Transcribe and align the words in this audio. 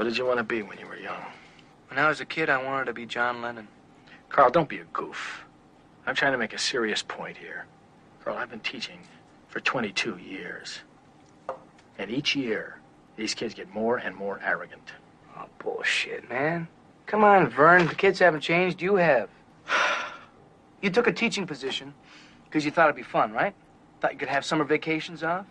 What 0.00 0.04
did 0.04 0.16
you 0.16 0.24
want 0.24 0.38
to 0.38 0.44
be 0.44 0.62
when 0.62 0.78
you 0.78 0.86
were 0.86 0.96
young? 0.96 1.22
When 1.88 1.98
I 1.98 2.08
was 2.08 2.22
a 2.22 2.24
kid, 2.24 2.48
I 2.48 2.64
wanted 2.64 2.86
to 2.86 2.94
be 2.94 3.04
John 3.04 3.42
Lennon. 3.42 3.68
Carl, 4.30 4.50
don't 4.50 4.66
be 4.66 4.78
a 4.78 4.84
goof. 4.94 5.44
I'm 6.06 6.14
trying 6.14 6.32
to 6.32 6.38
make 6.38 6.54
a 6.54 6.58
serious 6.58 7.02
point 7.02 7.36
here. 7.36 7.66
Carl, 8.24 8.38
I've 8.38 8.48
been 8.48 8.60
teaching 8.60 9.00
for 9.48 9.60
22 9.60 10.16
years. 10.16 10.78
And 11.98 12.10
each 12.10 12.34
year, 12.34 12.78
these 13.16 13.34
kids 13.34 13.52
get 13.52 13.74
more 13.74 13.98
and 13.98 14.16
more 14.16 14.40
arrogant. 14.42 14.90
Oh, 15.36 15.44
bullshit, 15.58 16.30
man. 16.30 16.66
Come 17.04 17.22
on, 17.22 17.50
Vern. 17.50 17.86
The 17.86 17.94
kids 17.94 18.20
haven't 18.20 18.40
changed. 18.40 18.80
You 18.80 18.94
have. 18.96 19.28
You 20.80 20.88
took 20.88 21.08
a 21.08 21.12
teaching 21.12 21.46
position 21.46 21.92
because 22.46 22.64
you 22.64 22.70
thought 22.70 22.86
it'd 22.86 22.96
be 22.96 23.02
fun, 23.02 23.32
right? 23.34 23.52
Thought 24.00 24.14
you 24.14 24.18
could 24.18 24.30
have 24.30 24.46
summer 24.46 24.64
vacations 24.64 25.22
off? 25.22 25.44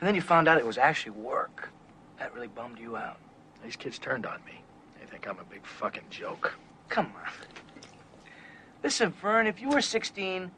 And 0.00 0.06
then 0.06 0.14
you 0.14 0.20
found 0.20 0.48
out 0.48 0.58
it 0.58 0.66
was 0.66 0.76
actually 0.76 1.12
work. 1.12 1.70
That 2.18 2.34
really 2.34 2.48
bummed 2.48 2.78
you 2.78 2.98
out. 2.98 3.16
These 3.64 3.76
kids 3.76 3.98
turned 3.98 4.26
on 4.26 4.38
me. 4.44 4.62
They 5.00 5.06
think 5.06 5.28
I'm 5.28 5.38
a 5.38 5.44
big 5.44 5.66
fucking 5.66 6.04
joke. 6.10 6.54
Come 6.88 7.06
on. 7.06 7.32
Listen, 8.82 9.12
Vern, 9.20 9.46
if 9.46 9.60
you 9.60 9.68
were 9.68 9.80
16, 9.80 10.50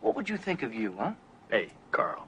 what 0.00 0.14
would 0.14 0.28
you 0.28 0.36
think 0.36 0.62
of 0.62 0.72
you, 0.72 0.94
huh? 0.98 1.12
Hey, 1.50 1.70
Carl. 1.90 2.26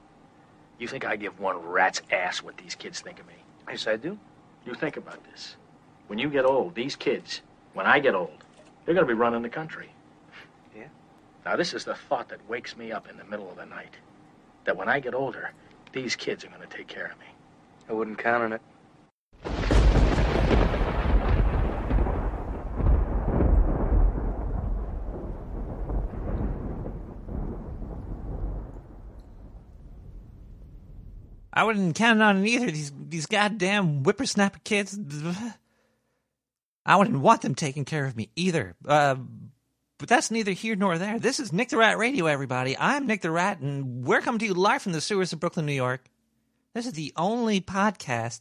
You 0.77 0.87
think 0.87 1.05
I 1.05 1.15
give 1.15 1.39
one 1.39 1.57
rat's 1.57 2.01
ass 2.11 2.43
what 2.43 2.57
these 2.57 2.75
kids 2.75 3.01
think 3.01 3.19
of 3.19 3.27
me? 3.27 3.33
Yes, 3.69 3.87
I 3.87 3.95
do. 3.95 4.17
You 4.65 4.73
think 4.73 4.97
about 4.97 5.23
this. 5.31 5.55
When 6.07 6.19
you 6.19 6.29
get 6.29 6.45
old, 6.45 6.75
these 6.75 6.95
kids, 6.95 7.41
when 7.73 7.85
I 7.85 7.99
get 7.99 8.15
old, 8.15 8.43
they're 8.85 8.95
going 8.95 9.07
to 9.07 9.13
be 9.13 9.17
running 9.17 9.41
the 9.41 9.49
country. 9.49 9.89
Yeah? 10.75 10.87
Now, 11.45 11.55
this 11.55 11.73
is 11.73 11.85
the 11.85 11.95
thought 11.95 12.29
that 12.29 12.39
wakes 12.49 12.75
me 12.75 12.91
up 12.91 13.09
in 13.09 13.17
the 13.17 13.23
middle 13.25 13.49
of 13.49 13.57
the 13.57 13.65
night. 13.65 13.93
That 14.65 14.75
when 14.75 14.89
I 14.89 14.99
get 14.99 15.13
older, 15.13 15.51
these 15.93 16.15
kids 16.15 16.43
are 16.43 16.47
going 16.47 16.67
to 16.67 16.77
take 16.77 16.87
care 16.87 17.05
of 17.05 17.19
me. 17.19 17.25
I 17.89 17.93
wouldn't 17.93 18.17
count 18.17 18.43
on 18.43 18.53
it. 18.53 18.61
I 31.59 31.63
wouldn't 31.63 31.95
count 31.95 32.21
on 32.21 32.37
it 32.37 32.47
either. 32.47 32.71
These 32.71 32.93
these 32.97 33.25
goddamn 33.25 34.05
whippersnapper 34.05 34.61
kids. 34.63 34.97
I 36.85 36.95
wouldn't 36.95 37.19
want 37.19 37.41
them 37.41 37.53
taking 37.53 37.83
care 37.83 38.05
of 38.05 38.15
me 38.15 38.29
either. 38.37 38.77
Uh, 38.87 39.17
but 39.97 40.07
that's 40.07 40.31
neither 40.31 40.53
here 40.53 40.77
nor 40.77 40.97
there. 40.97 41.19
This 41.19 41.41
is 41.41 41.51
Nick 41.51 41.67
the 41.67 41.75
Rat 41.75 41.97
Radio, 41.97 42.27
everybody. 42.27 42.77
I'm 42.77 43.07
Nick 43.07 43.19
the 43.21 43.29
Rat, 43.29 43.59
and 43.59 44.05
we're 44.05 44.21
coming 44.21 44.39
to 44.39 44.45
you 44.45 44.53
live 44.53 44.81
from 44.81 44.93
the 44.93 45.01
sewers 45.01 45.33
of 45.33 45.41
Brooklyn, 45.41 45.65
New 45.65 45.73
York. 45.73 46.05
This 46.73 46.85
is 46.85 46.93
the 46.93 47.11
only 47.17 47.59
podcast 47.59 48.39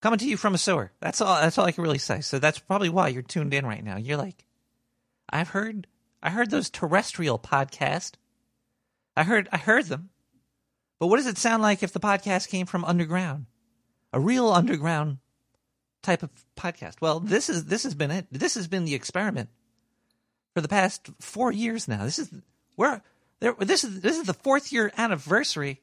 coming 0.00 0.18
to 0.18 0.26
you 0.26 0.38
from 0.38 0.54
a 0.54 0.58
sewer. 0.58 0.92
That's 1.00 1.20
all. 1.20 1.38
That's 1.42 1.58
all 1.58 1.66
I 1.66 1.72
can 1.72 1.84
really 1.84 1.98
say. 1.98 2.22
So 2.22 2.38
that's 2.38 2.58
probably 2.58 2.88
why 2.88 3.08
you're 3.08 3.20
tuned 3.20 3.52
in 3.52 3.66
right 3.66 3.84
now. 3.84 3.98
You're 3.98 4.16
like, 4.16 4.46
I've 5.28 5.50
heard, 5.50 5.86
I 6.22 6.30
heard 6.30 6.50
those 6.50 6.70
terrestrial 6.70 7.38
podcasts. 7.38 8.12
I 9.14 9.24
heard, 9.24 9.46
I 9.52 9.58
heard 9.58 9.88
them. 9.88 10.08
But 11.00 11.06
what 11.06 11.16
does 11.16 11.26
it 11.26 11.38
sound 11.38 11.62
like 11.62 11.82
if 11.82 11.92
the 11.92 11.98
podcast 11.98 12.48
came 12.48 12.66
from 12.66 12.84
underground? 12.84 13.46
A 14.12 14.20
real 14.20 14.50
underground 14.50 15.18
type 16.02 16.22
of 16.22 16.30
podcast. 16.56 17.00
Well, 17.00 17.20
this 17.20 17.48
is 17.48 17.64
this 17.64 17.84
has 17.84 17.94
been 17.94 18.10
it. 18.10 18.26
This 18.30 18.54
has 18.54 18.68
been 18.68 18.84
the 18.84 18.94
experiment 18.94 19.48
for 20.54 20.60
the 20.60 20.68
past 20.68 21.08
four 21.18 21.50
years 21.50 21.88
now. 21.88 22.04
This 22.04 22.18
is 22.18 22.30
where 22.76 23.02
there. 23.40 23.54
This 23.58 23.82
is 23.82 24.02
this 24.02 24.18
is 24.18 24.26
the 24.26 24.34
fourth 24.34 24.72
year 24.72 24.92
anniversary. 24.96 25.80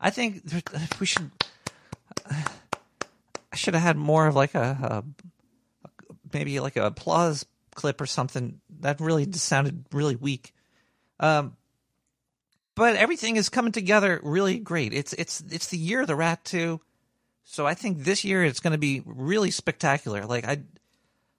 I 0.00 0.10
think 0.10 0.42
we 1.00 1.06
should. 1.06 1.30
I 2.26 3.56
should 3.56 3.74
have 3.74 3.82
had 3.82 3.96
more 3.96 4.26
of 4.26 4.34
like 4.34 4.54
a, 4.54 5.04
a 5.12 5.28
maybe 6.32 6.58
like 6.60 6.76
a 6.76 6.86
applause 6.86 7.44
clip 7.74 8.00
or 8.00 8.06
something. 8.06 8.60
That 8.80 9.00
really 9.00 9.30
sounded 9.32 9.84
really 9.92 10.16
weak. 10.16 10.54
Um, 11.20 11.56
but 12.74 12.96
everything 12.96 13.36
is 13.36 13.48
coming 13.48 13.72
together 13.72 14.20
really 14.22 14.58
great. 14.58 14.92
It's 14.92 15.12
it's 15.12 15.42
it's 15.50 15.68
the 15.68 15.78
year 15.78 16.00
of 16.00 16.06
the 16.06 16.16
rat 16.16 16.44
too, 16.44 16.80
so 17.44 17.66
I 17.66 17.74
think 17.74 17.98
this 18.04 18.24
year 18.24 18.44
it's 18.44 18.60
going 18.60 18.72
to 18.72 18.78
be 18.78 19.02
really 19.04 19.50
spectacular. 19.50 20.24
Like 20.26 20.46
I, 20.46 20.62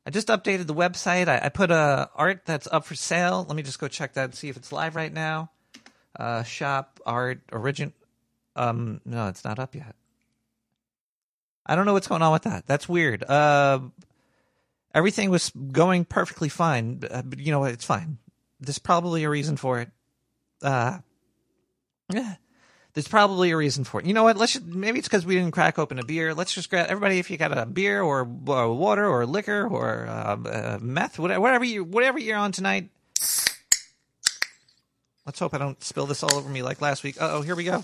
I 0.05 0.11
just 0.11 0.27
updated 0.27 0.67
the 0.67 0.75
website. 0.75 1.27
I, 1.27 1.41
I 1.45 1.49
put 1.49 1.71
a 1.71 2.09
art 2.15 2.45
that's 2.45 2.67
up 2.71 2.85
for 2.85 2.95
sale. 2.95 3.45
Let 3.47 3.55
me 3.55 3.63
just 3.63 3.79
go 3.79 3.87
check 3.87 4.13
that 4.13 4.25
and 4.25 4.35
see 4.35 4.49
if 4.49 4.57
it's 4.57 4.71
live 4.71 4.95
right 4.95 5.11
now. 5.11 5.51
Uh, 6.17 6.43
shop 6.43 6.99
art 7.05 7.41
origin. 7.51 7.93
Um, 8.55 9.01
no, 9.03 9.27
it's 9.27 9.43
not 9.43 9.59
up 9.59 9.75
yet. 9.75 9.95
I 11.65 11.75
don't 11.75 11.85
know 11.85 11.93
what's 11.93 12.07
going 12.07 12.21
on 12.21 12.31
with 12.31 12.43
that. 12.43 12.67
That's 12.67 12.87
weird. 12.87 13.23
Uh, 13.23 13.79
everything 14.93 15.31
was 15.31 15.49
going 15.49 16.05
perfectly 16.05 16.47
fine, 16.47 17.01
uh, 17.09 17.23
but 17.23 17.39
you 17.39 17.51
know 17.51 17.59
what? 17.59 17.71
It's 17.71 17.83
fine. 17.83 18.19
There's 18.59 18.79
probably 18.79 19.23
a 19.23 19.29
reason 19.29 19.57
for 19.57 19.81
it. 19.81 19.89
Uh, 20.61 20.99
yeah. 22.11 22.35
There's 22.93 23.07
probably 23.09 23.51
a 23.51 23.57
reason 23.57 23.83
for 23.83 23.99
it. 23.99 24.05
You 24.05 24.13
know 24.13 24.23
what? 24.23 24.37
Let's 24.37 24.53
just, 24.53 24.65
maybe 24.65 24.99
it's 24.99 25.07
because 25.09 25.25
we 25.25 25.35
didn't 25.35 25.51
crack 25.51 25.77
open 25.77 25.99
a 25.99 26.05
beer. 26.05 26.33
Let's 26.33 26.53
just 26.53 26.69
grab 26.69 26.87
everybody. 26.87 27.19
If 27.19 27.29
you 27.29 27.37
got 27.37 27.55
a 27.57 27.65
beer 27.65 28.01
or, 28.01 28.21
or 28.47 28.73
water 28.73 29.05
or 29.05 29.25
liquor 29.25 29.67
or 29.67 30.07
uh, 30.07 30.37
uh, 30.37 30.79
meth, 30.81 31.19
whatever, 31.19 31.41
whatever 31.41 31.65
you 31.65 31.83
whatever 31.83 32.17
you're 32.17 32.37
on 32.37 32.53
tonight. 32.53 32.89
Let's 35.25 35.39
hope 35.39 35.53
I 35.53 35.57
don't 35.57 35.83
spill 35.83 36.05
this 36.05 36.23
all 36.23 36.33
over 36.35 36.47
me 36.47 36.63
like 36.63 36.81
last 36.81 37.03
week. 37.03 37.17
oh, 37.19 37.41
here 37.41 37.55
we 37.55 37.65
go. 37.65 37.83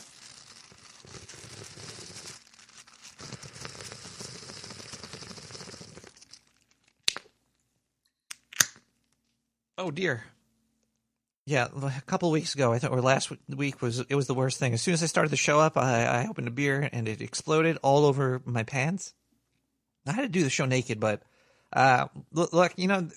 Oh 9.77 9.91
dear. 9.91 10.23
Yeah, 11.45 11.67
a 11.81 12.01
couple 12.05 12.29
of 12.29 12.33
weeks 12.33 12.53
ago, 12.53 12.71
I 12.71 12.77
think, 12.77 12.93
or 12.93 13.01
last 13.01 13.31
week 13.49 13.81
was 13.81 13.99
it 13.99 14.13
was 14.13 14.27
the 14.27 14.35
worst 14.35 14.59
thing. 14.59 14.73
As 14.73 14.81
soon 14.81 14.93
as 14.93 15.01
I 15.01 15.07
started 15.07 15.31
the 15.31 15.37
show 15.37 15.59
up, 15.59 15.75
I, 15.75 16.05
I 16.05 16.27
opened 16.27 16.47
a 16.47 16.51
beer 16.51 16.87
and 16.91 17.07
it 17.07 17.19
exploded 17.19 17.77
all 17.81 18.05
over 18.05 18.41
my 18.45 18.63
pants. 18.63 19.13
I 20.05 20.11
had 20.11 20.21
to 20.21 20.29
do 20.29 20.43
the 20.43 20.51
show 20.51 20.65
naked, 20.65 20.99
but 20.99 21.23
uh, 21.73 22.07
look, 22.31 22.53
look, 22.53 22.73
you 22.77 22.87
know, 22.87 23.09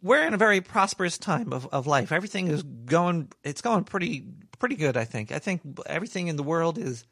we're 0.00 0.26
in 0.26 0.34
a 0.34 0.38
very 0.38 0.60
prosperous 0.60 1.18
time 1.18 1.52
of, 1.52 1.66
of 1.72 1.88
life. 1.88 2.12
Everything 2.12 2.48
is 2.48 2.62
going, 2.62 3.32
it's 3.42 3.62
going 3.62 3.84
pretty 3.84 4.24
pretty 4.58 4.76
good. 4.76 4.96
I 4.96 5.04
think. 5.04 5.32
I 5.32 5.38
think 5.38 5.62
everything 5.86 6.28
in 6.28 6.36
the 6.36 6.42
world 6.42 6.78
is 6.78 7.04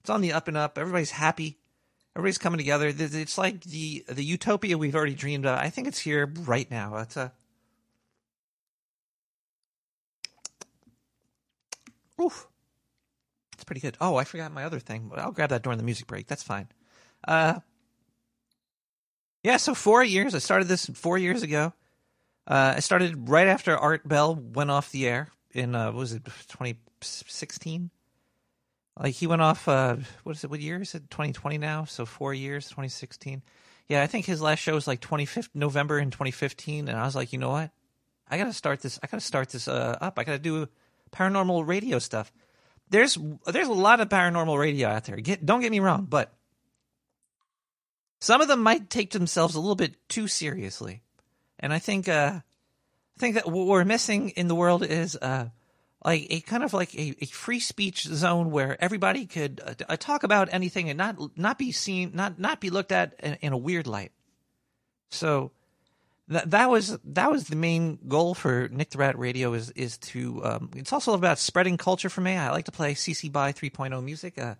it's 0.00 0.10
on 0.10 0.20
the 0.20 0.32
up 0.32 0.48
and 0.48 0.56
up. 0.56 0.78
Everybody's 0.78 1.10
happy. 1.10 1.58
Everybody's 2.14 2.38
coming 2.38 2.58
together. 2.58 2.92
It's 2.96 3.36
like 3.36 3.62
the 3.64 4.04
the 4.08 4.24
utopia 4.24 4.78
we've 4.78 4.94
already 4.94 5.14
dreamed 5.14 5.46
of. 5.46 5.58
I 5.58 5.68
think 5.68 5.88
it's 5.88 5.98
here 5.98 6.32
right 6.44 6.70
now. 6.70 6.96
It's 6.98 7.16
a 7.16 7.32
Oof. 12.20 12.46
It's 13.54 13.64
pretty 13.64 13.80
good. 13.80 13.96
Oh, 14.00 14.16
I 14.16 14.24
forgot 14.24 14.52
my 14.52 14.64
other 14.64 14.78
thing. 14.78 15.10
I'll 15.16 15.32
grab 15.32 15.50
that 15.50 15.62
during 15.62 15.78
the 15.78 15.84
music 15.84 16.06
break. 16.06 16.26
That's 16.26 16.42
fine. 16.42 16.68
Uh, 17.26 17.60
yeah, 19.42 19.56
so 19.56 19.74
four 19.74 20.04
years. 20.04 20.34
I 20.34 20.38
started 20.38 20.68
this 20.68 20.86
four 20.86 21.18
years 21.18 21.42
ago. 21.42 21.72
Uh, 22.46 22.74
I 22.76 22.80
started 22.80 23.28
right 23.28 23.46
after 23.46 23.76
Art 23.76 24.06
Bell 24.06 24.34
went 24.34 24.70
off 24.70 24.92
the 24.92 25.06
air 25.06 25.28
in, 25.52 25.74
uh, 25.74 25.92
was 25.92 26.12
it, 26.12 26.24
2016? 26.24 27.90
Like 28.98 29.14
he 29.14 29.26
went 29.26 29.42
off, 29.42 29.68
uh, 29.68 29.96
what 30.22 30.36
is 30.36 30.44
it, 30.44 30.50
what 30.50 30.60
year 30.60 30.80
is 30.80 30.94
it? 30.94 31.10
2020 31.10 31.58
now? 31.58 31.84
So 31.84 32.06
four 32.06 32.34
years, 32.34 32.68
2016. 32.68 33.42
Yeah, 33.88 34.02
I 34.02 34.06
think 34.06 34.26
his 34.26 34.42
last 34.42 34.60
show 34.60 34.74
was 34.74 34.86
like 34.86 35.00
25th 35.00 35.50
November 35.54 35.98
in 35.98 36.10
2015. 36.10 36.88
And 36.88 36.98
I 36.98 37.04
was 37.04 37.14
like, 37.14 37.32
you 37.32 37.38
know 37.38 37.50
what? 37.50 37.70
I 38.28 38.38
got 38.38 38.44
to 38.44 38.52
start 38.52 38.80
this. 38.80 38.98
I 39.02 39.06
got 39.06 39.20
to 39.20 39.26
start 39.26 39.50
this 39.50 39.68
uh, 39.68 39.96
up. 40.00 40.18
I 40.18 40.24
got 40.24 40.32
to 40.32 40.38
do 40.38 40.68
paranormal 41.16 41.66
radio 41.66 41.98
stuff. 41.98 42.32
There's 42.90 43.18
there's 43.46 43.68
a 43.68 43.72
lot 43.72 44.00
of 44.00 44.08
paranormal 44.08 44.58
radio 44.58 44.88
out 44.88 45.04
there. 45.04 45.16
Get, 45.16 45.44
don't 45.44 45.60
get 45.60 45.72
me 45.72 45.80
wrong, 45.80 46.06
but 46.08 46.32
some 48.20 48.40
of 48.40 48.48
them 48.48 48.62
might 48.62 48.90
take 48.90 49.10
themselves 49.10 49.54
a 49.54 49.60
little 49.60 49.74
bit 49.74 50.08
too 50.08 50.28
seriously, 50.28 51.02
and 51.58 51.72
I 51.72 51.78
think 51.78 52.08
uh, 52.08 52.40
I 53.16 53.18
think 53.18 53.34
that 53.34 53.50
what 53.50 53.66
we're 53.66 53.84
missing 53.84 54.30
in 54.30 54.46
the 54.46 54.54
world 54.54 54.84
is 54.84 55.16
uh, 55.16 55.48
like 56.04 56.26
a 56.30 56.40
kind 56.40 56.62
of 56.62 56.72
like 56.72 56.94
a, 56.94 57.16
a 57.20 57.26
free 57.26 57.60
speech 57.60 58.04
zone 58.04 58.50
where 58.50 58.82
everybody 58.82 59.26
could 59.26 59.60
uh, 59.64 59.74
uh 59.88 59.96
talk 59.96 60.22
about 60.22 60.48
anything 60.52 60.88
and 60.88 60.98
not 60.98 61.16
not 61.36 61.58
be 61.58 61.72
seen, 61.72 62.12
not 62.14 62.38
not 62.38 62.60
be 62.60 62.70
looked 62.70 62.92
at 62.92 63.14
in, 63.20 63.34
in 63.40 63.52
a 63.52 63.58
weird 63.58 63.86
light. 63.86 64.12
So 65.10 65.52
that 66.28 66.50
that 66.50 66.70
was 66.70 66.98
that 67.04 67.30
was 67.30 67.44
the 67.44 67.56
main 67.56 67.98
goal 68.08 68.34
for 68.34 68.68
Nick 68.68 68.90
the 68.90 68.98
Rat 68.98 69.18
Radio 69.18 69.52
is 69.52 69.70
is 69.70 69.98
to 69.98 70.44
um, 70.44 70.70
it's 70.74 70.92
also 70.92 71.14
about 71.14 71.38
spreading 71.38 71.76
culture 71.76 72.08
for 72.08 72.20
me. 72.20 72.36
I 72.36 72.50
like 72.50 72.64
to 72.64 72.72
play 72.72 72.94
CC 72.94 73.30
BY 73.30 73.52
3.0 73.52 74.02
music. 74.02 74.38
Uh, 74.38 74.54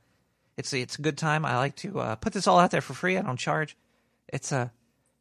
it's 0.56 0.72
it's 0.72 0.98
a 0.98 1.02
good 1.02 1.18
time. 1.18 1.44
I 1.44 1.58
like 1.58 1.76
to 1.76 2.00
uh, 2.00 2.14
put 2.16 2.32
this 2.32 2.46
all 2.46 2.58
out 2.58 2.70
there 2.70 2.80
for 2.80 2.94
free. 2.94 3.16
I 3.18 3.22
don't 3.22 3.38
charge. 3.38 3.76
It's 4.28 4.52
a 4.52 4.56
uh, 4.56 4.68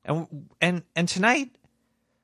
and 0.06 0.48
and 0.62 0.84
and 0.96 1.10
tonight 1.10 1.50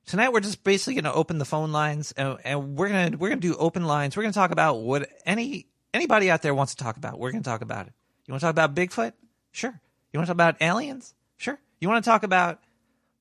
tonight 0.06 0.34
we're 0.34 0.40
just 0.40 0.64
basically 0.64 0.96
going 0.96 1.06
to 1.06 1.14
open 1.14 1.38
the 1.38 1.46
phone 1.46 1.72
lines 1.72 2.12
and, 2.14 2.38
and 2.44 2.76
we're 2.78 2.90
gonna 2.90 3.18
we're 3.18 3.30
gonna 3.30 3.42
do 3.42 3.56
open 3.56 3.86
lines. 3.86 4.16
We're 4.16 4.24
gonna 4.24 4.34
talk 4.34 4.52
about 4.52 4.82
what 4.82 5.10
any 5.26 5.68
anybody 5.94 6.30
out 6.30 6.42
there 6.42 6.54
wants 6.54 6.76
to 6.76 6.84
talk 6.84 6.98
about. 6.98 7.20
We're 7.20 7.32
gonna 7.32 7.44
talk 7.44 7.62
about 7.62 7.88
it. 7.88 7.94
You 8.28 8.34
want 8.34 8.42
to 8.42 8.46
talk 8.46 8.54
about 8.54 8.76
Bigfoot? 8.76 9.14
Sure. 9.52 9.80
You 10.14 10.20
want 10.20 10.28
to 10.28 10.30
talk 10.30 10.36
about 10.36 10.62
aliens? 10.62 11.14
Sure. 11.38 11.60
You 11.80 11.90
want 11.90 12.04
to 12.04 12.10
talk 12.10 12.24
about 12.24 12.60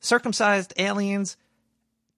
circumcised 0.01 0.73
aliens 0.77 1.37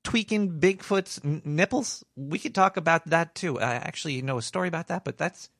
tweaking 0.04 0.60
Bigfoot's 0.60 1.20
n- 1.24 1.42
nipples? 1.44 2.04
We 2.16 2.38
could 2.38 2.54
talk 2.54 2.76
about 2.76 3.06
that 3.06 3.34
too. 3.34 3.60
I 3.60 3.74
actually 3.74 4.22
know 4.22 4.38
a 4.38 4.42
story 4.42 4.68
about 4.68 4.88
that, 4.88 5.04
but 5.04 5.18
that's 5.18 5.50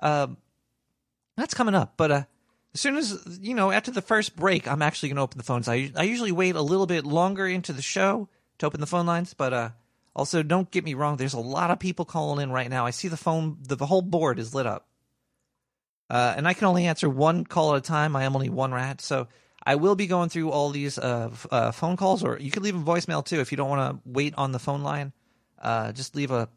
um, 0.00 0.36
that's 1.36 1.54
coming 1.54 1.74
up. 1.74 1.94
But 1.96 2.10
uh, 2.10 2.22
as 2.74 2.80
soon 2.80 2.96
as 2.96 3.38
you 3.40 3.54
know, 3.54 3.70
after 3.70 3.90
the 3.90 4.02
first 4.02 4.36
break, 4.36 4.68
I'm 4.68 4.82
actually 4.82 5.10
going 5.10 5.16
to 5.16 5.22
open 5.22 5.38
the 5.38 5.44
phones. 5.44 5.68
I 5.68 5.90
I 5.96 6.02
usually 6.04 6.32
wait 6.32 6.56
a 6.56 6.62
little 6.62 6.86
bit 6.86 7.04
longer 7.04 7.46
into 7.46 7.72
the 7.72 7.82
show 7.82 8.28
to 8.58 8.66
open 8.66 8.80
the 8.80 8.86
phone 8.86 9.06
lines, 9.06 9.34
but 9.34 9.52
uh, 9.52 9.70
also 10.14 10.42
don't 10.42 10.70
get 10.70 10.84
me 10.84 10.94
wrong. 10.94 11.16
There's 11.16 11.34
a 11.34 11.40
lot 11.40 11.70
of 11.70 11.78
people 11.78 12.04
calling 12.04 12.42
in 12.42 12.50
right 12.50 12.70
now. 12.70 12.86
I 12.86 12.90
see 12.90 13.08
the 13.08 13.16
phone, 13.16 13.58
the, 13.62 13.76
the 13.76 13.86
whole 13.86 14.02
board 14.02 14.38
is 14.38 14.54
lit 14.54 14.66
up, 14.66 14.86
uh, 16.08 16.34
and 16.36 16.48
I 16.48 16.54
can 16.54 16.66
only 16.66 16.86
answer 16.86 17.08
one 17.08 17.44
call 17.44 17.74
at 17.74 17.78
a 17.78 17.80
time. 17.82 18.16
I 18.16 18.24
am 18.24 18.34
only 18.34 18.48
one 18.48 18.72
rat, 18.72 19.00
so 19.00 19.28
I 19.66 19.74
will 19.74 19.96
be 19.96 20.06
going 20.06 20.28
through 20.28 20.50
all 20.52 20.70
these 20.70 20.96
uh, 20.96 21.30
f- 21.32 21.46
uh, 21.50 21.72
phone 21.72 21.96
calls, 21.96 22.22
or 22.22 22.38
you 22.38 22.52
could 22.52 22.62
leave 22.62 22.76
a 22.76 22.78
voicemail 22.78 23.24
too 23.24 23.40
if 23.40 23.50
you 23.50 23.56
don't 23.56 23.68
want 23.68 23.96
to 23.96 24.08
wait 24.08 24.32
on 24.36 24.52
the 24.52 24.60
phone 24.60 24.84
line. 24.84 25.12
Uh, 25.60 25.90
just 25.90 26.14
leave 26.14 26.30
a 26.30 26.48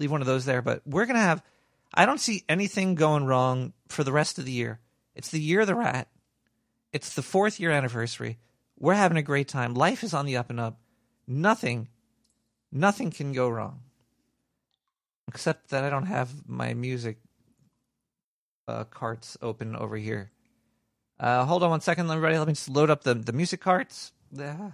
leave 0.00 0.10
one 0.10 0.20
of 0.20 0.26
those 0.26 0.44
there. 0.44 0.62
But 0.62 0.82
we're 0.84 1.06
gonna 1.06 1.20
have. 1.20 1.44
I 1.94 2.04
don't 2.04 2.20
see 2.20 2.42
anything 2.48 2.96
going 2.96 3.24
wrong 3.24 3.72
for 3.88 4.02
the 4.02 4.10
rest 4.10 4.38
of 4.38 4.44
the 4.44 4.52
year. 4.52 4.80
It's 5.14 5.30
the 5.30 5.40
year 5.40 5.60
of 5.60 5.68
the 5.68 5.76
rat. 5.76 6.08
It's 6.92 7.14
the 7.14 7.22
fourth 7.22 7.60
year 7.60 7.70
anniversary. 7.70 8.38
We're 8.78 8.94
having 8.94 9.16
a 9.16 9.22
great 9.22 9.48
time. 9.48 9.74
Life 9.74 10.02
is 10.02 10.12
on 10.12 10.26
the 10.26 10.36
up 10.36 10.50
and 10.50 10.58
up. 10.58 10.78
Nothing, 11.26 11.88
nothing 12.72 13.10
can 13.10 13.32
go 13.32 13.48
wrong. 13.48 13.80
Except 15.28 15.70
that 15.70 15.84
I 15.84 15.90
don't 15.90 16.06
have 16.06 16.48
my 16.48 16.74
music 16.74 17.18
uh, 18.68 18.84
carts 18.84 19.38
open 19.40 19.76
over 19.76 19.96
here. 19.96 20.30
Uh, 21.18 21.44
hold 21.44 21.62
on 21.62 21.70
one 21.70 21.80
second, 21.80 22.10
everybody. 22.10 22.38
Let 22.38 22.46
me 22.46 22.54
just 22.54 22.68
load 22.68 22.90
up 22.90 23.02
the, 23.02 23.14
the 23.14 23.32
music 23.32 23.60
carts. 23.60 24.12
Yeah. 24.32 24.72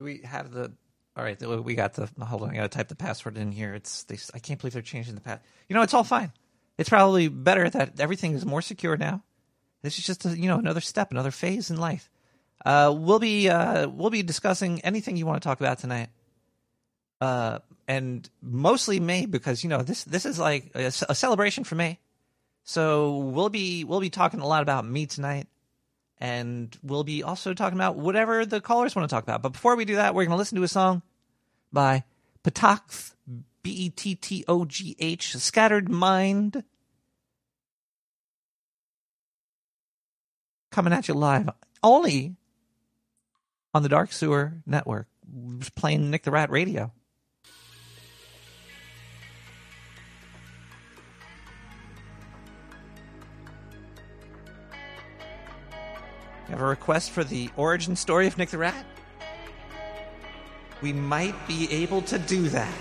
We 0.00 0.22
have 0.24 0.50
the. 0.50 0.72
All 1.16 1.24
right, 1.24 1.38
we 1.42 1.74
got 1.74 1.94
the. 1.94 2.08
Hold 2.24 2.42
on, 2.42 2.50
I 2.50 2.54
got 2.54 2.62
to 2.62 2.68
type 2.68 2.88
the 2.88 2.94
password 2.94 3.36
in 3.36 3.52
here. 3.52 3.74
It's. 3.74 4.04
They, 4.04 4.16
I 4.32 4.38
can't 4.38 4.58
believe 4.58 4.72
they're 4.72 4.82
changing 4.82 5.14
the 5.14 5.20
pass. 5.20 5.40
You 5.68 5.76
know, 5.76 5.82
it's 5.82 5.92
all 5.92 6.04
fine. 6.04 6.32
It's 6.78 6.88
probably 6.88 7.28
better 7.28 7.68
that 7.68 8.00
everything 8.00 8.32
is 8.32 8.46
more 8.46 8.62
secure 8.62 8.96
now. 8.96 9.22
This 9.82 9.98
is 9.98 10.06
just 10.06 10.24
a, 10.24 10.30
you 10.30 10.48
know 10.48 10.56
another 10.58 10.80
step, 10.80 11.10
another 11.10 11.30
phase 11.30 11.70
in 11.70 11.76
life. 11.76 12.10
Uh, 12.64 12.94
we'll 12.96 13.18
be 13.18 13.50
uh, 13.50 13.88
we'll 13.88 14.08
be 14.08 14.22
discussing 14.22 14.80
anything 14.80 15.18
you 15.18 15.26
want 15.26 15.42
to 15.42 15.46
talk 15.46 15.60
about 15.60 15.78
tonight 15.78 16.08
uh, 17.20 17.58
and 17.86 18.28
mostly 18.42 19.00
May 19.00 19.26
because 19.26 19.62
you 19.62 19.70
know 19.70 19.82
this 19.82 20.04
this 20.04 20.24
is 20.24 20.38
like 20.38 20.70
a, 20.74 20.86
a 20.86 21.14
celebration 21.14 21.64
for 21.64 21.74
May. 21.74 21.98
So 22.64 23.16
we'll 23.16 23.48
be 23.48 23.84
we'll 23.84 24.00
be 24.00 24.10
talking 24.10 24.40
a 24.40 24.46
lot 24.46 24.62
about 24.62 24.86
me 24.86 25.06
tonight, 25.06 25.48
and 26.18 26.76
we'll 26.82 27.04
be 27.04 27.22
also 27.22 27.54
talking 27.54 27.78
about 27.78 27.96
whatever 27.96 28.46
the 28.46 28.60
callers 28.60 28.94
want 28.94 29.08
to 29.08 29.14
talk 29.14 29.24
about. 29.24 29.42
But 29.42 29.52
before 29.52 29.76
we 29.76 29.84
do 29.84 29.96
that, 29.96 30.14
we're 30.14 30.24
going 30.24 30.30
to 30.30 30.36
listen 30.36 30.56
to 30.56 30.62
a 30.62 30.68
song 30.68 31.02
by 31.72 32.04
Bettogh, 32.44 33.14
B 33.62 33.70
E 33.70 33.90
T 33.90 34.14
T 34.14 34.44
O 34.46 34.64
G 34.64 34.96
H, 34.98 35.36
Scattered 35.36 35.88
Mind, 35.88 36.62
coming 40.70 40.92
at 40.92 41.08
you 41.08 41.14
live 41.14 41.50
only 41.82 42.36
on 43.74 43.82
the 43.82 43.88
Dark 43.88 44.12
Sewer 44.12 44.54
Network, 44.66 45.08
playing 45.74 46.10
Nick 46.10 46.22
the 46.22 46.30
Rat 46.30 46.50
Radio. 46.50 46.92
You 56.50 56.56
have 56.56 56.64
a 56.64 56.68
request 56.68 57.12
for 57.12 57.22
the 57.22 57.48
origin 57.56 57.94
story 57.94 58.26
of 58.26 58.36
Nick 58.36 58.48
the 58.48 58.58
Rat? 58.58 58.84
We 60.82 60.92
might 60.92 61.46
be 61.46 61.70
able 61.70 62.02
to 62.02 62.18
do 62.18 62.48
that. 62.48 62.74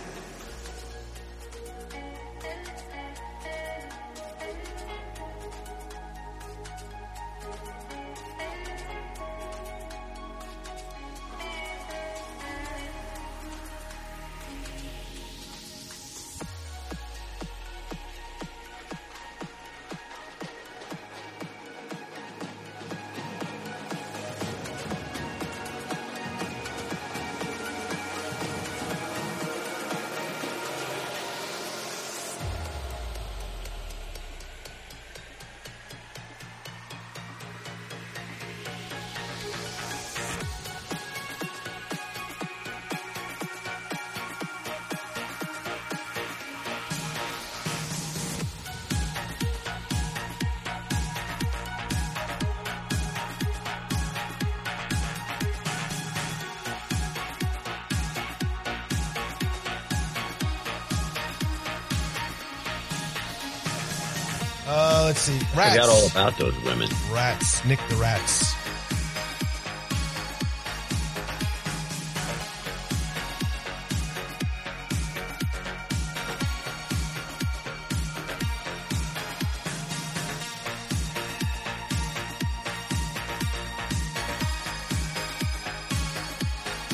Uh. 65.55 65.59
I 65.59 65.63
Rats. 65.63 65.71
forgot 65.73 65.89
all 65.89 66.07
about 66.07 66.37
those 66.37 66.57
women. 66.63 66.89
Rats. 67.11 67.63
Nick 67.65 67.79
the 67.89 67.95
Rats. 67.95 68.55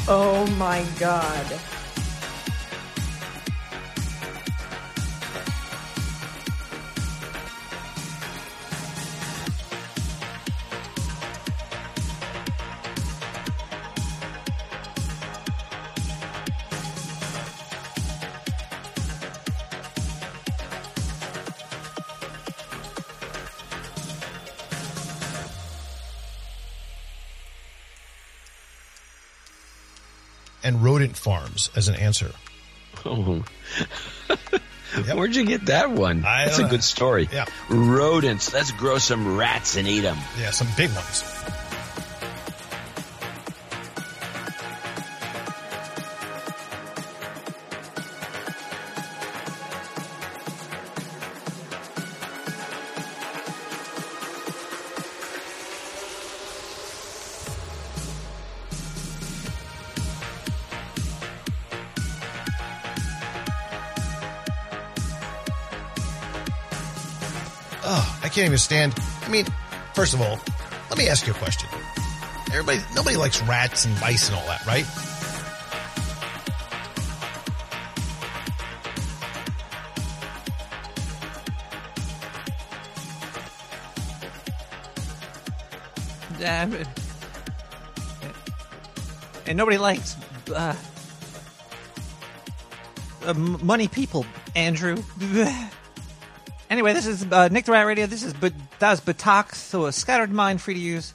Oh 0.08 0.46
my 0.58 0.86
god. 1.00 1.60
And 30.66 30.84
rodent 30.84 31.16
farms 31.16 31.70
as 31.76 31.88
an 31.88 31.96
answer. 31.96 32.32
Oh. 33.06 33.44
Yep. 34.30 35.16
Where'd 35.16 35.36
you 35.36 35.46
get 35.46 35.66
that 35.68 35.92
one? 35.92 36.26
I 36.26 36.46
That's 36.46 36.58
don't 36.58 36.68
a 36.68 36.70
good 36.70 36.84
story. 36.84 37.30
Yeah. 37.32 37.46
Rodents. 37.70 38.54
Let's 38.54 38.72
grow 38.72 38.98
some 38.98 39.38
rats 39.38 39.76
and 39.76 39.88
eat 39.88 40.00
them. 40.02 40.18
Yeah, 40.40 40.52
some 40.52 40.68
big 40.76 40.90
ones. 40.92 41.24
can't 68.46 68.52
even 68.52 68.60
stand. 68.60 68.94
I 69.24 69.30
mean, 69.30 69.48
first 69.96 70.14
of 70.14 70.22
all, 70.22 70.40
let 70.92 71.00
me 71.00 71.10
ask 71.10 71.26
you 71.26 71.34
a 71.34 71.36
question. 71.36 71.68
Everybody, 72.52 72.80
nobody 72.94 73.18
likes 73.18 73.42
rats 73.42 73.86
and 73.86 74.00
mice 74.00 74.30
and 74.30 74.38
all 74.38 74.46
that, 74.46 74.64
right? 74.68 74.86
Damn 86.38 86.74
it. 86.74 86.88
And 89.48 89.58
nobody 89.58 89.80
likes 89.80 90.16
uh, 90.54 90.76
uh, 93.26 93.34
money 93.34 93.88
people, 93.88 94.24
Andrew. 94.56 95.02
anyway, 96.70 96.94
this 96.94 97.08
is 97.08 97.26
uh, 97.32 97.48
Nick 97.50 97.66
the 97.66 97.72
Rat 97.72 97.86
Radio. 97.86 98.06
This 98.06 98.24
is 98.24 98.34
but 98.34 98.54
that 98.80 98.92
was 98.92 99.02
Batak, 99.02 99.56
so 99.56 99.86
a 99.86 99.92
scattered 99.92 100.32
mind, 100.32 100.62
free 100.62 100.74
to 100.74 100.80
use. 100.80 101.14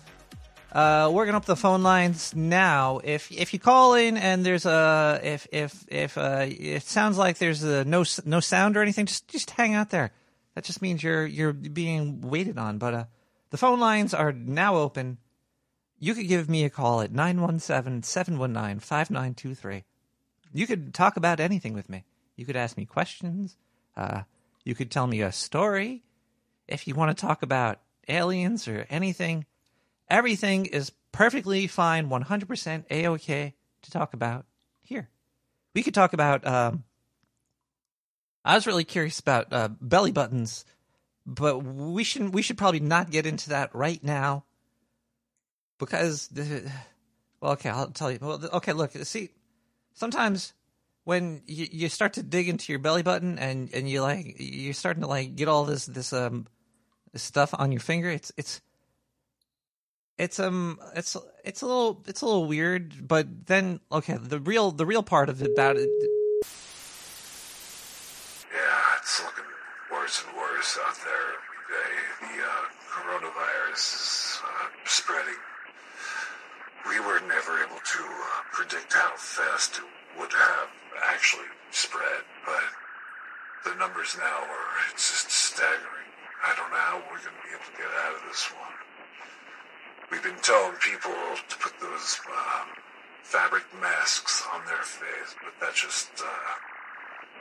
Uh, 0.72 1.10
working 1.12 1.34
up 1.34 1.46
the 1.46 1.56
phone 1.56 1.82
lines 1.82 2.32
now. 2.34 3.00
If 3.02 3.32
if 3.32 3.52
you 3.52 3.58
call 3.58 3.94
in 3.94 4.16
and 4.16 4.46
there's 4.46 4.66
a 4.66 5.18
if 5.22 5.48
if 5.50 5.84
if 5.88 6.16
uh, 6.16 6.46
it 6.48 6.84
sounds 6.84 7.18
like 7.18 7.38
there's 7.38 7.64
a 7.64 7.84
no 7.84 8.04
no 8.24 8.38
sound 8.40 8.76
or 8.76 8.82
anything, 8.82 9.06
just 9.06 9.26
just 9.26 9.50
hang 9.50 9.74
out 9.74 9.90
there. 9.90 10.12
That 10.54 10.62
just 10.64 10.80
means 10.80 11.02
you're 11.02 11.26
you're 11.26 11.52
being 11.52 12.20
waited 12.20 12.56
on. 12.56 12.78
But 12.78 12.94
uh, 12.94 13.06
the 13.50 13.56
phone 13.56 13.80
lines 13.80 14.14
are 14.14 14.30
now 14.32 14.76
open. 14.76 15.18
You 15.98 16.14
could 16.14 16.28
give 16.28 16.48
me 16.48 16.64
a 16.64 16.70
call 16.70 17.00
at 17.02 17.12
917-719-5923. 17.12 19.82
You 20.52 20.66
could 20.66 20.92
talk 20.94 21.18
about 21.18 21.38
anything 21.40 21.74
with 21.74 21.90
me. 21.90 22.04
You 22.36 22.46
could 22.46 22.56
ask 22.56 22.78
me 22.78 22.86
questions. 22.86 23.58
Uh, 23.96 24.22
you 24.64 24.74
could 24.74 24.90
tell 24.90 25.06
me 25.06 25.22
a 25.22 25.32
story. 25.32 26.02
If 26.68 26.86
you 26.86 26.94
want 26.94 27.16
to 27.16 27.20
talk 27.20 27.42
about 27.42 27.80
aliens 28.08 28.68
or 28.68 28.86
anything, 28.90 29.46
everything 30.08 30.66
is 30.66 30.92
perfectly 31.12 31.66
fine, 31.66 32.08
100% 32.08 32.84
A-OK 32.90 33.54
to 33.82 33.90
talk 33.90 34.14
about 34.14 34.46
here. 34.82 35.08
We 35.74 35.82
could 35.82 35.94
talk 35.94 36.12
about, 36.12 36.46
um, 36.46 36.84
I 38.44 38.54
was 38.54 38.66
really 38.66 38.84
curious 38.84 39.20
about 39.20 39.52
uh, 39.52 39.68
belly 39.80 40.12
buttons, 40.12 40.64
but 41.26 41.58
we 41.58 42.02
should 42.02 42.34
we 42.34 42.42
should 42.42 42.58
probably 42.58 42.80
not 42.80 43.10
get 43.10 43.26
into 43.26 43.50
that 43.50 43.74
right 43.74 44.02
now 44.02 44.44
because 45.78 46.28
the, 46.28 46.70
well, 47.40 47.52
okay, 47.52 47.68
I'll 47.68 47.90
tell 47.90 48.10
you. 48.10 48.18
Well, 48.20 48.42
okay, 48.54 48.72
look, 48.72 48.92
see, 48.92 49.30
sometimes 49.94 50.54
when 51.04 51.42
you, 51.46 51.66
you 51.70 51.88
start 51.88 52.14
to 52.14 52.22
dig 52.22 52.48
into 52.48 52.72
your 52.72 52.78
belly 52.78 53.02
button 53.02 53.38
and 53.38 53.72
and 53.74 53.88
you 53.88 54.02
like 54.02 54.36
you're 54.38 54.74
starting 54.74 55.02
to 55.02 55.08
like 55.08 55.34
get 55.34 55.48
all 55.48 55.64
this 55.64 55.86
this 55.86 56.12
um 56.12 56.46
this 57.12 57.22
stuff 57.22 57.54
on 57.58 57.72
your 57.72 57.80
finger, 57.80 58.10
it's 58.10 58.32
it's 58.36 58.60
it's 60.18 60.38
um 60.38 60.78
it's 60.94 61.16
it's 61.44 61.62
a 61.62 61.66
little 61.66 62.04
it's 62.06 62.20
a 62.20 62.26
little 62.26 62.46
weird, 62.46 63.08
but 63.08 63.46
then 63.46 63.80
okay, 63.90 64.16
the 64.20 64.38
real 64.38 64.70
the 64.70 64.86
real 64.86 65.02
part 65.02 65.28
of 65.28 65.42
it 65.42 65.50
about 65.50 65.76
it 65.76 65.88
Yeah, 68.52 68.98
it's 68.98 69.22
looking 69.24 69.44
worse 69.90 70.22
and 70.26 70.36
worse 70.36 70.78
out 70.86 70.96
there 71.04 71.26
every 71.40 71.64
day. 71.72 71.92
The 72.20 72.44
uh, 72.44 72.68
coronavirus 72.92 73.94
is 73.96 74.40
uh, 74.44 74.68
spreading. 74.84 75.40
We 76.88 77.00
were 77.00 77.20
never 77.26 77.62
able 77.64 77.80
to 77.80 78.02
uh, 78.04 78.42
predict 78.52 78.92
how 78.92 79.16
fast 79.16 79.78
it 79.78 80.20
would 80.20 80.32
have 80.32 80.68
actually 81.08 81.48
spread, 81.70 82.22
but 82.44 82.64
the 83.64 83.74
numbers 83.78 84.16
now 84.18 84.44
are 84.44 84.68
it's 84.92 85.10
just 85.10 85.30
staggering. 85.30 86.10
I 86.42 86.56
don't 86.56 86.70
know 86.70 86.84
how 86.88 87.02
we're 87.10 87.20
going 87.20 87.36
to 87.36 87.44
be 87.44 87.52
able 87.52 87.68
to 87.68 87.76
get 87.76 87.90
out 88.04 88.16
of 88.16 88.22
this 88.28 88.48
one. 88.52 88.76
We've 90.10 90.22
been 90.22 90.40
telling 90.42 90.74
people 90.80 91.12
to 91.12 91.56
put 91.58 91.78
those 91.80 92.18
um, 92.26 92.68
fabric 93.22 93.62
masks 93.80 94.42
on 94.52 94.64
their 94.66 94.82
face, 94.82 95.36
but 95.44 95.52
that's 95.60 95.80
just 95.80 96.10
uh, 96.18 96.54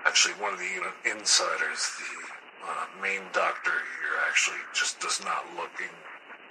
actually 0.06 0.36
one 0.36 0.54
of 0.54 0.60
the 0.60 1.10
insiders, 1.10 1.96
the 1.98 2.68
uh, 2.68 2.86
main 3.01 3.22
doctor 3.34 3.72
here, 3.72 4.16
actually 4.28 4.62
just 4.74 5.00
does 5.00 5.24
not 5.24 5.46
looking, 5.56 5.89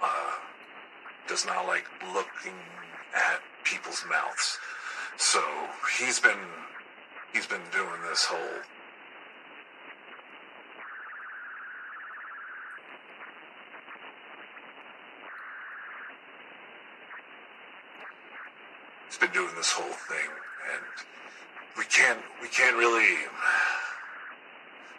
uh, 0.01 0.35
does 1.27 1.45
not 1.45 1.67
like 1.67 1.85
looking 2.13 2.57
at 3.15 3.39
people's 3.63 4.03
mouths. 4.09 4.57
So 5.17 5.39
he's 5.97 6.19
been, 6.19 6.43
he's 7.33 7.47
been 7.47 7.61
doing 7.71 8.01
this 8.09 8.25
whole. 8.25 8.37
He's 19.07 19.17
been 19.17 19.31
doing 19.31 19.55
this 19.55 19.71
whole 19.71 19.83
thing, 19.85 20.29
and 20.73 20.83
we 21.77 21.85
can't, 21.85 22.19
we 22.41 22.47
can't 22.47 22.77
really 22.77 23.15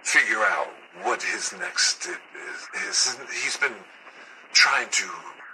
figure 0.03 0.39
out 0.39 0.69
what 1.03 1.23
his 1.23 1.55
next 1.59 2.01
step 2.01 2.21
is. 2.51 2.83
His, 2.83 3.17
he's 3.43 3.57
been 3.57 3.77
trying 4.53 4.89
to 4.91 5.07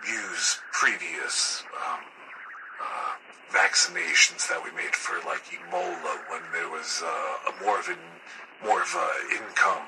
use 0.08 0.60
previous 0.72 1.62
um, 1.74 2.00
uh, 2.80 3.12
vaccinations 3.52 4.48
that 4.48 4.62
we 4.62 4.70
made 4.72 4.94
for 4.94 5.16
like 5.26 5.44
Ebola 5.48 6.14
when 6.30 6.42
there 6.52 6.70
was 6.70 7.02
uh, 7.04 7.50
a 7.50 7.64
more 7.64 7.78
of 7.78 7.88
an 7.88 7.98
more 8.64 8.82
of 8.82 8.94
a 8.94 9.10
income 9.36 9.86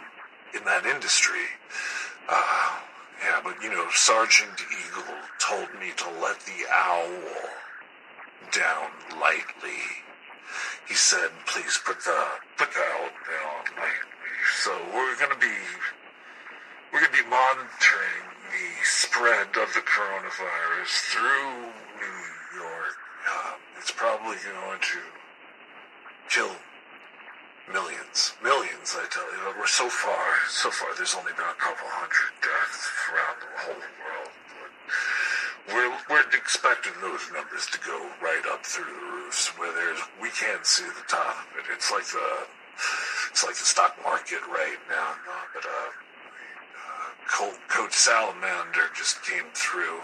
in 0.55 0.65
that 0.65 0.87
industry. 0.87 1.49
Uh, 2.29 2.79
yeah, 3.23 3.41
but 3.43 3.61
you 3.63 3.71
know, 3.71 3.87
Sergeant 3.93 4.61
Eagle 4.71 5.15
told 5.39 5.69
me 5.81 5.91
to 5.97 6.09
let 6.21 6.39
the 6.41 6.67
owl 6.73 7.11
down 8.53 8.91
lightly. 9.21 9.83
He 10.87 10.95
said, 10.95 11.31
"Please 11.47 11.79
put 11.85 12.01
the 12.05 12.25
put 12.57 12.73
the 12.73 12.81
owl 12.81 13.11
down 13.27 13.77
lightly." 13.77 14.09
So 14.63 14.71
we're 14.95 15.17
gonna 15.19 15.41
be 15.41 15.57
we're 16.93 17.01
gonna 17.01 17.13
be 17.13 17.29
monitoring 17.29 18.29
the 18.51 18.85
spread 18.85 19.49
of 19.57 19.75
the 19.75 19.81
coronavirus 19.81 20.93
through. 21.13 21.88
It's 23.79 23.91
probably 23.91 24.37
going 24.43 24.81
to 24.81 25.01
kill 26.29 26.53
millions, 27.73 28.35
millions. 28.43 28.97
I 28.97 29.07
tell 29.09 29.25
you, 29.33 29.55
we're 29.59 29.67
so 29.67 29.89
far, 29.89 30.25
so 30.49 30.71
far. 30.71 30.95
There's 30.97 31.15
only 31.15 31.33
been 31.33 31.49
a 31.49 31.61
couple 31.61 31.89
hundred 31.89 32.33
deaths 32.41 32.89
around 33.09 33.37
the 33.41 33.53
whole 33.65 33.83
world. 34.03 34.33
We're 35.69 35.93
we're 36.09 36.29
expecting 36.33 36.93
those 37.01 37.21
numbers 37.33 37.67
to 37.73 37.79
go 37.85 37.97
right 38.23 38.45
up 38.53 38.65
through 38.65 38.89
the 38.89 39.07
roofs, 39.13 39.49
where 39.59 39.73
there's 39.75 40.01
we 40.21 40.31
can't 40.31 40.65
see 40.65 40.85
the 40.85 41.07
top 41.09 41.45
of 41.53 41.65
it. 41.65 41.73
It's 41.73 41.93
like 41.93 42.07
the 42.09 42.31
it's 43.31 43.45
like 43.45 43.57
the 43.57 43.69
stock 43.69 43.97
market 44.03 44.41
right 44.49 44.81
now. 44.89 45.17
But 45.55 45.65
uh, 45.65 45.91
uh, 47.49 47.53
Coach 47.69 47.93
Salamander 47.93 48.89
just 48.97 49.23
came 49.23 49.49
through. 49.53 50.01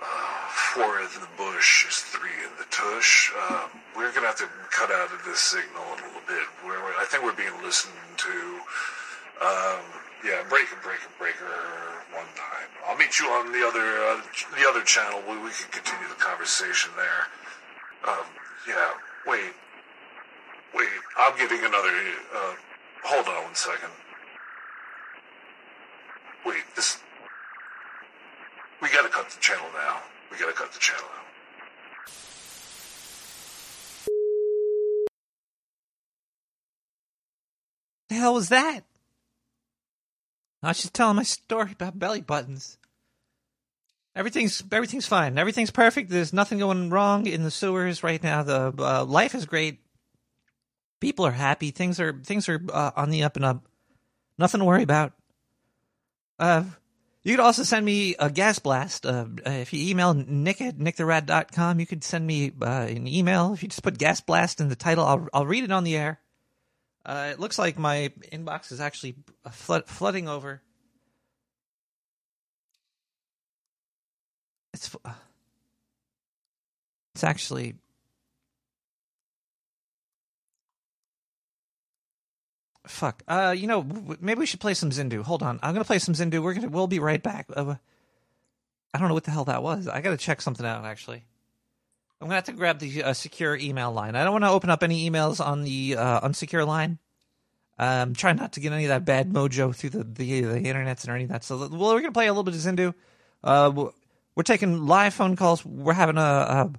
Uh, 0.00 0.33
four 0.74 0.98
in 0.98 1.06
the 1.22 1.30
bush 1.38 1.86
is 1.86 2.02
three 2.10 2.34
in 2.42 2.50
the 2.58 2.66
tush. 2.66 3.30
Um, 3.46 3.70
we're 3.94 4.10
gonna 4.10 4.26
have 4.26 4.42
to 4.42 4.50
cut 4.74 4.90
out 4.90 5.06
of 5.14 5.22
this 5.24 5.38
signal 5.38 5.86
a 5.86 5.98
little 6.02 6.26
bit. 6.26 6.42
We're, 6.66 6.82
I 6.98 7.06
think 7.06 7.22
we're 7.22 7.38
being 7.38 7.54
listened 7.62 7.94
to. 7.94 8.34
Um, 9.38 9.86
yeah, 10.26 10.42
breaker, 10.50 10.74
breaker, 10.82 11.06
breaker. 11.16 11.46
One 12.10 12.26
time. 12.34 12.70
I'll 12.86 12.96
meet 12.98 13.20
you 13.20 13.26
on 13.26 13.54
the 13.54 13.62
other 13.62 13.86
uh, 13.86 14.18
the 14.58 14.66
other 14.66 14.82
channel. 14.82 15.22
We 15.30 15.38
we 15.46 15.50
can 15.54 15.70
continue 15.70 16.08
the 16.10 16.18
conversation 16.18 16.90
there. 16.98 17.22
Um, 18.10 18.26
yeah. 18.66 18.98
Wait. 19.26 19.54
Wait. 20.74 20.90
I'm 21.18 21.38
getting 21.38 21.62
another. 21.62 21.94
Uh, 22.34 22.54
hold 23.04 23.28
on 23.28 23.44
one 23.44 23.54
second. 23.54 23.94
Wait. 26.44 26.66
This. 26.74 26.98
We 28.82 28.88
gotta 28.90 29.08
cut 29.08 29.30
the 29.30 29.38
channel 29.40 29.70
now. 29.74 30.02
We 30.34 30.40
gotta 30.40 30.52
cut 30.52 30.72
the 30.72 30.80
channel 30.80 31.04
now. 31.04 31.20
the 38.08 38.14
hell 38.16 38.34
was 38.34 38.48
that? 38.48 38.80
I 40.62 40.68
was 40.68 40.78
just 40.78 40.92
telling 40.92 41.16
my 41.16 41.22
story 41.22 41.70
about 41.72 41.98
belly 42.00 42.20
buttons. 42.20 42.78
Everything's 44.16 44.62
everything's 44.72 45.06
fine. 45.06 45.38
Everything's 45.38 45.70
perfect. 45.70 46.10
There's 46.10 46.32
nothing 46.32 46.58
going 46.58 46.90
wrong 46.90 47.26
in 47.26 47.44
the 47.44 47.50
sewers 47.50 48.02
right 48.02 48.22
now. 48.22 48.42
The 48.42 48.74
uh, 48.76 49.04
life 49.04 49.36
is 49.36 49.46
great. 49.46 49.78
People 51.00 51.26
are 51.26 51.32
happy. 51.32 51.70
Things 51.70 52.00
are 52.00 52.12
things 52.12 52.48
are 52.48 52.60
uh, 52.72 52.90
on 52.96 53.10
the 53.10 53.22
up 53.22 53.36
and 53.36 53.44
up. 53.44 53.64
Nothing 54.36 54.60
to 54.60 54.64
worry 54.64 54.82
about. 54.82 55.12
Uh, 56.40 56.64
you 57.24 57.32
could 57.32 57.42
also 57.42 57.62
send 57.62 57.84
me 57.86 58.14
a 58.18 58.30
gas 58.30 58.58
blast. 58.58 59.06
Uh, 59.06 59.24
if 59.46 59.72
you 59.72 59.88
email 59.88 60.12
nick 60.12 60.60
at 60.60 60.78
nicktherat.com, 60.78 61.80
you 61.80 61.86
could 61.86 62.04
send 62.04 62.26
me 62.26 62.52
uh, 62.60 62.86
an 62.88 63.08
email. 63.08 63.54
If 63.54 63.62
you 63.62 63.70
just 63.70 63.82
put 63.82 63.96
gas 63.96 64.20
blast 64.20 64.60
in 64.60 64.68
the 64.68 64.76
title, 64.76 65.04
I'll, 65.06 65.26
I'll 65.32 65.46
read 65.46 65.64
it 65.64 65.72
on 65.72 65.84
the 65.84 65.96
air. 65.96 66.20
Uh, 67.04 67.30
it 67.32 67.40
looks 67.40 67.58
like 67.58 67.78
my 67.78 68.12
inbox 68.30 68.72
is 68.72 68.80
actually 68.80 69.16
flood, 69.50 69.86
flooding 69.86 70.28
over. 70.28 70.60
It's 74.74 74.88
fu- 74.88 75.00
it's 77.14 77.24
actually 77.24 77.76
fuck. 82.86 83.22
Uh, 83.28 83.54
you 83.56 83.66
know, 83.66 83.82
maybe 84.20 84.38
we 84.38 84.46
should 84.46 84.60
play 84.60 84.74
some 84.74 84.90
Zindu. 84.90 85.22
Hold 85.22 85.42
on, 85.42 85.58
I'm 85.62 85.74
gonna 85.74 85.84
play 85.84 85.98
some 85.98 86.14
Zindu. 86.14 86.42
We're 86.42 86.54
gonna 86.54 86.68
we'll 86.68 86.86
be 86.86 86.98
right 86.98 87.22
back. 87.22 87.46
Uh, 87.54 87.74
I 88.92 88.98
don't 88.98 89.08
know 89.08 89.14
what 89.14 89.24
the 89.24 89.30
hell 89.30 89.46
that 89.46 89.62
was. 89.62 89.88
I 89.88 90.00
got 90.00 90.10
to 90.10 90.16
check 90.16 90.40
something 90.40 90.64
out 90.64 90.84
actually. 90.84 91.24
I'm 92.20 92.28
gonna 92.28 92.36
have 92.36 92.44
to 92.44 92.52
grab 92.52 92.78
the 92.78 93.02
uh, 93.02 93.12
secure 93.12 93.56
email 93.56 93.92
line. 93.92 94.16
I 94.16 94.24
don't 94.24 94.32
want 94.32 94.44
to 94.44 94.50
open 94.50 94.70
up 94.70 94.82
any 94.82 95.10
emails 95.10 95.44
on 95.44 95.62
the 95.62 95.96
uh, 95.98 96.20
unsecure 96.20 96.66
line. 96.66 96.98
Um, 97.78 98.14
try 98.14 98.32
not 98.32 98.52
to 98.52 98.60
get 98.60 98.72
any 98.72 98.84
of 98.84 98.90
that 98.90 99.04
bad 99.04 99.32
mojo 99.32 99.74
through 99.74 99.90
the 99.90 100.04
the, 100.04 100.40
the 100.42 100.60
internets 100.60 101.04
and 101.04 101.14
any 101.14 101.24
of 101.24 101.30
that. 101.30 101.44
So, 101.44 101.58
well, 101.58 101.94
we're 101.94 102.00
gonna 102.00 102.12
play 102.12 102.28
a 102.28 102.32
little 102.32 102.44
bit 102.44 102.54
of 102.54 102.60
Zindu. 102.60 102.94
Uh, 103.42 103.88
we're 104.34 104.42
taking 104.42 104.86
live 104.86 105.14
phone 105.14 105.36
calls. 105.36 105.64
We're 105.64 105.92
having 105.92 106.16
a, 106.16 106.20
a 106.20 106.72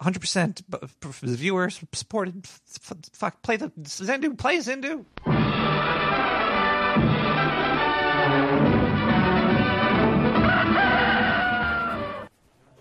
100% 0.00 0.62
b- 0.68 0.78
b- 1.00 1.08
viewers 1.34 1.80
supported. 1.92 2.46
Fuck, 2.46 3.42
play 3.42 3.56
the 3.56 3.68
Zindu. 3.82 4.36
Play 4.36 4.58
Zindu. 4.58 5.04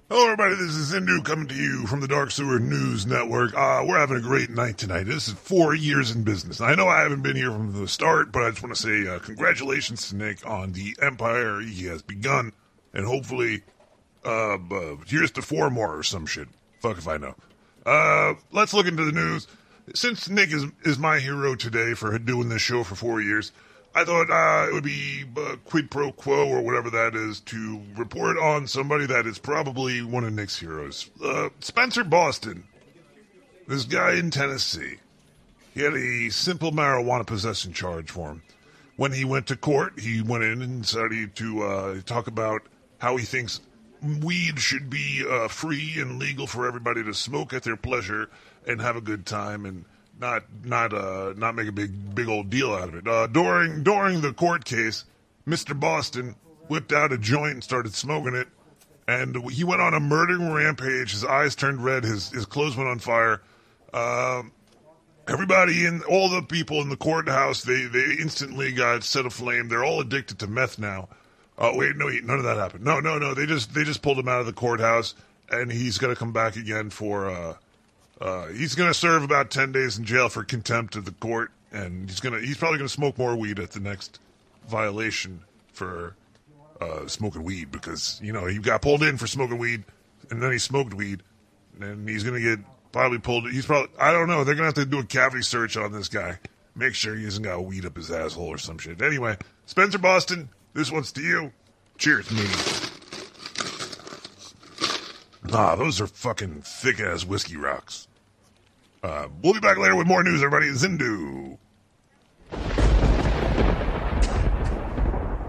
Hello, 0.09 0.25
everybody. 0.25 0.55
This 0.55 0.75
is 0.75 0.93
Zindu 0.93 1.23
coming 1.23 1.47
to 1.47 1.55
you 1.55 1.87
from 1.87 1.99
the 1.99 2.07
Dark 2.07 2.29
Sewer 2.29 2.59
News 2.59 3.07
Network. 3.07 3.55
Uh, 3.55 3.83
we're 3.87 3.97
having 3.97 4.17
a 4.17 4.21
great 4.21 4.49
night 4.51 4.77
tonight. 4.77 5.05
This 5.05 5.27
is 5.27 5.33
four 5.33 5.73
years 5.73 6.11
in 6.11 6.23
business. 6.23 6.61
I 6.61 6.75
know 6.75 6.87
I 6.87 7.01
haven't 7.01 7.23
been 7.23 7.35
here 7.35 7.49
from 7.51 7.73
the 7.73 7.87
start, 7.87 8.31
but 8.31 8.43
I 8.43 8.51
just 8.51 8.61
want 8.61 8.75
to 8.75 8.81
say 8.81 9.07
uh, 9.07 9.17
congratulations 9.19 10.09
to 10.09 10.15
Nick 10.15 10.45
on 10.47 10.73
the 10.73 10.95
empire 11.01 11.61
he 11.61 11.85
has 11.85 12.03
begun, 12.03 12.53
and 12.93 13.07
hopefully, 13.07 13.63
uh, 14.23 14.55
uh, 14.55 14.97
here's 15.07 15.31
to 15.31 15.41
four 15.41 15.71
more 15.71 15.97
or 15.97 16.03
some 16.03 16.27
shit. 16.27 16.47
Fuck 16.83 16.97
if 16.97 17.07
I 17.07 17.15
know. 17.15 17.33
Uh, 17.85 18.33
let's 18.51 18.73
look 18.73 18.87
into 18.87 19.05
the 19.05 19.13
news. 19.13 19.47
Since 19.95 20.27
Nick 20.27 20.51
is 20.51 20.65
is 20.83 20.99
my 20.99 21.19
hero 21.19 21.55
today 21.55 21.93
for 21.93 22.19
doing 22.19 22.49
this 22.49 22.61
show 22.61 22.83
for 22.83 22.95
four 22.95 23.21
years, 23.21 23.53
I 23.95 24.03
thought 24.03 24.29
uh, 24.29 24.67
it 24.67 24.73
would 24.73 24.83
be 24.83 25.23
uh, 25.37 25.55
quid 25.63 25.89
pro 25.89 26.11
quo 26.11 26.45
or 26.45 26.61
whatever 26.61 26.89
that 26.89 27.15
is 27.15 27.39
to 27.41 27.81
report 27.95 28.37
on 28.37 28.67
somebody 28.67 29.05
that 29.05 29.25
is 29.25 29.39
probably 29.39 30.01
one 30.01 30.25
of 30.25 30.33
Nick's 30.33 30.59
heroes. 30.59 31.09
Uh, 31.23 31.49
Spencer 31.61 32.03
Boston, 32.03 32.65
this 33.65 33.85
guy 33.85 34.15
in 34.15 34.29
Tennessee, 34.29 34.97
he 35.73 35.83
had 35.83 35.93
a 35.93 36.29
simple 36.31 36.73
marijuana 36.73 37.25
possession 37.25 37.71
charge 37.71 38.11
for 38.11 38.31
him. 38.31 38.43
When 38.97 39.13
he 39.13 39.23
went 39.23 39.47
to 39.47 39.55
court, 39.55 40.01
he 40.01 40.21
went 40.21 40.43
in 40.43 40.61
and 40.61 40.85
started 40.85 41.33
to 41.37 41.63
uh, 41.63 42.01
talk 42.01 42.27
about 42.27 42.63
how 42.97 43.15
he 43.15 43.23
thinks 43.23 43.61
weed 44.03 44.59
should 44.59 44.89
be 44.89 45.25
uh, 45.27 45.47
free 45.47 45.93
and 45.97 46.19
legal 46.19 46.47
for 46.47 46.67
everybody 46.67 47.03
to 47.03 47.13
smoke 47.13 47.53
at 47.53 47.63
their 47.63 47.77
pleasure 47.77 48.29
and 48.67 48.81
have 48.81 48.95
a 48.95 49.01
good 49.01 49.25
time 49.25 49.65
and 49.65 49.85
not 50.19 50.43
not 50.63 50.93
uh 50.93 51.33
not 51.35 51.55
make 51.55 51.67
a 51.67 51.71
big 51.71 52.15
big 52.15 52.27
old 52.27 52.49
deal 52.49 52.73
out 52.73 52.89
of 52.89 52.95
it. 52.95 53.07
Uh, 53.07 53.27
during 53.27 53.83
during 53.83 54.21
the 54.21 54.33
court 54.33 54.65
case, 54.65 55.05
Mr. 55.47 55.77
Boston 55.77 56.35
whipped 56.67 56.93
out 56.93 57.11
a 57.11 57.17
joint 57.17 57.53
and 57.53 57.63
started 57.63 57.93
smoking 57.93 58.35
it, 58.35 58.47
and 59.07 59.49
he 59.51 59.63
went 59.63 59.81
on 59.81 59.93
a 59.93 59.99
murdering 59.99 60.51
rampage. 60.51 61.11
His 61.11 61.25
eyes 61.25 61.55
turned 61.55 61.83
red. 61.83 62.03
His 62.03 62.29
his 62.29 62.45
clothes 62.45 62.75
went 62.75 62.89
on 62.89 62.99
fire. 62.99 63.41
Um, 63.93 64.51
everybody 65.27 65.85
in 65.85 66.01
all 66.03 66.29
the 66.29 66.41
people 66.41 66.81
in 66.81 66.89
the 66.89 66.97
courthouse 66.97 67.63
they 67.63 67.85
they 67.85 68.17
instantly 68.19 68.71
got 68.71 69.03
set 69.03 69.25
aflame. 69.25 69.67
They're 69.67 69.83
all 69.83 69.99
addicted 69.99 70.39
to 70.39 70.47
meth 70.47 70.77
now. 70.77 71.09
Oh 71.57 71.77
wait, 71.77 71.95
no, 71.95 72.07
none 72.07 72.37
of 72.39 72.43
that 72.43 72.57
happened. 72.57 72.83
No, 72.83 72.99
no, 72.99 73.17
no. 73.19 73.33
They 73.33 73.45
just 73.45 73.73
they 73.73 73.83
just 73.83 74.01
pulled 74.01 74.17
him 74.19 74.27
out 74.27 74.39
of 74.39 74.45
the 74.45 74.53
courthouse, 74.53 75.13
and 75.49 75.71
he's 75.71 75.97
gonna 75.97 76.15
come 76.15 76.31
back 76.33 76.55
again 76.55 76.89
for. 76.89 77.29
uh 77.29 77.55
uh, 78.21 78.47
he's 78.49 78.73
going 78.75 78.89
to 78.89 78.93
serve 78.93 79.21
about 79.23 79.51
10 79.51 79.73
days 79.73 79.97
in 79.97 80.05
jail 80.05 80.29
for 80.29 80.43
contempt 80.45 80.95
of 80.95 81.03
the 81.03 81.11
court, 81.11 81.51
and 81.73 82.09
he's 82.09 82.21
going 82.21 82.33
to 82.33 82.45
he's 82.45 82.55
probably 82.57 82.77
going 82.77 82.87
to 82.87 82.93
smoke 82.93 83.17
more 83.17 83.35
weed 83.35 83.59
at 83.59 83.71
the 83.71 83.81
next 83.81 84.19
violation 84.69 85.41
for 85.73 86.15
uh, 86.79 87.05
smoking 87.07 87.43
weed 87.43 87.69
because, 87.71 88.21
you 88.23 88.31
know, 88.31 88.45
he 88.45 88.59
got 88.59 88.81
pulled 88.81 89.03
in 89.03 89.17
for 89.17 89.27
smoking 89.27 89.57
weed, 89.57 89.83
and 90.29 90.41
then 90.41 90.53
he 90.53 90.57
smoked 90.57 90.93
weed, 90.93 91.21
and 91.81 92.07
he's 92.07 92.23
going 92.23 92.41
to 92.41 92.55
get 92.55 92.65
probably 92.93 93.17
pulled. 93.17 93.49
He's 93.51 93.65
probably, 93.65 93.89
I 93.99 94.11
don't 94.13 94.27
know, 94.29 94.45
they're 94.45 94.55
going 94.55 94.71
to 94.71 94.79
have 94.79 94.85
to 94.85 94.89
do 94.89 94.99
a 94.99 95.05
cavity 95.05 95.41
search 95.41 95.75
on 95.75 95.91
this 95.91 96.07
guy. 96.07 96.37
Make 96.75 96.93
sure 96.95 97.15
he 97.15 97.25
hasn't 97.25 97.45
got 97.45 97.65
weed 97.65 97.85
up 97.85 97.97
his 97.97 98.09
asshole 98.09 98.47
or 98.47 98.57
some 98.57 98.77
shit. 98.77 99.01
Anyway, 99.01 99.35
Spencer 99.65 99.97
Boston, 99.97 100.47
this 100.73 100.91
one's 100.91 101.11
to 101.13 101.21
you. 101.21 101.51
Cheers, 101.97 102.31
me. 102.31 102.45
Ah, 105.51 105.75
those 105.75 106.01
are 106.01 106.07
fucking 106.07 106.61
thick 106.61 106.99
ass 106.99 107.25
whiskey 107.25 107.57
rocks. 107.57 108.07
Uh, 109.03 109.27
we'll 109.41 109.53
be 109.53 109.59
back 109.59 109.77
later 109.77 109.95
with 109.95 110.07
more 110.07 110.23
news, 110.23 110.41
everybody. 110.41 110.71
Zindu. 110.71 111.57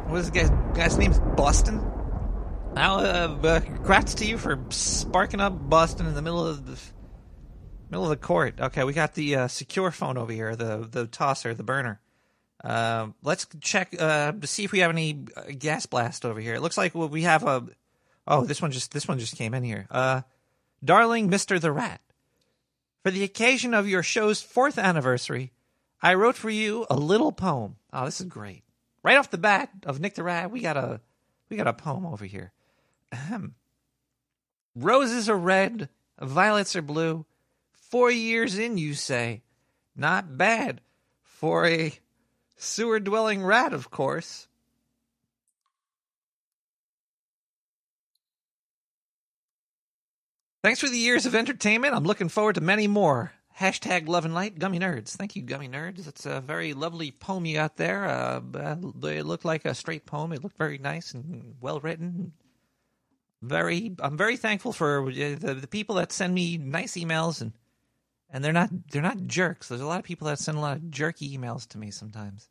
What 0.09 0.19
is 0.19 0.31
this 0.31 0.49
guy's, 0.49 0.97
guy's 0.97 1.19
Boston? 1.37 1.79
Now, 2.75 2.99
uh, 2.99 3.39
uh, 3.43 3.61
congrats 3.61 4.15
to 4.15 4.27
you 4.27 4.37
for 4.37 4.61
sparking 4.71 5.41
up 5.41 5.71
Boston 5.71 6.07
in 6.07 6.15
the 6.15 6.23
middle 6.23 6.45
of 6.45 6.67
the 6.67 6.79
middle 7.89 8.05
of 8.05 8.11
the 8.11 8.17
court. 8.17 8.61
Okay, 8.61 8.83
we 8.83 8.93
got 8.93 9.15
the 9.15 9.37
uh, 9.37 9.49
secure 9.49 9.93
phone 9.93 10.19
over 10.19 10.33
here, 10.33 10.57
the 10.57 10.89
the 10.91 11.07
tosser, 11.07 11.55
the 11.55 11.63
burner. 11.63 12.01
Uh, 12.65 13.09
let's 13.23 13.47
check 13.61 13.95
uh, 14.01 14.33
to 14.33 14.47
see 14.47 14.65
if 14.65 14.73
we 14.73 14.79
have 14.79 14.91
any 14.91 15.27
uh, 15.37 15.43
gas 15.59 15.85
blast 15.85 16.25
over 16.25 16.41
here. 16.41 16.55
It 16.55 16.63
looks 16.63 16.79
like 16.79 16.95
we 16.95 17.23
have 17.23 17.43
a. 17.43 17.67
Oh, 18.27 18.47
this 18.47 18.63
one 18.63 18.71
just 18.71 18.91
this 18.91 19.07
one 19.07 19.19
just 19.19 19.37
came 19.37 19.53
in 19.53 19.63
here. 19.63 19.87
Uh, 19.91 20.23
darling 20.83 21.29
Mister 21.29 21.59
the 21.59 21.71
Rat, 21.71 22.01
for 23.03 23.11
the 23.11 23.23
occasion 23.23 23.75
of 23.75 23.87
your 23.87 24.03
show's 24.03 24.41
fourth 24.41 24.79
anniversary, 24.79 25.53
I 26.01 26.15
wrote 26.15 26.37
for 26.37 26.49
you 26.49 26.87
a 26.89 26.97
little 26.97 27.33
poem. 27.33 27.77
Oh, 27.93 28.07
this 28.07 28.21
is 28.21 28.27
great. 28.27 28.63
Right 29.03 29.19
off 29.19 29.31
the 29.31 29.37
bat 29.37 29.69
of 29.85 30.01
Nick 30.01 30.15
the 30.15 30.23
Rat, 30.23 30.51
we 30.51 30.63
got 30.63 30.79
a 30.79 31.03
we 31.51 31.59
got 31.59 31.67
a 31.67 31.75
poem 31.75 32.07
over 32.07 32.25
here. 32.25 32.53
Ahem. 33.13 33.57
Roses 34.75 35.29
are 35.29 35.37
red, 35.37 35.91
violets 36.19 36.75
are 36.75 36.83
blue. 36.83 37.27
Four 37.91 38.11
years 38.11 38.59
in, 38.59 38.79
you 38.79 38.95
say. 38.95 39.43
Not 39.95 40.39
bad 40.39 40.81
for 41.23 41.67
a 41.67 41.93
sewer 42.65 43.01
dwelling 43.01 43.45
rat, 43.45 43.73
of 43.73 43.91
course. 43.91 44.49
Thanks 50.63 50.81
for 50.81 50.89
the 50.89 50.99
years 50.99 51.27
of 51.27 51.35
entertainment. 51.35 51.95
I'm 51.95 52.05
looking 52.05 52.31
forward 52.31 52.55
to 52.55 52.63
many 52.63 52.87
more. 52.87 53.33
Hashtag 53.59 54.09
love 54.09 54.25
and 54.25 54.35
light, 54.35 54.59
gummy 54.59 54.79
nerds. 54.79 55.11
Thank 55.11 55.37
you, 55.37 55.43
gummy 55.43 55.69
nerds. 55.69 56.09
It's 56.09 56.27
a 56.27 56.41
very 56.41 56.73
lovely 56.73 57.11
poem 57.11 57.45
you 57.45 57.57
got 57.57 57.77
there. 57.77 58.07
Uh, 58.07 58.41
it 59.03 59.27
looked 59.27 59.45
like 59.45 59.65
a 59.65 59.75
straight 59.75 60.07
poem. 60.07 60.33
It 60.33 60.43
looked 60.43 60.57
very 60.57 60.79
nice 60.79 61.13
and 61.13 61.55
well 61.61 61.81
written. 61.81 62.33
Very, 63.43 63.95
I'm 64.01 64.17
very 64.17 64.39
thankful 64.39 64.73
for 64.73 65.13
the, 65.13 65.35
the 65.35 65.69
people 65.69 65.97
that 65.97 66.13
send 66.13 66.35
me 66.35 66.57
nice 66.57 66.95
emails 66.95 67.43
and 67.43 67.53
and 68.35 68.45
they're 68.45 68.53
not 68.53 68.71
they're 68.91 69.01
not 69.01 69.27
jerks. 69.27 69.69
There's 69.69 69.81
a 69.81 69.87
lot 69.87 70.01
of 70.01 70.05
people 70.05 70.27
that 70.27 70.39
send 70.41 70.59
a 70.59 70.61
lot 70.61 70.77
of 70.77 70.91
jerky 70.91 71.39
emails 71.39 71.69
to 71.69 71.79
me 71.79 71.91
sometimes. 71.91 72.49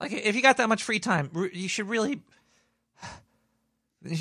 Like 0.00 0.12
if 0.12 0.36
you 0.36 0.42
got 0.42 0.58
that 0.58 0.68
much 0.68 0.82
free 0.82 0.98
time, 0.98 1.30
you 1.52 1.68
should 1.68 1.88
really 1.88 2.20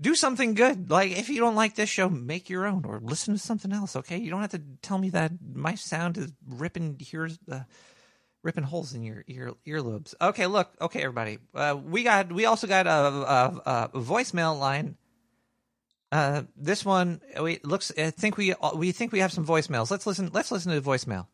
do 0.00 0.14
something 0.14 0.54
good. 0.54 0.90
Like 0.90 1.12
if 1.12 1.28
you 1.28 1.40
don't 1.40 1.54
like 1.54 1.76
this 1.76 1.88
show, 1.88 2.08
make 2.08 2.50
your 2.50 2.66
own 2.66 2.84
or 2.84 3.00
listen 3.00 3.34
to 3.34 3.40
something 3.40 3.72
else. 3.72 3.96
Okay, 3.96 4.18
you 4.18 4.30
don't 4.30 4.40
have 4.40 4.50
to 4.50 4.62
tell 4.82 4.98
me 4.98 5.10
that 5.10 5.32
my 5.54 5.74
sound 5.74 6.18
is 6.18 6.32
ripping 6.48 6.96
here's 7.00 7.38
uh, 7.50 7.60
ripping 8.42 8.64
holes 8.64 8.94
in 8.94 9.02
your 9.02 9.24
ear 9.26 9.52
earlobes. 9.66 10.14
Okay, 10.20 10.46
look. 10.46 10.70
Okay, 10.80 11.00
everybody. 11.00 11.38
Uh, 11.54 11.76
we 11.82 12.04
got 12.04 12.32
we 12.32 12.46
also 12.46 12.66
got 12.66 12.86
a, 12.86 12.90
a, 12.90 13.90
a 13.94 14.00
voicemail 14.00 14.58
line. 14.58 14.96
Uh, 16.12 16.42
this 16.56 16.84
one 16.84 17.20
we 17.40 17.58
looks. 17.64 17.90
I 17.98 18.10
think 18.10 18.36
we 18.36 18.54
we 18.76 18.92
think 18.92 19.10
we 19.10 19.18
have 19.20 19.32
some 19.32 19.46
voicemails. 19.46 19.90
Let's 19.90 20.06
listen. 20.06 20.30
Let's 20.32 20.52
listen 20.52 20.72
to 20.72 20.80
the 20.80 20.88
voicemail. 20.88 21.26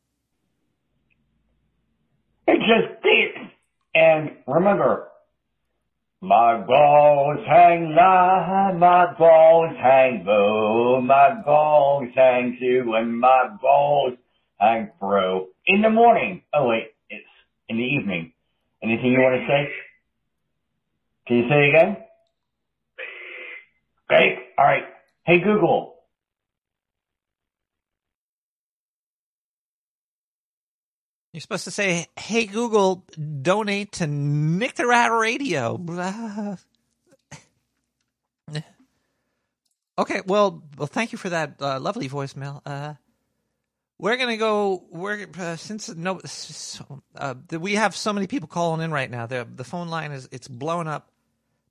It's 2.47 2.63
just 2.63 3.03
deep. 3.03 3.30
And 3.95 4.31
remember, 4.47 5.09
my 6.21 6.61
balls 6.67 7.39
hang 7.47 7.95
high, 7.99 8.73
my 8.77 9.15
balls 9.19 9.75
hang 9.81 10.25
low, 10.27 11.01
my 11.01 11.41
balls 11.45 12.09
hang 12.15 12.57
to, 12.61 12.93
and 12.95 13.19
my 13.19 13.49
balls 13.61 14.15
hang 14.59 14.91
through. 14.99 15.49
In 15.67 15.83
the 15.83 15.91
morning. 15.91 16.43
Oh 16.53 16.69
wait, 16.69 16.93
it's 17.09 17.25
in 17.69 17.79
the 17.79 17.83
evening. 17.83 18.33
Anything 18.83 19.13
you 19.13 19.19
want 19.21 19.41
to 19.41 19.47
say? 19.47 19.73
Can 21.27 21.37
you 21.39 21.49
say 21.49 21.67
it 21.67 21.69
again? 21.71 21.97
Great. 24.09 24.39
All 24.59 24.65
right. 24.65 24.85
Hey 25.25 25.41
Google. 25.41 25.90
You're 31.33 31.41
supposed 31.41 31.65
to 31.65 31.71
say, 31.71 32.07
"Hey 32.19 32.47
Google, 32.47 33.07
donate 33.43 33.93
to 33.93 34.07
Nick 34.07 34.75
the 34.75 34.87
Rat 34.87 35.13
Radio." 35.13 35.79
okay, 39.99 40.23
well, 40.27 40.65
well, 40.77 40.87
thank 40.89 41.13
you 41.13 41.19
for 41.19 41.29
that 41.29 41.55
uh, 41.61 41.79
lovely 41.79 42.09
voicemail. 42.09 42.61
Uh, 42.67 42.95
we're 43.99 44.17
gonna 44.17 44.39
go. 44.39 44.83
We're 44.91 45.29
uh, 45.39 45.57
since 45.57 45.89
no, 45.95 46.21
uh, 47.15 47.35
we 47.53 47.75
have 47.75 47.95
so 47.95 48.13
many 48.13 48.27
people 48.27 48.49
calling 48.49 48.81
in 48.81 48.91
right 48.91 49.11
now. 49.11 49.27
The 49.27 49.47
the 49.55 49.65
phone 49.65 49.89
line 49.89 50.11
is 50.11 50.29
it's 50.33 50.49
blowing 50.49 50.89
up. 50.89 51.11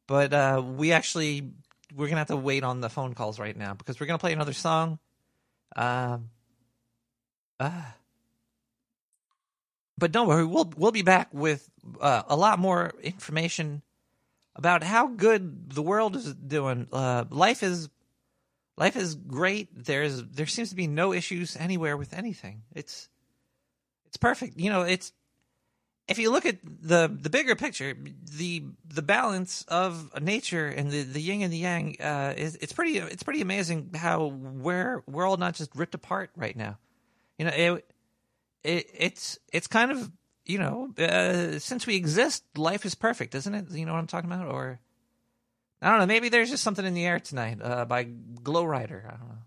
but 0.08 0.34
uh, 0.34 0.64
we 0.66 0.94
actually 0.94 1.52
we're 1.94 2.08
gonna 2.08 2.20
have 2.20 2.28
to 2.28 2.38
wait 2.38 2.64
on 2.64 2.80
the 2.80 2.90
phone 2.90 3.14
calls 3.14 3.40
right 3.40 3.58
now 3.58 3.74
because 3.74 4.00
we're 4.00 4.06
gonna 4.06 4.20
play 4.20 4.34
another 4.34 4.54
song. 4.54 5.00
Um, 5.76 6.30
uh, 7.60 7.82
but 10.00 10.12
don't 10.12 10.28
worry, 10.28 10.46
we'll 10.46 10.72
we'll 10.78 10.92
be 10.92 11.02
back 11.02 11.34
with 11.34 11.70
uh, 12.00 12.24
a 12.28 12.36
lot 12.36 12.58
more 12.58 12.94
information 13.04 13.82
about 14.56 14.84
how 14.84 15.08
good 15.08 15.70
the 15.72 15.82
world 15.82 16.16
is 16.16 16.34
doing. 16.34 16.88
Uh, 16.92 17.26
life 17.30 17.62
is 17.62 17.90
life 18.78 18.96
is 18.96 19.16
great. 19.16 19.70
There's 19.86 20.24
there 20.24 20.48
seems 20.48 20.70
to 20.70 20.76
be 20.76 20.88
no 20.88 21.14
issues 21.14 21.56
anywhere 21.58 21.98
with 21.98 22.14
anything. 22.14 22.64
It's 22.74 23.10
it's 24.08 24.18
perfect. 24.18 24.60
You 24.60 24.70
know, 24.72 24.82
it's 24.82 25.12
if 26.08 26.18
you 26.18 26.32
look 26.32 26.46
at 26.46 26.58
the 26.64 27.16
the 27.22 27.30
bigger 27.30 27.56
picture, 27.56 27.96
the 28.38 28.64
the 28.88 29.02
balance 29.02 29.64
of 29.68 30.20
nature 30.22 30.68
and 30.68 30.90
the, 30.90 31.04
the 31.04 31.22
yin 31.22 31.44
and 31.44 31.54
the 31.54 31.58
yang 31.58 31.98
uh, 32.00 32.34
is 32.36 32.56
it's 32.62 32.74
pretty 32.74 32.98
it's 32.98 33.24
pretty 33.24 33.42
amazing 33.42 33.92
how 33.96 34.26
we're 34.26 35.04
we're 35.08 35.28
all 35.28 35.38
not 35.38 35.54
just 35.56 35.76
ripped 35.76 35.94
apart 35.94 36.32
right 36.36 36.56
now. 36.56 36.80
You 37.38 37.46
know, 37.46 37.52
it, 37.52 37.92
it 38.64 38.90
it's 38.94 39.38
it's 39.52 39.68
kind 39.68 39.92
of 39.92 40.12
you 40.46 40.58
know 40.58 40.94
uh, 40.98 41.60
since 41.60 41.86
we 41.86 41.96
exist, 41.96 42.44
life 42.58 42.86
is 42.86 42.96
perfect, 42.96 43.36
isn't 43.36 43.54
it? 43.54 43.72
You 43.72 43.86
know 43.86 43.94
what 43.94 44.00
I'm 44.00 44.08
talking 44.08 44.32
about? 44.32 44.48
Or 44.48 44.80
I 45.82 45.90
don't 45.90 46.00
know. 46.00 46.06
Maybe 46.06 46.30
there's 46.30 46.50
just 46.50 46.64
something 46.64 46.86
in 46.86 46.94
the 46.94 47.06
air 47.06 47.20
tonight 47.20 47.60
uh, 47.62 47.86
by 47.86 48.04
Glow 48.04 48.66
Rider. 48.66 49.06
I 49.08 49.18
don't 49.18 49.30
know. 49.30 49.44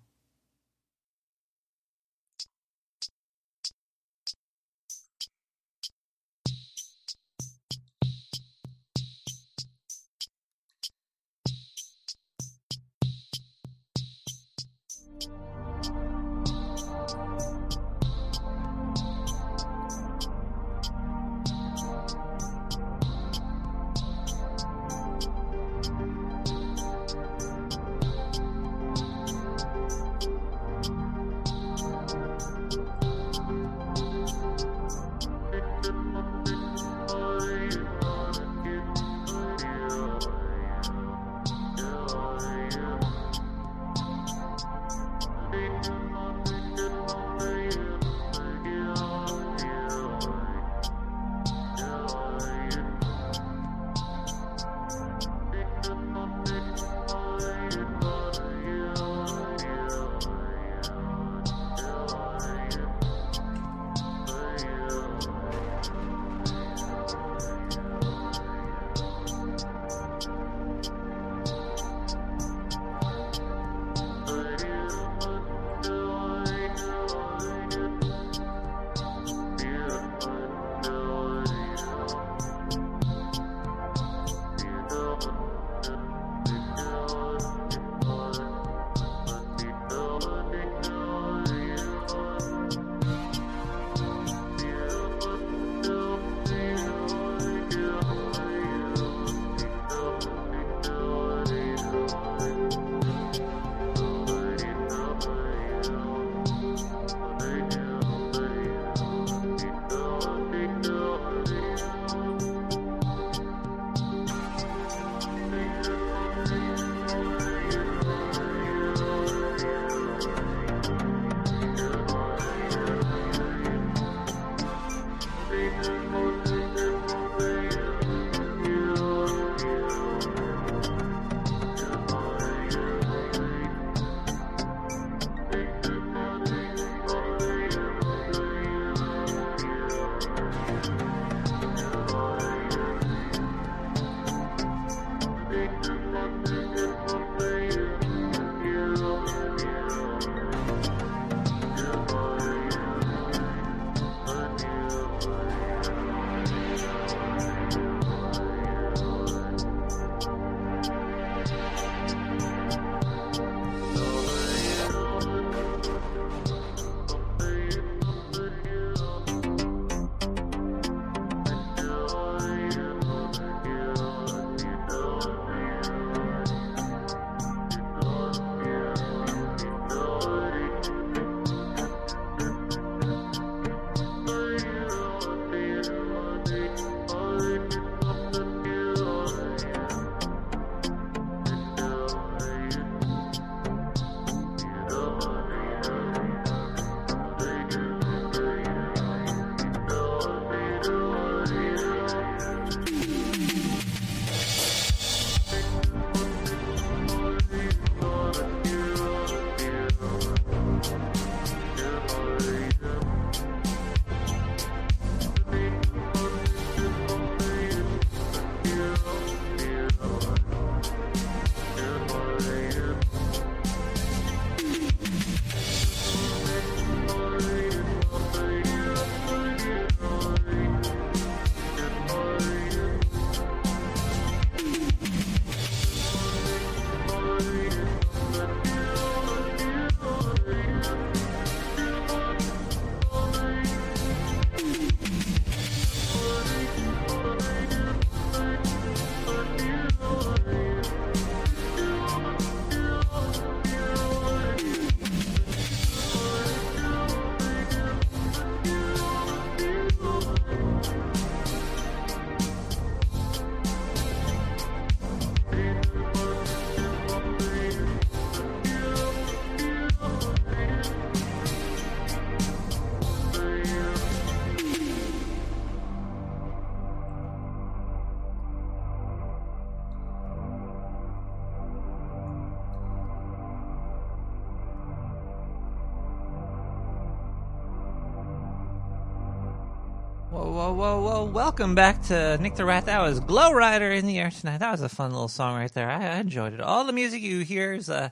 Whoa, 290.73 291.01
whoa. 291.01 291.25
Welcome 291.25 291.75
back 291.75 292.03
to 292.05 292.39
Nick 292.39 292.55
the 292.57 292.65
Rat. 292.65 292.87
That 292.87 293.03
was 293.03 293.21
Glow 293.21 293.53
Rider 293.53 293.91
in 293.91 294.07
the 294.07 294.19
air 294.19 294.31
tonight. 294.31 294.59
That 294.59 294.71
was 294.73 294.83
a 294.83 294.89
fun 294.89 295.11
little 295.13 295.29
song 295.29 295.57
right 295.57 295.73
there. 295.73 295.91
I, 295.91 296.17
I 296.17 296.17
enjoyed 296.19 296.55
it. 296.55 296.61
All 296.61 296.85
the 296.85 296.93
music 296.93 297.23
you 297.23 297.41
hear 297.41 297.73
is, 297.73 297.91
uh, 297.91 298.11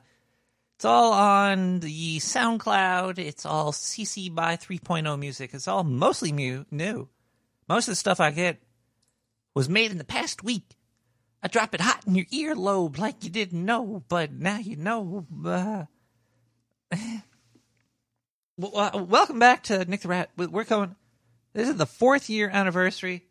it's 0.77 0.85
all 0.85 1.13
on 1.13 1.81
the 1.81 2.19
SoundCloud. 2.19 3.19
It's 3.19 3.45
all 3.47 3.73
CC 3.73 4.35
by 4.35 4.57
3.0 4.57 5.19
music. 5.19 5.55
It's 5.55 5.69
all 5.69 5.85
mostly 5.85 6.33
mu- 6.33 6.65
new. 6.71 7.09
Most 7.69 7.89
of 7.89 7.93
the 7.93 7.97
stuff 7.97 8.21
I 8.21 8.31
get 8.31 8.61
was 9.55 9.69
made 9.69 9.91
in 9.91 9.99
the 9.99 10.05
past 10.05 10.43
week. 10.43 10.77
I 11.43 11.49
drop 11.49 11.75
it 11.75 11.81
hot 11.81 12.03
in 12.07 12.15
your 12.15 12.27
earlobe 12.27 12.99
like 12.99 13.25
you 13.25 13.31
didn't 13.31 13.65
know, 13.65 14.03
but 14.09 14.33
now 14.33 14.59
you 14.59 14.77
know. 14.77 15.27
Uh, 15.45 15.85
well, 18.57 18.77
uh, 18.77 19.03
welcome 19.03 19.39
back 19.39 19.63
to 19.65 19.85
Nick 19.87 20.03
the 20.03 20.09
Rat. 20.09 20.31
We- 20.37 20.47
We're 20.47 20.65
coming. 20.65 20.97
This 21.53 21.69
is 21.69 21.77
the 21.77 21.87
fourth 21.87 22.31
year 22.31 22.49
anniversary. 22.49 23.25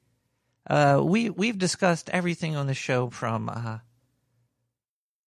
Uh, 0.70 1.02
we 1.04 1.30
we've 1.30 1.58
discussed 1.58 2.10
everything 2.10 2.56
on 2.56 2.68
the 2.68 2.74
show 2.74 3.10
from 3.10 3.50
uh, 3.50 3.80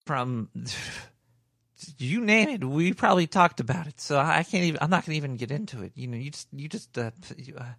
from 0.05 0.50
you 1.98 2.20
name 2.20 2.48
it. 2.48 2.64
We 2.64 2.92
probably 2.92 3.26
talked 3.26 3.61
about 3.61 3.87
it. 3.87 4.00
So 4.00 4.18
I 4.18 4.42
can't 4.42 4.64
even. 4.64 4.78
I'm 4.83 4.90
not 4.90 5.07
going 5.07 5.14
to 5.14 5.16
even 5.16 5.37
get 5.37 5.50
into 5.50 5.83
it. 5.83 5.92
You 5.94 6.07
know, 6.07 6.16
you 6.16 6.31
just 6.31 6.48
you 6.52 6.68
just. 6.68 6.96
Uh, 6.96 7.11
you, 7.37 7.57
uh, 7.57 7.74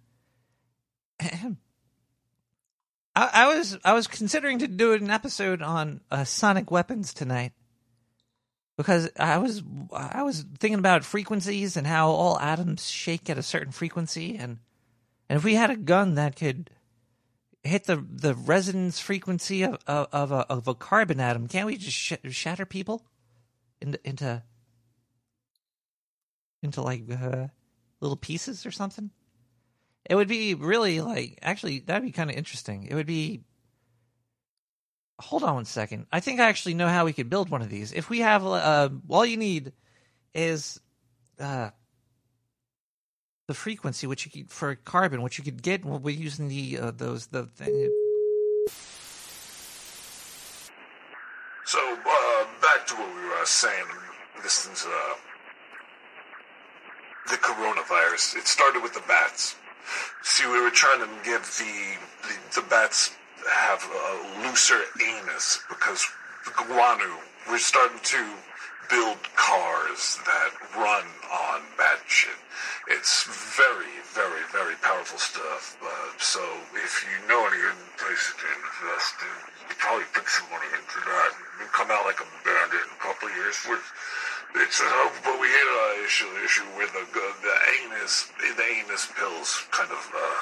I, 3.16 3.30
I 3.32 3.54
was 3.54 3.78
I 3.84 3.92
was 3.92 4.06
considering 4.06 4.58
to 4.58 4.68
do 4.68 4.92
an 4.92 5.10
episode 5.10 5.62
on 5.62 6.00
uh, 6.10 6.24
sonic 6.24 6.70
weapons 6.70 7.14
tonight 7.14 7.52
because 8.76 9.08
I 9.18 9.38
was 9.38 9.62
I 9.92 10.22
was 10.22 10.44
thinking 10.58 10.80
about 10.80 11.04
frequencies 11.04 11.76
and 11.76 11.86
how 11.86 12.10
all 12.10 12.38
atoms 12.40 12.90
shake 12.90 13.30
at 13.30 13.38
a 13.38 13.42
certain 13.42 13.72
frequency 13.72 14.36
and 14.36 14.58
and 15.28 15.36
if 15.36 15.44
we 15.44 15.54
had 15.54 15.70
a 15.70 15.76
gun 15.76 16.14
that 16.14 16.36
could 16.36 16.70
hit 17.62 17.84
the 17.84 18.04
the 18.08 18.34
resonance 18.34 18.98
frequency 18.98 19.62
of 19.62 19.78
of, 19.86 20.08
of 20.12 20.32
a 20.32 20.46
of 20.50 20.68
a 20.68 20.74
carbon 20.74 21.20
atom, 21.20 21.48
can't 21.48 21.66
we 21.66 21.76
just 21.76 21.96
sh- 21.96 22.12
shatter 22.30 22.66
people 22.66 23.06
into 23.80 23.98
into 24.04 24.42
into 26.62 26.82
like 26.82 27.04
uh, 27.10 27.48
little 28.00 28.16
pieces 28.16 28.66
or 28.66 28.70
something? 28.70 29.10
It 30.08 30.14
would 30.14 30.28
be 30.28 30.54
really 30.54 31.00
like 31.00 31.38
actually 31.42 31.80
that'd 31.80 32.02
be 32.02 32.12
kind 32.12 32.30
of 32.30 32.36
interesting. 32.36 32.86
It 32.86 32.94
would 32.94 33.06
be 33.06 33.44
Hold 35.20 35.44
on 35.44 35.54
one 35.54 35.64
second. 35.64 36.06
I 36.12 36.18
think 36.18 36.40
I 36.40 36.48
actually 36.48 36.74
know 36.74 36.88
how 36.88 37.04
we 37.04 37.12
could 37.12 37.30
build 37.30 37.48
one 37.48 37.62
of 37.62 37.70
these. 37.70 37.92
If 37.92 38.10
we 38.10 38.20
have 38.20 38.44
uh 38.44 38.88
all 39.08 39.24
you 39.24 39.36
need 39.36 39.72
is 40.34 40.80
uh 41.38 41.70
the 43.46 43.54
frequency 43.54 44.06
which 44.06 44.24
you 44.24 44.30
could 44.30 44.50
for 44.50 44.74
carbon 44.74 45.22
which 45.22 45.38
you 45.38 45.44
could 45.44 45.62
get 45.62 45.84
we're 45.84 46.14
using 46.14 46.48
the 46.48 46.78
uh, 46.78 46.90
those 46.90 47.26
the 47.28 47.44
thing 47.44 47.90
So, 51.66 51.78
uh, 51.80 52.44
back 52.60 52.86
to 52.88 52.94
what 52.94 53.08
we 53.14 53.22
were 53.26 53.46
saying. 53.46 53.86
This 54.42 54.66
is, 54.66 54.84
uh, 54.86 55.14
the 57.30 57.36
coronavirus. 57.36 58.36
It 58.36 58.46
started 58.46 58.82
with 58.82 58.92
the 58.92 59.02
bats. 59.08 59.56
See, 60.22 60.46
we 60.46 60.60
were 60.60 60.70
trying 60.70 61.00
to 61.00 61.08
give 61.24 61.42
the, 61.58 61.96
the, 62.28 62.60
the 62.60 62.66
bats 62.68 63.16
have 63.50 63.82
a 63.82 64.46
looser 64.46 64.80
anus 65.02 65.60
because 65.68 66.06
the 66.44 66.52
guano, 66.52 67.18
we're 67.48 67.58
starting 67.58 67.98
to 68.02 68.24
build 68.90 69.18
cars 69.36 70.18
that 70.24 70.50
run 70.76 71.04
on 71.30 71.60
shit. 72.14 72.38
It's 72.88 73.26
very, 73.58 73.90
very, 74.14 74.44
very 74.52 74.76
powerful 74.84 75.18
stuff. 75.18 75.76
Uh, 75.82 76.14
so 76.18 76.40
if 76.78 77.02
you 77.02 77.16
know 77.26 77.42
any 77.48 77.58
good 77.58 77.80
place 77.98 78.30
to 78.38 78.46
invest 78.46 79.18
in, 79.18 79.38
you 79.66 79.74
probably 79.82 80.06
put 80.12 80.28
some 80.28 80.46
money 80.52 80.70
into 80.70 80.98
that 81.02 81.32
and 81.58 81.66
come 81.72 81.90
out 81.90 82.06
like 82.06 82.20
a 82.20 82.28
bandit 82.46 82.86
in 82.86 82.92
a 82.94 83.02
couple 83.02 83.26
of 83.26 83.34
years. 83.34 83.56
We're, 83.66 83.82
it's 84.62 84.78
uh, 84.78 85.10
but 85.26 85.34
we 85.42 85.50
hit 85.50 85.66
an 85.66 86.06
issue 86.06 86.30
issue 86.44 86.68
where 86.78 86.86
the 86.86 87.02
the 87.10 87.56
anus 87.82 88.30
the 88.38 88.62
anus 88.62 89.10
pills 89.18 89.66
kind 89.74 89.90
of 89.90 90.02
uh, 90.14 90.38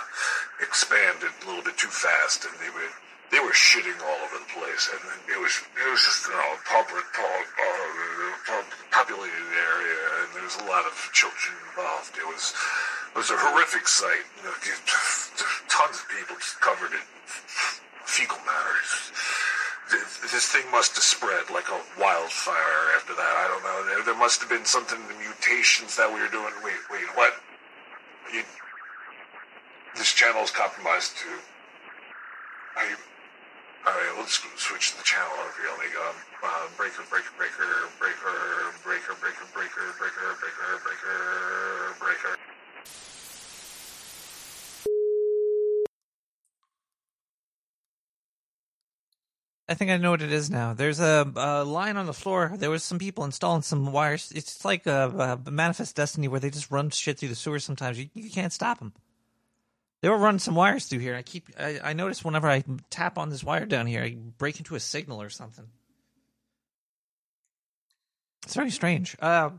expanded 0.61 1.33
a 1.33 1.45
little 1.49 1.65
bit 1.65 1.81
too 1.81 1.89
fast, 1.89 2.45
and 2.45 2.53
they 2.61 2.69
were 2.77 2.93
they 3.33 3.41
were 3.41 3.57
shitting 3.57 3.97
all 4.05 4.21
over 4.29 4.37
the 4.45 4.51
place, 4.53 4.93
and 4.93 5.01
it 5.25 5.41
was 5.41 5.57
it 5.57 5.89
was 5.89 6.05
just 6.05 6.29
you 6.29 6.37
know 6.37 6.53
public 6.69 7.01
talk, 7.17 7.45
uh, 7.57 8.61
populated 8.93 9.49
area, 9.57 10.01
and 10.21 10.37
there 10.37 10.45
was 10.45 10.61
a 10.61 10.69
lot 10.69 10.85
of 10.85 10.93
children 11.17 11.57
involved. 11.73 12.13
It 12.21 12.29
was 12.29 12.53
it 12.53 13.17
was 13.17 13.33
a 13.33 13.39
horrific 13.41 13.89
sight. 13.89 14.29
You 14.37 14.53
know, 14.53 14.55
tons 15.73 15.97
of 15.97 16.07
people 16.13 16.37
just 16.37 16.61
covered 16.61 16.93
in 16.93 17.01
fecal 18.05 18.37
matter. 18.45 18.77
This 20.29 20.53
thing 20.53 20.69
must 20.71 20.95
have 20.97 21.05
spread 21.05 21.49
like 21.49 21.69
a 21.73 21.81
wildfire 21.97 22.85
after 22.97 23.17
that. 23.17 23.35
I 23.41 23.49
don't 23.49 23.65
know. 23.65 23.79
There, 23.89 24.13
there 24.13 24.21
must 24.21 24.41
have 24.41 24.49
been 24.49 24.65
something 24.65 25.01
in 25.01 25.09
the 25.09 25.21
mutations 25.21 25.97
that 25.97 26.09
we 26.09 26.21
were 26.21 26.29
doing. 26.29 26.53
Wait, 26.65 26.81
wait, 26.93 27.09
what? 27.17 27.33
You, 28.33 28.45
this 29.97 30.13
channel 30.13 30.43
is 30.43 30.51
compromised 30.51 31.17
too. 31.17 31.37
You? 32.89 32.97
All 33.85 33.93
right, 33.93 34.15
let's 34.17 34.39
switch 34.57 34.95
the 34.97 35.03
channel 35.03 35.33
over 35.43 35.59
here. 35.59 35.75
Me 35.83 35.93
go. 35.93 36.11
Uh, 36.45 36.69
breaker, 36.77 37.03
breaker, 37.11 37.35
breaker, 37.37 37.91
breaker, 37.99 38.31
breaker, 38.85 39.15
breaker, 39.19 39.45
breaker, 39.53 39.91
breaker, 39.99 40.37
breaker, 40.39 40.79
breaker, 40.85 41.95
breaker. 41.99 42.37
I 49.69 49.75
think 49.75 49.91
I 49.91 49.97
know 49.97 50.13
what 50.13 50.23
it 50.23 50.33
is 50.33 50.49
now. 50.49 50.75
There's 50.75 51.01
a, 51.01 51.33
a 51.35 51.65
line 51.65 51.97
on 51.97 52.07
the 52.07 52.13
floor. 52.13 52.53
There 52.57 52.71
was 52.71 52.85
some 52.85 53.01
people 53.01 53.25
installing 53.25 53.63
some 53.63 53.91
wires. 53.91 54.31
It's 54.33 54.65
like 54.65 54.87
a, 54.87 55.41
a 55.47 55.51
Manifest 55.51 55.97
Destiny 55.97 56.29
where 56.29 56.39
they 56.39 56.51
just 56.51 56.71
run 56.71 56.91
shit 56.91 57.19
through 57.19 57.31
the 57.31 57.35
sewers. 57.35 57.65
Sometimes 57.65 57.99
you, 57.99 58.09
you 58.15 58.31
can't 58.31 58.53
stop 58.53 58.79
them. 58.79 58.93
They 60.03 60.09
were 60.09 60.19
running 60.19 60.41
some 60.41 60.57
wires 60.57 60.87
through 60.87 60.99
here. 60.99 61.15
I 61.15 61.23
keep 61.23 61.49
I, 61.59 61.81
I 61.83 61.93
notice 61.93 62.25
whenever 62.25 62.49
I 62.49 62.65
tap 62.91 63.19
on 63.19 63.31
this 63.31 63.43
wire 63.43 63.67
down 63.67 63.87
here, 63.87 64.03
I 64.03 64.17
break 64.37 64.59
into 64.59 64.75
a 64.75 64.81
signal 64.81 65.23
or 65.23 65.31
something. 65.31 65.67
It's 68.45 68.57
very 68.57 68.71
strange. 68.71 69.17
Uh, 69.21 69.51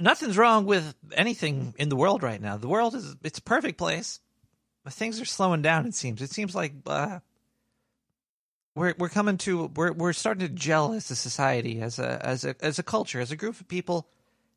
nothing's 0.00 0.36
wrong 0.36 0.66
with 0.66 0.94
anything 1.12 1.72
in 1.78 1.88
the 1.88 1.96
world 1.96 2.24
right 2.24 2.42
now. 2.42 2.56
The 2.56 2.68
world 2.68 2.96
is 2.96 3.14
it's 3.22 3.38
a 3.38 3.42
perfect 3.42 3.78
place. 3.78 4.20
But 4.82 4.92
things 4.92 5.20
are 5.20 5.24
slowing 5.24 5.62
down. 5.62 5.86
It 5.86 5.94
seems. 5.94 6.22
It 6.22 6.30
seems 6.30 6.54
like 6.54 6.72
uh, 6.86 7.18
we're 8.76 8.94
we're 8.98 9.08
coming 9.08 9.36
to 9.38 9.66
we're 9.74 9.92
we're 9.92 10.12
starting 10.12 10.46
to 10.46 10.52
gel 10.52 10.92
as 10.92 11.10
a 11.10 11.16
society, 11.16 11.80
as 11.80 11.98
a 11.98 12.24
as 12.24 12.44
a 12.44 12.54
as 12.60 12.78
a 12.78 12.84
culture, 12.84 13.20
as 13.20 13.32
a 13.32 13.36
group 13.36 13.60
of 13.60 13.66
people. 13.66 14.08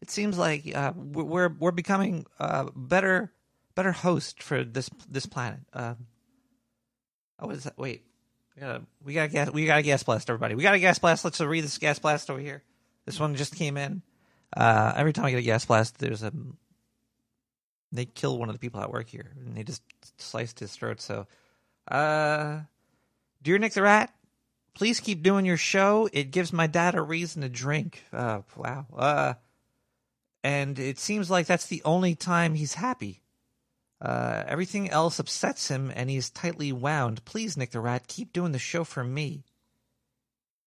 It 0.01 0.09
seems 0.09 0.37
like 0.37 0.71
uh, 0.73 0.93
we're 0.95 1.49
we're 1.49 1.71
becoming 1.71 2.25
uh, 2.39 2.65
better 2.75 3.31
better 3.75 3.91
host 3.91 4.41
for 4.41 4.63
this 4.63 4.89
this 5.09 5.25
planet. 5.25 5.59
Uh, 5.73 5.95
oh, 7.39 7.49
is 7.49 7.65
that? 7.65 7.77
Wait, 7.77 8.03
we 8.55 8.61
got 8.61 8.81
we 9.03 9.13
got 9.13 9.25
a 9.25 9.27
gas 9.27 9.51
we 9.51 9.65
got 9.65 9.79
a 9.79 9.83
gas 9.83 10.03
blast, 10.03 10.29
everybody. 10.29 10.55
We 10.55 10.63
got 10.63 10.75
a 10.75 10.79
gas 10.79 10.99
blast. 10.99 11.25
Let's 11.25 11.39
read 11.41 11.63
this 11.63 11.77
gas 11.77 11.99
blast 11.99 12.29
over 12.29 12.39
here. 12.39 12.63
This 13.05 13.19
one 13.19 13.35
just 13.35 13.55
came 13.55 13.77
in. 13.77 14.01
Uh, 14.55 14.93
every 14.95 15.13
time 15.13 15.25
I 15.25 15.31
get 15.31 15.39
a 15.39 15.43
gas 15.43 15.65
blast, 15.65 15.99
there's 15.99 16.23
a 16.23 16.31
they 17.91 18.05
kill 18.05 18.37
one 18.37 18.49
of 18.49 18.55
the 18.55 18.59
people 18.59 18.81
at 18.81 18.91
work 18.91 19.07
here, 19.09 19.31
and 19.37 19.55
they 19.55 19.63
just 19.63 19.81
sliced 20.17 20.59
his 20.59 20.73
throat. 20.73 21.01
So, 21.01 21.27
uh, 21.89 22.59
dear 23.41 23.57
Nick 23.57 23.73
the 23.73 23.81
Rat, 23.81 24.13
please 24.75 24.99
keep 24.99 25.23
doing 25.23 25.45
your 25.45 25.57
show. 25.57 26.09
It 26.13 26.31
gives 26.31 26.53
my 26.53 26.67
dad 26.67 26.95
a 26.95 27.01
reason 27.01 27.41
to 27.41 27.49
drink. 27.49 28.03
Uh, 28.13 28.41
wow. 28.55 28.85
Uh, 28.95 29.33
and 30.43 30.79
it 30.79 30.99
seems 30.99 31.29
like 31.29 31.45
that's 31.45 31.67
the 31.67 31.81
only 31.83 32.15
time 32.15 32.55
he's 32.55 32.75
happy. 32.75 33.21
Uh, 34.01 34.43
everything 34.47 34.89
else 34.89 35.19
upsets 35.19 35.67
him, 35.67 35.91
and 35.93 36.09
he's 36.09 36.29
tightly 36.29 36.71
wound. 36.71 37.23
Please, 37.25 37.57
Nick 37.57 37.71
the 37.71 37.81
Rat, 37.81 38.07
keep 38.07 38.31
doing 38.31 38.53
the 38.53 38.59
show 38.59 38.83
for 38.83 39.03
me. 39.03 39.43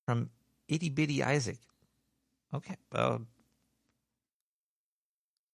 From 0.07 0.31
Itty 0.69 0.91
Bitty 0.91 1.23
Isaac. 1.23 1.59
Okay. 2.53 2.77
Uh, 2.91 3.19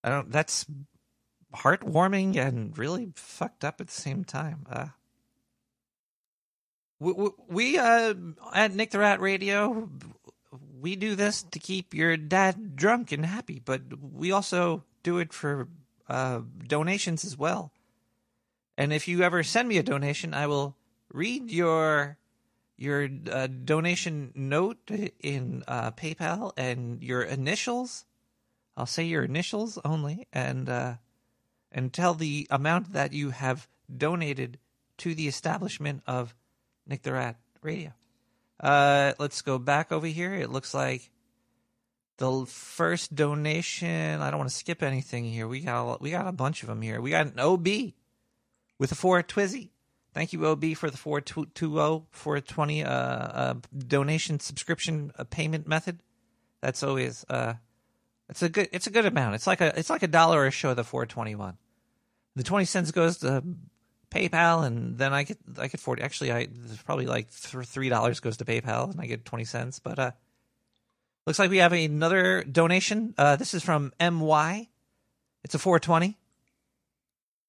I 0.02 0.08
don't. 0.08 0.32
That's 0.32 0.66
heartwarming 1.54 2.36
and 2.36 2.76
really 2.76 3.12
fucked 3.14 3.64
up 3.64 3.80
at 3.80 3.86
the 3.86 3.92
same 3.92 4.24
time. 4.24 4.66
Uh, 4.70 4.86
we, 7.00 7.30
we 7.48 7.78
uh, 7.78 8.14
at 8.54 8.74
Nick 8.74 8.90
the 8.90 8.98
Rat 8.98 9.20
Radio, 9.20 9.88
we 10.80 10.96
do 10.96 11.14
this 11.14 11.42
to 11.42 11.58
keep 11.58 11.94
your 11.94 12.16
dad 12.16 12.76
drunk 12.76 13.12
and 13.12 13.24
happy, 13.24 13.60
but 13.64 13.82
we 14.00 14.32
also 14.32 14.84
do 15.02 15.18
it 15.18 15.32
for 15.32 15.68
uh, 16.08 16.40
donations 16.66 17.24
as 17.24 17.36
well. 17.36 17.72
And 18.76 18.92
if 18.92 19.08
you 19.08 19.22
ever 19.22 19.42
send 19.42 19.68
me 19.68 19.78
a 19.78 19.82
donation, 19.82 20.34
I 20.34 20.46
will 20.46 20.76
read 21.12 21.50
your 21.50 22.16
your 22.76 23.08
uh, 23.30 23.48
donation 23.48 24.30
note 24.36 24.88
in 25.20 25.64
uh, 25.66 25.90
PayPal 25.90 26.52
and 26.56 27.02
your 27.02 27.22
initials 27.22 28.04
I'll 28.78 28.86
say 28.86 29.02
your 29.02 29.24
initials 29.24 29.76
only, 29.84 30.28
and 30.32 30.68
uh, 30.68 30.94
and 31.72 31.92
tell 31.92 32.14
the 32.14 32.46
amount 32.48 32.92
that 32.92 33.12
you 33.12 33.30
have 33.30 33.66
donated 33.94 34.60
to 34.98 35.16
the 35.16 35.26
establishment 35.26 36.04
of 36.06 36.32
Nick 36.86 37.02
the 37.02 37.12
Rat 37.14 37.36
Radio. 37.60 37.92
Uh, 38.60 39.12
let's 39.18 39.42
go 39.42 39.58
back 39.58 39.92
over 39.92 40.06
here. 40.06 40.34
It 40.34 40.50
looks 40.50 40.74
like 40.74 41.10
the 42.18 42.44
first 42.46 43.14
donation. 43.14 44.20
I 44.20 44.30
don't 44.30 44.38
want 44.38 44.50
to 44.50 44.56
skip 44.56 44.82
anything 44.82 45.24
here. 45.24 45.46
We 45.46 45.60
got 45.60 45.94
a, 45.94 45.98
we 46.00 46.10
got 46.10 46.26
a 46.26 46.32
bunch 46.32 46.62
of 46.62 46.68
them 46.68 46.82
here. 46.82 47.00
We 47.00 47.10
got 47.10 47.26
an 47.26 47.38
OB 47.38 47.66
with 48.78 48.92
a 48.92 48.94
four 48.94 49.22
Twizzy. 49.22 49.70
Thank 50.14 50.32
you, 50.32 50.44
OB, 50.46 50.74
for 50.76 50.90
the 50.90 50.96
four 50.96 51.20
two 51.20 51.46
zero 51.56 52.06
four 52.10 52.40
twenty 52.40 52.82
uh, 52.82 52.90
uh, 52.90 53.54
donation 53.76 54.40
subscription 54.40 55.12
uh, 55.16 55.24
payment 55.24 55.68
method. 55.68 56.00
That's 56.60 56.82
always 56.82 57.24
uh, 57.28 57.54
it's 58.28 58.42
a 58.42 58.48
good 58.48 58.68
it's 58.72 58.86
a 58.86 58.90
good 58.90 59.06
amount. 59.06 59.36
It's 59.36 59.46
like 59.46 59.60
a 59.60 59.78
it's 59.78 59.90
like 59.90 60.02
a 60.02 60.08
dollar 60.08 60.46
a 60.46 60.50
show. 60.50 60.74
The 60.74 60.82
four 60.82 61.06
twenty 61.06 61.34
one. 61.34 61.56
The 62.34 62.42
twenty 62.42 62.64
cents 62.64 62.90
goes 62.90 63.18
to 63.18 63.44
PayPal, 64.10 64.64
and 64.66 64.96
then 64.96 65.12
I 65.12 65.22
get 65.22 65.38
I 65.58 65.68
get 65.68 65.80
forty. 65.80 66.02
Actually, 66.02 66.32
I 66.32 66.48
probably 66.84 67.06
like 67.06 67.28
th- 67.30 67.66
three 67.66 67.88
dollars 67.88 68.20
goes 68.20 68.38
to 68.38 68.44
PayPal, 68.44 68.90
and 68.90 69.00
I 69.00 69.06
get 69.06 69.24
twenty 69.24 69.44
cents. 69.44 69.78
But 69.78 69.98
uh, 69.98 70.10
looks 71.26 71.38
like 71.38 71.50
we 71.50 71.58
have 71.58 71.72
another 71.72 72.42
donation. 72.42 73.14
Uh, 73.18 73.36
this 73.36 73.54
is 73.54 73.62
from 73.62 73.92
My. 74.00 74.66
It's 75.44 75.54
a 75.54 75.58
four 75.58 75.78
twenty. 75.78 76.16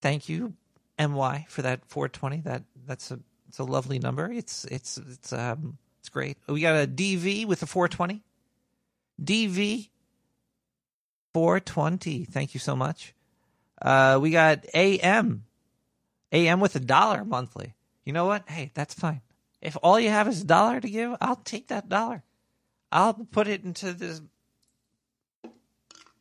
Thank 0.02 0.30
you, 0.30 0.54
My, 1.00 1.45
for 1.50 1.62
that 1.62 1.86
four 1.86 2.10
twenty. 2.10 2.41
That 2.41 2.63
that's 2.86 3.12
a 3.12 3.19
it's 3.48 3.60
a 3.60 3.63
lovely 3.63 4.00
number. 4.00 4.32
It's 4.32 4.65
it's 4.65 4.98
it's 4.98 5.34
um 5.34 5.78
it's 6.00 6.10
great. 6.10 6.38
We 6.48 6.62
got 6.62 6.84
a 6.84 6.88
DV 6.88 7.45
with 7.45 7.63
a 7.63 7.67
four 7.67 7.88
twenty. 7.88 8.22
DV 9.24 9.89
four 11.34 11.60
twenty. 11.60 12.26
Thank 12.26 12.54
you 12.54 12.60
so 12.60 12.76
much. 12.76 13.13
Uh, 13.82 14.19
we 14.22 14.32
got 14.32 14.65
AM 14.74 15.45
AM 16.32 16.60
with 16.60 16.76
a 16.76 16.80
dollar 16.80 17.26
monthly. 17.26 17.74
You 18.06 18.13
know 18.13 18.26
what? 18.26 18.48
Hey, 18.50 18.72
that's 18.74 18.94
fine. 18.94 19.22
If 19.62 19.78
all 19.84 20.00
you 20.00 20.10
have 20.10 20.28
is 20.28 20.42
a 20.42 20.46
dollar 20.46 20.80
to 20.80 20.89
give, 20.89 21.15
I'll 21.20 21.36
take 21.36 21.68
that 21.68 21.89
dollar. 21.89 22.24
I'll 22.92 23.13
put 23.13 23.48
it 23.48 23.63
into 23.63 23.94
this 23.94 24.22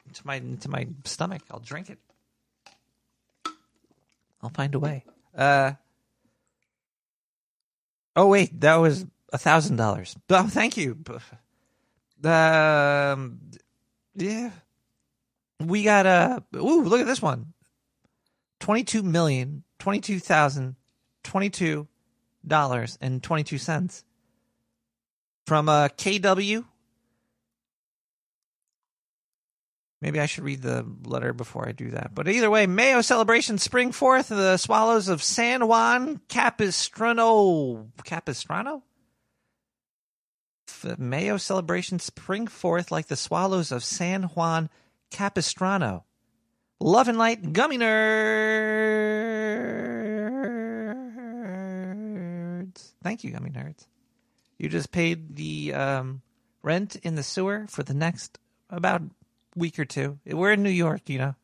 into 0.07 0.27
my 0.27 0.37
into 0.37 0.68
my 0.68 0.88
stomach. 1.05 1.42
I'll 1.51 1.61
drink 1.61 1.90
it. 1.90 1.99
I'll 4.42 4.51
find 4.51 4.75
a 4.75 4.79
way. 4.79 5.05
Uh 5.37 5.73
Oh 8.18 8.27
wait, 8.27 8.61
that 8.62 8.75
was 8.77 9.07
a 9.33 9.38
thousand 9.38 9.77
dollars. 9.77 10.16
Oh, 10.29 10.49
thank 10.49 10.77
you. 10.77 10.99
Um, 12.25 13.38
yeah, 14.16 14.51
we 15.61 15.85
got 15.85 16.05
a. 16.05 16.42
Ooh, 16.57 16.83
look 16.83 17.01
at 17.01 17.07
this 17.07 17.23
one. 17.23 17.53
Twenty-two 18.59 19.05
million, 19.05 19.62
twenty-two 19.79 20.19
thousand, 20.19 20.77
twenty-two 21.25 21.88
dollars 22.47 22.99
and 23.01 23.23
twenty-two 23.23 23.59
cents 23.59 24.05
from 25.47 25.69
uh, 25.69 25.88
KW. 25.88 26.64
Maybe 30.01 30.21
I 30.21 30.27
should 30.27 30.45
read 30.45 30.62
the 30.62 30.87
letter 31.05 31.33
before 31.33 31.67
I 31.69 31.73
do 31.73 31.91
that. 31.91 32.14
But 32.14 32.29
either 32.29 32.49
way, 32.49 32.67
Mayo 32.69 33.01
celebration 33.01 33.59
spring 33.59 33.91
forth. 33.91 34.29
The 34.29 34.57
Swallows 34.57 35.09
of 35.09 35.23
San 35.25 35.67
Juan 35.67 36.21
Capistrano. 36.29 37.88
Capistrano? 38.05 38.85
Mayo 40.97 41.37
celebration 41.37 41.99
spring 41.99 42.47
forth 42.47 42.93
like 42.93 43.09
the 43.09 43.17
Swallows 43.17 43.73
of 43.73 43.83
San 43.83 44.25
Juan 44.25 44.71
Capistrano. 45.11 46.05
Love 46.81 47.09
and 47.09 47.19
light 47.19 47.53
gummy 47.53 47.77
nerds. 47.77 47.88
Thank 53.03 53.25
you, 53.25 53.33
gummy 53.33 53.51
nerds. 53.51 53.87
You 54.59 54.69
just 54.69 54.93
paid 54.93 55.35
the 55.35 55.75
um, 55.75 56.23
rent 56.62 56.97
in 56.97 57.17
the 57.17 57.23
sewer 57.25 57.67
for 57.69 57.83
the 57.83 57.95
next 57.95 58.38
about 58.71 59.03
week 59.57 59.79
or 59.79 59.85
two. 59.85 60.19
We're 60.25 60.53
in 60.53 60.62
New 60.62 60.71
York, 60.71 61.09
you 61.09 61.19
know. 61.19 61.35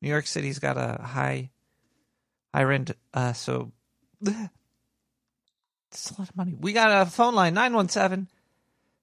New 0.00 0.08
York 0.08 0.26
City's 0.26 0.58
got 0.58 0.76
a 0.76 1.02
high 1.02 1.50
high 2.54 2.64
rent, 2.64 2.92
uh, 3.14 3.32
so 3.32 3.72
it's 4.22 6.10
a 6.10 6.20
lot 6.20 6.28
of 6.28 6.36
money. 6.36 6.54
We 6.58 6.72
got 6.72 7.02
a 7.02 7.10
phone 7.10 7.34
line 7.34 7.54
917 7.54 8.28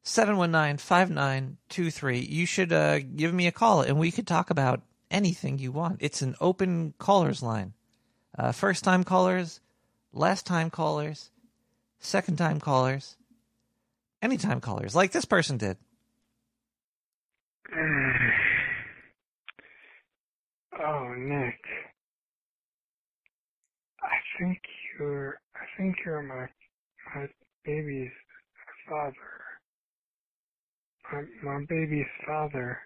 719 0.03 0.77
5923. 0.77 2.19
You 2.19 2.45
should 2.45 2.71
uh, 2.71 2.99
give 2.99 3.33
me 3.33 3.47
a 3.47 3.51
call 3.51 3.81
and 3.81 3.99
we 3.99 4.11
could 4.11 4.27
talk 4.27 4.49
about 4.49 4.81
anything 5.13 5.59
you 5.59 5.71
want. 5.71 5.97
It's 6.01 6.21
an 6.21 6.35
open 6.41 6.93
callers 6.97 7.41
line. 7.41 7.73
Uh, 8.37 8.51
first 8.51 8.83
time 8.83 9.03
callers, 9.03 9.61
last 10.11 10.45
time 10.45 10.69
callers, 10.69 11.29
second 11.99 12.37
time 12.37 12.59
callers, 12.59 13.15
anytime 14.21 14.59
callers, 14.59 14.95
like 14.95 15.11
this 15.11 15.25
person 15.25 15.57
did. 15.57 15.77
Oh, 20.85 21.13
Nick. 21.15 21.59
I 24.01 24.17
think 24.37 24.59
you're. 24.97 25.39
I 25.55 25.65
think 25.77 25.95
you're 26.03 26.23
my 26.23 26.47
my 27.15 27.27
baby's 27.63 28.11
father. 28.89 29.13
My 31.11 31.23
my 31.43 31.65
baby's 31.69 32.07
father. 32.25 32.79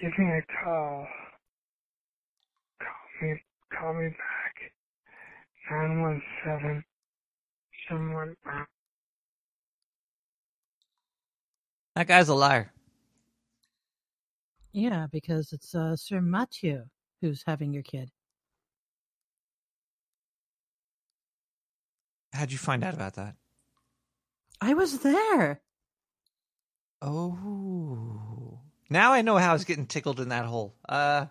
Give 0.00 0.12
me 0.18 0.26
a 0.26 0.42
call. 0.64 1.06
Call 2.80 2.88
me. 3.22 3.42
Call 3.72 3.94
me 3.94 4.08
back. 4.08 4.72
Nine 5.70 6.02
one 6.02 6.22
seven. 6.44 6.84
Someone. 7.88 8.36
That 11.94 12.06
guy's 12.06 12.28
a 12.28 12.34
liar. 12.34 12.72
Yeah, 14.72 15.06
because 15.10 15.52
it's 15.52 15.74
uh, 15.74 15.96
Sir 15.96 16.20
Mathieu 16.20 16.84
who's 17.20 17.42
having 17.46 17.72
your 17.72 17.82
kid. 17.82 18.10
How'd 22.32 22.52
you 22.52 22.58
find 22.58 22.84
out 22.84 22.92
about 22.92 23.14
that? 23.14 23.36
I 24.60 24.74
was 24.74 24.98
there. 24.98 25.62
Oh. 27.02 28.60
Now 28.88 29.12
I 29.12 29.22
know 29.22 29.36
how 29.36 29.50
I 29.50 29.52
was 29.52 29.64
getting 29.64 29.86
tickled 29.86 30.20
in 30.20 30.30
that 30.30 30.44
hole. 30.44 30.74
Uh, 30.88 31.26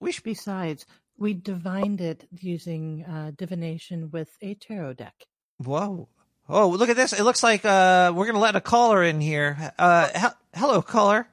we 0.00 0.12
should... 0.12 0.24
Besides, 0.24 0.86
we 1.18 1.34
divined 1.34 2.00
it 2.00 2.28
using 2.32 3.04
uh, 3.04 3.32
divination 3.36 4.10
with 4.10 4.36
a 4.42 4.54
tarot 4.54 4.94
deck. 4.94 5.26
Whoa. 5.58 6.08
Oh, 6.48 6.68
look 6.68 6.88
at 6.88 6.96
this. 6.96 7.12
It 7.12 7.22
looks 7.22 7.42
like 7.42 7.64
uh, 7.64 8.12
we're 8.14 8.24
going 8.26 8.34
to 8.34 8.40
let 8.40 8.56
a 8.56 8.60
caller 8.60 9.02
in 9.02 9.20
here. 9.20 9.72
Uh, 9.78 10.08
he- 10.08 10.58
hello, 10.58 10.82
caller. 10.82 11.28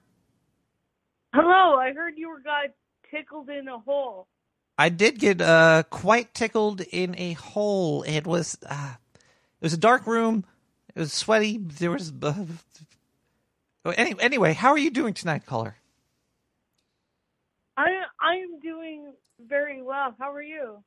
Hello, 1.33 1.75
I 1.77 1.93
heard 1.93 2.13
you 2.17 2.29
were 2.29 2.39
got 2.39 2.69
tickled 3.11 3.49
in 3.49 3.67
a 3.67 3.79
hole. 3.79 4.27
I 4.77 4.89
did 4.89 5.19
get 5.19 5.41
uh, 5.41 5.83
quite 5.89 6.33
tickled 6.33 6.81
in 6.81 7.15
a 7.17 7.33
hole. 7.33 8.03
It 8.03 8.25
was 8.25 8.57
uh, 8.65 8.95
it 9.59 9.65
was 9.65 9.73
a 9.73 9.77
dark 9.77 10.07
room. 10.07 10.45
It 10.95 10.99
was 10.99 11.13
sweaty. 11.13 11.57
There 11.57 11.91
was 11.91 12.13
uh, 12.21 12.45
any, 13.95 14.15
anyway. 14.19 14.53
How 14.53 14.69
are 14.69 14.77
you 14.77 14.89
doing 14.89 15.13
tonight, 15.13 15.45
caller? 15.45 15.75
I 17.77 17.87
I 18.19 18.35
am 18.35 18.59
doing 18.59 19.13
very 19.39 19.81
well. 19.81 20.15
How 20.19 20.31
are 20.31 20.41
you? 20.41 20.83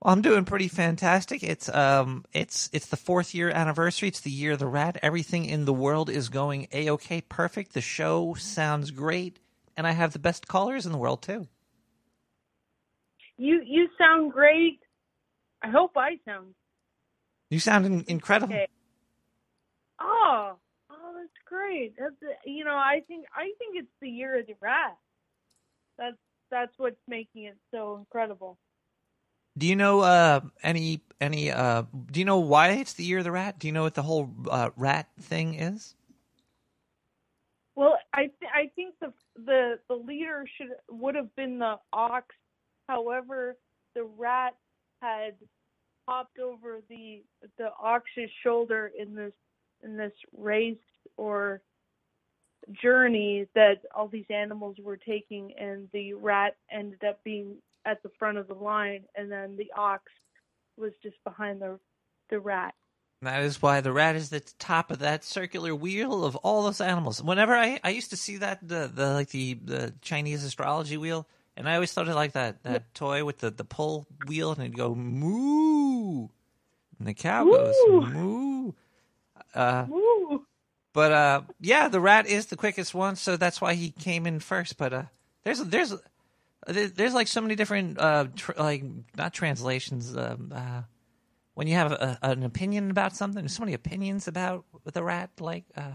Well, 0.00 0.14
I'm 0.14 0.22
doing 0.22 0.44
pretty 0.44 0.68
fantastic. 0.68 1.42
It's 1.42 1.68
um, 1.68 2.24
it's 2.32 2.70
it's 2.72 2.86
the 2.86 2.96
fourth 2.96 3.34
year 3.34 3.50
anniversary. 3.50 4.08
It's 4.08 4.20
the 4.20 4.30
year 4.30 4.52
of 4.52 4.58
the 4.58 4.66
rat. 4.66 4.98
Everything 5.02 5.44
in 5.44 5.64
the 5.64 5.72
world 5.72 6.08
is 6.08 6.28
going 6.28 6.68
a 6.72 6.90
okay, 6.90 7.20
perfect. 7.22 7.74
The 7.74 7.80
show 7.80 8.34
sounds 8.34 8.90
great, 8.90 9.38
and 9.76 9.86
I 9.86 9.92
have 9.92 10.12
the 10.12 10.18
best 10.18 10.46
callers 10.46 10.86
in 10.86 10.92
the 10.92 10.98
world 10.98 11.22
too. 11.22 11.48
You 13.36 13.60
you 13.64 13.88
sound 13.98 14.32
great. 14.32 14.80
I 15.62 15.70
hope 15.70 15.92
I 15.96 16.18
sound. 16.24 16.54
You 17.50 17.60
sound 17.60 17.86
in- 17.86 18.04
incredible. 18.08 18.54
Okay. 18.54 18.68
Oh, 20.00 20.56
oh, 20.90 21.12
that's 21.16 21.28
great. 21.46 21.94
That's 21.98 22.14
you 22.44 22.64
know, 22.64 22.76
I 22.76 23.02
think 23.08 23.26
I 23.34 23.44
think 23.58 23.76
it's 23.76 23.88
the 24.00 24.08
year 24.08 24.38
of 24.38 24.46
the 24.46 24.54
rat. 24.60 24.96
That's 25.98 26.16
that's 26.50 26.72
what's 26.76 27.00
making 27.06 27.44
it 27.44 27.56
so 27.72 27.96
incredible. 27.96 28.58
Do 29.56 29.66
you 29.66 29.76
know 29.76 30.00
uh, 30.00 30.40
any 30.62 31.00
any? 31.20 31.50
Uh, 31.50 31.82
do 32.12 32.20
you 32.20 32.24
know 32.26 32.38
why 32.38 32.70
it's 32.70 32.92
the 32.92 33.04
year 33.04 33.18
of 33.18 33.24
the 33.24 33.32
rat? 33.32 33.58
Do 33.58 33.66
you 33.66 33.72
know 33.72 33.82
what 33.82 33.94
the 33.94 34.02
whole 34.02 34.30
uh, 34.50 34.70
rat 34.76 35.08
thing 35.20 35.54
is? 35.54 35.94
Well, 37.74 37.98
I 38.12 38.22
th- 38.22 38.52
I 38.54 38.70
think 38.76 38.94
the 39.00 39.12
the 39.36 39.78
the 39.88 39.94
leader 39.94 40.44
should 40.56 40.68
would 40.90 41.14
have 41.14 41.34
been 41.34 41.58
the 41.58 41.76
ox. 41.92 42.34
However, 42.88 43.56
the 43.94 44.04
rat 44.04 44.54
had 45.02 45.34
hopped 46.08 46.38
over 46.38 46.80
the 46.88 47.22
the 47.58 47.68
ox's 47.82 48.30
shoulder 48.42 48.90
in 48.98 49.14
this 49.14 49.32
in 49.84 49.96
this 49.96 50.12
race 50.36 50.76
or 51.18 51.60
journey 52.82 53.46
that 53.54 53.76
all 53.94 54.08
these 54.08 54.30
animals 54.30 54.76
were 54.82 54.96
taking 54.96 55.52
and 55.58 55.88
the 55.92 56.14
rat 56.14 56.56
ended 56.72 57.04
up 57.04 57.22
being 57.24 57.56
at 57.84 58.02
the 58.02 58.10
front 58.18 58.38
of 58.38 58.48
the 58.48 58.54
line 58.54 59.02
and 59.16 59.30
then 59.30 59.56
the 59.56 59.70
ox 59.76 60.04
was 60.78 60.92
just 61.02 61.16
behind 61.24 61.60
the 61.60 61.78
the 62.30 62.40
rat 62.40 62.74
That 63.22 63.42
is 63.42 63.60
why 63.60 63.80
the 63.80 63.92
rat 63.92 64.16
is 64.16 64.32
at 64.32 64.46
the 64.46 64.54
top 64.58 64.90
of 64.90 65.00
that 65.00 65.24
circular 65.24 65.74
wheel 65.74 66.24
of 66.24 66.36
all 66.36 66.62
those 66.62 66.80
animals. 66.80 67.22
Whenever 67.22 67.54
I, 67.54 67.80
I 67.82 67.90
used 67.90 68.10
to 68.10 68.16
see 68.16 68.36
that 68.38 68.66
the, 68.66 68.90
the 68.92 69.12
like 69.14 69.30
the, 69.30 69.54
the 69.54 69.94
Chinese 70.02 70.44
astrology 70.44 70.96
wheel, 70.96 71.26
and 71.56 71.68
I 71.68 71.74
always 71.74 71.92
thought 71.92 72.08
it 72.08 72.14
like 72.14 72.32
that 72.32 72.62
that 72.62 72.94
toy 72.94 73.24
with 73.24 73.38
the, 73.38 73.50
the 73.50 73.64
pull 73.64 74.06
wheel, 74.28 74.52
and 74.52 74.60
it'd 74.62 74.76
go 74.76 74.94
moo, 74.94 75.77
and 76.98 77.06
the 77.08 77.14
cow 77.14 77.44
goes 77.44 77.74
moo. 77.88 78.72
Uh, 79.54 79.86
but 80.92 81.12
uh, 81.12 81.42
yeah, 81.60 81.88
the 81.88 82.00
rat 82.00 82.26
is 82.26 82.46
the 82.46 82.56
quickest 82.56 82.94
one, 82.94 83.16
so 83.16 83.36
that's 83.36 83.60
why 83.60 83.74
he 83.74 83.90
came 83.90 84.26
in 84.26 84.40
first. 84.40 84.76
But 84.76 84.92
uh, 84.92 85.02
there's 85.44 85.60
there's 85.60 85.94
there's 86.66 86.92
there's 86.92 87.14
like 87.14 87.28
so 87.28 87.40
many 87.40 87.54
different 87.54 87.98
uh 87.98 88.26
tr- 88.36 88.52
like 88.58 88.84
not 89.16 89.32
translations 89.32 90.16
um, 90.16 90.52
uh 90.54 90.82
when 91.54 91.66
you 91.66 91.74
have 91.74 91.92
a, 91.92 92.18
an 92.22 92.42
opinion 92.42 92.90
about 92.90 93.16
something 93.16 93.42
there's 93.42 93.54
so 93.56 93.62
many 93.62 93.74
opinions 93.74 94.28
about 94.28 94.64
the 94.84 95.02
rat 95.02 95.30
like 95.40 95.64
uh 95.76 95.92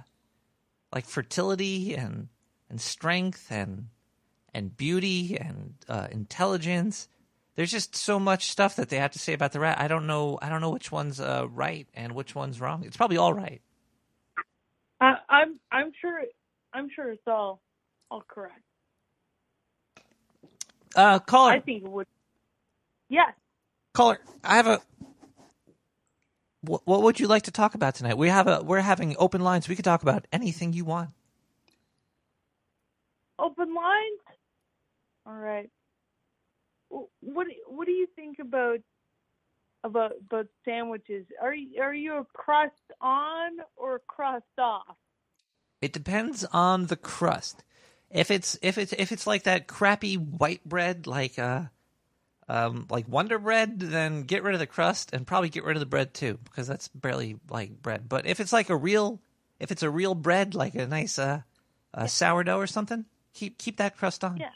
like 0.93 1.06
fertility 1.06 1.95
and 1.95 2.30
and 2.70 2.82
strength 2.82 3.47
and 3.51 3.88
and 4.54 4.76
beauty 4.76 5.38
and 5.38 5.76
uh 5.88 6.08
intelligence 6.12 7.08
there's 7.56 7.72
just 7.72 7.95
so 7.95 8.20
much 8.20 8.49
stuff 8.49 8.76
that 8.78 8.89
they 8.89 8.97
have 8.97 9.12
to 9.12 9.20
say 9.20 9.34
about 9.34 9.51
the 9.51 9.60
rat. 9.60 9.80
I 9.80 9.88
don't 9.88 10.08
know 10.08 10.39
i 10.41 10.49
don't 10.49 10.62
know 10.62 10.72
which 10.72 10.91
one's 10.91 11.20
uh 11.20 11.47
right 11.49 11.88
and 11.93 12.14
which 12.14 12.36
one's 12.36 12.60
wrong. 12.60 12.84
It's 12.86 12.97
probably 12.97 13.18
all 13.18 13.34
right. 13.34 13.62
I'm 14.99 15.60
i'm 15.72 15.91
sure 15.99 16.22
i'm 16.74 16.89
sure 16.95 17.12
it's 17.12 17.28
all 17.28 17.62
all 18.10 18.24
correct. 18.28 18.62
Uh 20.95 21.20
caller. 21.20 21.51
I 21.51 21.60
think 21.60 21.84
it 21.84 21.89
would 21.89 22.08
yes. 23.10 23.34
Caller 23.93 24.20
i 24.43 24.56
have 24.56 24.68
a 24.68 24.82
what, 26.62 26.82
what 26.86 27.04
would 27.04 27.20
you 27.20 27.28
like 27.28 27.43
to 27.43 27.51
talk 27.51 27.76
about 27.76 27.95
tonight? 27.95 28.18
We 28.18 28.30
have 28.30 28.47
a 28.47 28.62
we're 28.64 28.80
having 28.80 29.16
open 29.20 29.41
lines. 29.41 29.68
We 29.68 29.76
could 29.76 29.86
talk 29.86 30.01
about 30.01 30.26
anything 30.32 30.72
you 30.72 30.86
want. 30.86 31.10
Open 33.38 33.74
lines? 33.76 34.20
All 35.26 35.34
right 35.34 35.70
what 37.20 37.48
do- 37.48 37.64
what 37.68 37.86
do 37.86 37.91
you 37.91 38.08
think 38.16 38.39
about 38.39 38.80
about 39.84 40.14
about 40.26 40.48
sandwiches 40.64 41.26
are 41.41 41.54
you 41.54 41.82
are 41.82 41.94
you 41.94 42.18
a 42.18 42.26
crust 42.34 42.88
on 43.02 43.52
or 43.76 44.00
crust 44.08 44.58
off 44.58 44.96
It 45.82 45.91
depends 45.91 46.46
on 46.46 46.86
the 46.88 46.96
crust. 46.96 47.64
If 48.10 48.32
it's 48.32 48.58
if 48.62 48.78
it's 48.78 48.94
if 48.94 49.12
it's 49.12 49.28
like 49.28 49.44
that 49.44 49.68
crappy 49.68 50.16
white 50.16 50.64
bread, 50.64 51.08
like 51.08 51.38
uh, 51.38 51.64
um, 52.48 52.86
like 52.89 53.08
Wonder 53.10 53.38
Bread, 53.39 53.80
then 53.80 54.24
get 54.24 54.44
rid 54.44 54.54
of 54.54 54.60
the 54.60 54.68
crust 54.68 55.12
and 55.14 55.28
probably 55.28 55.50
get 55.50 55.66
rid 55.66 55.76
of 55.76 55.82
the 55.82 55.86
bread 55.86 56.14
too, 56.14 56.39
because 56.46 56.68
that's 56.68 56.88
barely 56.89 57.36
like 57.50 57.82
bread. 57.82 58.08
But 58.08 58.26
if 58.26 58.39
it's 58.39 58.54
like 58.54 58.70
a 58.70 58.78
real, 58.78 59.20
if 59.60 59.72
it's 59.72 59.84
a 59.84 59.89
real 59.89 60.16
bread, 60.16 60.56
like 60.56 60.76
a 60.76 60.88
nice 60.88 61.20
uh, 61.20 61.41
uh 61.94 62.08
sourdough 62.08 62.60
or 62.60 62.68
something, 62.68 63.04
keep 63.34 63.58
keep 63.58 63.78
that 63.78 63.98
crust 63.98 64.24
on. 64.24 64.38
Yeah. 64.38 64.56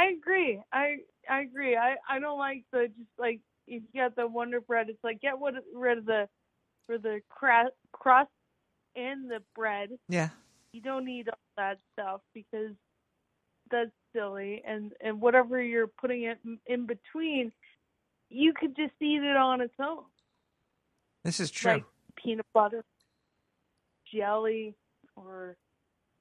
I 0.00 0.06
agree. 0.18 0.58
I 0.72 0.96
I 1.28 1.40
agree. 1.42 1.76
I 1.76 1.96
I 2.08 2.18
don't 2.20 2.38
like 2.38 2.64
the 2.72 2.88
just 2.88 3.10
like 3.18 3.40
if 3.66 3.82
you 3.92 4.00
got 4.00 4.16
the 4.16 4.26
Wonder 4.26 4.60
Bread, 4.60 4.88
it's 4.88 5.04
like 5.04 5.20
get 5.20 5.34
rid 5.40 5.56
rid 5.74 5.98
of 5.98 6.06
the 6.06 6.26
for 6.86 6.96
the 6.96 7.20
cra- 7.28 7.70
crust 7.92 8.30
and 8.96 9.30
the 9.30 9.42
bread. 9.54 9.90
Yeah. 10.08 10.30
You 10.72 10.80
don't 10.80 11.04
need 11.04 11.28
all 11.28 11.38
that 11.58 11.78
stuff 11.92 12.22
because 12.32 12.74
that's 13.70 13.90
silly. 14.14 14.62
And 14.66 14.92
and 15.02 15.20
whatever 15.20 15.62
you're 15.62 15.86
putting 15.86 16.22
it 16.22 16.38
in- 16.46 16.60
in 16.66 16.86
between, 16.86 17.52
you 18.30 18.54
could 18.54 18.74
just 18.76 18.94
eat 19.00 19.22
it 19.22 19.36
on 19.36 19.60
its 19.60 19.74
own, 19.78 20.04
This 21.24 21.40
is 21.40 21.50
true. 21.50 21.72
like 21.72 21.84
peanut 22.16 22.46
butter, 22.54 22.84
jelly, 24.12 24.74
or 25.16 25.56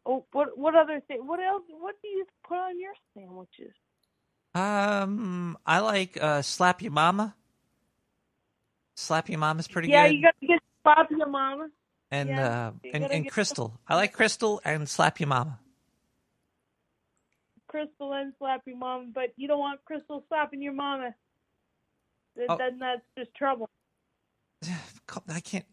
oh, 0.10 0.26
what 0.32 0.57
what 0.57 0.76
other 0.76 1.01
thing? 1.07 1.26
What 1.26 1.39
else? 1.39 1.64
What 1.70 1.95
do 2.01 2.07
you 2.07 2.26
put 2.47 2.57
on 2.57 2.80
your 2.80 2.93
sandwiches? 3.14 3.74
Um, 4.55 5.57
I 5.66 5.80
like 5.80 6.18
uh, 6.22 6.41
slap 6.41 6.82
your 6.82 6.91
mama. 6.91 7.36
Slap 8.95 9.30
your 9.30 9.39
mama's 9.39 9.68
pretty 9.68 9.89
yeah, 9.89 10.07
good. 10.07 10.14
Yeah, 10.14 10.18
you 10.18 10.24
got 10.24 10.36
to 10.41 10.47
get 10.47 10.60
slap 10.84 11.12
your 11.12 11.30
mama. 11.30 11.70
and 12.12 12.30
yeah, 12.30 12.68
uh, 12.68 12.72
and, 12.93 13.03
and 13.05 13.32
crystal. 13.32 13.80
I 13.88 13.95
like 13.95 14.14
crystal 14.14 14.60
and 14.66 14.89
slap 14.89 15.20
your 15.20 15.28
mama. 15.28 15.60
Crystal 17.68 18.14
and 18.14 18.34
slap 18.39 18.64
your 18.66 18.78
mama, 18.78 19.05
but 19.14 19.32
you 19.38 19.47
don't 19.47 19.60
want 19.60 19.86
Crystal 19.86 20.24
slapping 20.28 20.62
your 20.62 20.74
mama. 20.74 21.14
Oh. 22.47 22.57
then 22.57 22.80
that's 22.80 23.01
just 23.16 23.34
trouble. 23.36 23.70
I 25.30 25.39
can't. 25.39 25.66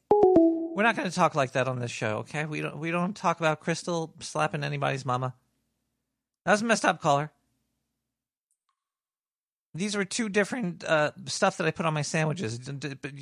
We're 0.76 0.82
not 0.82 0.94
going 0.94 1.08
to 1.08 1.14
talk 1.14 1.34
like 1.34 1.52
that 1.52 1.68
on 1.68 1.78
this 1.78 1.90
show, 1.90 2.18
okay? 2.18 2.44
We 2.44 2.60
don't. 2.60 2.76
We 2.76 2.90
don't 2.90 3.16
talk 3.16 3.40
about 3.40 3.60
Crystal 3.60 4.12
slapping 4.20 4.62
anybody's 4.62 5.06
mama. 5.06 5.34
That 6.44 6.52
was 6.52 6.60
a 6.60 6.66
messed 6.66 6.84
up, 6.84 7.00
caller. 7.00 7.32
These 9.74 9.96
were 9.96 10.04
two 10.04 10.28
different 10.28 10.84
uh, 10.84 11.12
stuff 11.24 11.56
that 11.56 11.66
I 11.66 11.70
put 11.70 11.86
on 11.86 11.94
my 11.94 12.02
sandwiches. 12.02 12.58
But 12.58 13.12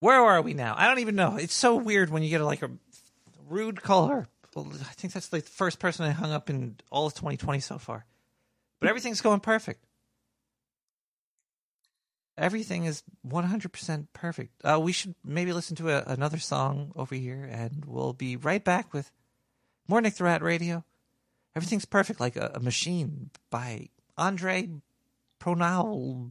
where 0.00 0.22
are 0.22 0.40
we 0.40 0.54
now? 0.54 0.74
I 0.74 0.86
don't 0.86 1.00
even 1.00 1.16
know. 1.16 1.36
It's 1.36 1.52
so 1.52 1.76
weird 1.76 2.08
when 2.08 2.22
you 2.22 2.30
get 2.30 2.40
a, 2.40 2.46
like 2.46 2.62
a 2.62 2.70
rude 3.46 3.82
caller. 3.82 4.26
Well, 4.56 4.72
I 4.72 4.94
think 4.94 5.12
that's 5.12 5.34
like 5.34 5.44
the 5.44 5.50
first 5.50 5.80
person 5.80 6.06
I 6.06 6.12
hung 6.12 6.32
up 6.32 6.48
in 6.48 6.76
all 6.90 7.08
of 7.08 7.12
2020 7.12 7.60
so 7.60 7.76
far. 7.76 8.06
But 8.80 8.88
everything's 8.88 9.20
going 9.20 9.40
perfect. 9.40 9.84
Everything 12.36 12.84
is 12.84 13.02
100% 13.26 14.06
perfect. 14.12 14.52
Uh, 14.64 14.80
we 14.80 14.92
should 14.92 15.14
maybe 15.24 15.52
listen 15.52 15.76
to 15.76 15.90
a, 15.90 16.02
another 16.12 16.38
song 16.38 16.92
over 16.96 17.14
here, 17.14 17.48
and 17.50 17.84
we'll 17.86 18.12
be 18.12 18.36
right 18.36 18.62
back 18.62 18.92
with 18.92 19.10
more 19.86 20.00
Nick 20.00 20.14
the 20.14 20.24
Rat 20.24 20.42
Radio. 20.42 20.84
Everything's 21.54 21.84
perfect, 21.84 22.18
like 22.18 22.36
a, 22.36 22.52
a 22.54 22.60
machine 22.60 23.30
by 23.50 23.88
Andre 24.18 24.68
Pronal. 25.40 26.28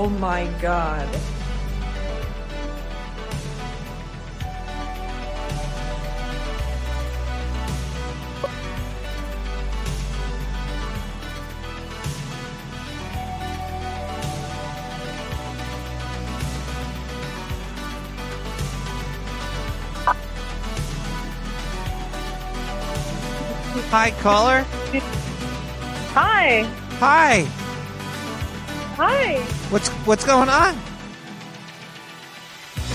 Oh 0.00 0.08
my 0.08 0.46
god. 0.62 1.08
Hi, 23.90 24.12
caller. 24.20 24.64
Hi. 26.14 26.62
Hi. 27.00 27.67
Hi. 29.00 29.36
What's 29.70 29.90
what's 30.08 30.24
going 30.24 30.48
on? 30.48 30.74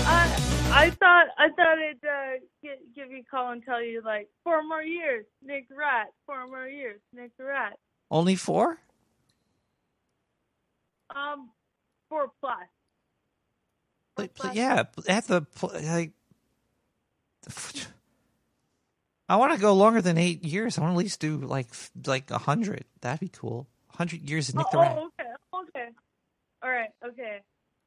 Uh, 0.06 0.36
I 0.70 0.90
thought 0.90 1.28
I 1.38 1.48
thought 1.56 1.78
I'd 1.78 2.04
uh, 2.06 2.40
give, 2.62 2.76
give 2.94 3.10
you 3.10 3.20
a 3.20 3.24
call 3.30 3.52
and 3.52 3.64
tell 3.64 3.82
you 3.82 4.02
like 4.04 4.28
four 4.42 4.62
more 4.62 4.82
years, 4.82 5.24
Nick 5.42 5.64
Rat. 5.74 6.08
Four 6.26 6.46
more 6.46 6.68
years, 6.68 7.00
Nick 7.14 7.30
Rat. 7.38 7.78
Only 8.10 8.34
four? 8.34 8.78
Um, 11.08 11.48
four 12.10 12.30
plus. 12.38 12.68
Yeah, 14.52 14.82
at 15.08 15.26
the 15.26 15.46
like. 15.62 16.12
I 19.26 19.36
want 19.36 19.54
to 19.54 19.58
go 19.58 19.72
longer 19.72 20.02
than 20.02 20.18
eight 20.18 20.44
years. 20.44 20.76
I 20.76 20.82
want 20.82 20.92
to 20.92 20.98
at 20.98 21.02
least 21.02 21.18
do 21.20 21.38
like 21.38 21.68
like 22.06 22.30
a 22.30 22.36
hundred. 22.36 22.84
That'd 23.00 23.20
be 23.20 23.30
cool. 23.30 23.68
Hundred 23.88 24.28
years 24.28 24.50
of 24.50 24.56
Nick 24.56 24.66
oh, 24.66 24.70
the 24.72 24.78
Rat. 24.78 24.98
Okay, 25.68 25.80
okay. 25.80 25.88
All 26.62 26.70
right, 26.70 26.90
okay. 27.06 27.40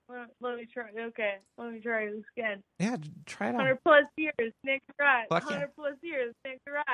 Let, 0.10 0.28
let 0.40 0.58
me 0.58 0.68
try. 0.72 0.86
Okay, 1.08 1.36
let 1.58 1.74
me 1.74 1.80
try 1.80 2.06
this 2.06 2.24
again. 2.38 2.64
Yeah, 2.80 2.98
try 3.26 3.50
it 3.50 3.56
out. 3.56 3.62
Hundred 3.62 3.80
plus 3.84 4.06
years, 4.16 4.54
Nick 4.64 4.82
the 4.88 4.94
Rat. 5.00 5.26
Fuck 5.30 5.44
yeah. 5.50 5.54
Hundred 5.56 5.76
plus 5.76 5.96
years, 6.02 6.34
Nick 6.46 6.60
the 6.66 6.72
Rat. 6.74 6.86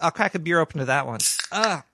I'll 0.00 0.10
crack 0.10 0.34
a 0.34 0.38
beer 0.38 0.60
open 0.60 0.78
to 0.78 0.86
that 0.86 1.06
one. 1.06 1.20
Ah, 1.50 1.84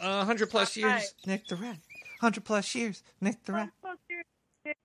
uh, 0.00 0.24
hundred 0.24 0.50
plus 0.50 0.76
years, 0.76 0.90
Alright. 0.90 1.14
Nick 1.26 1.46
the 1.46 1.56
Rat. 1.56 1.78
Hundred 2.20 2.44
plus 2.44 2.74
years, 2.74 3.02
Nick 3.20 3.42
the 3.44 3.52
Rat. 3.52 3.60
Hundred 3.60 3.72
plus 3.80 3.98
years, 4.10 4.24
Nick. 4.64 4.76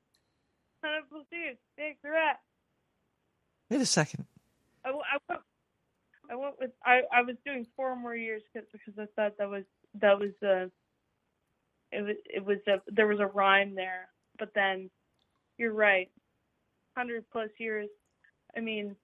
Hundred 0.84 1.09
plus 1.09 1.25
years, 1.32 1.57
Nick 1.77 1.97
the 2.03 2.09
Rat. 2.11 2.39
Wait 3.69 3.82
a 3.82 3.86
second. 3.86 4.25
I, 4.86 4.89
w- 4.89 5.03
I 5.11 5.17
went, 5.29 5.41
I 6.29 6.36
went 6.36 6.59
with 6.59 6.71
I, 6.86 7.01
I 7.13 7.21
was 7.23 7.36
doing 7.45 7.65
four 7.75 7.95
more 7.95 8.15
years 8.15 8.43
cause, 8.53 8.63
because 8.71 8.93
I 8.97 9.07
thought 9.15 9.38
that 9.38 9.49
was 9.49 9.63
that 9.99 10.19
was 10.19 10.32
uh 10.41 10.67
it 11.91 12.01
was 12.01 12.15
it 12.25 12.45
was 12.45 12.57
a 12.67 12.81
there 12.91 13.07
was 13.07 13.19
a 13.19 13.25
rhyme 13.25 13.75
there 13.75 14.07
but 14.39 14.49
then 14.55 14.89
you're 15.57 15.73
right 15.73 16.09
hundred 16.97 17.25
plus 17.31 17.49
years 17.59 17.89
I 18.55 18.59
mean 18.61 18.95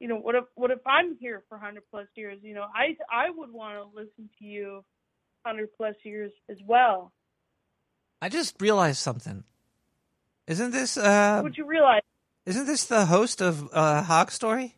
you 0.00 0.08
know 0.08 0.16
what 0.16 0.34
if 0.34 0.44
what 0.54 0.70
if 0.70 0.80
I'm 0.86 1.16
here 1.16 1.42
for 1.48 1.58
hundred 1.58 1.84
plus 1.90 2.06
years 2.16 2.38
you 2.42 2.54
know 2.54 2.66
I 2.74 2.96
I 3.10 3.30
would 3.30 3.52
want 3.52 3.74
to 3.76 3.84
listen 3.98 4.28
to 4.38 4.44
you 4.44 4.84
hundred 5.44 5.68
plus 5.76 5.94
years 6.04 6.32
as 6.48 6.58
well 6.66 7.12
I 8.22 8.30
just 8.30 8.60
realized 8.62 8.98
something. 8.98 9.44
Isn't 10.46 10.70
this 10.70 10.96
uh? 10.96 11.40
would 11.42 11.56
you 11.56 11.66
realize 11.66 12.02
Isn't 12.46 12.66
this 12.66 12.84
the 12.84 13.06
host 13.06 13.40
of 13.42 13.68
uh, 13.72 14.02
Hog 14.02 14.30
Story? 14.30 14.76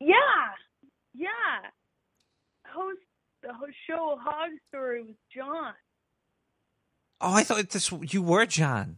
yeah 0.00 0.06
yeah 1.14 1.70
host 2.66 3.00
the 3.42 3.52
show 3.88 4.18
Hog 4.22 4.50
Story 4.68 5.02
with 5.02 5.16
John 5.34 5.72
Oh, 7.20 7.34
I 7.34 7.42
thought 7.44 7.68
this 7.68 7.92
you 8.00 8.22
were 8.22 8.46
John. 8.46 8.96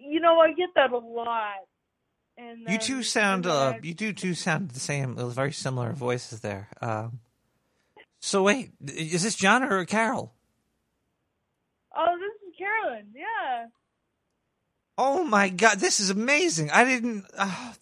you 0.00 0.20
know, 0.20 0.38
I 0.38 0.52
get 0.52 0.70
that 0.74 0.90
a 0.92 0.98
lot. 0.98 1.66
And 2.38 2.66
You 2.68 2.78
two 2.78 3.02
sound 3.02 3.46
uh, 3.46 3.74
you 3.82 3.94
do 3.94 4.12
two 4.12 4.34
sound 4.34 4.70
the 4.70 4.80
same, 4.80 5.18
uh, 5.18 5.26
very 5.28 5.52
similar 5.52 5.92
voices 5.92 6.40
there. 6.40 6.68
Um, 6.80 7.20
so 8.20 8.42
wait, 8.42 8.72
is 8.86 9.22
this 9.22 9.34
John 9.34 9.62
or 9.62 9.84
Carol? 9.84 10.32
oh, 11.96 12.16
this 12.18 12.48
is 12.48 12.54
Carolyn. 12.58 13.06
Yeah. 13.14 13.66
Oh 14.98 15.24
my 15.24 15.48
god, 15.48 15.78
this 15.78 16.00
is 16.00 16.10
amazing! 16.10 16.70
I 16.70 16.84
didn't. 16.84 17.24
Uh, 17.36 17.72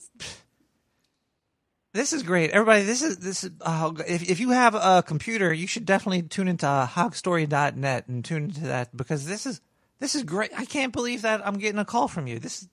this 1.94 2.12
is 2.12 2.24
great, 2.24 2.50
everybody. 2.50 2.82
This 2.82 3.02
is 3.02 3.18
this 3.18 3.44
is. 3.44 3.52
Uh, 3.60 3.92
if 4.08 4.28
if 4.28 4.40
you 4.40 4.50
have 4.50 4.74
a 4.74 5.02
computer, 5.06 5.54
you 5.54 5.68
should 5.68 5.86
definitely 5.86 6.22
tune 6.22 6.48
into 6.48 6.66
hogstory.net 6.66 8.08
and 8.08 8.24
tune 8.24 8.44
into 8.44 8.62
that 8.62 8.94
because 8.96 9.26
this 9.26 9.46
is 9.46 9.60
this 10.00 10.16
is 10.16 10.24
great. 10.24 10.50
I 10.58 10.64
can't 10.64 10.92
believe 10.92 11.22
that 11.22 11.46
I'm 11.46 11.56
getting 11.56 11.78
a 11.78 11.84
call 11.84 12.08
from 12.08 12.26
you. 12.26 12.40
This 12.40 12.68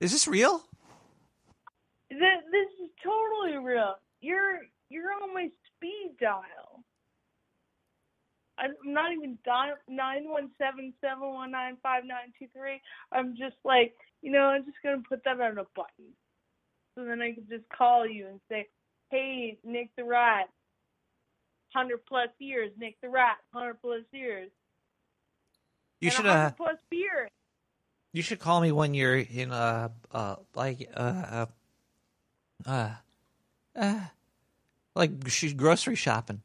is 0.00 0.12
this 0.12 0.28
real? 0.28 0.62
This, 2.10 2.20
this 2.52 2.68
is 2.84 2.90
totally 3.02 3.56
real. 3.64 3.94
You're 4.20 4.60
you're 4.90 5.12
on 5.22 5.32
my 5.32 5.48
speed 5.76 6.16
dial. 6.20 6.84
I'm 8.58 8.74
not 8.84 9.12
even 9.12 9.38
dial 9.46 9.76
nine 9.88 10.28
one 10.28 10.50
seven 10.58 10.92
seven 11.00 11.32
one 11.32 11.50
nine 11.50 11.78
five 11.82 12.04
nine 12.04 12.34
two 12.38 12.48
three. 12.54 12.82
I'm 13.12 13.30
just 13.30 13.56
like, 13.64 13.94
you 14.20 14.30
know, 14.30 14.40
I'm 14.40 14.66
just 14.66 14.76
gonna 14.84 15.02
put 15.08 15.24
that 15.24 15.40
on 15.40 15.56
a 15.56 15.64
button, 15.74 16.12
so 17.00 17.06
then 17.06 17.22
I 17.22 17.32
could 17.32 17.48
just 17.48 17.68
call 17.70 18.06
you 18.06 18.26
and 18.26 18.40
say, 18.48 18.68
"Hey, 19.10 19.58
Nick 19.64 19.90
the 19.96 20.04
Rat, 20.04 20.48
hundred 21.74 22.04
plus 22.06 22.28
years, 22.38 22.70
Nick 22.76 23.00
the 23.00 23.08
Rat, 23.08 23.38
hundred 23.52 23.80
plus 23.80 24.02
years, 24.12 24.50
You 26.00 26.08
and 26.08 26.16
should 26.16 26.26
a 26.26 26.30
uh, 26.30 26.50
plus 26.50 26.76
beers." 26.90 27.30
you 28.12 28.22
should 28.22 28.40
call 28.40 28.60
me 28.60 28.72
when 28.72 28.92
you're 28.92 29.16
in 29.16 29.52
uh 29.52 29.88
uh 30.10 30.36
like 30.54 30.88
uh 30.94 31.46
uh, 32.66 32.90
uh 33.76 34.00
like 34.94 35.10
she's 35.28 35.54
grocery 35.54 35.96
shopping. 35.96 36.42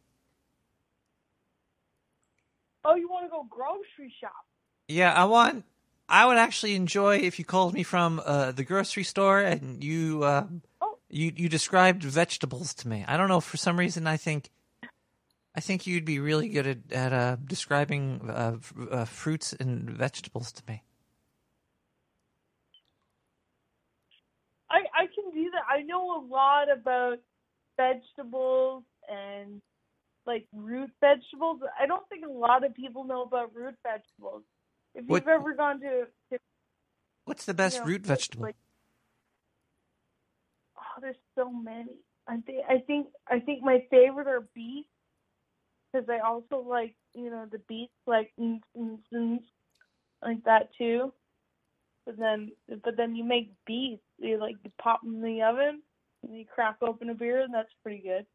Oh, 2.86 2.96
you 2.96 3.10
want 3.10 3.26
to 3.26 3.30
go 3.30 3.46
grocery 3.50 4.14
shop? 4.22 4.46
Yeah, 4.88 5.12
I 5.12 5.26
want. 5.26 5.66
I 6.08 6.26
would 6.26 6.38
actually 6.38 6.76
enjoy 6.76 7.18
if 7.18 7.40
you 7.40 7.46
called 7.46 7.74
me 7.74 7.84
from 7.84 8.22
uh, 8.26 8.52
the 8.52 8.64
grocery 8.64 9.04
store 9.04 9.42
and 9.42 9.84
you 9.84 10.24
uh, 10.24 10.46
you 11.10 11.32
you 11.36 11.50
described 11.50 12.04
vegetables 12.04 12.74
to 12.76 12.88
me. 12.88 13.04
I 13.08 13.18
don't 13.18 13.28
know 13.28 13.42
for 13.42 13.58
some 13.58 13.78
reason 13.78 14.06
I 14.06 14.18
think 14.18 14.52
I 15.56 15.62
think 15.62 15.88
you'd 15.88 16.06
be 16.06 16.20
really 16.20 16.50
good 16.50 16.68
at 16.68 16.92
at 16.92 17.14
uh, 17.14 17.38
describing 17.44 18.22
uh, 18.30 18.58
f- 18.58 18.74
uh, 18.92 19.06
fruits 19.06 19.54
and 19.54 19.90
vegetables 19.90 20.52
to 20.54 20.64
me. 20.68 20.84
I 24.70 24.82
I 24.94 25.06
can 25.08 25.32
do 25.34 25.50
that. 25.52 25.64
I 25.70 25.82
know 25.82 26.20
a 26.20 26.22
lot 26.28 26.72
about 26.72 27.18
vegetables 27.78 28.84
and 29.10 29.62
like 30.28 30.46
root 30.54 30.92
vegetables. 31.02 31.62
I 31.80 31.88
don't 31.88 32.08
think 32.10 32.26
a 32.26 32.32
lot 32.32 32.64
of 32.64 32.76
people 32.76 33.06
know 33.06 33.24
about 33.24 33.56
root 33.56 33.76
vegetables. 33.84 34.44
If 34.96 35.06
What- 35.06 35.24
you've 35.24 35.28
ever 35.28 35.54
gone 35.54 35.80
to, 35.82 36.08
to 36.32 36.40
What's 37.26 37.46
the 37.46 37.54
best 37.54 37.76
you 37.78 37.82
know, 37.82 37.88
root 37.88 38.02
vegetable? 38.04 38.44
like- 38.44 38.56
oh, 40.78 41.02
there's 41.02 41.18
so 41.36 41.52
many. 41.52 41.98
I 42.28 42.38
think 42.42 42.66
I 42.68 42.80
think 42.80 43.08
I 43.28 43.40
think 43.40 43.62
my 43.62 43.86
favorite 43.92 44.28
are 44.28 44.42
beets 44.56 44.90
because 45.92 46.10
I 46.10 46.20
also 46.20 46.60
like 46.60 46.96
you 47.14 47.30
know 47.30 47.46
the 47.46 47.60
beets 47.60 47.94
like 48.08 48.34
mm, 48.40 48.60
mm, 48.76 49.00
mm, 49.14 49.40
like 50.24 50.44
that 50.46 50.74
too. 50.76 51.14
But 52.06 52.18
then 52.18 52.52
but 52.68 52.98
then 52.98 53.16
you 53.16 53.24
make 53.24 53.52
beets. 53.66 54.02
You 54.18 54.40
like 54.40 54.56
you 54.64 54.72
pop 54.82 55.02
them 55.04 55.16
in 55.16 55.22
the 55.22 55.44
oven 55.44 55.84
and 56.24 56.36
you 56.38 56.46
crack 56.46 56.78
open 56.82 57.10
a 57.10 57.14
beer 57.14 57.42
and 57.42 57.54
that's 57.54 57.74
pretty 57.84 58.02
good. 58.02 58.26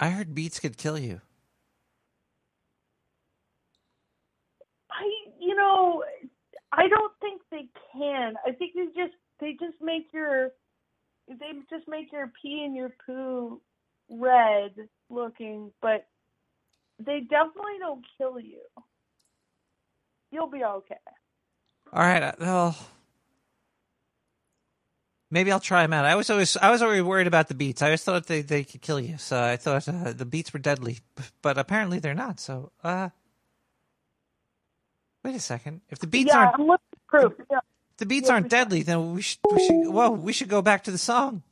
I 0.00 0.10
heard 0.10 0.34
beets 0.34 0.58
could 0.58 0.76
kill 0.76 0.98
you. 0.98 1.20
I 4.90 5.29
you 5.40 5.54
know 5.56 6.04
I 6.72 6.88
don't 6.88 7.12
think 7.20 7.42
they 7.50 7.68
can. 7.92 8.34
I 8.46 8.52
think 8.52 8.74
they 8.74 8.86
just 8.86 9.14
they 9.40 9.52
just 9.52 9.80
make 9.80 10.08
your 10.12 10.50
they 11.28 11.52
just 11.68 11.88
make 11.88 12.12
your 12.12 12.30
pee 12.40 12.64
and 12.64 12.76
your 12.76 12.90
poo 13.06 13.60
red 14.10 14.72
looking, 15.08 15.72
but 15.80 16.06
they 16.98 17.20
definitely 17.20 17.78
don't 17.78 18.04
kill 18.18 18.38
you. 18.38 18.60
You'll 20.30 20.50
be 20.50 20.62
okay. 20.62 20.96
All 21.92 22.02
right, 22.02 22.22
uh, 22.22 22.32
well, 22.38 22.76
maybe 25.30 25.50
I'll 25.50 25.58
try 25.58 25.82
them 25.82 25.92
out. 25.92 26.04
I 26.04 26.14
was 26.14 26.30
always 26.30 26.56
I 26.56 26.70
was 26.70 26.82
already 26.82 27.02
worried 27.02 27.26
about 27.26 27.48
the 27.48 27.54
beets. 27.54 27.82
I 27.82 27.86
always 27.86 28.04
thought 28.04 28.26
they 28.26 28.42
they 28.42 28.62
could 28.62 28.80
kill 28.80 29.00
you, 29.00 29.18
so 29.18 29.42
I 29.42 29.56
thought 29.56 29.88
uh, 29.88 30.12
the 30.12 30.24
beets 30.24 30.52
were 30.52 30.60
deadly, 30.60 31.00
but 31.42 31.58
apparently 31.58 31.98
they're 31.98 32.14
not. 32.14 32.38
So, 32.38 32.70
uh, 32.84 33.08
wait 35.24 35.34
a 35.34 35.40
second. 35.40 35.80
If 35.88 35.98
the 35.98 36.06
beats 36.06 36.28
yeah, 36.32 36.38
aren't 36.38 36.54
I'm 36.54 36.66
looking 36.66 36.86
proof. 37.08 37.32
Yeah. 37.50 37.58
if 37.92 37.96
the 37.98 38.06
beets 38.06 38.28
Yeah, 38.28 38.34
aren't 38.34 38.48
deadly, 38.48 38.82
then 38.82 39.14
we 39.14 39.22
should 39.22 39.38
we 39.52 39.64
should 39.66 39.88
whoa 39.88 40.10
we 40.10 40.32
should 40.32 40.48
go 40.48 40.62
back 40.62 40.84
to 40.84 40.90
the 40.90 40.98
song. 40.98 41.42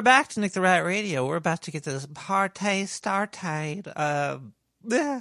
We're 0.00 0.04
back 0.04 0.28
to 0.28 0.40
Nick 0.40 0.52
the 0.52 0.62
Rat 0.62 0.82
Radio. 0.82 1.26
We're 1.26 1.36
about 1.36 1.60
to 1.64 1.70
get 1.70 1.82
this 1.82 2.08
party 2.14 2.86
started. 2.86 3.82
Uh, 3.94 4.38
yeah. 4.82 5.20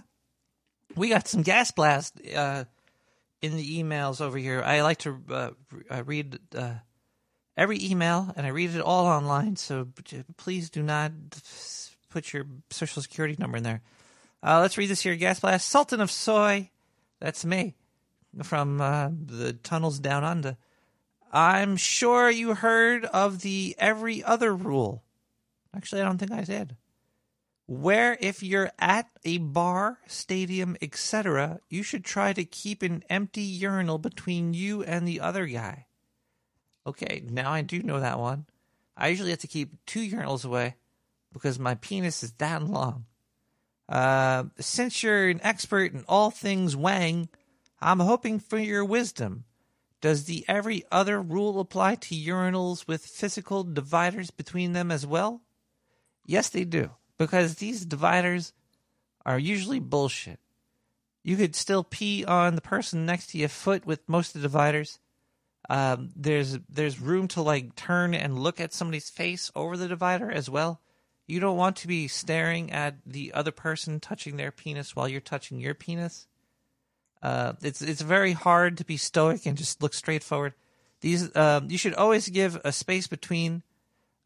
We 0.95 1.09
got 1.09 1.27
some 1.27 1.41
gas 1.41 1.69
blast 1.71 2.15
uh, 2.33 2.63
in 3.41 3.57
the 3.57 3.83
emails 3.83 4.21
over 4.21 4.37
here. 4.37 4.63
I 4.63 4.79
like 4.79 4.99
to 4.99 5.21
uh, 5.29 5.49
uh, 5.89 6.03
read 6.05 6.39
uh, 6.55 6.75
every 7.57 7.83
email, 7.83 8.33
and 8.37 8.47
I 8.47 8.51
read 8.51 8.73
it 8.73 8.79
all 8.79 9.05
online. 9.07 9.57
So 9.57 9.89
please 10.37 10.69
do 10.69 10.81
not 10.81 11.11
put 12.09 12.31
your 12.31 12.45
social 12.69 13.01
security 13.01 13.35
number 13.37 13.57
in 13.57 13.63
there. 13.63 13.81
Uh, 14.41 14.61
let's 14.61 14.77
read 14.77 14.89
this 14.89 15.01
here. 15.01 15.17
Gas 15.17 15.41
blast. 15.41 15.67
Sultan 15.67 15.99
of 15.99 16.09
Soy. 16.09 16.69
That's 17.19 17.43
me 17.43 17.75
from 18.43 18.79
uh, 18.79 19.09
the 19.25 19.51
tunnels 19.51 19.99
down 19.99 20.23
under. 20.23 20.55
I'm 21.31 21.77
sure 21.77 22.29
you 22.29 22.55
heard 22.55 23.05
of 23.05 23.41
the 23.41 23.75
every 23.77 24.23
other 24.23 24.55
rule. 24.55 25.03
Actually, 25.75 26.01
I 26.01 26.05
don't 26.05 26.17
think 26.17 26.31
I 26.31 26.43
did. 26.43 26.75
Where 27.67 28.17
if 28.19 28.41
you're 28.41 28.71
at 28.79 29.09
a 29.23 29.37
bar, 29.37 29.99
stadium, 30.07 30.75
etc., 30.81 31.59
you 31.69 31.83
should 31.83 32.03
try 32.03 32.33
to 32.33 32.43
keep 32.43 32.81
an 32.81 33.03
empty 33.09 33.43
urinal 33.43 33.99
between 33.99 34.55
you 34.55 34.81
and 34.83 35.07
the 35.07 35.19
other 35.19 35.45
guy. 35.45 35.85
Okay, 36.87 37.21
now 37.29 37.51
I 37.51 37.61
do 37.61 37.83
know 37.83 37.99
that 37.99 38.17
one. 38.17 38.47
I 38.97 39.09
usually 39.09 39.29
have 39.29 39.39
to 39.39 39.47
keep 39.47 39.85
two 39.85 39.99
urinals 39.99 40.43
away 40.43 40.77
because 41.31 41.59
my 41.59 41.75
penis 41.75 42.23
is 42.23 42.31
that 42.33 42.63
long. 42.63 43.05
Uh, 43.87 44.45
since 44.59 45.03
you're 45.03 45.29
an 45.29 45.39
expert 45.43 45.93
in 45.93 46.03
all 46.07 46.31
things 46.31 46.75
Wang, 46.75 47.29
I'm 47.79 47.99
hoping 47.99 48.39
for 48.39 48.57
your 48.57 48.83
wisdom. 48.83 49.45
Does 50.01 50.25
the 50.25 50.45
every 50.47 50.83
other 50.91 51.21
rule 51.21 51.59
apply 51.59 51.95
to 51.95 52.15
urinals 52.15 52.87
with 52.87 53.05
physical 53.05 53.63
dividers 53.63 54.31
between 54.31 54.73
them 54.73 54.91
as 54.91 55.05
well? 55.05 55.41
Yes, 56.25 56.49
they 56.49 56.63
do, 56.63 56.91
because 57.17 57.55
these 57.55 57.85
dividers 57.85 58.53
are 59.25 59.39
usually 59.39 59.79
bullshit. 59.79 60.39
You 61.23 61.35
could 61.35 61.55
still 61.55 61.83
pee 61.83 62.23
on 62.23 62.55
the 62.55 62.61
person 62.61 63.05
next 63.05 63.27
to 63.31 63.37
your 63.37 63.49
foot 63.49 63.85
with 63.85 64.07
most 64.07 64.35
of 64.35 64.41
the 64.41 64.47
dividers. 64.47 64.99
Um, 65.69 66.11
there's 66.15 66.57
there's 66.69 66.99
room 66.99 67.27
to 67.29 67.41
like 67.41 67.75
turn 67.75 68.15
and 68.15 68.39
look 68.39 68.59
at 68.59 68.73
somebody's 68.73 69.09
face 69.09 69.51
over 69.55 69.75
the 69.75 69.87
divider 69.87 70.31
as 70.31 70.49
well. 70.49 70.81
You 71.27 71.39
don't 71.39 71.57
want 71.57 71.75
to 71.77 71.87
be 71.87 72.07
staring 72.07 72.71
at 72.71 72.95
the 73.05 73.33
other 73.33 73.51
person 73.51 73.99
touching 73.99 74.37
their 74.37 74.51
penis 74.51 74.95
while 74.95 75.07
you're 75.07 75.21
touching 75.21 75.59
your 75.59 75.75
penis. 75.75 76.25
Uh, 77.21 77.53
it's 77.61 77.81
it's 77.81 78.01
very 78.01 78.31
hard 78.31 78.77
to 78.77 78.85
be 78.85 78.97
stoic 78.97 79.45
and 79.45 79.57
just 79.57 79.81
look 79.81 79.93
straight 79.93 80.23
forward. 80.23 80.53
These 81.01 81.35
um, 81.35 81.69
you 81.69 81.77
should 81.77 81.93
always 81.95 82.29
give 82.29 82.59
a 82.63 82.71
space 82.71 83.07
between 83.07 83.63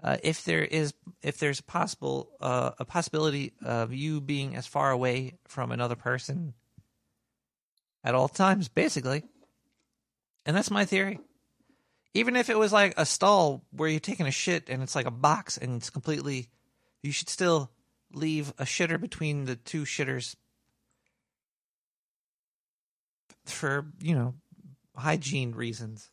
uh, 0.04 0.18
if 0.22 0.44
there 0.44 0.64
is 0.64 0.94
if 1.22 1.38
there's 1.38 1.62
possible 1.62 2.30
uh, 2.39 2.72
a 2.78 2.86
possibility 2.86 3.54
of 3.64 3.94
you 3.94 4.22
being 4.22 4.56
as 4.56 4.68
far 4.68 4.91
away 4.91 5.34
from 5.48 5.72
another 5.72 5.96
person 5.96 6.54
at 8.04 8.16
all 8.16 8.28
times, 8.28 8.68
basically. 8.68 9.24
And 10.46 10.56
that's 10.56 10.72
my 10.72 10.86
theory. 10.86 11.20
Even 12.14 12.36
if 12.36 12.50
it 12.50 12.60
was 12.60 12.74
like 12.74 12.94
a 12.98 13.06
stall 13.06 13.64
where 13.72 13.89
you're 13.89 14.00
taking 14.00 14.28
a 14.28 14.32
shit 14.32 14.70
and 14.70 14.84
it's 14.84 14.96
like 14.96 15.08
a 15.08 15.12
box 15.12 15.58
and 15.58 15.78
it's 15.78 15.89
completely, 15.89 16.50
you 17.02 17.12
should 17.12 17.30
still 17.30 17.72
leave 18.14 18.50
a 18.60 18.66
shitter 18.66 19.00
between 19.00 19.46
the 19.46 19.56
two 19.56 19.84
shitters 19.84 20.36
for 23.46 23.86
you 24.00 24.16
know 24.16 24.36
hygiene 24.96 25.54
reasons. 25.54 26.10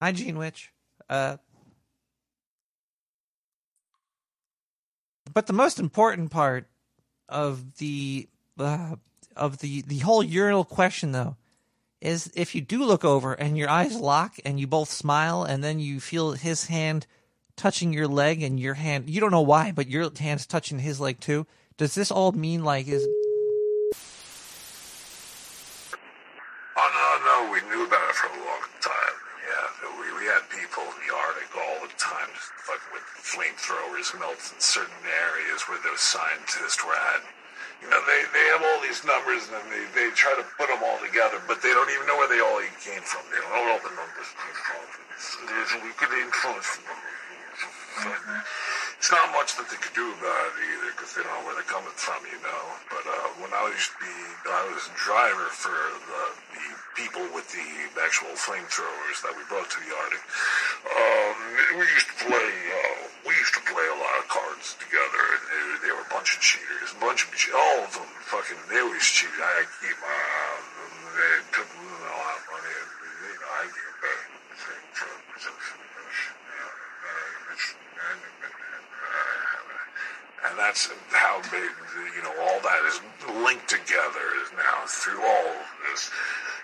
Hygiene, 0.00 0.38
which, 0.38 0.72
uh, 1.10 1.36
but 5.32 5.46
the 5.46 5.52
most 5.52 5.78
important 5.78 6.30
part 6.30 6.66
of 7.28 7.76
the 7.76 8.28
uh, 8.58 8.96
of 9.36 9.58
the 9.58 9.82
the 9.82 9.98
whole 9.98 10.22
urinal 10.22 10.64
question 10.64 11.12
though 11.12 11.36
is 12.00 12.30
if 12.34 12.54
you 12.54 12.60
do 12.60 12.84
look 12.84 13.04
over 13.04 13.34
and 13.34 13.56
your 13.56 13.68
eyes 13.68 13.94
lock 13.96 14.36
and 14.44 14.58
you 14.58 14.66
both 14.66 14.90
smile 14.90 15.44
and 15.44 15.62
then 15.62 15.78
you 15.78 16.00
feel 16.00 16.32
his 16.32 16.66
hand 16.66 17.06
touching 17.56 17.92
your 17.92 18.08
leg 18.08 18.42
and 18.42 18.58
your 18.58 18.74
hand 18.74 19.08
you 19.08 19.20
don't 19.20 19.30
know 19.30 19.40
why 19.40 19.70
but 19.70 19.86
your 19.86 20.10
hand's 20.18 20.46
touching 20.46 20.78
his 20.78 20.98
leg 20.98 21.20
too 21.20 21.46
does 21.76 21.94
this 21.94 22.10
all 22.10 22.32
mean 22.32 22.64
like 22.64 22.88
is 22.88 23.06
Oh 26.82 26.88
no, 26.96 27.08
no, 27.28 27.52
we 27.52 27.60
knew 27.68 27.84
about 27.84 28.08
it 28.08 28.16
for 28.16 28.28
a 28.28 28.40
long 28.40 28.64
time. 28.80 29.16
Yeah, 29.44 29.90
we, 30.00 30.06
we 30.16 30.24
had 30.24 30.40
people 30.48 30.82
in 30.84 30.96
the 31.04 31.12
Arctic 31.12 31.52
all 31.52 31.76
the 31.84 31.92
time, 31.98 32.28
just 32.32 32.52
flamethrowers 33.30 34.10
melting 34.18 34.58
certain 34.58 35.02
areas 35.06 35.62
where 35.70 35.78
those 35.86 36.02
scientists 36.02 36.82
were 36.82 36.98
at. 37.14 37.22
You 37.80 37.88
know, 37.88 38.02
they, 38.04 38.20
they 38.34 38.44
have 38.52 38.60
all 38.60 38.80
these 38.84 39.00
numbers 39.06 39.48
and 39.48 39.64
they, 39.72 39.86
they 39.96 40.12
try 40.12 40.34
to 40.36 40.44
put 40.58 40.68
them 40.68 40.82
all 40.84 41.00
together, 41.00 41.40
but 41.48 41.62
they 41.62 41.72
don't 41.72 41.88
even 41.88 42.04
know 42.10 42.18
where 42.18 42.28
they 42.28 42.42
all 42.42 42.60
came 42.82 43.00
from. 43.00 43.24
They 43.32 43.40
don't 43.40 43.54
know 43.54 43.72
all 43.72 43.80
the 43.80 43.94
numbers 43.96 44.28
came 44.36 44.58
from. 44.66 44.82
There's 45.48 45.72
a 45.78 45.80
wicked 45.80 46.12
influence 46.12 46.68
from 46.76 46.84
them. 46.90 47.00
It's 49.00 49.12
not 49.12 49.32
much 49.32 49.56
that 49.56 49.68
they 49.72 49.80
could 49.80 49.96
do 49.96 50.12
about 50.12 50.44
it 50.52 50.60
either, 50.60 50.92
because 50.92 51.16
they 51.16 51.24
don't 51.24 51.32
know 51.32 51.44
where 51.48 51.56
they're 51.56 51.72
coming 51.72 51.92
from, 51.96 52.20
you 52.28 52.36
know. 52.44 52.64
But 52.92 53.04
uh, 53.08 53.28
when 53.40 53.52
I 53.52 53.68
used 53.72 53.96
to 53.96 54.00
be, 54.00 54.16
I 54.44 54.68
was 54.72 54.88
a 54.88 54.96
driver 54.96 55.48
for 55.52 55.72
the, 55.72 56.24
the 56.52 56.64
people 57.00 57.24
with 57.32 57.48
the 57.48 57.64
actual 58.00 58.32
flamethrowers 58.36 59.24
that 59.24 59.32
we 59.32 59.40
brought 59.48 59.68
to 59.72 59.80
the 59.80 59.92
Arctic. 59.92 60.24
Um, 60.84 61.36
we 61.80 61.84
used 61.96 62.08
to 62.12 62.16
play, 62.28 62.52
uh, 62.76 63.08
we 63.26 63.32
used 63.36 63.54
to 63.54 63.62
play 63.68 63.84
a 63.84 63.98
lot 64.00 64.16
of 64.20 64.26
cards 64.28 64.76
together, 64.80 65.22
and 65.36 65.42
they, 65.48 65.88
they 65.88 65.92
were 65.92 66.04
a 66.04 66.12
bunch 66.12 66.36
of 66.36 66.40
cheaters, 66.40 66.92
a 66.96 67.00
bunch 67.00 67.24
of 67.24 67.30
che- 67.36 67.52
all 67.52 67.84
of 67.84 67.92
them 67.92 68.08
fucking, 68.28 68.56
they 68.72 68.80
always 68.80 69.04
cheat. 69.04 69.30
I 69.36 69.64
keep 69.80 69.96
my, 70.00 70.08
uh, 70.08 70.56
they 71.16 71.32
took 71.52 71.68
a 71.68 71.84
lot 71.84 72.34
of 72.38 72.44
money, 72.48 72.72
and, 72.72 72.90
you 73.28 73.36
know, 73.40 73.50
I 73.60 73.62
get 73.68 73.94
back. 74.00 74.20
And 80.40 80.58
that's 80.58 80.88
how 81.12 81.42
big, 81.52 81.70
you 82.16 82.22
know, 82.24 82.32
all 82.40 82.60
that 82.64 82.82
is 82.88 83.00
linked 83.44 83.68
together 83.68 84.24
is 84.42 84.50
now 84.56 84.82
through 84.86 85.20
all 85.20 85.46
of 85.52 85.68
this. 85.90 86.10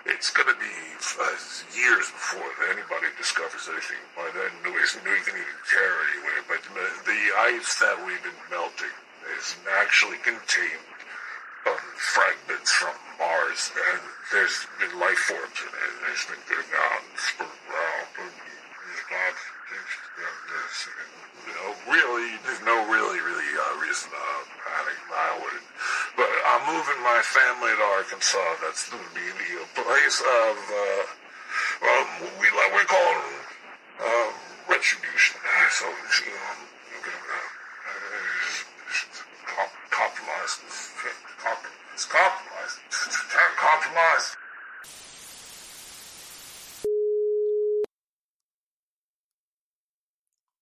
It's 0.07 0.31
going 0.31 0.47
to 0.47 0.55
be 0.55 0.75
uh, 1.19 1.35
years 1.75 2.07
before 2.07 2.47
anybody 2.71 3.11
discovers 3.19 3.67
anything. 3.67 3.99
By 4.15 4.31
then, 4.31 4.55
nobody's 4.63 4.95
nobody 5.03 5.19
can 5.19 5.35
even 5.35 5.59
care 5.67 5.95
anyway. 6.15 6.37
But 6.47 6.63
the 7.03 7.21
ice 7.51 7.75
that 7.83 7.99
we've 8.07 8.23
been 8.23 8.41
melting 8.47 8.95
is 9.35 9.59
actually 9.83 10.15
contained 10.23 10.87
um, 11.67 11.83
fragments 11.99 12.71
from 12.71 12.95
Mars, 13.19 13.75
and 13.75 13.99
there's 14.31 14.63
been 14.79 14.95
life 14.95 15.19
forms 15.27 15.59
in 15.59 15.71
it. 15.75 15.93
There's 16.07 16.25
been 16.31 16.43
going 16.47 16.71
on 16.71 17.01
for 17.35 17.43
around. 17.43 18.07
You 21.47 21.53
know, 21.55 21.71
really, 21.91 22.39
there's 22.47 22.63
no 22.63 22.75
really, 22.87 23.19
really 23.19 23.51
uh, 23.59 23.75
reason 23.83 24.07
to 24.11 24.23
panic. 24.63 24.99
I 25.11 25.31
wouldn't. 25.43 25.67
But 26.15 26.26
I'm 26.47 26.63
moving 26.63 27.03
my 27.03 27.19
family 27.23 27.75
to 27.75 27.83
Arkansas. 27.99 28.55
That's 28.63 28.89
going 28.89 29.03
to 29.03 29.13
be 29.13 29.27
the 29.27 29.67
place 29.75 30.21
of, 30.21 30.55
uh, 30.55 31.03
well, 31.81 32.07
we 32.39 32.47
like 32.55 32.71
we 32.71 32.85
call 32.87 33.03
it 33.03 33.25
uh, 33.99 34.31
retribution. 34.69 35.35
So, 35.71 35.85
you 35.85 36.31
know, 36.31 36.55
uh, 37.03 37.43
comp- 39.45 39.91
compromise. 39.91 40.59
Compromise. 41.37 42.05
Compromise. 42.05 42.79
Compromise. 43.57 44.37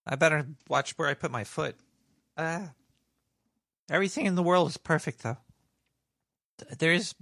I 0.07 0.15
better 0.15 0.47
watch 0.67 0.97
where 0.97 1.09
I 1.09 1.13
put 1.13 1.29
my 1.29 1.43
foot. 1.43 1.75
Uh, 2.36 2.69
everything 3.89 4.25
in 4.25 4.33
the 4.33 4.43
world 4.43 4.69
is 4.69 4.77
perfect, 4.77 5.21
though. 5.21 5.38
There's 6.78 7.16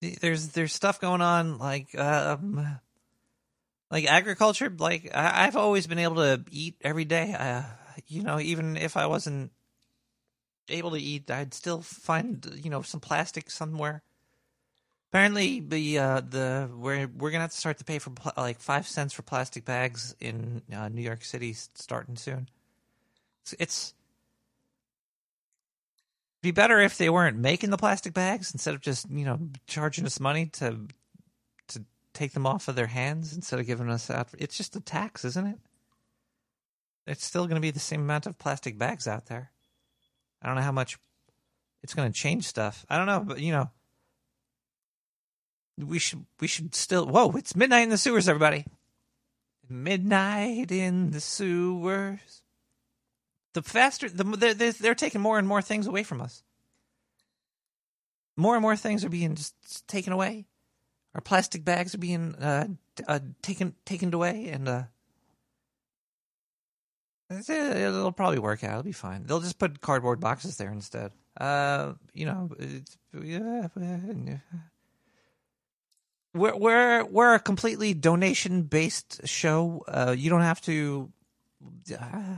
there's 0.00 0.48
there's 0.48 0.72
stuff 0.72 1.00
going 1.00 1.20
on 1.20 1.58
like 1.58 1.96
um 1.98 2.80
like 3.90 4.06
agriculture. 4.06 4.72
Like 4.76 5.10
I, 5.14 5.46
I've 5.46 5.56
always 5.56 5.86
been 5.86 5.98
able 5.98 6.16
to 6.16 6.44
eat 6.50 6.76
every 6.82 7.04
day. 7.04 7.34
Uh, 7.38 7.62
you 8.08 8.22
know, 8.22 8.40
even 8.40 8.76
if 8.76 8.96
I 8.96 9.06
wasn't 9.06 9.52
able 10.68 10.92
to 10.92 10.98
eat, 10.98 11.30
I'd 11.30 11.54
still 11.54 11.82
find 11.82 12.60
you 12.62 12.70
know 12.70 12.82
some 12.82 13.00
plastic 13.00 13.50
somewhere. 13.50 14.02
Apparently, 15.10 15.60
the 15.60 15.98
uh, 15.98 16.20
the 16.22 16.70
we're 16.74 17.06
we're 17.06 17.30
gonna 17.30 17.42
have 17.42 17.50
to 17.50 17.56
start 17.56 17.78
to 17.78 17.84
pay 17.84 17.98
for 17.98 18.10
pl- 18.10 18.32
like 18.36 18.60
five 18.60 18.88
cents 18.88 19.12
for 19.12 19.22
plastic 19.22 19.64
bags 19.64 20.16
in 20.20 20.62
uh, 20.74 20.88
New 20.88 21.02
York 21.02 21.22
City 21.22 21.52
starting 21.52 22.16
soon. 22.16 22.48
It's, 23.42 23.54
it's 23.58 23.94
be 26.42 26.50
better 26.50 26.80
if 26.80 26.98
they 26.98 27.08
weren't 27.08 27.38
making 27.38 27.70
the 27.70 27.76
plastic 27.76 28.12
bags 28.12 28.52
instead 28.52 28.74
of 28.74 28.80
just 28.80 29.08
you 29.10 29.24
know 29.24 29.38
charging 29.66 30.04
us 30.04 30.20
money 30.20 30.46
to 30.46 30.88
to 31.68 31.84
take 32.12 32.32
them 32.32 32.46
off 32.46 32.68
of 32.68 32.74
their 32.74 32.88
hands 32.88 33.34
instead 33.34 33.60
of 33.60 33.66
giving 33.66 33.88
us 33.88 34.10
out. 34.10 34.28
It's 34.38 34.56
just 34.56 34.76
a 34.76 34.80
tax, 34.80 35.24
isn't 35.24 35.46
it? 35.46 35.58
It's 37.06 37.24
still 37.24 37.46
going 37.46 37.56
to 37.56 37.60
be 37.60 37.70
the 37.70 37.80
same 37.80 38.02
amount 38.02 38.26
of 38.26 38.38
plastic 38.38 38.78
bags 38.78 39.08
out 39.08 39.26
there. 39.26 39.50
I 40.40 40.46
don't 40.46 40.56
know 40.56 40.62
how 40.62 40.72
much 40.72 40.98
it's 41.82 41.94
going 41.94 42.12
to 42.12 42.18
change 42.18 42.46
stuff. 42.46 42.84
I 42.88 42.96
don't 42.96 43.06
know, 43.06 43.20
but 43.20 43.40
you 43.40 43.52
know, 43.52 43.70
we 45.78 45.98
should 45.98 46.26
we 46.40 46.48
should 46.48 46.74
still. 46.74 47.06
Whoa! 47.06 47.30
It's 47.32 47.56
midnight 47.56 47.84
in 47.84 47.90
the 47.90 47.98
sewers, 47.98 48.28
everybody. 48.28 48.66
Midnight 49.68 50.70
in 50.70 51.12
the 51.12 51.20
sewers. 51.20 52.42
The 53.54 53.62
faster, 53.62 54.08
the 54.08 54.24
they're, 54.24 54.72
they're, 54.72 54.94
taking 54.94 55.20
more 55.20 55.38
and 55.38 55.46
more 55.46 55.60
things 55.60 55.86
away 55.86 56.02
from 56.02 56.20
us. 56.20 56.42
More 58.36 58.54
and 58.54 58.62
more 58.62 58.76
things 58.76 59.04
are 59.04 59.10
being 59.10 59.34
just 59.34 59.54
taken 59.86 60.12
away. 60.12 60.46
Our 61.14 61.20
plastic 61.20 61.64
bags 61.64 61.94
are 61.94 61.98
being 61.98 62.34
uh, 62.36 62.68
uh, 63.06 63.18
taken 63.42 63.74
taken 63.84 64.14
away, 64.14 64.48
and 64.48 64.68
uh, 64.68 64.82
it'll 67.30 68.12
probably 68.12 68.38
work 68.38 68.64
out. 68.64 68.70
It'll 68.70 68.82
be 68.82 68.92
fine. 68.92 69.24
They'll 69.26 69.40
just 69.40 69.58
put 69.58 69.82
cardboard 69.82 70.20
boxes 70.20 70.56
there 70.56 70.72
instead. 70.72 71.12
Uh, 71.38 71.92
you 72.14 72.24
know, 72.24 72.50
yeah, 73.22 73.68
we're 76.34 76.56
we're 76.56 77.04
we're 77.04 77.34
a 77.34 77.40
completely 77.40 77.92
donation 77.92 78.62
based 78.62 79.26
show. 79.26 79.84
Uh, 79.86 80.14
you 80.16 80.30
don't 80.30 80.40
have 80.40 80.60
to. 80.62 81.12
Uh, 81.92 82.36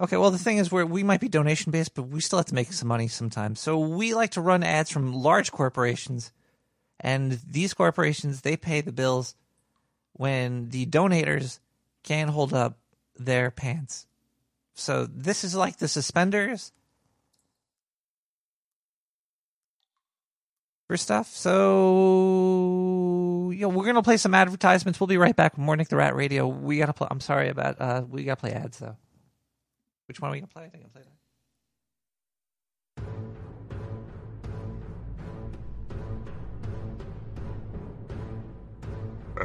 Okay, 0.00 0.16
well 0.16 0.30
the 0.30 0.38
thing 0.38 0.58
is 0.58 0.70
we 0.70 0.84
we 0.84 1.02
might 1.02 1.20
be 1.20 1.28
donation 1.28 1.72
based, 1.72 1.94
but 1.94 2.04
we 2.04 2.20
still 2.20 2.38
have 2.38 2.46
to 2.46 2.54
make 2.54 2.72
some 2.72 2.88
money 2.88 3.08
sometimes. 3.08 3.58
So 3.60 3.78
we 3.78 4.14
like 4.14 4.30
to 4.32 4.40
run 4.40 4.62
ads 4.62 4.90
from 4.90 5.12
large 5.12 5.50
corporations, 5.50 6.32
and 7.00 7.40
these 7.48 7.74
corporations 7.74 8.42
they 8.42 8.56
pay 8.56 8.80
the 8.80 8.92
bills 8.92 9.34
when 10.12 10.68
the 10.70 10.86
donators 10.86 11.58
can't 12.04 12.30
hold 12.30 12.54
up 12.54 12.78
their 13.18 13.50
pants. 13.50 14.06
So 14.74 15.06
this 15.06 15.42
is 15.42 15.56
like 15.56 15.78
the 15.78 15.88
suspenders 15.88 16.72
for 20.86 20.96
stuff. 20.96 21.26
So 21.28 22.38
know, 23.68 23.76
we're 23.76 23.86
gonna 23.86 24.02
play 24.02 24.16
some 24.16 24.34
advertisements. 24.34 25.00
We'll 25.00 25.06
be 25.06 25.18
right 25.18 25.36
back 25.36 25.56
with 25.56 25.64
more 25.64 25.76
Nick 25.76 25.88
the 25.88 25.96
Rat 25.96 26.14
Radio. 26.14 26.46
We 26.46 26.78
gotta 26.78 26.92
play. 26.92 27.08
I'm 27.10 27.20
sorry 27.20 27.48
about. 27.48 27.80
Uh, 27.80 28.02
we 28.08 28.24
gotta 28.24 28.40
play 28.40 28.52
ads 28.52 28.78
though. 28.78 28.96
Which 30.08 30.20
one 30.20 30.30
are 30.30 30.32
we 30.32 30.40
gonna 30.40 30.46
play? 30.48 30.64
I 30.64 30.68
think 30.70 30.84
I'm 30.84 30.90
play 30.90 31.02
that. 31.02 31.18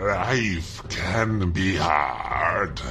Life 0.02 0.88
can 0.88 1.52
be 1.52 1.76
hard. 1.76 2.82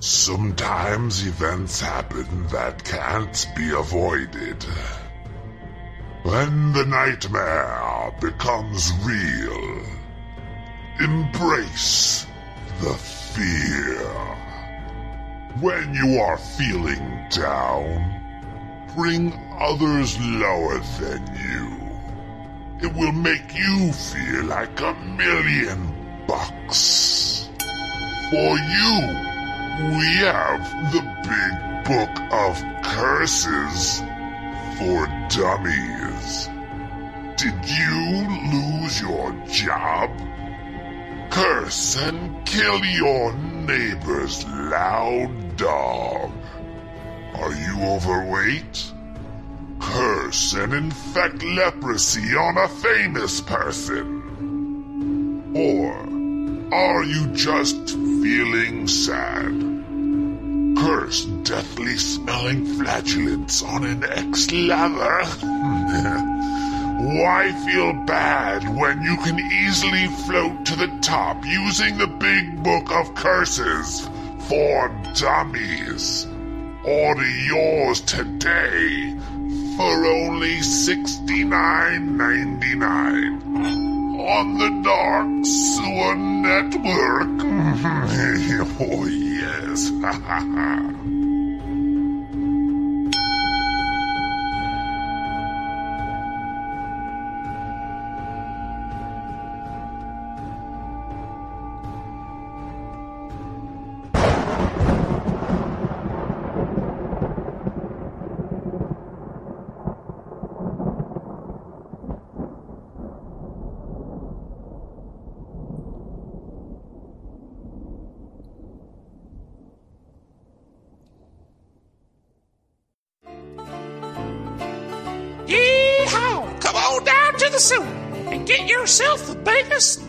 Sometimes 0.00 1.24
events 1.24 1.80
happen 1.80 2.48
that 2.48 2.82
can't 2.84 3.46
be 3.56 3.70
avoided. 3.70 4.64
When 6.24 6.72
the 6.72 6.86
nightmare 6.86 8.12
becomes 8.20 8.92
real, 9.04 9.84
embrace 10.98 12.26
the 12.80 12.94
fear. 12.94 14.35
When 15.60 15.94
you 15.94 16.20
are 16.20 16.36
feeling 16.36 17.26
down, 17.30 18.20
bring 18.94 19.32
others 19.58 20.20
lower 20.20 20.78
than 21.00 21.26
you. 21.34 22.86
It 22.86 22.94
will 22.94 23.12
make 23.12 23.56
you 23.56 23.90
feel 23.90 24.44
like 24.44 24.78
a 24.82 24.92
million 24.92 26.24
bucks. 26.26 27.48
For 28.28 28.58
you, 28.58 29.00
we 29.96 30.16
have 30.26 30.92
the 30.92 31.00
big 31.24 31.84
book 31.86 32.32
of 32.32 32.62
curses 32.82 34.00
for 34.76 35.06
dummies. 35.30 36.50
Did 37.38 37.54
you 37.66 38.28
lose 38.52 39.00
your 39.00 39.32
job? 39.48 40.10
Curse 41.30 41.96
and 41.96 42.44
kill 42.44 42.84
your 42.84 43.32
neighbor's 43.32 44.46
loud 44.46 45.45
dog. 45.56 46.30
Are 47.34 47.52
you 47.52 47.82
overweight? 47.82 48.92
Curse 49.80 50.54
and 50.54 50.72
infect 50.72 51.42
leprosy 51.42 52.36
on 52.36 52.58
a 52.58 52.68
famous 52.68 53.40
person. 53.40 54.22
Or 55.54 55.92
are 56.74 57.04
you 57.04 57.26
just 57.28 57.90
feeling 57.90 58.88
sad? 58.88 59.74
Curse 60.78 61.24
deathly 61.24 61.96
smelling 61.96 62.66
flatulence 62.76 63.62
on 63.62 63.84
an 63.84 64.04
ex-lover. 64.04 65.24
Why 66.98 67.52
feel 67.66 67.92
bad 68.04 68.64
when 68.76 69.02
you 69.02 69.16
can 69.18 69.38
easily 69.38 70.06
float 70.24 70.66
to 70.66 70.76
the 70.76 70.88
top 71.02 71.44
using 71.44 71.98
the 71.98 72.06
big 72.06 72.62
book 72.62 72.90
of 72.90 73.14
curses 73.14 74.08
for 74.48 74.88
dummies? 75.14 76.26
Order 76.84 77.30
yours 77.46 78.00
today 78.00 79.14
for 79.76 80.06
only 80.06 80.56
$69.99 80.58 83.46
on 84.18 84.58
the 84.58 84.70
Dark 84.82 85.28
Sewer 85.44 86.14
Network. 86.14 87.28
oh, 88.90 89.04
yes. 89.06 89.90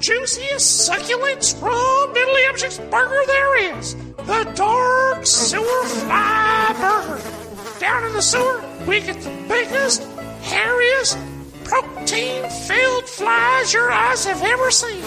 juiciest, 0.08 0.86
succulent, 0.86 1.44
strong 1.44 2.14
middle 2.14 2.90
burger 2.90 3.22
there 3.28 3.76
is. 3.76 3.94
The 4.16 4.50
Dark 4.56 5.26
Sewer 5.26 5.84
Fly 5.84 6.76
Burger. 6.80 7.80
Down 7.82 8.06
in 8.06 8.14
the 8.14 8.22
sewer, 8.22 8.64
we 8.88 9.02
get 9.02 9.20
the 9.20 9.30
biggest, 9.50 10.04
hairiest, 10.44 11.18
protein-filled 11.66 13.10
flies 13.10 13.74
your 13.74 13.92
eyes 13.92 14.24
have 14.24 14.42
ever 14.44 14.72
seen. 14.72 15.04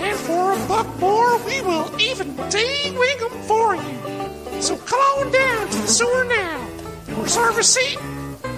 And 0.00 0.18
for 0.20 0.54
a 0.54 0.66
buck 0.66 0.98
more, 0.98 1.36
we 1.44 1.60
will 1.60 1.90
even 2.00 2.34
ding-wing 2.48 3.18
them 3.18 3.42
for 3.42 3.74
you. 3.76 4.62
So 4.62 4.78
come 4.78 4.98
on 4.98 5.30
down 5.30 5.68
to 5.68 5.78
the 5.78 5.88
sewer 5.88 6.24
now 6.24 6.68
reserve 7.20 7.58
a 7.58 7.62
seat 7.62 7.98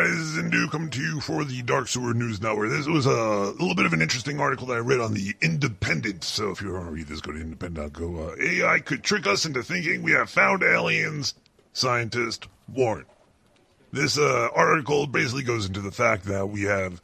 This 0.08 0.20
is 0.20 0.38
Zindu 0.38 0.72
coming 0.72 0.90
to 0.92 1.02
you 1.02 1.20
for 1.20 1.44
the 1.44 1.62
Dark 1.64 1.90
Sewer 1.90 2.14
News 2.14 2.42
Network. 2.42 2.70
This 2.70 2.88
was 2.88 3.06
a 3.06 3.52
little 3.60 3.76
bit 3.76 3.86
of 3.86 3.92
an 3.92 4.02
interesting 4.02 4.40
article 4.40 4.68
that 4.68 4.78
I 4.78 4.80
read 4.80 5.02
on 5.02 5.14
the 5.14 5.36
Independent. 5.42 6.24
So 6.24 6.50
if 6.52 6.62
you 6.62 6.72
want 6.72 6.86
to 6.86 6.92
read 6.92 7.08
this, 7.08 7.20
go 7.20 7.34
to 7.34 7.42
independent.go. 7.42 8.30
Uh, 8.30 8.36
AI 8.42 8.80
could 8.80 9.04
trick 9.04 9.28
us 9.28 9.46
into 9.46 9.62
thinking 9.64 10.04
we 10.04 10.14
have 10.14 10.30
found 10.30 10.64
aliens. 10.64 11.34
Scientist 11.74 12.48
warn. 12.74 13.04
This 13.92 14.18
uh, 14.18 14.48
article 14.56 15.08
basically 15.08 15.44
goes 15.44 15.66
into 15.66 15.82
the 15.82 15.92
fact 15.92 16.24
that 16.26 16.48
we 16.48 16.62
have 16.62 17.02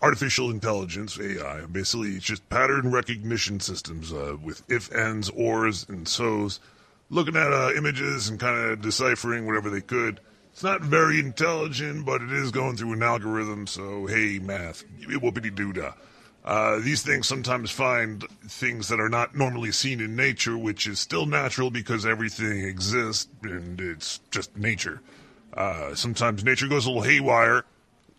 artificial 0.00 0.50
intelligence, 0.50 1.20
AI. 1.20 1.66
Basically, 1.66 2.16
it's 2.16 2.24
just 2.24 2.48
pattern 2.48 2.90
recognition 2.90 3.60
systems 3.60 4.12
uh, 4.12 4.36
with 4.42 4.64
if, 4.68 4.92
ands, 4.92 5.30
ors, 5.30 5.88
and 5.88 6.08
so's, 6.08 6.58
looking 7.08 7.36
at 7.36 7.52
uh, 7.52 7.70
images 7.76 8.28
and 8.28 8.40
kind 8.40 8.58
of 8.58 8.82
deciphering 8.82 9.46
whatever 9.46 9.70
they 9.70 9.80
could. 9.80 10.18
It's 10.52 10.62
not 10.62 10.82
very 10.82 11.18
intelligent, 11.18 12.04
but 12.04 12.20
it 12.20 12.30
is 12.30 12.50
going 12.50 12.76
through 12.76 12.92
an 12.92 13.02
algorithm, 13.02 13.66
so 13.66 14.06
hey, 14.06 14.38
math, 14.38 14.84
whoopity 15.00 15.54
doo 15.54 15.72
dah. 15.72 15.92
Uh, 16.44 16.78
these 16.80 17.02
things 17.02 17.26
sometimes 17.26 17.70
find 17.70 18.24
things 18.48 18.88
that 18.88 19.00
are 19.00 19.08
not 19.08 19.34
normally 19.34 19.72
seen 19.72 20.00
in 20.00 20.16
nature, 20.16 20.58
which 20.58 20.86
is 20.86 20.98
still 20.98 21.24
natural 21.24 21.70
because 21.70 22.04
everything 22.04 22.64
exists 22.64 23.28
and 23.42 23.80
it's 23.80 24.18
just 24.30 24.56
nature. 24.56 25.00
Uh, 25.54 25.94
sometimes 25.94 26.44
nature 26.44 26.66
goes 26.66 26.84
a 26.84 26.90
little 26.90 27.02
haywire. 27.02 27.64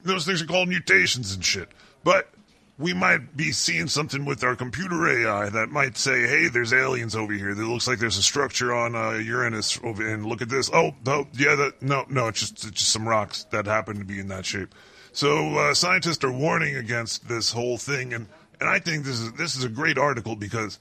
Those 0.04 0.26
things 0.26 0.42
are 0.42 0.46
called 0.46 0.70
mutations 0.70 1.36
and 1.36 1.44
shit. 1.44 1.70
But 2.04 2.30
we 2.78 2.94
might 2.94 3.38
be 3.38 3.52
seeing 3.52 3.88
something 3.88 4.26
with 4.26 4.44
our 4.44 4.56
computer 4.56 5.08
AI 5.08 5.50
that 5.50 5.70
might 5.70 5.98
say, 5.98 6.28
"Hey, 6.28 6.48
there's 6.48 6.74
aliens 6.74 7.16
over 7.16 7.34
here. 7.34 7.54
That 7.54 7.66
looks 7.66 7.88
like 7.88 8.00
there's 8.00 8.18
a 8.18 8.24
structure 8.24 8.74
on 8.74 8.96
uh, 8.96 9.12
Uranus 9.12 9.80
over, 9.84 10.08
and 10.08 10.26
look 10.26 10.42
at 10.42 10.50
this. 10.50 10.70
Oh, 10.74 10.96
no, 11.06 11.28
yeah, 11.34 11.56
that 11.56 11.82
no, 11.82 12.06
no, 12.10 12.28
it's 12.28 12.40
just 12.40 12.66
it's 12.66 12.80
just 12.80 12.92
some 12.92 13.08
rocks 13.08 13.46
that 13.52 13.66
happen 13.68 14.00
to 14.00 14.06
be 14.06 14.20
in 14.20 14.28
that 14.30 14.46
shape." 14.46 14.74
So 15.12 15.58
uh, 15.58 15.74
scientists 15.76 16.24
are 16.24 16.32
warning 16.32 16.76
against 16.76 17.28
this 17.28 17.52
whole 17.52 17.78
thing, 17.78 18.14
and 18.14 18.28
and 18.60 18.68
I 18.68 18.80
think 18.80 19.06
this 19.06 19.20
is 19.20 19.34
this 19.34 19.56
is 19.56 19.64
a 19.64 19.70
great 19.70 20.00
article 20.00 20.36
because 20.36 20.80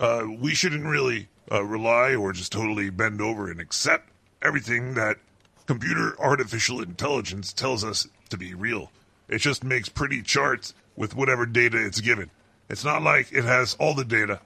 uh, 0.00 0.26
we 0.38 0.54
shouldn't 0.54 0.86
really 0.86 1.28
uh, 1.52 1.62
rely 1.62 2.14
or 2.14 2.32
just 2.32 2.52
totally 2.52 2.88
bend 2.88 3.20
over 3.20 3.50
and 3.50 3.60
accept 3.60 4.08
everything 4.40 4.94
that 4.94 5.18
computer 5.66 6.18
artificial 6.18 6.80
intelligence 6.80 7.52
tells 7.52 7.84
us 7.84 8.08
to 8.30 8.38
be 8.38 8.54
real. 8.54 8.90
It 9.28 9.38
just 9.38 9.62
makes 9.64 9.88
pretty 9.88 10.22
charts 10.22 10.74
with 10.96 11.14
whatever 11.14 11.46
data 11.46 11.84
it's 11.84 12.00
given. 12.00 12.30
It's 12.68 12.84
not 12.84 13.02
like 13.02 13.32
it 13.32 13.44
has 13.44 13.76
all 13.78 13.94
the 13.94 14.04
data 14.04 14.40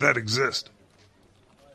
that 0.00 0.16
exist 0.16 0.70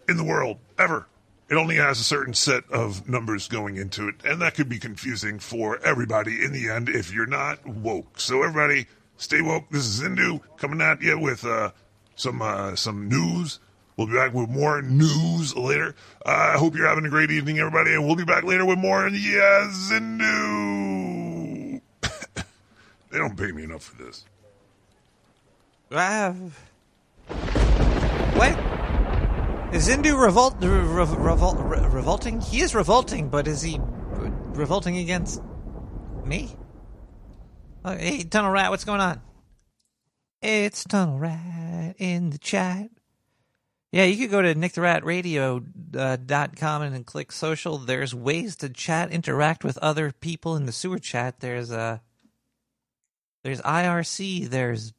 in 0.07 0.17
the 0.17 0.23
world 0.23 0.57
ever. 0.77 1.07
It 1.49 1.55
only 1.55 1.77
has 1.77 1.99
a 1.99 2.03
certain 2.03 2.33
set 2.33 2.63
of 2.71 3.09
numbers 3.09 3.47
going 3.47 3.77
into 3.77 4.07
it, 4.07 4.15
and 4.23 4.39
that 4.41 4.53
could 4.53 4.69
be 4.69 4.77
confusing 4.77 5.39
for 5.39 5.79
everybody 5.83 6.43
in 6.43 6.51
the 6.51 6.69
end 6.69 6.89
if 6.89 7.11
you're 7.11 7.25
not 7.25 7.65
woke. 7.65 8.19
So 8.19 8.43
everybody, 8.43 8.85
stay 9.17 9.41
woke. 9.41 9.69
This 9.71 9.85
is 9.85 10.01
Zindu 10.01 10.41
coming 10.57 10.81
at 10.81 11.01
you 11.01 11.17
with 11.17 11.43
uh, 11.45 11.71
some 12.15 12.41
uh, 12.41 12.75
some 12.75 13.07
news. 13.09 13.59
We'll 13.97 14.07
be 14.07 14.13
back 14.13 14.33
with 14.33 14.49
more 14.49 14.81
news 14.81 15.55
later. 15.55 15.95
Uh, 16.25 16.51
I 16.53 16.57
hope 16.57 16.75
you're 16.75 16.87
having 16.87 17.05
a 17.05 17.09
great 17.09 17.31
evening, 17.31 17.59
everybody, 17.59 17.93
and 17.93 18.05
we'll 18.05 18.15
be 18.15 18.23
back 18.25 18.43
later 18.43 18.65
with 18.65 18.77
more. 18.77 19.07
Yeah, 19.07 19.69
Zindu. 19.71 20.98
They 23.11 23.17
don't 23.17 23.37
pay 23.37 23.51
me 23.51 23.63
enough 23.63 23.83
for 23.83 24.03
this. 24.03 24.25
Uh, 25.91 26.33
what? 28.33 28.51
Is 29.73 29.87
Zindu 29.87 30.19
revolt, 30.19 30.55
re- 30.61 30.67
re- 30.67 31.05
revol- 31.05 31.69
re- 31.69 31.87
revolting? 31.89 32.41
He 32.41 32.61
is 32.61 32.73
revolting, 32.73 33.29
but 33.29 33.47
is 33.47 33.61
he 33.61 33.79
re- 33.79 34.31
revolting 34.53 34.97
against 34.97 35.41
me? 36.25 36.55
Oh, 37.85 37.95
hey, 37.95 38.23
Tunnel 38.23 38.51
Rat, 38.51 38.71
what's 38.71 38.83
going 38.83 39.01
on? 39.01 39.21
It's 40.41 40.83
Tunnel 40.83 41.19
Rat 41.19 41.95
in 41.97 42.31
the 42.31 42.37
chat. 42.37 42.89
Yeah, 43.91 44.03
you 44.05 44.17
could 44.17 44.29
go 44.31 44.41
to 44.43 44.53
nicktheratradio.com 44.53 46.81
and 46.81 47.05
click 47.05 47.31
social. 47.31 47.77
There's 47.79 48.13
ways 48.13 48.55
to 48.57 48.69
chat, 48.69 49.11
interact 49.11 49.63
with 49.63 49.77
other 49.79 50.11
people 50.11 50.55
in 50.55 50.65
the 50.65 50.71
sewer 50.71 50.99
chat. 50.99 51.39
There's 51.39 51.71
uh, 51.71 51.97
there's 53.43 53.61
IRC, 53.61 54.49
there's 54.49 54.93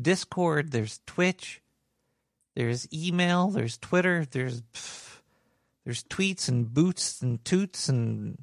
Discord, 0.00 0.72
there's 0.72 1.00
Twitch, 1.06 1.60
there's 2.54 2.88
email, 2.92 3.48
there's 3.48 3.78
Twitter, 3.78 4.26
there's 4.30 4.62
there's 5.84 6.04
tweets 6.04 6.48
and 6.48 6.72
boots 6.72 7.20
and 7.22 7.44
toots 7.44 7.88
and 7.88 8.38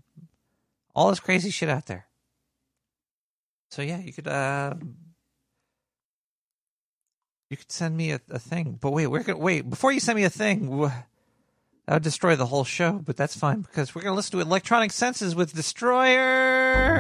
all 0.96 1.10
this 1.10 1.20
crazy 1.20 1.50
shit 1.50 1.70
out 1.70 1.86
there. 1.86 2.08
So 3.70 3.82
yeah, 3.82 4.00
you 4.00 4.14
could 4.14 4.28
uh 4.28 4.74
you 7.50 7.58
could 7.58 7.72
send 7.72 7.96
me 7.96 8.12
a, 8.12 8.20
a 8.30 8.40
thing. 8.40 8.78
But 8.80 8.92
wait, 8.92 9.08
we're 9.08 9.24
gonna 9.24 9.40
wait 9.40 9.70
before 9.70 9.92
you 9.92 10.00
send 10.00 10.18
me 10.18 10.24
a 10.24 10.30
thing. 10.30 10.92
That 11.86 11.94
would 11.94 12.04
destroy 12.04 12.36
the 12.36 12.48
whole 12.48 12.66
show, 12.66 12.94
but 12.94 13.16
that's 13.16 13.38
fine 13.38 13.62
because 13.62 13.96
we're 13.96 14.02
gonna 14.02 14.16
listen 14.16 14.38
to 14.38 14.46
Electronic 14.46 14.92
Senses 14.92 15.36
with 15.36 15.54
Destroyer. 15.54 16.98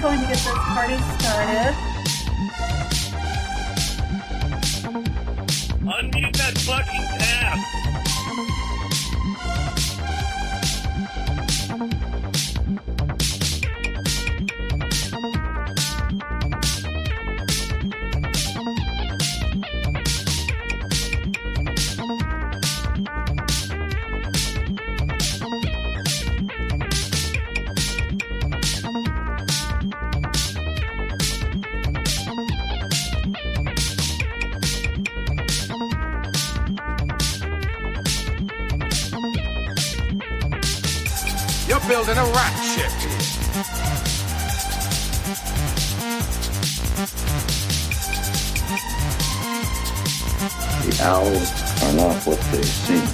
Going 0.00 0.18
to 0.18 0.26
get 0.26 0.36
this 0.36 0.46
party 0.46 0.96
started. 1.18 1.89
Building 42.04 42.16
a 42.16 42.24
rat 42.32 42.54
ship. 42.64 42.92
The 50.86 50.92
owls 51.04 51.50
are 51.82 51.92
not 51.92 52.16
what 52.26 52.40
they 52.52 52.62
seem. 52.62 53.06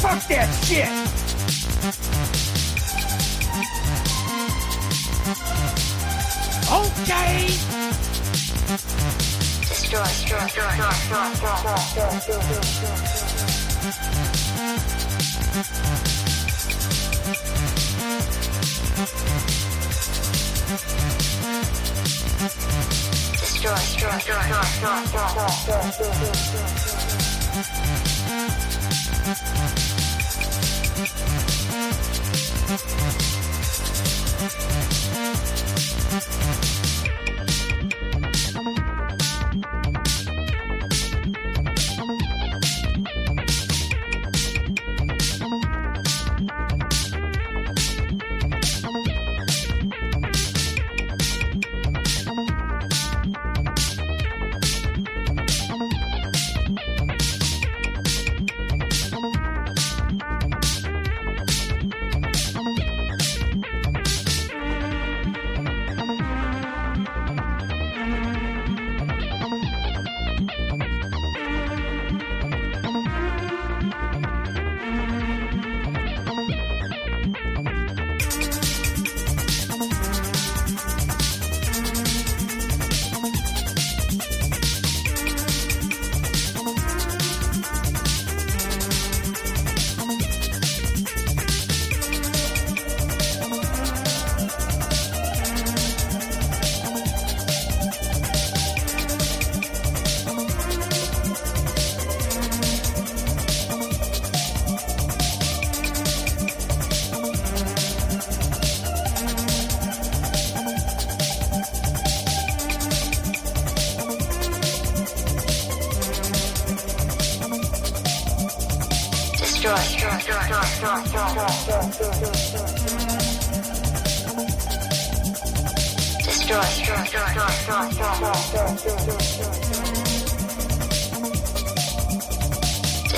Fuck 0.00 0.20
that 0.28 0.50
shit! 0.64 0.88
Okay! 6.72 7.73
Destroy. 10.04 11.14
Destroy, 23.54 23.74
destroy, 23.74 24.14
destroy, 24.14 24.50
destroy, 24.54 25.00
destroy, 25.04 25.82
destroy, 25.84 26.30
destroy. 26.32 26.93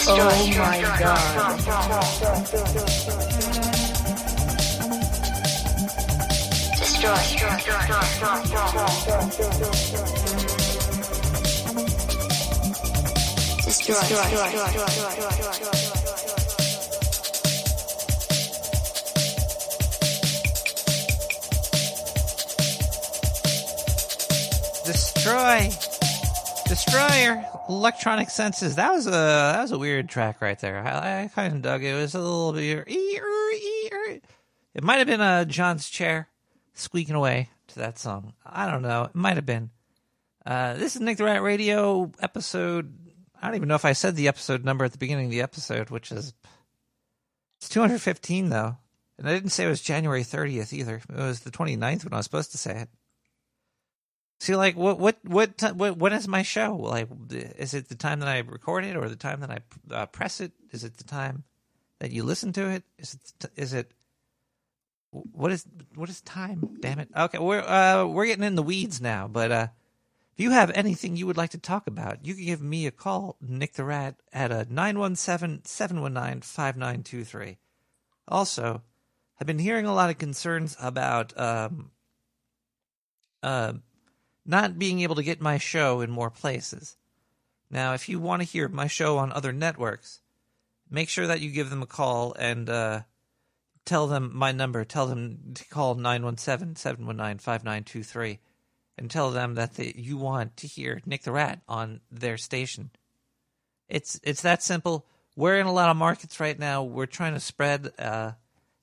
Oh 0.08 0.46
my 0.56 0.80
god. 1.00 1.26
Destroy. 6.78 7.18
Destroy 13.64 14.04
your 27.18 27.44
electronic 27.68 28.30
senses. 28.30 28.76
That 28.76 28.92
was 28.92 29.06
a 29.06 29.10
that 29.10 29.62
was 29.62 29.72
a 29.72 29.78
weird 29.78 30.08
track 30.08 30.40
right 30.40 30.58
there. 30.58 30.78
I, 30.78 31.24
I 31.24 31.28
kind 31.28 31.54
of 31.54 31.62
dug 31.62 31.82
it. 31.82 31.94
It 31.94 32.00
was 32.00 32.14
a 32.14 32.20
little 32.20 32.52
bit. 32.52 32.84
It 32.86 34.82
might 34.82 34.98
have 34.98 35.06
been 35.06 35.20
uh, 35.20 35.44
John's 35.44 35.88
chair 35.88 36.28
squeaking 36.74 37.14
away 37.14 37.50
to 37.68 37.80
that 37.80 37.98
song. 37.98 38.34
I 38.44 38.70
don't 38.70 38.82
know. 38.82 39.04
It 39.04 39.14
might 39.14 39.36
have 39.36 39.46
been. 39.46 39.70
Uh, 40.44 40.74
this 40.74 40.94
is 40.94 41.02
Nick 41.02 41.16
the 41.16 41.24
Rat 41.24 41.42
Radio 41.42 42.12
episode. 42.20 42.94
I 43.40 43.48
don't 43.48 43.56
even 43.56 43.68
know 43.68 43.74
if 43.74 43.84
I 43.84 43.94
said 43.94 44.14
the 44.14 44.28
episode 44.28 44.64
number 44.64 44.84
at 44.84 44.92
the 44.92 44.98
beginning 44.98 45.26
of 45.26 45.32
the 45.32 45.42
episode, 45.42 45.90
which 45.90 46.12
is 46.12 46.34
it's 47.58 47.68
215 47.68 48.50
though, 48.50 48.76
and 49.18 49.28
I 49.28 49.32
didn't 49.32 49.50
say 49.50 49.64
it 49.64 49.68
was 49.68 49.80
January 49.80 50.22
30th 50.22 50.72
either. 50.72 51.02
It 51.10 51.16
was 51.16 51.40
the 51.40 51.50
29th 51.50 52.04
when 52.04 52.12
I 52.12 52.18
was 52.18 52.26
supposed 52.26 52.52
to 52.52 52.58
say 52.58 52.82
it. 52.82 52.88
See, 54.38 54.54
like, 54.54 54.76
what, 54.76 54.98
what, 54.98 55.16
what, 55.22 55.62
what, 55.74 55.96
when 55.96 56.12
is 56.12 56.28
my 56.28 56.42
show? 56.42 56.76
Like, 56.76 57.08
is 57.30 57.72
it 57.72 57.88
the 57.88 57.94
time 57.94 58.20
that 58.20 58.28
I 58.28 58.38
record 58.40 58.84
it, 58.84 58.96
or 58.96 59.08
the 59.08 59.16
time 59.16 59.40
that 59.40 59.50
I 59.50 59.94
uh, 59.94 60.06
press 60.06 60.40
it? 60.40 60.52
Is 60.72 60.84
it 60.84 60.98
the 60.98 61.04
time 61.04 61.44
that 62.00 62.10
you 62.10 62.22
listen 62.22 62.52
to 62.54 62.68
it? 62.68 62.82
Is 62.98 63.14
it, 63.14 63.50
is 63.56 63.72
it, 63.72 63.92
what 65.10 65.52
is, 65.52 65.64
what 65.94 66.10
is 66.10 66.20
time? 66.20 66.76
Damn 66.80 66.98
it! 66.98 67.08
Okay, 67.16 67.38
we're 67.38 67.60
uh, 67.60 68.04
we're 68.04 68.26
getting 68.26 68.44
in 68.44 68.56
the 68.56 68.62
weeds 68.62 69.00
now, 69.00 69.26
but 69.26 69.50
uh, 69.50 69.68
if 70.36 70.42
you 70.42 70.50
have 70.50 70.70
anything 70.74 71.16
you 71.16 71.26
would 71.26 71.38
like 71.38 71.50
to 71.50 71.58
talk 71.58 71.86
about, 71.86 72.26
you 72.26 72.34
can 72.34 72.44
give 72.44 72.60
me 72.60 72.86
a 72.86 72.90
call, 72.90 73.36
Nick 73.40 73.72
the 73.72 73.84
Rat, 73.84 74.16
at 74.34 74.52
a 74.52 74.66
917-719-5923. 74.70 77.56
Also, 78.28 78.82
I've 79.40 79.46
been 79.46 79.58
hearing 79.58 79.86
a 79.86 79.94
lot 79.94 80.10
of 80.10 80.18
concerns 80.18 80.76
about 80.78 81.32
um, 81.40 81.90
uh, 83.42 83.72
not 84.46 84.78
being 84.78 85.00
able 85.00 85.14
to 85.16 85.22
get 85.22 85.40
my 85.40 85.58
show 85.58 86.00
in 86.00 86.10
more 86.10 86.30
places. 86.30 86.96
Now, 87.70 87.94
if 87.94 88.08
you 88.08 88.20
want 88.20 88.42
to 88.42 88.48
hear 88.48 88.68
my 88.68 88.86
show 88.86 89.18
on 89.18 89.32
other 89.32 89.52
networks, 89.52 90.20
make 90.90 91.08
sure 91.08 91.26
that 91.26 91.40
you 91.40 91.50
give 91.50 91.70
them 91.70 91.82
a 91.82 91.86
call 91.86 92.34
and 92.38 92.68
uh, 92.70 93.02
tell 93.84 94.06
them 94.06 94.30
my 94.34 94.52
number. 94.52 94.84
Tell 94.84 95.06
them 95.06 95.52
to 95.54 95.64
call 95.66 95.94
917 95.94 96.76
719 96.76 97.38
5923 97.38 98.38
and 98.98 99.10
tell 99.10 99.30
them 99.30 99.54
that 99.54 99.78
you 99.96 100.16
want 100.16 100.56
to 100.58 100.66
hear 100.66 101.00
Nick 101.04 101.22
the 101.22 101.32
Rat 101.32 101.60
on 101.68 102.00
their 102.10 102.36
station. 102.36 102.90
It's 103.88 104.20
it's 104.22 104.42
that 104.42 104.62
simple. 104.62 105.06
We're 105.36 105.58
in 105.58 105.66
a 105.66 105.72
lot 105.72 105.90
of 105.90 105.96
markets 105.96 106.40
right 106.40 106.58
now. 106.58 106.82
We're 106.82 107.06
trying 107.06 107.34
to 107.34 107.40
spread, 107.40 107.92
uh, 107.98 108.32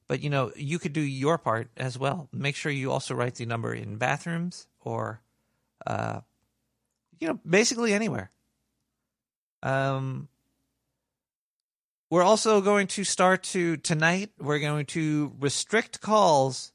but 0.07 0.21
you 0.21 0.29
know 0.29 0.51
you 0.55 0.79
could 0.79 0.93
do 0.93 1.01
your 1.01 1.37
part 1.37 1.69
as 1.75 1.97
well. 1.97 2.29
Make 2.31 2.55
sure 2.55 2.71
you 2.71 2.91
also 2.91 3.15
write 3.15 3.35
the 3.35 3.45
number 3.45 3.73
in 3.73 3.97
bathrooms 3.97 4.67
or, 4.79 5.21
uh, 5.85 6.21
you 7.19 7.27
know, 7.27 7.39
basically 7.47 7.93
anywhere. 7.93 8.31
Um, 9.61 10.27
we're 12.09 12.23
also 12.23 12.61
going 12.61 12.87
to 12.87 13.03
start 13.03 13.43
to 13.43 13.77
tonight. 13.77 14.31
We're 14.37 14.59
going 14.59 14.85
to 14.87 15.33
restrict 15.39 16.01
calls 16.01 16.73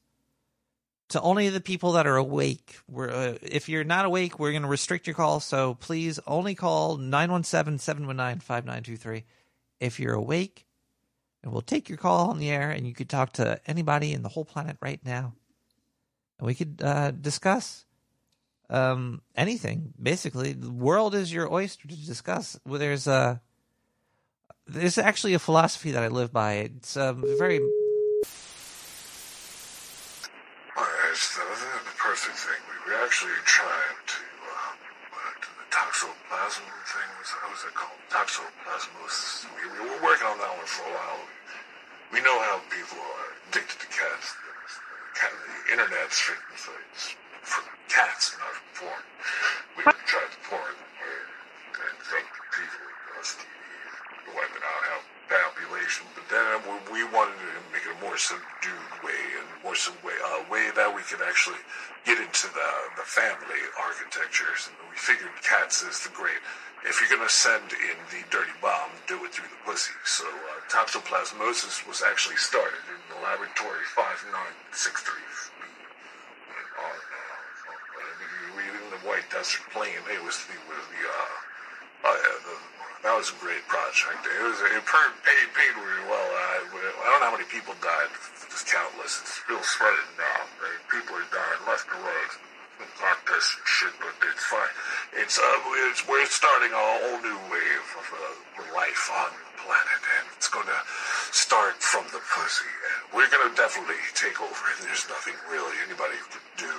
to 1.09 1.21
only 1.21 1.49
the 1.49 1.61
people 1.61 1.91
that 1.93 2.05
are 2.07 2.17
awake. 2.17 2.79
We're, 2.87 3.09
uh, 3.09 3.37
if 3.41 3.69
you're 3.69 3.83
not 3.83 4.05
awake, 4.05 4.39
we're 4.39 4.51
going 4.51 4.63
to 4.63 4.67
restrict 4.67 5.07
your 5.07 5.15
call. 5.15 5.39
So 5.39 5.73
please 5.75 6.19
only 6.27 6.55
call 6.55 6.97
917-719-5923 6.97 9.23
if 9.79 9.99
you're 9.99 10.13
awake. 10.13 10.65
And 11.41 11.51
we'll 11.51 11.61
take 11.61 11.89
your 11.89 11.97
call 11.97 12.29
on 12.29 12.39
the 12.39 12.49
air 12.49 12.69
and 12.69 12.85
you 12.85 12.93
could 12.93 13.09
talk 13.09 13.33
to 13.33 13.59
anybody 13.65 14.13
in 14.13 14.21
the 14.23 14.29
whole 14.29 14.45
planet 14.45 14.77
right 14.81 14.99
now. 15.05 15.33
And 16.37 16.45
we 16.45 16.53
could 16.53 16.81
uh, 16.83 17.11
discuss 17.11 17.85
um, 18.69 19.21
anything. 19.35 19.93
Basically, 20.01 20.53
the 20.53 20.71
world 20.71 21.15
is 21.15 21.33
your 21.33 21.51
oyster 21.51 21.87
to 21.87 21.95
discuss. 21.95 22.59
Well, 22.65 22.79
there's 22.79 23.07
a 23.07 23.41
there's 24.67 24.97
actually 24.97 25.33
a 25.33 25.39
philosophy 25.39 25.91
that 25.91 26.03
I 26.03 26.07
live 26.09 26.31
by. 26.31 26.69
It's 26.69 26.95
um, 26.95 27.23
very 27.37 27.59
Alright, 30.77 31.17
so 31.17 31.41
the, 31.41 31.89
the 31.89 31.95
perfect 31.97 32.37
thing. 32.37 32.61
We 32.69 32.93
were 32.93 33.01
actually 33.01 33.33
trying 33.45 33.97
to, 34.05 34.21
uh, 34.45 34.77
uh, 35.17 35.33
do 35.41 35.49
the 35.57 35.67
toxoplasm 35.73 36.69
thing. 36.85 37.09
Was, 37.17 37.29
how 37.33 37.49
was 37.49 37.65
it 37.65 37.73
called? 37.73 37.97
Toxoplasmosis. 38.13 39.49
We, 39.57 39.65
we 39.73 39.89
were 39.89 40.03
working 40.05 40.27
on 40.29 40.37
that 40.37 40.53
one 40.53 40.69
for 40.69 40.85
a 40.85 40.93
while. 40.93 41.19
We 42.13 42.21
know 42.21 42.37
how 42.45 42.61
people 42.69 43.01
are 43.01 43.33
addicted 43.49 43.81
to 43.81 43.87
cats. 43.89 44.37
The, 44.37 44.53
cat, 45.17 45.33
the 45.33 45.73
internet's 45.73 46.29
written 46.29 46.53
sites 46.55 47.17
for 47.49 47.65
cats, 47.89 48.37
not 48.37 48.53
for 48.53 48.85
porn. 48.85 49.03
We 49.77 49.81
tried 50.05 50.29
the 50.29 50.41
porn 50.45 50.75
where 51.01 51.25
and 51.89 51.97
some 52.05 52.27
people 52.53 52.81
with 52.85 53.25
STDs 53.25 54.37
wiping 54.37 54.63
out 54.63 54.81
how 54.93 54.99
population, 55.29 56.05
but 56.13 56.25
then 56.29 56.45
we, 56.93 57.03
wanted 57.09 57.37
to 57.41 57.61
make 57.73 57.81
it 57.85 57.93
a 57.93 57.99
more 58.05 58.17
subdued 58.17 58.93
way 59.01 59.17
and 59.37 59.45
more 59.63 59.73
some 59.73 59.97
way, 60.05 60.13
uh, 60.21 60.45
way 60.49 60.69
that 60.77 60.89
we 60.93 61.01
could 61.09 61.21
actually 61.25 61.57
get 62.05 62.21
into 62.21 62.47
the 62.53 62.69
the 62.97 63.05
family 63.05 63.61
architectures. 63.81 64.69
And 64.69 64.77
we 64.89 64.97
figured 64.97 65.29
cats 65.41 65.81
is 65.81 66.01
the 66.05 66.13
great. 66.13 66.37
If 66.85 67.01
you're 67.01 67.09
gonna 67.09 67.29
send 67.29 67.73
in 67.73 67.97
the 68.13 68.21
dirty 68.29 68.53
bomb, 68.61 68.93
do 69.07 69.17
it 69.25 69.33
through 69.33 69.49
the 69.49 69.61
pussy. 69.65 69.93
So 70.05 70.25
uh, 70.25 70.61
toxoplasmosis 70.69 71.85
was 71.87 72.01
actually 72.05 72.37
started 72.37 72.81
in 72.89 73.01
the 73.09 73.19
laboratory 73.25 73.83
5963. 73.97 75.17
On, 76.79 76.85
uh, 76.85 77.39
we 78.55 78.63
in 78.63 78.88
White 79.07 79.27
Desert 79.31 79.63
Plain. 79.71 79.99
It 80.11 80.21
was 80.23 80.37
the, 80.47 80.55
the 80.55 81.01
uh, 81.07 82.09
uh, 82.09 82.15
the, 82.15 82.55
that 83.03 83.15
was 83.15 83.31
a 83.31 83.37
great 83.39 83.63
project. 83.71 84.27
It 84.27 84.43
was 84.43 84.59
it 84.59 84.83
paid 84.83 85.49
paid, 85.55 85.75
really 85.79 86.05
well. 86.11 86.29
I, 86.35 86.67
I 86.67 87.05
don't 87.07 87.19
know 87.23 87.31
how 87.31 87.35
many 87.35 87.47
people 87.47 87.71
died. 87.79 88.11
It's 88.43 88.67
countless. 88.67 89.23
It's 89.23 89.39
still 89.39 89.63
spreading 89.63 90.11
now. 90.19 90.43
right? 90.59 90.79
People 90.91 91.15
are 91.15 91.29
dying 91.31 91.63
left 91.63 91.87
and 91.87 92.03
right. 92.03 92.33
Contest 92.99 93.59
and 93.59 93.67
shit, 93.67 93.95
but 93.99 94.11
it's 94.23 94.43
fine. 94.47 94.75
It's 95.15 95.39
uh, 95.39 95.87
it's 95.91 96.03
we're 96.07 96.27
starting 96.27 96.71
a 96.71 96.79
whole 96.79 97.19
new 97.23 97.39
wave 97.51 97.87
of 97.95 98.07
uh, 98.11 98.75
life 98.75 99.07
on 99.15 99.31
the 99.35 99.63
planet, 99.63 100.01
and 100.19 100.25
it's 100.35 100.47
gonna 100.47 100.79
start 101.31 101.79
from 101.79 102.03
the 102.11 102.19
pussy. 102.23 102.67
And 102.67 102.99
we're 103.15 103.31
gonna 103.31 103.51
definitely 103.55 103.99
take 104.15 104.39
over. 104.39 104.63
And 104.75 104.87
there's 104.87 105.07
nothing 105.11 105.35
really 105.51 105.75
anybody 105.87 106.19
can 106.31 106.43
do 106.55 106.75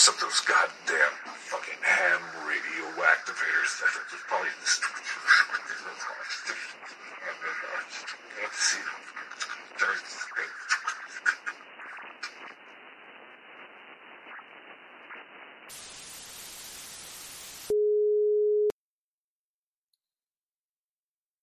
except 0.00 0.18
those 0.22 0.40
goddamn 0.40 1.12
fucking 1.36 1.76
ham 1.82 2.22
radio 2.48 2.86
activators 3.04 3.80
that 3.80 3.92
just 4.10 4.24
probably 4.28 4.48
just. 4.62 4.82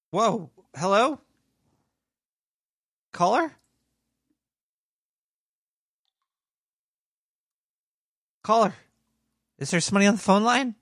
Whoa. 0.09 0.49
Hello? 0.75 1.19
Caller? 3.13 3.51
Caller. 8.47 8.73
Is 9.59 9.71
there 9.71 9.81
somebody 9.81 10.05
on 10.05 10.15
the 10.15 10.21
phone 10.21 10.45
line? 10.45 10.75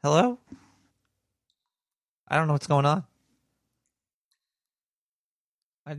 Hello? 0.00 0.38
I 2.28 2.36
don't 2.36 2.46
know 2.46 2.52
what's 2.52 2.68
going 2.68 2.86
on. 2.86 3.02
I, 5.84 5.96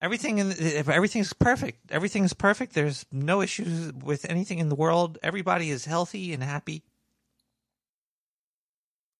everything 0.00 0.38
in 0.38 0.54
everything's 0.88 1.34
perfect. 1.34 1.92
Everything's 1.92 2.32
perfect. 2.32 2.72
There's 2.72 3.04
no 3.12 3.42
issues 3.42 3.92
with 3.92 4.24
anything 4.30 4.60
in 4.60 4.70
the 4.70 4.74
world. 4.74 5.18
Everybody 5.22 5.68
is 5.68 5.84
healthy 5.84 6.32
and 6.32 6.42
happy. 6.42 6.84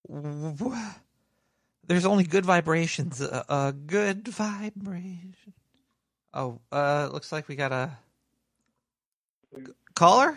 There's 0.08 2.06
only 2.06 2.24
good 2.24 2.46
vibrations. 2.46 3.20
A 3.20 3.30
uh, 3.30 3.44
uh, 3.46 3.72
good 3.72 4.26
vibration. 4.26 5.52
Oh, 6.32 6.60
uh, 6.72 7.10
looks 7.12 7.30
like 7.30 7.46
we 7.46 7.54
got 7.54 7.72
a 7.72 7.98
caller. 9.94 10.36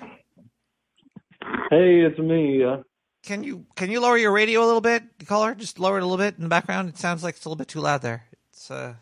Hey, 1.69 2.01
it's 2.01 2.19
me. 2.19 2.63
Uh, 2.63 2.77
Can 3.23 3.43
you 3.43 3.65
can 3.75 3.89
you 3.89 3.99
lower 3.99 4.17
your 4.17 4.31
radio 4.31 4.63
a 4.63 4.65
little 4.65 4.81
bit, 4.81 5.03
caller? 5.25 5.55
Just 5.55 5.79
lower 5.79 5.97
it 5.97 6.03
a 6.03 6.05
little 6.05 6.17
bit 6.17 6.35
in 6.37 6.43
the 6.43 6.49
background. 6.49 6.89
It 6.89 6.97
sounds 6.97 7.23
like 7.23 7.35
it's 7.35 7.45
a 7.45 7.49
little 7.49 7.57
bit 7.57 7.67
too 7.67 7.79
loud 7.81 8.01
there. 8.01 8.25
It's 8.51 8.69
uh, 8.69 8.95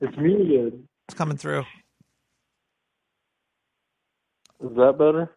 it's 0.00 0.16
muted. 0.16 0.82
it's 1.08 1.14
coming 1.14 1.36
through. 1.36 1.64
Is 4.64 4.76
that 4.76 4.96
better? 4.98 5.32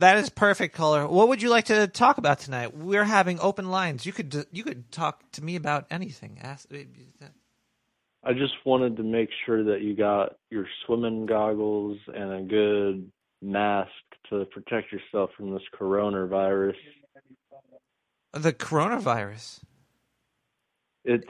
That 0.00 0.16
is 0.16 0.30
perfect, 0.30 0.74
caller. 0.74 1.06
What 1.06 1.28
would 1.28 1.42
you 1.42 1.50
like 1.50 1.66
to 1.66 1.86
talk 1.86 2.16
about 2.16 2.38
tonight? 2.38 2.74
We're 2.74 3.04
having 3.04 3.38
open 3.40 3.70
lines. 3.70 4.06
You 4.06 4.12
could 4.12 4.46
you 4.50 4.64
could 4.64 4.90
talk 4.90 5.30
to 5.32 5.44
me 5.44 5.56
about 5.56 5.86
anything. 5.90 6.38
Ask. 6.42 6.68
I 8.22 8.32
just 8.32 8.54
wanted 8.64 8.96
to 8.96 9.02
make 9.02 9.28
sure 9.44 9.64
that 9.64 9.82
you 9.82 9.94
got 9.94 10.36
your 10.50 10.66
swimming 10.86 11.26
goggles 11.26 11.98
and 12.08 12.32
a 12.32 12.42
good 12.42 13.10
mask 13.42 13.90
to 14.28 14.44
protect 14.46 14.92
yourself 14.92 15.30
from 15.36 15.52
this 15.52 15.62
coronavirus. 15.78 16.74
The 18.32 18.52
coronavirus. 18.52 19.60
It's 21.04 21.24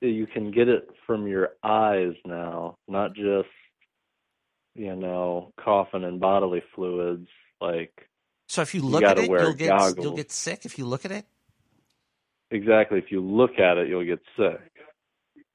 you 0.00 0.26
can 0.26 0.50
get 0.50 0.68
it 0.68 0.88
from 1.06 1.26
your 1.26 1.50
eyes 1.62 2.12
now, 2.26 2.76
not 2.88 3.14
just 3.14 3.48
you 4.74 4.94
know 4.96 5.52
coughing 5.62 6.04
and 6.04 6.20
bodily 6.20 6.62
fluids. 6.74 7.28
Like 7.60 8.08
So 8.48 8.60
if 8.62 8.74
you 8.74 8.82
You 8.82 8.88
look 8.88 9.00
gotta 9.02 9.22
at 9.22 9.28
it, 9.28 9.30
you'll 9.30 9.54
get 9.54 9.68
goggles. 9.68 10.04
you'll 10.04 10.16
get 10.16 10.32
sick 10.32 10.64
if 10.66 10.78
you 10.78 10.84
look 10.84 11.04
at 11.04 11.12
it. 11.12 11.24
exactly, 12.50 12.98
if 12.98 13.10
you 13.10 13.20
look 13.22 13.58
at 13.58 13.78
it, 13.78 13.88
you'll 13.88 14.04
get 14.04 14.20
sick. 14.36 14.70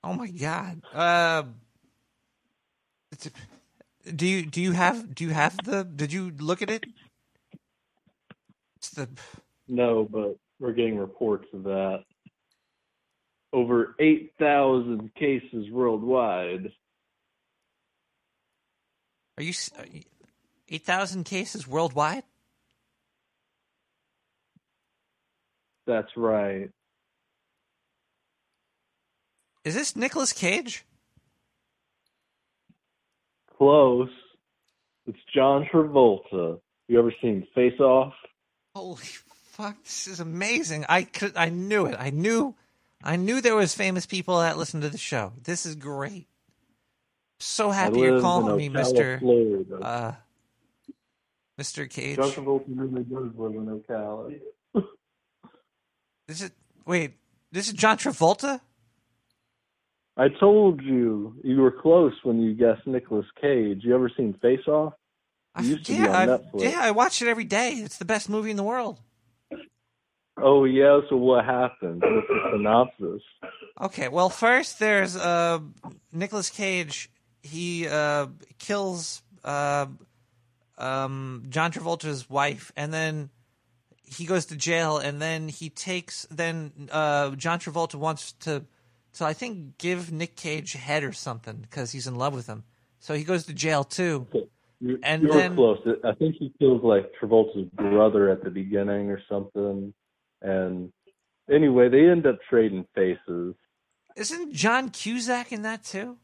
Oh 0.03 0.13
my 0.13 0.29
god. 0.31 0.81
Uh, 0.93 1.43
it's- 3.11 3.31
do 4.15 4.25
you 4.27 4.45
do 4.45 4.61
you 4.61 4.71
have 4.71 5.13
do 5.13 5.23
you 5.23 5.31
have 5.31 5.57
the 5.63 5.83
did 5.83 6.11
you 6.13 6.31
look 6.39 6.61
at 6.61 6.69
it? 6.69 6.85
It's 8.77 8.91
the 8.91 9.09
No, 9.67 10.07
but 10.09 10.37
we're 10.59 10.73
getting 10.73 10.97
reports 10.97 11.47
of 11.53 11.63
that. 11.63 12.03
Over 13.51 13.95
8,000 13.99 15.13
cases 15.15 15.69
worldwide. 15.71 16.71
are 19.37 19.43
you 19.43 19.53
are 19.77 19.85
you- 19.87 20.03
8,000 20.71 21.23
cases 21.23 21.67
worldwide? 21.67 22.23
That's 25.87 26.15
right. 26.15 26.69
Is 29.63 29.73
this 29.73 29.95
Nicolas 29.95 30.31
Cage? 30.31 30.85
Close. 33.59 34.09
It's 35.05 35.19
John 35.33 35.67
Travolta. 35.71 36.59
You 36.87 36.99
ever 36.99 37.13
seen 37.21 37.45
Face 37.53 37.79
Off? 37.79 38.13
Holy 38.73 39.03
fuck, 39.03 39.83
this 39.83 40.07
is 40.07 40.19
amazing. 40.19 40.85
I 40.87 41.03
could 41.03 41.35
I 41.35 41.49
knew 41.49 41.85
it. 41.85 41.95
I 41.99 42.09
knew 42.09 42.55
I 43.03 43.17
knew 43.17 43.41
there 43.41 43.55
was 43.55 43.75
famous 43.75 44.05
people 44.05 44.39
that 44.39 44.57
listen 44.57 44.81
to 44.81 44.89
the 44.89 44.97
show. 44.97 45.33
This 45.43 45.65
is 45.65 45.75
great. 45.75 46.27
So 47.39 47.69
happy 47.69 47.99
you're 47.99 48.21
calling 48.21 48.55
me, 48.55 48.69
Mister 48.69 49.19
uh, 49.81 50.13
Mister 51.57 51.85
Cage. 51.85 52.15
John 52.15 52.31
Travolta 52.31 52.65
really 52.67 53.03
does 53.03 53.35
live 53.35 53.55
in 53.55 53.81
Ocala. 53.81 54.39
This 56.27 56.41
is 56.43 56.51
wait. 56.85 57.13
This 57.51 57.67
is 57.67 57.73
John 57.73 57.97
Travolta. 57.97 58.61
I 60.19 60.27
told 60.27 60.81
you 60.81 61.33
you 61.45 61.61
were 61.61 61.71
close 61.71 62.13
when 62.23 62.41
you 62.41 62.53
guessed 62.53 62.85
Nicolas 62.85 63.25
Cage. 63.41 63.79
You 63.83 63.95
ever 63.95 64.11
seen 64.15 64.33
Face 64.41 64.67
Off? 64.67 64.93
It 65.57 65.65
used 65.65 65.85
to 65.85 65.93
be 65.93 65.97
Yeah, 65.99 66.39
I, 66.53 66.57
yeah, 66.57 66.79
I 66.81 66.91
watch 66.91 67.21
it 67.21 67.29
every 67.29 67.45
day. 67.45 67.71
It's 67.71 67.97
the 67.97 68.05
best 68.05 68.29
movie 68.29 68.51
in 68.51 68.57
the 68.57 68.63
world. 68.63 68.99
Oh 70.41 70.65
yeah, 70.65 70.99
so 71.09 71.15
what 71.15 71.45
happened? 71.45 72.03
What's 72.05 72.27
the 72.27 72.49
synopsis? 72.51 73.21
Okay, 73.81 74.09
well, 74.09 74.29
first 74.29 74.79
there's 74.79 75.15
uh, 75.15 75.59
Nicolas 76.11 76.49
Cage. 76.49 77.09
He 77.41 77.87
uh, 77.87 78.27
kills 78.57 79.21
uh, 79.43 79.85
um, 80.77 81.45
John 81.49 81.71
Travolta's 81.71 82.29
wife, 82.29 82.71
and 82.75 82.93
then 82.93 83.29
he 84.03 84.25
goes 84.25 84.45
to 84.47 84.55
jail, 84.57 84.97
and 84.97 85.21
then 85.21 85.47
he 85.47 85.69
takes. 85.69 86.25
Then 86.29 86.89
uh, 86.91 87.31
John 87.31 87.59
Travolta 87.59 87.95
wants 87.95 88.33
to, 88.43 88.65
to 89.13 89.25
I 89.25 89.33
think, 89.33 89.77
give 89.77 90.11
Nick 90.11 90.35
Cage 90.35 90.73
head 90.73 91.03
or 91.03 91.11
something 91.13 91.57
because 91.57 91.91
he's 91.91 92.07
in 92.07 92.15
love 92.15 92.33
with 92.33 92.47
him. 92.47 92.63
So 92.99 93.13
he 93.13 93.23
goes 93.23 93.45
to 93.45 93.53
jail 93.53 93.83
too. 93.83 94.27
You, 94.79 94.99
And 95.03 95.23
you 95.23 95.33
then- 95.33 95.55
close. 95.55 95.79
I 96.03 96.13
think 96.13 96.35
he 96.35 96.53
kills 96.59 96.83
like 96.83 97.11
Travolta's 97.21 97.69
brother 97.73 98.29
at 98.29 98.43
the 98.43 98.49
beginning 98.49 99.09
or 99.09 99.21
something. 99.29 99.93
And 100.41 100.91
anyway, 101.51 101.89
they 101.89 102.07
end 102.09 102.25
up 102.25 102.39
trading 102.49 102.85
faces. 102.95 103.55
Isn't 104.15 104.53
John 104.53 104.89
Cusack 104.89 105.51
in 105.51 105.61
that 105.63 105.83
too? 105.83 106.17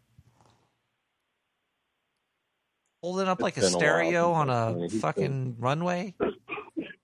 Holding 3.02 3.28
up 3.28 3.42
like 3.42 3.58
a 3.58 3.62
been 3.62 3.68
a 3.70 3.72
stereo 3.72 4.32
on 4.32 4.50
a 4.50 4.74
seen 4.74 4.84
it. 4.84 4.92
He's 4.92 5.02
fucking 5.02 5.56
runway. 5.60 6.16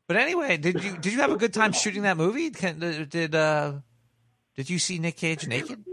But 0.08 0.18
anyway, 0.18 0.58
did 0.58 0.84
you 0.84 0.98
did 0.98 1.14
you 1.14 1.20
have 1.22 1.32
a 1.32 1.38
good 1.38 1.54
time 1.54 1.74
shooting 1.74 2.02
that 2.04 2.18
movie? 2.18 2.50
Can, 2.50 2.80
did 3.08 3.36
uh 3.36 3.74
did 4.56 4.70
you 4.70 4.80
see 4.80 5.00
Nick 5.00 5.18
Cage 5.18 5.48
naked? 5.48 5.84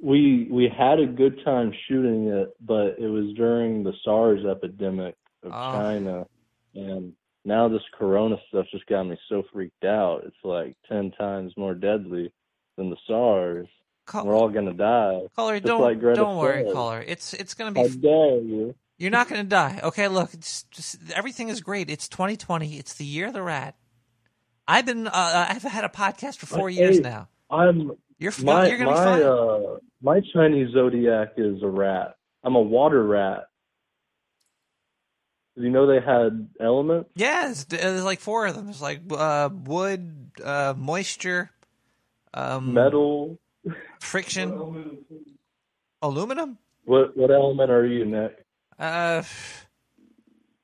We 0.00 0.48
we 0.50 0.68
had 0.68 0.98
a 1.00 1.06
good 1.06 1.42
time 1.44 1.72
shooting 1.88 2.28
it, 2.28 2.50
but 2.60 2.98
it 2.98 3.08
was 3.08 3.32
during 3.36 3.84
the 3.84 3.92
SARS 4.04 4.44
epidemic 4.44 5.14
of 5.42 5.52
Oh. 5.52 5.72
China, 5.72 6.26
and 6.74 7.12
now 7.44 7.68
this 7.68 7.82
Corona 7.98 8.36
stuff 8.48 8.66
just 8.70 8.86
got 8.86 9.04
me 9.04 9.16
so 9.28 9.44
freaked 9.52 9.84
out. 9.84 10.24
It's 10.26 10.36
like 10.44 10.76
ten 10.88 11.10
times 11.12 11.52
more 11.56 11.74
deadly 11.74 12.32
than 12.76 12.90
the 12.90 12.96
SARS. 13.06 13.68
Call- 14.06 14.26
We're 14.26 14.36
all 14.36 14.50
gonna 14.50 14.74
die. 14.74 15.20
Caller, 15.36 15.58
don't 15.60 15.80
like 15.80 16.00
don't 16.14 16.36
worry, 16.36 16.64
said. 16.64 16.74
caller. 16.74 17.02
It's 17.06 17.32
it's 17.32 17.54
gonna 17.54 17.72
be. 17.72 17.88
dare 17.96 18.40
you? 18.40 18.74
You're 18.98 19.10
not 19.10 19.28
gonna 19.28 19.44
die. 19.44 19.80
Okay, 19.82 20.08
look, 20.08 20.34
it's 20.34 20.64
just 20.64 20.98
everything 21.14 21.48
is 21.48 21.62
great. 21.62 21.88
It's 21.88 22.08
2020. 22.08 22.76
It's 22.78 22.94
the 22.94 23.06
year 23.06 23.28
of 23.28 23.32
the 23.32 23.42
rat. 23.42 23.74
I've 24.66 24.86
been 24.86 25.06
uh, 25.06 25.46
I've 25.50 25.62
had 25.62 25.84
a 25.84 25.88
podcast 25.88 26.36
for 26.38 26.46
four 26.46 26.70
years 26.70 27.00
now. 27.00 27.28
I'm 27.50 27.92
You're 28.18 28.32
my 28.42 28.66
you're 28.66 28.78
gonna 28.78 28.90
be 28.90 28.96
fine. 28.96 29.22
uh 29.22 29.76
my 30.02 30.20
Chinese 30.32 30.72
zodiac 30.72 31.32
is 31.36 31.62
a 31.62 31.68
rat. 31.68 32.16
I'm 32.42 32.56
a 32.56 32.60
water 32.60 33.02
rat. 33.06 33.44
Did 35.56 35.64
you 35.64 35.70
know 35.70 35.86
they 35.86 36.00
had 36.00 36.48
elements? 36.60 37.10
Yeah, 37.14 37.52
there's 37.68 38.02
like 38.04 38.20
four 38.20 38.46
of 38.46 38.54
them. 38.56 38.64
There's 38.66 38.82
like 38.82 39.00
uh, 39.10 39.48
wood, 39.52 40.30
uh, 40.42 40.74
moisture, 40.76 41.50
um, 42.34 42.74
Metal. 42.74 43.38
friction, 44.00 44.50
aluminum, 46.02 46.58
What 46.84 47.16
what 47.16 47.30
element 47.30 47.70
are 47.70 47.86
you, 47.86 48.04
Nick? 48.04 48.44
uh, 48.78 49.22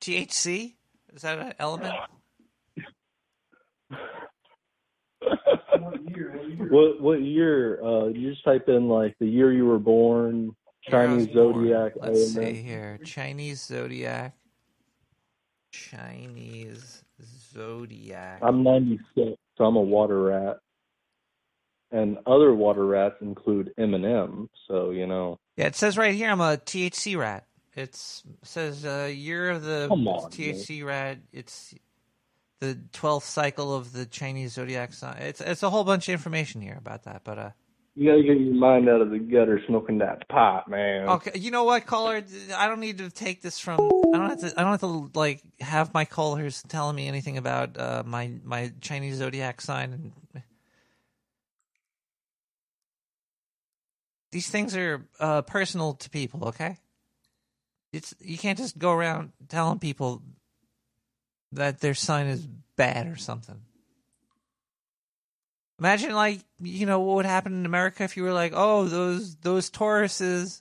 THC. 0.01 0.75
Is 1.15 1.23
that 1.23 1.39
an 1.39 1.55
element? 1.59 1.95
What 6.69 7.01
what 7.01 7.23
year? 7.23 7.83
Uh, 7.83 8.07
you 8.07 8.31
just 8.31 8.45
type 8.45 8.69
in 8.69 8.89
like 8.89 9.17
the 9.19 9.27
year 9.27 9.53
you 9.53 9.67
were 9.67 9.79
born, 9.79 10.55
Chinese 10.83 11.29
born. 11.29 11.55
zodiac 11.55 11.93
Let's 11.97 12.35
see 12.35 12.55
here. 12.55 12.99
Chinese 13.05 13.65
zodiac. 13.65 14.35
Chinese 15.73 17.05
zodiac. 17.53 18.41
I'm 18.43 18.63
96, 18.63 19.37
so 19.57 19.65
I'm 19.65 19.77
a 19.77 19.81
water 19.81 20.23
rat. 20.23 20.59
And 21.93 22.19
other 22.27 22.55
water 22.55 22.87
rats 22.87 23.17
include 23.21 23.73
Eminem, 23.79 24.49
so 24.69 24.91
you 24.91 25.07
know. 25.07 25.39
Yeah, 25.57 25.67
it 25.67 25.77
says 25.77 25.99
right 25.99 26.15
here 26.15 26.31
I'm 26.31 26.41
a 26.41 26.57
THC 26.57 27.17
rat. 27.19 27.47
It's 27.75 28.23
it 28.43 28.49
says 28.49 28.85
uh, 28.85 29.11
year 29.13 29.51
of 29.51 29.63
the 29.63 29.89
on, 29.91 30.31
THC 30.31 30.85
rat. 30.85 31.19
It's 31.33 31.75
the 32.61 32.79
twelfth 32.93 33.27
cycle 33.27 33.75
of 33.75 33.93
the 33.93 34.07
Chinese 34.07 34.53
zodiac 34.53 34.93
sign. 34.93 35.17
It's 35.23 35.41
it's 35.41 35.63
a 35.63 35.71
whole 35.71 35.85
bunch 35.85 36.09
of 36.09 36.13
information 36.13 36.61
here 36.61 36.77
about 36.79 37.05
that. 37.05 37.23
But 37.25 37.39
uh, 37.39 37.51
You 37.97 38.11
gotta 38.11 38.23
get 38.23 38.39
your 38.41 38.55
mind 38.55 38.89
out 38.89 39.01
of 39.01 39.11
the 39.11 39.19
gutter 39.19 39.61
smoking 39.67 39.99
that 39.99 40.29
pot, 40.29 40.69
man. 40.69 41.09
okay, 41.09 41.33
you 41.39 41.51
know 41.51 41.65
what, 41.65 41.87
caller? 41.87 42.23
I 42.57 42.69
don't 42.69 42.81
need 42.81 42.99
to 42.99 43.11
take 43.11 43.41
this 43.43 43.59
from. 43.59 43.81
I 44.15 44.19
don't 44.19 44.29
have 44.31 44.41
to. 44.41 44.53
I 44.61 44.63
don't 44.63 44.73
have 44.73 44.81
to 44.81 45.11
like 45.15 45.43
have 45.61 45.95
my 45.95 46.05
callers 46.05 46.63
telling 46.69 46.97
me 46.97 47.09
anything 47.09 47.39
about 47.39 47.79
uh, 47.79 48.03
my 48.07 48.31
my 48.45 48.73
Chinese 48.81 49.17
zodiac 49.17 49.61
sign. 49.61 49.93
and 49.93 50.13
These 54.33 54.49
things 54.49 54.77
are 54.77 55.07
uh, 55.19 55.43
personal 55.43 55.95
to 55.95 56.11
people. 56.11 56.49
Okay, 56.49 56.77
it's 57.93 58.15
you 58.21 58.39
can't 58.39 58.57
just 58.59 58.79
go 58.79 58.93
around 58.93 59.33
telling 59.49 59.79
people 59.81 60.23
that 61.53 61.81
their 61.81 61.95
sign 61.95 62.27
is 62.27 62.47
bad 62.77 63.07
or 63.07 63.17
something. 63.17 63.61
Imagine 65.79 66.13
like 66.13 66.41
you 66.61 66.87
know 66.87 67.01
what 67.01 67.17
would 67.17 67.27
happen 67.27 67.55
in 67.55 67.67
America 67.67 68.05
if 68.05 68.17
you 68.17 68.23
were 68.23 68.33
like, 68.33 68.53
oh 68.55 68.85
those 68.85 69.37
those 69.37 69.71
Tauruses 69.71 70.61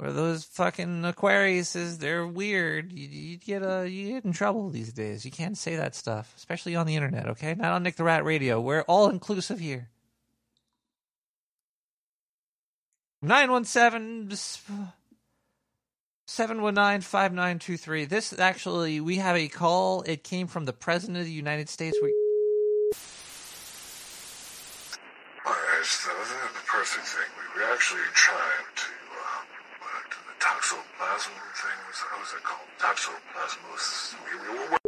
or 0.00 0.12
those 0.12 0.44
fucking 0.44 1.02
Aquariuses, 1.02 1.98
they're 1.98 2.26
weird. 2.26 2.90
You, 2.90 3.06
you 3.06 3.36
get 3.36 3.62
uh, 3.62 3.82
you 3.82 4.08
get 4.08 4.24
in 4.24 4.32
trouble 4.32 4.70
these 4.70 4.92
days. 4.92 5.24
You 5.24 5.30
can't 5.30 5.58
say 5.58 5.76
that 5.76 5.94
stuff, 5.94 6.32
especially 6.36 6.74
on 6.74 6.86
the 6.86 6.96
internet. 6.96 7.28
Okay, 7.28 7.54
not 7.54 7.72
on 7.72 7.82
Nick 7.82 7.96
the 7.96 8.04
Rat 8.04 8.24
Radio. 8.24 8.60
We're 8.60 8.82
all 8.82 9.10
inclusive 9.10 9.60
here. 9.60 9.90
917 16.38 17.00
719 17.00 17.00
5923. 17.02 18.04
This 18.04 18.38
actually, 18.38 19.00
we 19.00 19.16
have 19.16 19.36
a 19.36 19.48
call. 19.48 20.02
It 20.02 20.22
came 20.22 20.46
from 20.46 20.64
the 20.64 20.72
President 20.72 21.18
of 21.18 21.24
the 21.24 21.32
United 21.32 21.68
States. 21.68 21.98
We, 22.02 22.14
so 25.82 26.10
the, 26.12 26.38
the 26.54 26.64
perfect 26.66 27.06
thing. 27.06 27.26
We 27.34 27.60
were 27.60 27.72
actually 27.72 28.06
trying 28.14 28.68
to, 28.76 28.90
uh, 29.10 29.42
what, 29.80 30.06
the 30.06 30.36
toxoplasm 30.38 31.34
thing, 31.58 31.78
was, 31.88 31.98
how 31.98 32.20
was 32.20 32.30
it 32.36 32.44
called? 32.44 32.68
Toxoplasmosis. 32.78 34.14
We, 34.22 34.38
we 34.38 34.48
were. 34.54 34.78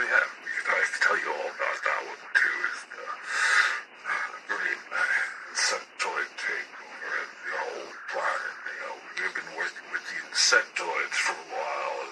Yeah, 0.00 0.26
we 0.42 0.48
could, 0.52 0.68
I 0.68 0.84
could 0.84 1.02
tell 1.02 1.18
you 1.18 1.28
all 1.32 1.48
about 1.48 1.78
that 1.80 2.00
one 2.08 2.22
too. 2.34 2.56
Is 2.72 2.80
the, 2.92 3.04
uh, 3.04 4.26
the 4.32 4.40
great 4.48 4.80
uh, 4.90 5.50
insectoid 5.52 6.28
takeover 6.40 7.12
of 7.20 7.28
the 7.44 7.56
whole 7.60 7.92
planet. 8.10 8.54
You 8.64 8.76
know, 8.80 8.94
we've 9.16 9.36
been 9.36 9.52
working 9.60 9.86
with 9.92 10.04
the 10.08 10.16
insectoids 10.50 11.14
for 11.14 11.30
a 11.30 11.46
while. 11.54 12.10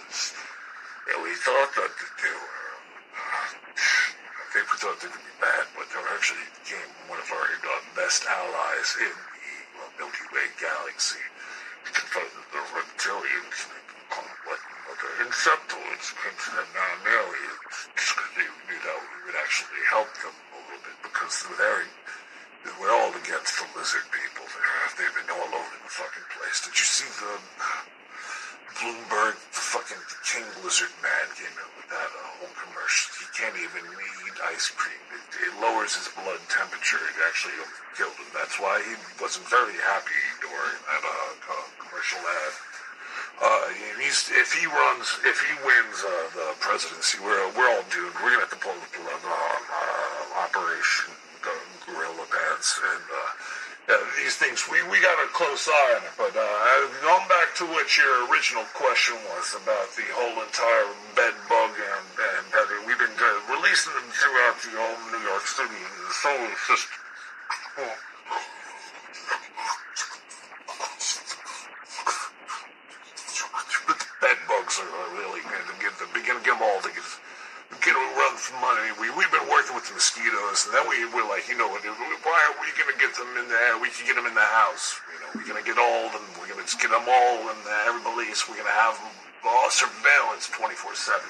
Yeah, 1.11 1.19
we 1.27 1.35
thought 1.43 1.75
that 1.75 1.91
they 2.23 2.31
were 2.31 2.71
they 4.55 4.63
thought 4.79 4.95
they 5.03 5.11
could 5.11 5.27
be 5.27 5.37
bad, 5.43 5.67
but 5.75 5.91
they 5.91 5.99
actually 6.15 6.47
became 6.63 6.87
one 7.11 7.19
of 7.19 7.27
our 7.35 7.51
uh, 7.51 7.83
best 7.99 8.23
allies 8.31 8.95
in 9.03 9.11
the 9.11 9.51
uh, 9.83 9.91
Milky 9.99 10.23
Way 10.31 10.47
galaxy. 10.55 11.19
We 11.83 11.91
confronted 11.91 12.47
the 12.55 12.63
reptilians, 12.79 13.59
they 13.59 13.83
them 13.83 14.31
like 14.47 14.63
the 15.03 15.11
insectoids, 15.27 16.07
into 16.23 16.49
them 16.55 16.71
now 16.79 16.95
aliens, 17.11 17.91
because 17.91 18.31
they 18.39 18.47
knew 18.71 18.79
that 18.87 18.99
we 19.03 19.19
would 19.27 19.39
actually 19.43 19.83
help 19.91 20.15
them 20.23 20.31
a 20.31 20.59
little 20.63 20.83
bit, 20.87 20.99
because 21.11 21.43
they're, 21.59 21.91
we're 22.79 22.95
all 23.03 23.11
against 23.19 23.59
the 23.59 23.67
lizard 23.75 24.07
people. 24.15 24.47
They've 24.95 25.11
been 25.11 25.27
all 25.27 25.51
over 25.59 25.75
the 25.83 25.91
fucking 25.91 26.29
place. 26.39 26.63
Did 26.63 26.79
you 26.79 26.87
see 26.87 27.11
the 27.19 27.98
Bloomberg, 28.77 29.35
fucking 29.51 30.03
King 30.25 30.45
Lizard 30.63 30.93
Man 31.01 31.27
came 31.35 31.55
out 31.57 31.73
with 31.77 31.89
that 31.89 32.11
uh, 32.13 32.21
whole 32.39 32.55
commercial. 32.55 33.09
He 33.17 33.27
can't 33.33 33.57
even 33.57 33.85
eat 33.89 34.37
ice 34.53 34.69
cream. 34.71 35.01
It, 35.15 35.25
it 35.49 35.53
lowers 35.61 35.97
his 35.97 36.09
blood 36.13 36.41
temperature. 36.53 37.01
It 37.01 37.17
actually 37.25 37.57
killed 37.97 38.15
him. 38.21 38.29
That's 38.37 38.61
why 38.61 38.81
he 38.85 38.95
wasn't 39.19 39.49
very 39.49 39.75
happy 39.89 40.21
during 40.45 40.79
that 40.85 41.03
uh, 41.03 41.33
uh, 41.49 41.67
commercial 41.81 42.21
ad. 42.21 42.55
Uh, 43.39 43.65
he's 44.03 44.31
if 44.35 44.51
he 44.53 44.67
runs, 44.67 45.07
if 45.25 45.39
he 45.41 45.53
wins 45.63 45.99
uh, 46.03 46.11
the 46.35 46.49
presidency, 46.59 47.19
we're 47.23 47.39
we're 47.55 47.71
all 47.71 47.87
doomed. 47.91 48.15
We're 48.21 48.35
gonna 48.35 48.47
have 48.47 48.55
to 48.55 48.63
pull 48.63 48.75
the 48.75 48.91
plug 48.95 49.23
on 49.25 49.61
uh, 49.71 50.43
Operation 50.45 51.15
uh, 51.47 51.51
Gorilla 51.87 52.27
Pants 52.29 52.79
and. 52.83 53.05
Yeah, 53.89 53.97
these 54.21 54.37
things, 54.37 54.69
we, 54.69 54.85
we 54.93 55.01
got 55.01 55.17
a 55.17 55.33
close 55.33 55.65
eye 55.65 55.97
on 55.97 56.05
it, 56.05 56.13
but 56.21 56.37
uh, 56.37 56.45
going 57.01 57.25
back 57.25 57.57
to 57.57 57.65
what 57.73 57.89
your 57.97 58.29
original 58.29 58.69
question 58.77 59.17
was 59.33 59.57
about 59.57 59.89
the 59.97 60.05
whole 60.13 60.37
entire 60.45 60.93
bed 61.17 61.33
bug 61.49 61.73
and, 61.73 62.07
and 62.21 62.45
that 62.53 62.69
we've 62.85 63.01
been 63.01 63.17
uh, 63.17 63.29
releasing 63.49 63.97
them 63.97 64.05
throughout 64.13 64.61
the 64.61 64.77
whole 64.77 65.01
New 65.09 65.25
York 65.25 65.41
City 65.49 65.73
the 65.73 66.13
solar 66.21 66.53
system. 66.69 67.01
The 73.89 73.97
bed 74.21 74.37
bugs 74.53 74.85
are 74.85 75.17
really 75.17 75.41
going 75.49 75.65
to 75.65 75.77
get 75.81 75.97
them, 75.97 76.13
going 76.13 76.45
to 76.45 76.53
all 76.61 76.85
to 76.85 76.93
get 76.93 77.09
get 77.81 77.97
a 77.97 78.05
run 78.21 78.28
for 78.28 78.28
money. 78.63 78.95
We 79.03 79.11
we've 79.19 79.31
been 79.35 79.49
working 79.51 79.75
with 79.75 79.91
the 79.91 79.95
mosquitoes, 79.99 80.67
and 80.67 80.73
then 80.75 80.87
we 80.87 81.03
were 81.11 81.27
like, 81.27 81.51
you 81.51 81.59
know, 81.59 81.67
why 81.67 82.39
are 82.47 82.57
we 82.63 82.71
gonna 82.79 82.95
get 82.97 83.13
them 83.19 83.31
in 83.35 83.51
there? 83.51 83.79
We 83.83 83.91
can 83.91 84.07
get 84.07 84.15
them 84.15 84.27
in 84.31 84.35
the 84.35 84.51
house. 84.55 85.03
You 85.11 85.19
know, 85.19 85.29
we're 85.35 85.49
gonna 85.49 85.67
get 85.67 85.79
all 85.79 86.07
them. 86.15 86.23
We're 86.39 86.47
gonna 86.47 86.67
get 86.67 86.91
them 86.91 87.07
all 87.07 87.37
in 87.51 87.59
the 87.67 87.75
every 87.91 88.03
police. 88.07 88.47
We're 88.47 88.63
gonna 88.63 88.79
have 88.79 88.95
all 89.43 89.71
surveillance 89.71 90.47
twenty 90.55 90.79
four 90.79 90.95
seven. 90.95 91.27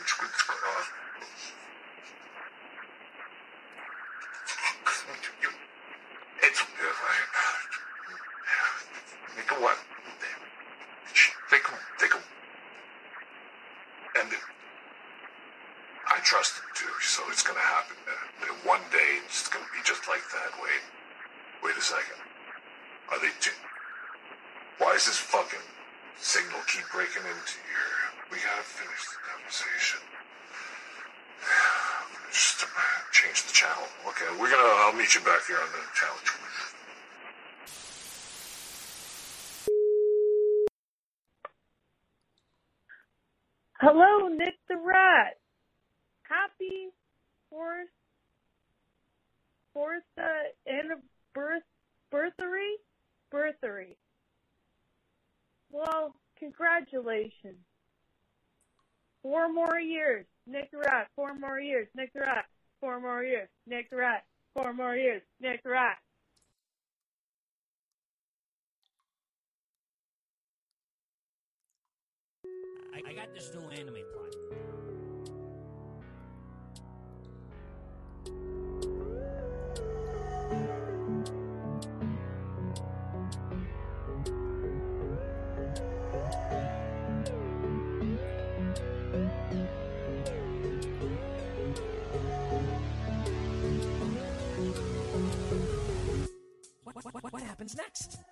Happens 97.68 97.76
next? 97.76 98.27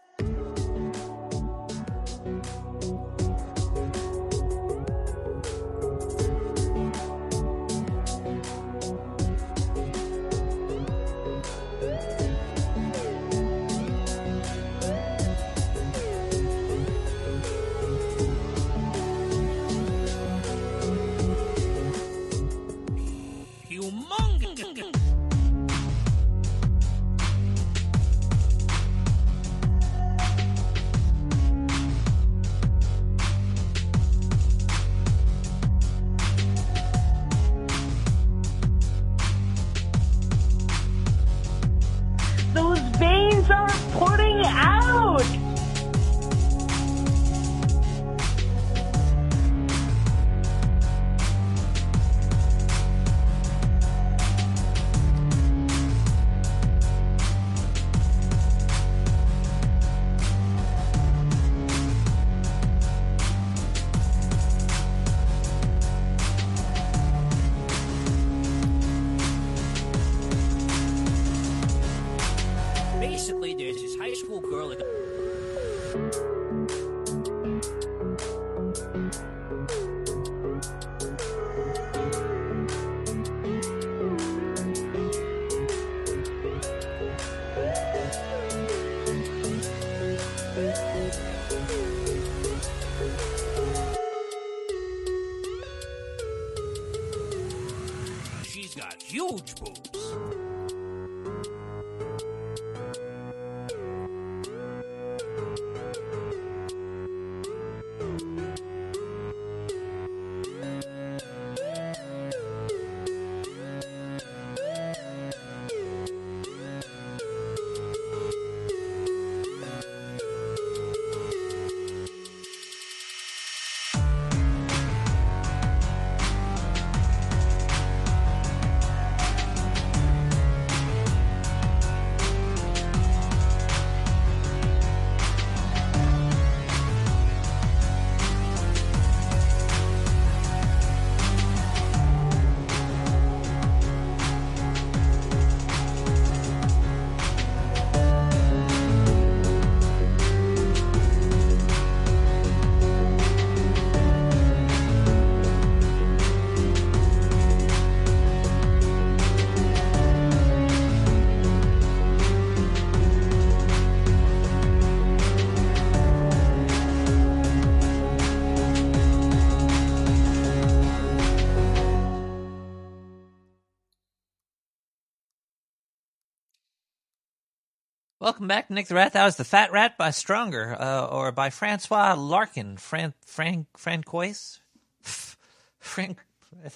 Welcome 178.36 178.48
back, 178.48 178.68
Nick 178.68 178.88
the 178.88 178.94
Rat. 178.94 179.14
That 179.14 179.24
was 179.24 179.36
the 179.36 179.44
Fat 179.44 179.72
Rat 179.72 179.96
by 179.96 180.10
Stronger, 180.10 180.76
uh, 180.78 181.06
or 181.06 181.32
by 181.32 181.48
Francois 181.48 182.12
Larkin. 182.12 182.76
Fran 182.76 183.14
Frank 183.24 183.66
Francois, 183.78 184.58
Frank. 185.78 186.18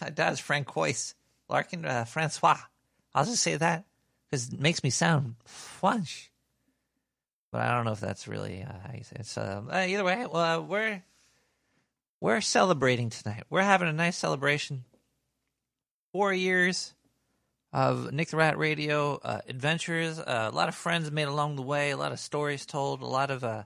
That 0.00 0.30
was 0.30 0.40
Francois 0.40 1.12
Larkin. 1.50 1.84
Uh, 1.84 2.06
Francois. 2.06 2.56
I'll 3.14 3.26
just 3.26 3.42
say 3.42 3.56
that 3.56 3.84
because 4.24 4.54
it 4.54 4.58
makes 4.58 4.82
me 4.82 4.88
sound 4.88 5.34
French. 5.44 6.30
But 7.52 7.60
I 7.60 7.74
don't 7.74 7.84
know 7.84 7.92
if 7.92 8.00
that's 8.00 8.26
really 8.26 8.62
uh, 8.62 8.72
how 8.86 8.94
you 8.94 9.04
say 9.04 9.16
it. 9.20 9.26
So 9.26 9.66
uh, 9.70 9.84
either 9.86 10.02
way, 10.02 10.24
well, 10.24 10.60
uh, 10.60 10.62
we're 10.62 11.02
we're 12.22 12.40
celebrating 12.40 13.10
tonight. 13.10 13.42
We're 13.50 13.60
having 13.60 13.88
a 13.88 13.92
nice 13.92 14.16
celebration. 14.16 14.84
Four 16.14 16.32
years 16.32 16.94
of 17.72 18.12
Nick 18.12 18.28
the 18.28 18.36
Rat 18.36 18.58
Radio 18.58 19.16
uh, 19.22 19.40
adventures. 19.48 20.18
Uh, 20.18 20.48
a 20.52 20.54
lot 20.54 20.68
of 20.68 20.74
friends 20.74 21.10
made 21.10 21.28
along 21.28 21.56
the 21.56 21.62
way. 21.62 21.90
A 21.90 21.96
lot 21.96 22.12
of 22.12 22.18
stories 22.18 22.66
told. 22.66 23.02
A 23.02 23.06
lot 23.06 23.30
of 23.30 23.44
uh, 23.44 23.64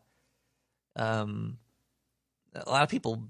um, 0.97 1.59
a 2.55 2.71
lot 2.71 2.83
of 2.83 2.89
people 2.89 3.27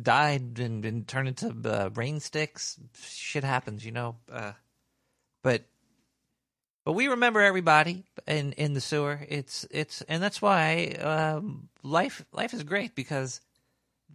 died 0.00 0.58
and, 0.58 1.06
turned 1.08 1.28
into 1.28 1.54
uh, 1.64 1.90
rain 1.94 2.20
sticks. 2.20 2.78
Shit 3.00 3.44
happens, 3.44 3.84
you 3.84 3.92
know. 3.92 4.16
Uh, 4.30 4.52
but 5.42 5.64
but 6.84 6.92
we 6.92 7.08
remember 7.08 7.40
everybody 7.40 8.04
in 8.26 8.52
in 8.52 8.74
the 8.74 8.80
sewer. 8.80 9.20
It's 9.28 9.66
it's 9.70 10.02
and 10.02 10.22
that's 10.22 10.42
why 10.42 10.96
um, 11.00 11.68
life 11.82 12.24
life 12.32 12.52
is 12.52 12.64
great 12.64 12.94
because 12.94 13.40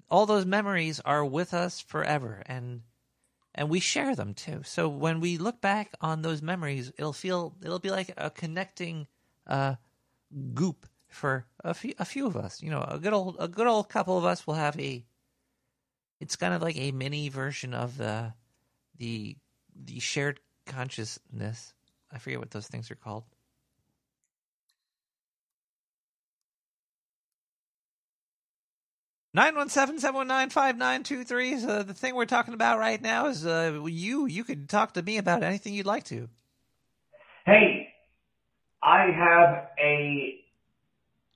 all 0.10 0.26
those 0.26 0.46
memories 0.46 1.00
are 1.00 1.24
with 1.24 1.54
us 1.54 1.80
forever 1.80 2.44
and 2.46 2.82
and 3.54 3.70
we 3.70 3.80
share 3.80 4.16
them 4.16 4.34
too. 4.34 4.62
So 4.64 4.88
when 4.88 5.20
we 5.20 5.38
look 5.38 5.62
back 5.62 5.94
on 6.00 6.22
those 6.22 6.42
memories, 6.42 6.92
it'll 6.98 7.14
feel 7.14 7.56
it'll 7.64 7.80
be 7.80 7.92
like 7.92 8.14
a 8.18 8.30
connecting 8.30 9.08
uh, 9.48 9.76
goop 10.54 10.86
for 11.10 11.46
a 11.64 11.74
few, 11.74 11.94
a 12.00 12.06
few 12.06 12.28
of 12.28 12.38
us. 12.38 12.62
You 12.62 12.72
know, 12.72 12.82
a 12.82 12.98
good 12.98 13.14
old 13.14 13.36
a 13.40 13.48
good 13.48 13.68
old 13.68 13.90
couple 13.90 14.18
of 14.18 14.26
us 14.26 14.48
will 14.48 14.56
have 14.56 14.80
a. 14.80 15.06
It's 16.20 16.36
kind 16.36 16.54
of 16.54 16.62
like 16.62 16.78
a 16.78 16.92
mini 16.92 17.30
version 17.30 17.74
of 17.74 17.98
the 17.98 18.34
the 18.98 19.38
the 19.76 20.00
shared 20.00 20.40
consciousness. 20.66 21.74
I 22.12 22.20
forget 22.20 22.40
what 22.40 22.52
those 22.52 22.68
things 22.68 22.92
are 22.92 22.96
called. 22.96 23.24
917-719-5923 29.36 31.68
uh, 31.68 31.84
the 31.84 31.94
thing 31.94 32.16
we're 32.16 32.26
talking 32.26 32.54
about 32.54 32.80
right 32.80 33.02
now 33.02 33.28
is 33.28 33.46
uh, 33.46 33.82
you 33.86 34.26
you 34.26 34.44
can 34.44 34.68
talk 34.68 34.96
to 34.96 35.02
me 35.02 35.18
about 35.18 35.42
anything 35.42 35.74
you'd 35.74 35.86
like 35.86 36.04
to. 36.06 36.28
Hey 37.46 37.88
i 38.84 39.06
have 39.06 39.70
a 39.82 40.36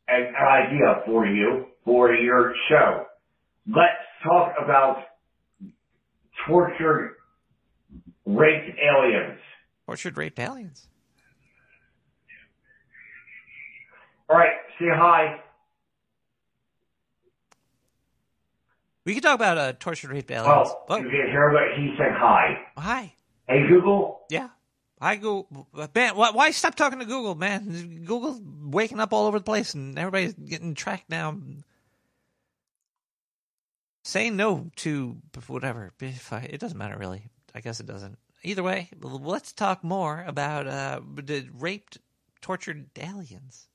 an 0.08 0.36
idea 0.36 1.02
for 1.06 1.26
you 1.26 1.66
for 1.86 2.14
your 2.14 2.54
show. 2.70 3.06
Let's 3.68 4.04
talk 4.24 4.54
about 4.62 5.04
tortured 6.48 7.16
raped 8.26 8.78
aliens. 8.78 9.40
Tortured 9.86 10.18
raped 10.18 10.40
aliens. 10.40 10.88
All 14.30 14.38
right 14.38 14.58
say 14.80 14.88
hi. 14.92 15.40
We 19.06 19.14
could 19.14 19.24
talk 19.24 19.36
about 19.36 19.58
uh, 19.58 19.74
tortured, 19.74 20.10
raped 20.12 20.32
aliens. 20.32 20.70
Well, 20.90 21.00
you 21.00 21.10
can 21.10 21.30
hear 21.30 21.52
what 21.54 21.78
he 21.78 21.94
said 21.98 22.12
hi. 22.14 22.58
Hi. 22.78 23.14
Hey, 23.48 23.68
Google. 23.68 24.22
Yeah. 24.30 24.50
I 25.00 25.18
go, 25.18 25.48
man. 25.94 26.16
Why, 26.16 26.32
why 26.32 26.52
stop 26.52 26.74
talking 26.76 27.00
to 27.00 27.06
Google, 27.06 27.36
man? 27.36 28.04
Google's 28.06 28.42
waking 28.64 29.00
up 29.00 29.14
all 29.14 29.28
over 29.28 29.38
the 29.38 29.44
place, 29.44 29.74
and 29.76 30.00
everybody's 30.00 30.34
getting 30.34 30.74
tracked 30.74 31.10
down. 31.10 31.64
Say 34.04 34.30
no 34.30 34.72
to 34.78 35.18
whatever. 35.48 35.92
It 36.00 36.60
doesn't 36.60 36.78
matter 36.78 36.98
really. 36.98 37.30
I 37.54 37.62
guess 37.62 37.80
it 37.80 37.86
doesn't. 37.86 38.18
Either 38.44 38.64
way, 38.64 38.90
let's 39.02 39.52
talk 39.52 39.84
more 39.84 40.24
about 40.26 40.68
uh, 40.68 41.02
the 41.16 41.48
raped, 41.54 41.98
tortured 42.42 42.90
aliens. 42.98 43.68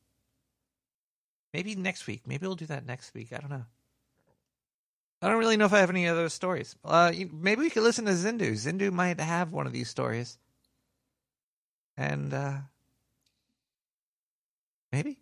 Maybe 1.52 1.74
next 1.74 2.06
week. 2.06 2.22
Maybe 2.26 2.46
we'll 2.46 2.56
do 2.56 2.66
that 2.66 2.86
next 2.86 3.12
week. 3.14 3.32
I 3.32 3.38
don't 3.38 3.50
know. 3.50 3.64
I 5.22 5.28
don't 5.28 5.38
really 5.38 5.56
know 5.56 5.66
if 5.66 5.72
I 5.72 5.80
have 5.80 5.90
any 5.90 6.08
other 6.08 6.28
stories. 6.28 6.74
Uh, 6.84 7.12
maybe 7.32 7.60
we 7.60 7.70
could 7.70 7.82
listen 7.82 8.06
to 8.06 8.12
Zindu. 8.12 8.52
Zindu 8.52 8.90
might 8.90 9.20
have 9.20 9.52
one 9.52 9.66
of 9.66 9.72
these 9.72 9.90
stories. 9.90 10.38
And, 11.96 12.32
uh, 12.32 12.58
maybe. 14.92 15.19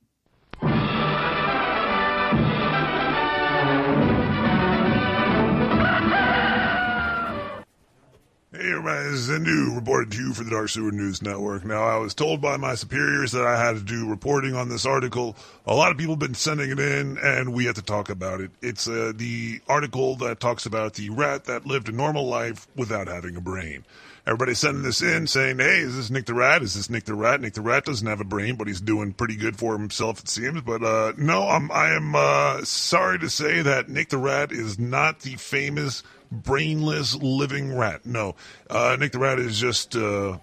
Hey 8.50 8.70
everybody, 8.70 9.10
this 9.10 9.28
is 9.28 9.28
Zindu 9.28 9.76
reporting 9.76 10.08
to 10.08 10.16
you 10.16 10.32
for 10.32 10.42
the 10.42 10.50
Dark 10.50 10.70
Sewer 10.70 10.90
News 10.90 11.20
Network. 11.20 11.66
Now, 11.66 11.82
I 11.82 11.98
was 11.98 12.14
told 12.14 12.40
by 12.40 12.56
my 12.56 12.76
superiors 12.76 13.32
that 13.32 13.44
I 13.44 13.62
had 13.62 13.76
to 13.76 13.82
do 13.82 14.08
reporting 14.08 14.54
on 14.54 14.70
this 14.70 14.86
article. 14.86 15.36
A 15.66 15.74
lot 15.74 15.92
of 15.92 15.98
people 15.98 16.14
have 16.14 16.20
been 16.20 16.32
sending 16.32 16.70
it 16.70 16.78
in, 16.78 17.18
and 17.18 17.52
we 17.52 17.66
have 17.66 17.74
to 17.74 17.82
talk 17.82 18.08
about 18.08 18.40
it. 18.40 18.50
It's 18.62 18.88
uh, 18.88 19.12
the 19.14 19.60
article 19.68 20.16
that 20.16 20.40
talks 20.40 20.64
about 20.64 20.94
the 20.94 21.10
rat 21.10 21.44
that 21.44 21.66
lived 21.66 21.90
a 21.90 21.92
normal 21.92 22.26
life 22.26 22.66
without 22.74 23.06
having 23.06 23.36
a 23.36 23.40
brain. 23.42 23.84
Everybody's 24.26 24.58
sending 24.58 24.82
this 24.82 25.02
in 25.02 25.26
saying, 25.26 25.58
hey, 25.58 25.80
is 25.80 25.96
this 25.96 26.08
Nick 26.08 26.24
the 26.24 26.34
Rat? 26.34 26.62
Is 26.62 26.74
this 26.74 26.88
Nick 26.88 27.04
the 27.04 27.14
Rat? 27.14 27.42
Nick 27.42 27.52
the 27.54 27.60
Rat 27.60 27.84
doesn't 27.84 28.06
have 28.06 28.20
a 28.20 28.24
brain, 28.24 28.56
but 28.56 28.66
he's 28.66 28.80
doing 28.80 29.12
pretty 29.12 29.36
good 29.36 29.58
for 29.58 29.72
himself, 29.72 30.20
it 30.20 30.28
seems. 30.28 30.62
But 30.62 30.82
uh, 30.82 31.12
no, 31.18 31.48
I'm, 31.48 31.70
I 31.70 31.90
am 31.90 32.14
uh, 32.14 32.64
sorry 32.64 33.18
to 33.20 33.28
say 33.28 33.60
that 33.60 33.90
Nick 33.90 34.08
the 34.08 34.18
Rat 34.18 34.52
is 34.52 34.78
not 34.78 35.20
the 35.20 35.36
famous 35.36 36.02
brainless 36.30 37.14
living 37.16 37.76
rat. 37.76 38.04
No, 38.04 38.36
uh, 38.70 38.96
Nick 38.98 39.12
the 39.12 39.18
Rat 39.18 39.38
is 39.38 39.58
just 39.58 39.96
uh, 39.96 40.38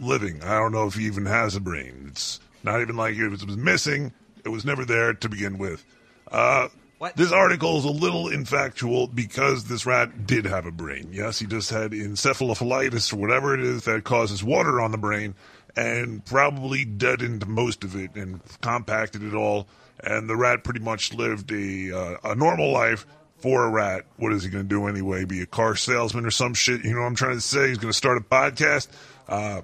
living. 0.00 0.42
I 0.42 0.58
don't 0.58 0.72
know 0.72 0.86
if 0.86 0.94
he 0.94 1.04
even 1.06 1.26
has 1.26 1.56
a 1.56 1.60
brain. 1.60 2.06
It's 2.10 2.40
not 2.62 2.80
even 2.80 2.96
like 2.96 3.16
it 3.16 3.28
was, 3.28 3.46
missing. 3.56 4.12
It 4.44 4.48
was 4.48 4.64
never 4.64 4.84
there 4.84 5.14
to 5.14 5.28
begin 5.28 5.58
with. 5.58 5.84
Uh, 6.30 6.68
This 7.16 7.32
article 7.32 7.76
is 7.76 7.84
a 7.84 7.90
little 7.90 8.26
infactual 8.26 9.14
because 9.14 9.64
this 9.64 9.84
rat 9.84 10.26
did 10.26 10.46
have 10.46 10.64
a 10.64 10.72
brain. 10.72 11.10
Yes, 11.12 11.38
he 11.38 11.46
just 11.46 11.70
had 11.70 11.92
encephalitis 11.92 13.12
or 13.12 13.16
whatever 13.16 13.52
it 13.54 13.60
is 13.60 13.84
that 13.84 14.04
causes 14.04 14.42
water 14.42 14.80
on 14.80 14.90
the 14.90 14.98
brain 14.98 15.34
and 15.76 16.24
probably 16.24 16.84
deadened 16.84 17.46
most 17.46 17.84
of 17.84 17.94
it 17.96 18.14
and 18.14 18.40
compacted 18.62 19.22
it 19.22 19.34
all. 19.34 19.66
And 20.00 20.30
the 20.30 20.36
rat 20.36 20.64
pretty 20.64 20.80
much 20.80 21.12
lived 21.12 21.50
a, 21.52 21.92
uh, 21.92 22.16
a 22.32 22.34
normal 22.34 22.70
life 22.72 23.06
for 23.44 23.66
a 23.66 23.68
rat. 23.68 24.06
What 24.16 24.32
is 24.32 24.42
he 24.42 24.48
going 24.48 24.64
to 24.64 24.68
do 24.68 24.86
anyway? 24.86 25.26
Be 25.26 25.42
a 25.42 25.46
car 25.46 25.76
salesman 25.76 26.24
or 26.24 26.30
some 26.30 26.54
shit? 26.54 26.82
You 26.82 26.94
know 26.94 27.00
what 27.00 27.08
I'm 27.08 27.14
trying 27.14 27.34
to 27.34 27.42
say? 27.42 27.68
He's 27.68 27.76
going 27.76 27.92
to 27.92 27.96
start 27.96 28.16
a 28.16 28.22
podcast? 28.22 28.88
Uh, 29.28 29.60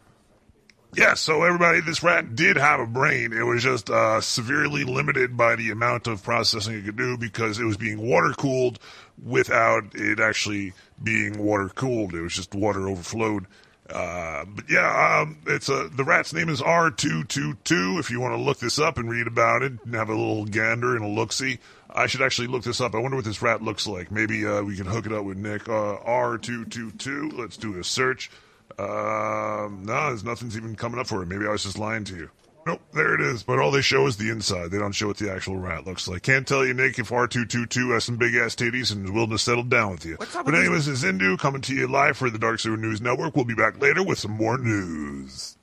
yeah, 0.94 1.15
so 1.15 1.44
everybody, 1.44 1.81
this 1.81 2.02
rat 2.02 2.36
did 2.36 2.59
have 2.59 2.78
a 2.78 2.86
brain. 2.86 3.32
It 3.32 3.43
was 3.43 3.62
just 3.62 3.89
uh, 3.89 4.20
severely 4.20 4.85
limited 4.85 5.35
by 5.35 5.57
the 5.57 5.70
amount 5.70 6.09
of 6.09 6.23
processing 6.23 6.74
it 6.74 6.85
could 6.85 6.98
do 6.98 7.16
because 7.16 7.59
it 7.59 7.65
was 7.65 7.78
being 7.78 8.07
water 8.07 8.35
cooled 8.36 8.81
without 9.24 9.94
it 9.94 10.20
actually 10.20 10.74
being 11.02 11.39
water 11.39 11.70
cooled. 11.70 12.12
It 12.12 12.20
was 12.20 12.35
just 12.35 12.55
water 12.55 12.86
overflowed. 12.86 13.47
Uh, 13.89 14.44
but 14.44 14.70
yeah, 14.70 15.23
um, 15.23 15.39
it's 15.47 15.70
a 15.70 15.89
the 15.89 16.05
rat's 16.05 16.35
name 16.35 16.51
is 16.51 16.61
R222. 16.61 17.98
If 17.98 18.11
you 18.11 18.20
want 18.20 18.35
to 18.35 18.40
look 18.40 18.59
this 18.59 18.78
up 18.78 18.98
and 18.98 19.11
read 19.11 19.27
about 19.27 19.62
it 19.62 19.73
and 19.85 19.94
have 19.94 20.11
a 20.11 20.15
little 20.15 20.44
gander 20.44 20.94
and 20.97 21.05
a 21.05 21.09
look 21.09 21.32
see, 21.32 21.59
I 21.94 22.06
should 22.06 22.22
actually 22.22 22.48
look 22.48 22.62
this 22.62 22.80
up. 22.80 22.94
I 22.94 22.98
wonder 22.98 23.16
what 23.16 23.24
this 23.24 23.42
rat 23.42 23.62
looks 23.62 23.86
like. 23.86 24.10
Maybe 24.10 24.46
uh, 24.46 24.62
we 24.62 24.76
can 24.76 24.86
hook 24.86 25.06
it 25.06 25.12
up 25.12 25.24
with 25.24 25.36
Nick. 25.36 25.68
Uh, 25.68 25.98
R222. 26.06 27.36
Let's 27.36 27.56
do 27.56 27.78
a 27.78 27.84
search. 27.84 28.30
Um, 28.78 29.82
no, 29.84 30.08
there's 30.08 30.24
nothing's 30.24 30.56
even 30.56 30.76
coming 30.76 31.00
up 31.00 31.06
for 31.06 31.22
it. 31.22 31.26
Maybe 31.26 31.46
I 31.46 31.50
was 31.50 31.64
just 31.64 31.78
lying 31.78 32.04
to 32.04 32.16
you. 32.16 32.30
Nope, 32.66 32.82
there 32.92 33.14
it 33.14 33.20
is. 33.20 33.42
But 33.42 33.58
all 33.58 33.70
they 33.70 33.80
show 33.80 34.06
is 34.06 34.16
the 34.16 34.30
inside. 34.30 34.70
They 34.70 34.78
don't 34.78 34.92
show 34.92 35.08
what 35.08 35.16
the 35.16 35.32
actual 35.32 35.56
rat 35.56 35.86
looks 35.86 36.06
like. 36.06 36.22
Can't 36.22 36.46
tell 36.46 36.64
you, 36.64 36.74
Nick, 36.74 36.98
if 36.98 37.08
R222 37.08 37.94
has 37.94 38.04
some 38.04 38.16
big 38.16 38.34
ass 38.34 38.54
titties 38.54 38.92
and 38.92 39.04
is 39.04 39.10
willing 39.10 39.30
to 39.30 39.38
settle 39.38 39.64
down 39.64 39.92
with 39.92 40.04
you. 40.04 40.16
But 40.18 40.54
anyways, 40.54 40.86
it's 40.86 41.02
Zindu 41.02 41.38
coming 41.38 41.62
to 41.62 41.74
you 41.74 41.88
live 41.88 42.16
for 42.16 42.30
the 42.30 42.38
Dark 42.38 42.60
Sewer 42.60 42.76
News 42.76 43.00
Network. 43.00 43.34
We'll 43.34 43.46
be 43.46 43.54
back 43.54 43.80
later 43.80 44.02
with 44.02 44.18
some 44.18 44.32
more 44.32 44.58
news. 44.58 45.56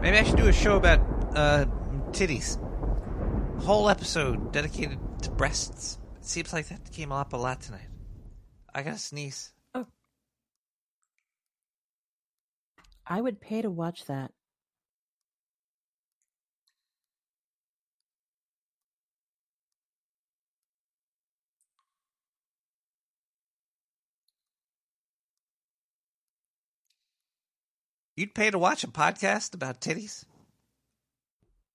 Maybe 0.00 0.16
I 0.16 0.22
should 0.22 0.36
do 0.36 0.46
a 0.46 0.52
show 0.52 0.76
about 0.76 1.00
uh, 1.34 1.64
titties. 2.12 2.58
Whole 3.62 3.88
episode 3.88 4.52
dedicated 4.52 4.98
to 5.22 5.30
breasts. 5.30 5.98
It 6.18 6.24
seems 6.24 6.52
like 6.52 6.68
that 6.68 6.92
came 6.92 7.12
up 7.12 7.32
a 7.32 7.36
lot 7.36 7.60
tonight. 7.60 7.88
I 8.74 8.82
gotta 8.82 8.98
sneeze. 8.98 9.52
Oh. 9.74 9.86
I 13.06 13.20
would 13.20 13.40
pay 13.40 13.62
to 13.62 13.70
watch 13.70 14.04
that. 14.06 14.32
You'd 28.18 28.34
pay 28.34 28.50
to 28.50 28.58
watch 28.58 28.82
a 28.82 28.88
podcast 28.88 29.54
about 29.54 29.80
titties? 29.80 30.24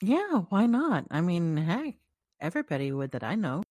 Yeah, 0.03 0.41
why 0.49 0.65
not? 0.65 1.05
I 1.11 1.21
mean, 1.21 1.55
heck, 1.55 1.95
everybody 2.41 2.91
would 2.91 3.11
that 3.11 3.23
I 3.23 3.35
know. 3.35 3.63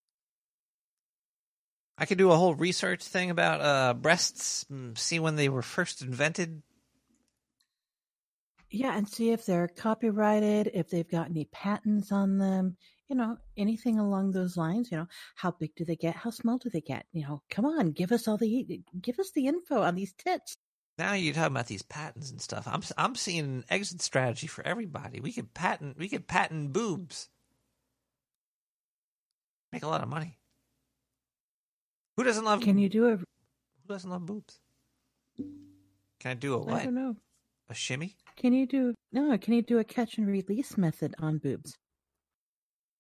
I 1.99 2.07
could 2.07 2.17
do 2.17 2.31
a 2.31 2.37
whole 2.37 2.55
research 2.55 3.05
thing 3.05 3.29
about 3.29 3.61
uh, 3.61 3.93
breasts, 3.93 4.65
see 4.95 5.19
when 5.19 5.37
they 5.37 5.51
were 5.51 5.61
first 5.61 6.01
invented. 6.01 6.63
Yeah, 8.71 8.97
and 8.97 9.07
see 9.07 9.33
if 9.33 9.45
they're 9.45 9.69
copyrighted, 9.69 10.71
if 10.73 10.89
they've 10.89 11.09
got 11.09 11.29
any 11.29 11.45
patents 11.53 12.11
on 12.11 12.39
them, 12.39 12.79
you 13.11 13.17
know, 13.17 13.37
anything 13.59 13.99
along 13.99 14.31
those 14.31 14.57
lines. 14.57 14.91
You 14.91 14.97
know, 14.97 15.09
how 15.35 15.51
big 15.51 15.75
do 15.75 15.85
they 15.85 15.97
get? 15.97 16.17
How 16.17 16.31
small 16.31 16.57
do 16.57 16.71
they 16.71 16.81
get? 16.81 17.05
You 17.13 17.25
know, 17.25 17.43
come 17.51 17.67
on, 17.67 17.91
give 17.91 18.11
us 18.11 18.27
all 18.27 18.39
the 18.39 18.81
give 18.99 19.19
us 19.19 19.33
the 19.33 19.49
info 19.49 19.83
on 19.83 19.97
these 19.97 20.15
tits. 20.15 20.57
Now 20.99 21.15
you're 21.15 21.35
talking 21.35 21.53
about 21.53 21.69
these 21.69 21.83
patents 21.83 22.31
and 22.31 22.41
stuff. 22.41 22.69
I'm 22.69 22.83
I'm 22.99 23.15
seeing 23.15 23.45
an 23.45 23.65
exit 23.71 24.03
strategy 24.03 24.47
for 24.47 24.67
everybody. 24.67 25.21
We 25.21 25.33
could 25.33 25.55
patent 25.55 25.99
we 25.99 26.09
could 26.09 26.29
patent 26.29 26.73
boobs. 26.73 27.29
Make 29.73 29.83
a 29.83 29.89
lot 29.89 30.03
of 30.03 30.09
money. 30.09 30.39
Who 32.17 32.25
doesn't 32.25 32.45
love? 32.45 32.61
Can 32.61 32.79
you 32.79 32.91
do 32.91 33.09
a? 33.09 33.17
Who 33.17 33.89
doesn't 33.89 34.11
love 34.11 34.27
boobs? 34.27 34.59
Can 35.39 36.31
I 36.31 36.35
do 36.35 36.55
a 36.55 36.59
what? 36.59 36.83
I 36.83 36.85
don't 36.85 36.95
know. 36.95 37.17
A 37.71 37.75
shimmy? 37.75 38.17
Can 38.37 38.53
you 38.53 38.67
do 38.67 38.95
no? 39.13 39.37
Can 39.39 39.55
you 39.55 39.63
do 39.63 39.79
a 39.79 39.85
catch 39.85 40.19
and 40.19 40.27
release 40.27 40.77
method 40.77 41.15
on 41.19 41.39
boobs? 41.39 41.75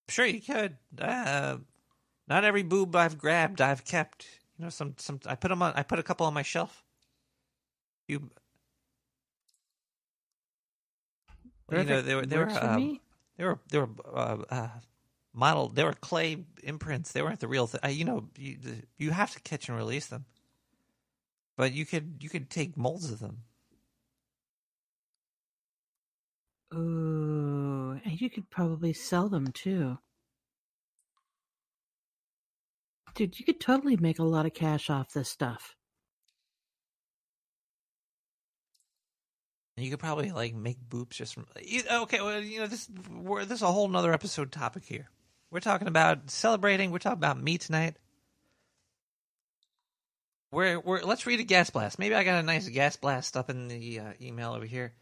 Sure, 0.08 0.24
you 0.24 0.40
could. 0.40 0.78
Uh, 0.98 1.58
not 2.26 2.44
every 2.44 2.62
boob 2.62 2.96
I've 2.96 3.18
grabbed, 3.18 3.60
I've 3.60 3.84
kept. 3.84 4.26
You 4.56 4.64
know, 4.64 4.70
some 4.70 4.94
some. 4.96 5.20
I 5.26 5.34
put 5.34 5.48
them 5.48 5.62
on. 5.62 5.74
I 5.76 5.82
put 5.82 5.98
a 5.98 6.02
couple 6.02 6.26
on 6.26 6.32
my 6.32 6.42
shelf. 6.42 6.82
You. 8.08 8.30
You 11.70 11.84
know, 11.84 12.02
they 12.02 12.14
were 12.14 12.26
they 12.26 12.36
were 12.36 12.50
um, 12.60 13.00
they 13.38 13.44
were 13.44 13.58
they 13.70 13.78
were 13.78 13.88
uh, 14.14 14.38
uh, 14.50 14.68
model. 15.32 15.68
They 15.68 15.84
were 15.84 15.94
clay 15.94 16.44
imprints. 16.62 17.12
They 17.12 17.22
weren't 17.22 17.40
the 17.40 17.48
real 17.48 17.66
thing. 17.66 17.80
Uh, 17.82 17.88
you 17.88 18.04
know, 18.04 18.28
you 18.36 18.58
you 18.98 19.10
have 19.10 19.30
to 19.32 19.40
catch 19.40 19.68
and 19.68 19.76
release 19.76 20.06
them. 20.06 20.26
But 21.56 21.72
you 21.72 21.86
could 21.86 22.16
you 22.20 22.28
could 22.28 22.50
take 22.50 22.76
molds 22.76 23.10
of 23.10 23.20
them. 23.20 23.38
Ooh, 26.74 28.00
and 28.04 28.20
you 28.20 28.30
could 28.30 28.48
probably 28.50 28.92
sell 28.92 29.28
them 29.28 29.46
too. 29.48 29.98
Dude, 33.14 33.38
you 33.38 33.44
could 33.44 33.60
totally 33.60 33.96
make 33.96 34.18
a 34.18 34.24
lot 34.24 34.46
of 34.46 34.54
cash 34.54 34.88
off 34.88 35.12
this 35.12 35.28
stuff. 35.28 35.76
And 39.76 39.84
you 39.84 39.90
could 39.90 40.00
probably 40.00 40.30
like 40.32 40.54
make 40.54 40.78
boobs 40.88 41.16
just 41.16 41.34
from. 41.34 41.46
Okay, 41.56 42.20
well, 42.20 42.40
you 42.40 42.60
know 42.60 42.66
this. 42.66 42.88
We're, 43.10 43.44
this 43.44 43.58
is 43.58 43.62
a 43.62 43.72
whole 43.72 43.88
nother 43.88 44.12
episode 44.12 44.52
topic 44.52 44.84
here. 44.84 45.08
We're 45.50 45.60
talking 45.60 45.88
about 45.88 46.30
celebrating. 46.30 46.90
We're 46.90 46.98
talking 46.98 47.18
about 47.18 47.42
me 47.42 47.58
tonight. 47.58 47.96
We're, 50.50 50.78
we're 50.78 51.02
let's 51.02 51.26
read 51.26 51.40
a 51.40 51.44
gas 51.44 51.70
blast. 51.70 51.98
Maybe 51.98 52.14
I 52.14 52.24
got 52.24 52.38
a 52.38 52.42
nice 52.42 52.68
gas 52.68 52.96
blast 52.96 53.36
up 53.36 53.48
in 53.48 53.68
the 53.68 54.00
uh, 54.00 54.12
email 54.20 54.52
over 54.52 54.66
here. 54.66 54.92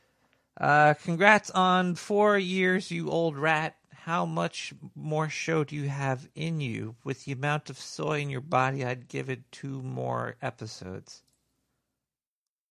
Uh, 0.61 0.95
congrats 0.95 1.51
on 1.51 1.97
four 1.97 2.39
years, 2.39 2.91
you 2.91 3.11
old 3.11 3.37
rat. 3.37 3.77
How 3.93 4.25
much 4.25 4.73
more 4.95 5.29
show 5.29 5.65
do 5.65 5.77
you 5.77 5.89
have 5.89 6.27
in 6.35 6.61
you? 6.61 6.97
With 7.05 7.25
the 7.25 7.33
amount 7.33 7.71
of 7.71 7.79
soy 7.79 8.21
in 8.21 8.31
your 8.31 8.41
body, 8.41 8.85
I'd 8.85 9.09
give 9.09 9.29
it 9.29 9.51
two 9.53 9.83
more 9.83 10.37
episodes. 10.41 11.23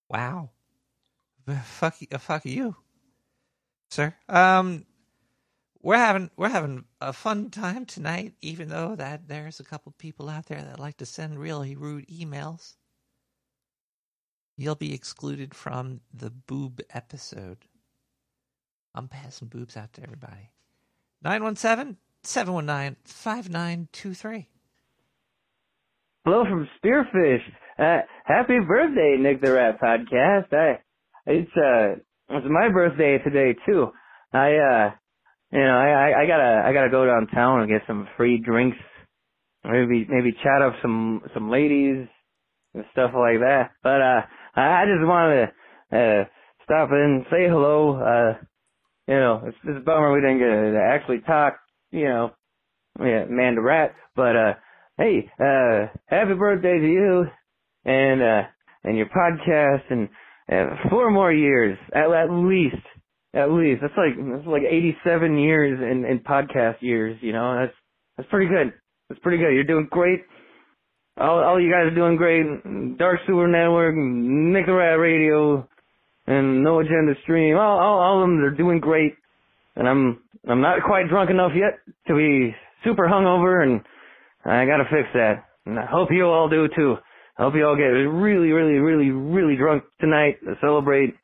Wow. 0.10 0.50
Fuck, 1.64 1.96
uh, 2.12 2.18
fuck 2.18 2.46
you, 2.46 2.76
sir. 3.90 4.14
Um, 4.28 4.86
we're 5.82 5.98
having 5.98 6.30
we're 6.36 6.50
having 6.50 6.86
a 7.02 7.14
fun 7.14 7.50
time 7.50 7.86
tonight, 7.86 8.34
even 8.42 8.70
though 8.70 8.96
that 8.96 9.28
there's 9.28 9.60
a 9.60 9.64
couple 9.64 9.94
people 9.98 10.30
out 10.30 10.46
there 10.48 10.62
that 10.62 10.80
like 10.80 10.98
to 10.98 11.06
send 11.06 11.40
really 11.40 11.76
rude 11.76 12.08
emails. 12.08 12.76
You'll 14.58 14.76
be 14.76 14.94
excluded 14.94 15.56
from 15.56 16.02
the 16.14 16.30
boob 16.30 16.82
episode. 16.94 17.60
I'm 18.94 19.08
passing 19.08 19.48
boobs 19.48 19.78
out 19.78 19.94
to 19.94 20.04
everybody. 20.04 20.52
917 21.24 21.98
719 22.24 22.98
5923. 23.06 24.50
Hello 26.26 26.44
from 26.44 26.68
Spearfish. 26.84 27.42
Uh, 27.80 28.02
happy 28.26 28.60
birthday, 28.68 29.16
Nick 29.18 29.42
the 29.42 29.54
Rat 29.54 29.80
Podcast. 29.80 30.54
I, 30.54 30.82
it's 31.30 31.52
uh, 31.56 32.36
it's 32.36 32.48
my 32.50 32.70
birthday 32.70 33.18
today 33.24 33.56
too. 33.66 33.88
I 34.34 34.56
uh, 34.56 34.92
you 35.52 35.60
know, 35.60 35.78
I, 35.78 36.22
I, 36.22 36.28
gotta, 36.28 36.64
I 36.66 36.74
gotta 36.74 36.92
go 36.92 37.06
downtown 37.06 37.62
and 37.62 37.70
get 37.70 37.82
some 37.88 38.08
free 38.18 38.38
drinks. 38.40 38.78
Maybe, 39.64 40.06
maybe 40.08 40.32
chat 40.44 40.62
up 40.62 40.74
some, 40.82 41.22
some 41.34 41.50
ladies 41.50 42.08
and 42.74 42.86
stuff 42.92 43.12
like 43.14 43.40
that. 43.40 43.72
But 43.84 44.02
uh, 44.02 44.22
I 44.56 44.84
I 44.84 44.86
just 44.86 45.06
wanted 45.08 45.48
to 45.92 45.98
uh, 45.98 46.26
stop 46.64 46.90
in, 46.92 47.26
say 47.32 47.48
hello. 47.50 48.00
Uh, 48.00 48.38
you 49.08 49.16
know, 49.16 49.42
it's, 49.46 49.58
it's 49.64 49.78
a 49.78 49.84
bummer 49.84 50.14
we 50.14 50.22
didn't 50.22 50.40
get 50.40 50.46
to 50.46 50.80
actually 50.82 51.22
talk. 51.22 51.58
You 51.92 52.06
know, 52.06 52.32
yeah, 53.00 53.26
man 53.28 53.56
to 53.56 53.62
rat. 53.62 53.96
But 54.16 54.36
uh, 54.36 54.54
hey, 54.98 55.30
uh, 55.40 55.88
happy 56.06 56.36
birthday 56.36 56.78
to 56.78 56.88
you 56.88 57.26
and 57.86 58.22
uh, 58.22 58.44
and 58.84 58.98
your 58.98 59.08
podcast 59.08 59.84
and 59.90 60.10
uh, 60.52 60.90
four 60.90 61.12
more 61.12 61.32
years 61.32 61.78
at, 61.94 62.12
at 62.12 62.32
least. 62.32 62.76
At 63.32 63.52
least 63.52 63.82
that's 63.82 63.94
like 63.96 64.18
that's 64.18 64.48
like 64.48 64.64
87 64.68 65.38
years 65.38 65.80
in 65.80 66.04
in 66.04 66.20
podcast 66.20 66.82
years. 66.82 67.18
You 67.22 67.32
know, 67.32 67.60
that's 67.60 67.78
that's 68.18 68.30
pretty 68.30 68.48
good. 68.48 68.74
That's 69.08 69.22
pretty 69.22 69.38
good. 69.38 69.54
You're 69.54 69.66
doing 69.66 69.88
great. 69.90 70.22
All 71.16 71.44
all 71.44 71.62
you 71.62 71.72
guys 71.72 71.92
are 71.92 71.96
doing 71.96 72.16
great. 72.16 72.98
Dark 72.98 73.20
Sewer 73.28 73.48
Network, 73.48 73.94
Nick 73.96 74.66
Radio, 74.68 75.68
and 76.26 76.64
No 76.64 76.80
Agenda 76.80 77.14
Stream. 77.24 77.56
All 77.56 77.80
all 77.80 78.00
all 78.00 78.24
of 78.24 78.30
them 78.30 78.40
are 78.44 78.50
doing 78.50 78.80
great. 78.80 79.14
And 79.76 79.88
I'm 79.88 80.24
I'm 80.48 80.62
not 80.62 80.82
quite 80.84 81.08
drunk 81.10 81.30
enough 81.30 81.52
yet 81.56 81.80
to 82.08 82.16
be 82.16 82.56
super 82.84 83.08
hungover, 83.08 83.62
and 83.62 83.82
I 84.44 84.66
gotta 84.66 84.86
fix 84.86 85.08
that. 85.14 85.46
And 85.66 85.78
I 85.78 85.86
hope 85.86 86.10
you 86.12 86.26
all 86.26 86.50
do 86.50 86.68
too. 86.76 86.96
I 87.40 87.44
hope 87.44 87.56
you 87.56 87.66
all 87.66 87.78
get 87.78 87.84
really, 87.84 88.52
really, 88.52 88.80
really, 88.80 89.12
really 89.12 89.56
drunk 89.56 89.86
tonight 90.02 90.40
to 90.44 90.56
celebrate. 90.60 91.16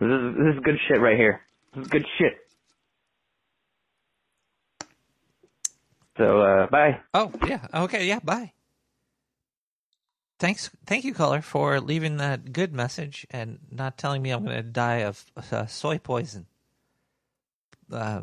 This 0.00 0.08
is 0.08 0.34
this 0.36 0.54
is 0.56 0.60
good 0.64 0.74
shit 0.88 1.00
right 1.00 1.16
here. 1.16 1.40
This 1.72 1.84
is 1.84 1.88
good 1.88 2.04
shit. 2.18 2.32
So 6.18 6.40
uh 6.40 6.66
bye. 6.66 6.98
Oh, 7.14 7.30
yeah. 7.46 7.64
Okay, 7.72 8.08
yeah, 8.08 8.18
bye. 8.24 8.52
thanks, 10.40 10.68
thank 10.84 11.04
you, 11.04 11.14
caller, 11.14 11.40
for 11.40 11.80
leaving 11.80 12.16
that 12.16 12.52
good 12.52 12.72
message 12.72 13.24
and 13.30 13.60
not 13.70 13.96
telling 13.96 14.20
me 14.20 14.30
I'm 14.30 14.44
going 14.44 14.56
to 14.56 14.62
die 14.64 15.04
of 15.04 15.24
uh, 15.52 15.66
soy 15.66 15.98
poison. 15.98 16.46
Uh, 17.90 18.22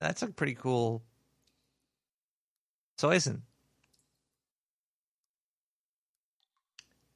That's 0.00 0.22
a 0.22 0.28
pretty 0.28 0.54
cool 0.54 1.02
soyson. 2.98 3.42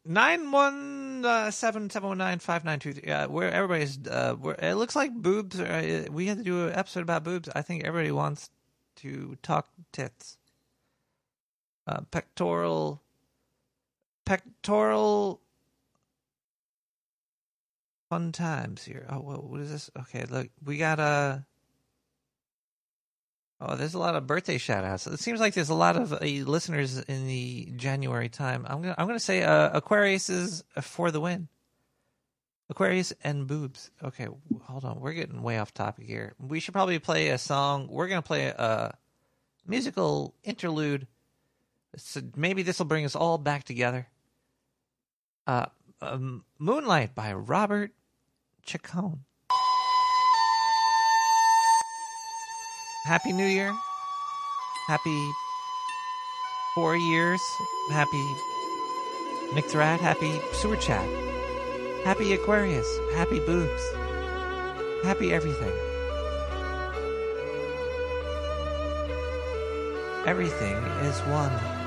Nine 0.05 0.51
one 0.51 1.25
uh, 1.25 1.51
seven 1.51 1.89
seven 1.89 2.09
one 2.09 2.19
nine 2.19 2.39
five 2.41 2.65
nine 2.65 2.81
two 2.81 2.93
three. 2.93 3.11
Uh, 3.11 3.29
where 3.29 3.51
everybody's, 3.53 3.99
uh, 4.09 4.35
where 4.35 4.57
it 4.61 4.75
looks 4.75 4.97
like 4.97 5.13
boobs. 5.13 5.61
Are, 5.61 6.07
we 6.11 6.27
had 6.27 6.39
to 6.39 6.45
do 6.45 6.67
an 6.67 6.75
episode 6.75 7.03
about 7.03 7.23
boobs. 7.23 7.49
I 7.55 7.63
think 7.63 7.85
everybody 7.85 8.11
wants 8.11 8.51
to 8.97 9.37
talk 9.43 9.69
tits. 9.93 10.39
Uh, 11.87 12.01
pectoral, 12.11 13.01
pectoral. 14.25 15.41
Fun 18.11 18.33
times 18.33 18.85
here. 18.85 19.07
Oh, 19.09 19.21
what, 19.21 19.45
what 19.45 19.61
is 19.61 19.71
this? 19.71 19.91
Okay, 20.01 20.25
look, 20.29 20.49
we 20.65 20.77
got 20.77 20.99
a. 20.99 21.47
Oh, 23.65 23.77
there's 23.77 23.95
a 23.95 23.99
lot 23.99 24.17
of 24.17 24.27
birthday 24.27 24.59
shout 24.59 24.83
outs. 24.83 25.07
It 25.07 25.21
seems 25.21 25.39
like 25.39 25.55
there's 25.55 25.69
a 25.69 25.75
lot 25.75 25.97
of 25.97 26.13
uh, 26.13 26.19
listeners 26.21 26.99
in 26.99 27.29
the 27.29 27.73
January 27.77 28.29
time. 28.29 28.67
I'm 28.69 28.83
gonna 28.83 28.97
I'm 28.99 29.07
gonna 29.07 29.21
say 29.21 29.45
uh, 29.45 29.71
Aquarius 29.73 30.29
is 30.29 30.65
for 30.81 31.13
the 31.13 31.21
win. 31.21 31.47
Aquarius 32.69 33.13
and 33.23 33.47
boobs. 33.47 33.93
Okay, 34.03 34.27
hold 34.63 34.85
on. 34.85 34.99
We're 34.99 35.13
getting 35.13 35.43
way 35.43 35.59
off 35.59 35.73
topic 35.73 36.07
here. 36.07 36.35
We 36.41 36.59
should 36.59 36.75
probably 36.75 36.99
play 36.99 37.29
a 37.29 37.39
song. 37.39 37.87
We're 37.89 38.09
gonna 38.09 38.21
play 38.23 38.47
a 38.47 38.95
musical 39.65 40.35
interlude. 40.43 41.07
So 41.97 42.21
maybe 42.35 42.65
this 42.65 42.81
will 42.81 42.87
bring 42.87 43.05
us 43.05 43.15
all 43.15 43.39
back 43.39 43.63
together. 43.63 44.09
Uh, 45.47 45.67
um, 46.01 46.45
Moonlight 46.59 47.15
by 47.15 47.33
Robert 47.33 47.93
Chacon. 48.65 49.21
Happy 53.05 53.33
New 53.33 53.47
Year. 53.47 53.77
Happy 54.87 55.33
four 56.73 56.97
years. 56.97 57.43
Happy 57.91 58.37
Nick 59.53 59.67
the 59.69 59.79
Rat. 59.79 60.01
Happy 60.01 60.41
Sewer 60.53 60.77
Chat. 60.77 61.05
Happy 62.05 62.33
Aquarius. 62.33 62.87
Happy 63.15 63.41
Boobs. 63.41 63.83
Happy 65.03 65.33
everything. 65.33 65.73
Everything 70.25 70.77
is 71.03 71.19
one. 71.23 71.82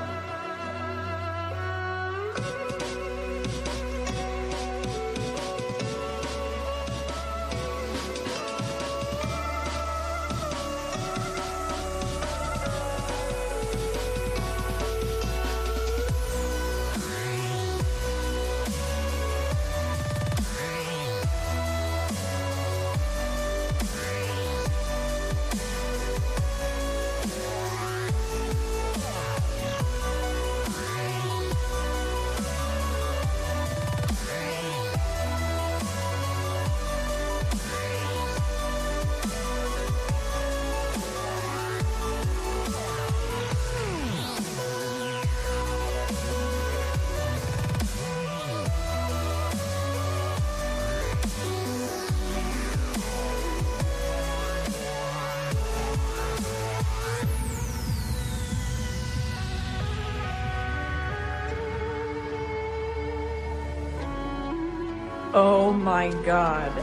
My 65.86 66.10
god. 66.24 66.75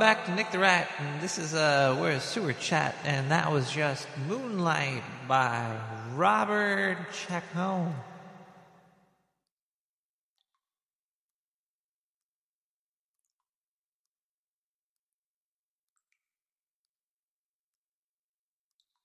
back 0.00 0.24
to 0.24 0.34
Nick 0.34 0.50
the 0.50 0.58
Rat, 0.58 0.88
and 0.98 1.20
this 1.20 1.36
is 1.36 1.52
uh, 1.52 1.94
we're 2.00 2.12
a 2.12 2.20
sewer 2.20 2.54
chat, 2.54 2.96
and 3.04 3.30
that 3.30 3.52
was 3.52 3.70
just 3.70 4.08
Moonlight 4.26 5.02
by 5.28 5.76
Robert 6.14 6.96
Chacon. 7.12 7.94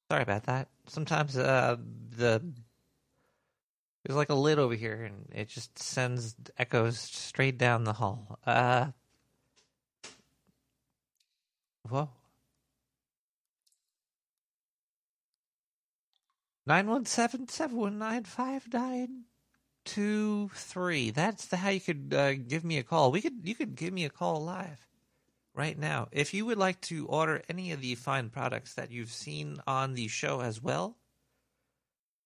Sorry 0.09 0.23
about 0.23 0.45
that. 0.45 0.69
Sometimes 0.87 1.35
uh, 1.35 1.75
the 2.15 2.41
there's 4.05 4.15
like 4.15 4.29
a 4.29 4.33
lid 4.33 4.59
over 4.59 4.75
here, 4.75 5.03
and 5.03 5.25
it 5.35 5.49
just 5.49 5.77
sends 5.77 6.37
echoes 6.57 6.97
straight 6.97 7.57
down 7.57 7.83
the 7.83 7.91
hall. 7.91 8.39
Uh, 8.45 8.91
two 19.85 20.49
three. 20.53 21.11
That's 21.11 21.45
the 21.45 21.57
how 21.57 21.69
you 21.69 21.79
could 21.79 22.13
uh, 22.13 22.33
give 22.33 22.65
me 22.65 22.77
a 22.77 22.83
call. 22.83 23.11
We 23.11 23.21
could 23.21 23.41
you 23.43 23.55
could 23.55 23.75
give 23.75 23.93
me 23.93 24.03
a 24.03 24.09
call 24.09 24.43
live 24.43 24.87
right 25.53 25.77
now 25.77 26.07
if 26.11 26.33
you 26.33 26.45
would 26.45 26.57
like 26.57 26.81
to 26.81 27.05
order 27.07 27.41
any 27.47 27.71
of 27.71 27.81
the 27.81 27.95
fine 27.95 28.29
products 28.29 28.73
that 28.73 28.91
you've 28.91 29.11
seen 29.11 29.59
on 29.67 29.93
the 29.93 30.07
show 30.07 30.41
as 30.41 30.61
well. 30.61 30.97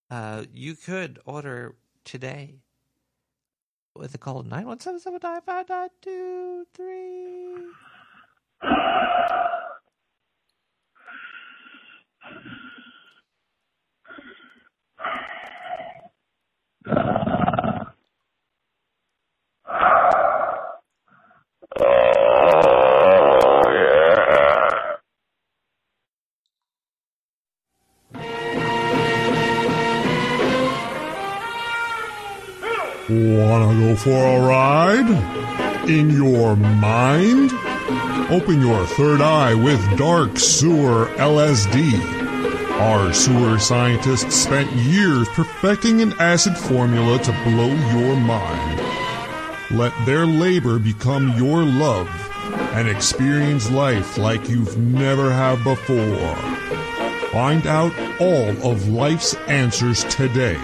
Uh, 0.09 0.45
you 0.51 0.73
could 0.75 1.19
order 1.25 1.75
today 2.03 2.61
with 3.95 4.15
a 4.15 4.17
call 4.17 4.41
nine 4.41 4.65
one 4.65 4.79
seven 4.79 4.99
seven 4.99 5.19
nine 5.21 5.41
five 5.41 5.69
nine 5.69 5.89
two 6.01 6.65
three. 6.73 7.88
Wanna 33.09 33.73
go 33.79 33.95
for 33.95 34.11
a 34.11 34.39
ride? 34.39 35.89
In 35.89 36.11
your 36.11 36.55
mind? 36.55 37.51
Open 38.29 38.61
your 38.61 38.85
third 38.85 39.21
eye 39.21 39.55
with 39.55 39.97
Dark 39.97 40.37
Sewer 40.37 41.07
LSD. 41.15 41.99
Our 42.79 43.11
sewer 43.13 43.57
scientists 43.57 44.35
spent 44.35 44.71
years 44.73 45.27
perfecting 45.29 46.01
an 46.01 46.13
acid 46.19 46.55
formula 46.55 47.17
to 47.19 47.31
blow 47.43 47.67
your 47.67 48.15
mind. 48.15 48.79
Let 49.71 49.93
their 50.05 50.27
labor 50.27 50.77
become 50.77 51.35
your 51.35 51.63
love 51.63 52.07
and 52.73 52.87
experience 52.87 53.71
life 53.71 54.19
like 54.19 54.47
you've 54.47 54.77
never 54.77 55.31
have 55.31 55.63
before. 55.63 56.35
Find 57.31 57.65
out 57.65 57.93
all 58.21 58.49
of 58.71 58.87
life's 58.87 59.33
answers 59.47 60.03
today 60.05 60.57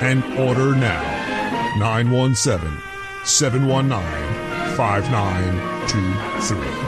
and 0.00 0.22
order 0.38 0.74
now. 0.74 1.02
917 1.78 2.78
719 3.24 4.47
5923. 4.78 6.87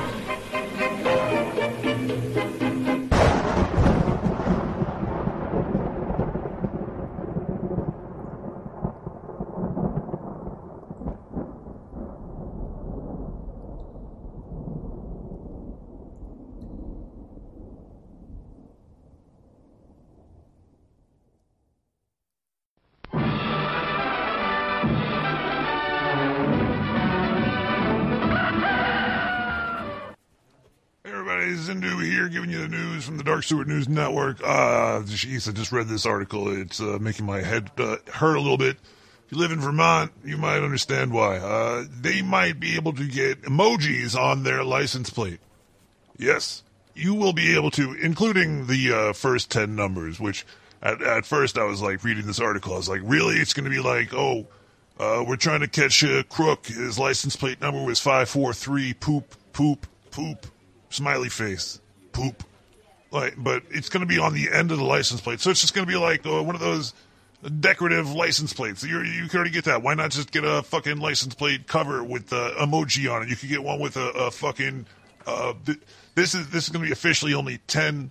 Dark 33.41 33.47
Sewer 33.47 33.65
News 33.65 33.89
Network. 33.89 34.43
Uh, 34.43 35.01
jeez, 35.01 35.49
I 35.49 35.53
just 35.53 35.73
read 35.73 35.89
this 35.89 36.05
article. 36.05 36.55
It's 36.55 36.79
uh, 36.79 36.99
making 37.01 37.25
my 37.25 37.41
head 37.41 37.71
uh, 37.79 37.97
hurt 38.13 38.37
a 38.37 38.41
little 38.41 38.59
bit. 38.59 38.77
If 38.77 39.33
you 39.33 39.39
live 39.39 39.51
in 39.51 39.61
Vermont, 39.61 40.13
you 40.23 40.37
might 40.37 40.63
understand 40.63 41.11
why. 41.11 41.39
Uh, 41.39 41.85
they 41.91 42.21
might 42.21 42.61
be 42.61 42.77
able 42.77 42.93
to 42.93 43.09
get 43.09 43.41
emojis 43.41 44.15
on 44.15 44.43
their 44.43 44.63
license 44.63 45.09
plate. 45.09 45.41
Yes, 46.19 46.63
you 46.95 47.15
will 47.15 47.33
be 47.33 47.57
able 47.57 47.71
to, 47.71 47.95
including 47.95 48.67
the 48.67 48.93
uh, 48.93 49.13
first 49.15 49.51
10 49.51 49.75
numbers, 49.75 50.21
which 50.21 50.45
at, 50.83 51.01
at 51.01 51.25
first 51.25 51.57
I 51.57 51.65
was 51.65 51.81
like 51.81 52.05
reading 52.05 52.27
this 52.27 52.41
article, 52.41 52.75
I 52.75 52.77
was 52.77 52.91
like, 52.91 53.01
really? 53.03 53.37
It's 53.37 53.55
going 53.55 53.65
to 53.65 53.71
be 53.71 53.81
like, 53.81 54.13
oh, 54.13 54.49
uh, 54.99 55.25
we're 55.27 55.37
trying 55.37 55.61
to 55.61 55.69
catch 55.69 56.03
a 56.03 56.25
crook. 56.25 56.67
His 56.67 56.99
license 56.99 57.37
plate 57.37 57.63
number 57.63 57.83
was 57.83 58.01
543, 58.01 58.93
poop, 58.93 59.35
poop, 59.55 59.87
poop, 60.11 60.47
smiley 60.91 61.31
face, 61.31 61.81
poop. 62.13 62.45
Like, 63.11 63.35
but 63.37 63.65
it's 63.71 63.89
going 63.89 64.03
to 64.03 64.07
be 64.07 64.19
on 64.19 64.35
the 64.35 64.51
end 64.53 64.71
of 64.71 64.79
the 64.79 64.85
license 64.85 65.21
plate. 65.21 65.41
So 65.41 65.51
it's 65.51 65.61
just 65.61 65.75
going 65.75 65.87
to 65.87 65.93
be 65.93 65.99
like 65.99 66.25
uh, 66.25 66.43
one 66.43 66.55
of 66.55 66.61
those 66.61 66.95
decorative 67.61 68.13
license 68.13 68.53
plates. 68.53 68.85
you 68.85 69.01
you 69.03 69.27
can 69.29 69.39
already 69.39 69.51
get 69.51 69.65
that. 69.65 69.83
Why 69.83 69.95
not 69.95 70.11
just 70.11 70.31
get 70.31 70.45
a 70.45 70.63
fucking 70.63 70.99
license 70.99 71.35
plate 71.35 71.67
cover 71.67 72.05
with 72.05 72.29
the 72.29 72.51
emoji 72.61 73.13
on 73.13 73.23
it? 73.23 73.29
You 73.29 73.37
could 73.37 73.49
get 73.49 73.63
one 73.63 73.81
with 73.81 73.97
a, 73.97 74.11
a 74.11 74.31
fucking. 74.31 74.87
Uh, 75.27 75.55
th- 75.67 75.79
this 76.15 76.35
is 76.35 76.49
this 76.51 76.65
is 76.65 76.71
going 76.71 76.83
to 76.83 76.87
be 76.87 76.93
officially 76.93 77.35
only 77.35 77.59
10, 77.67 78.11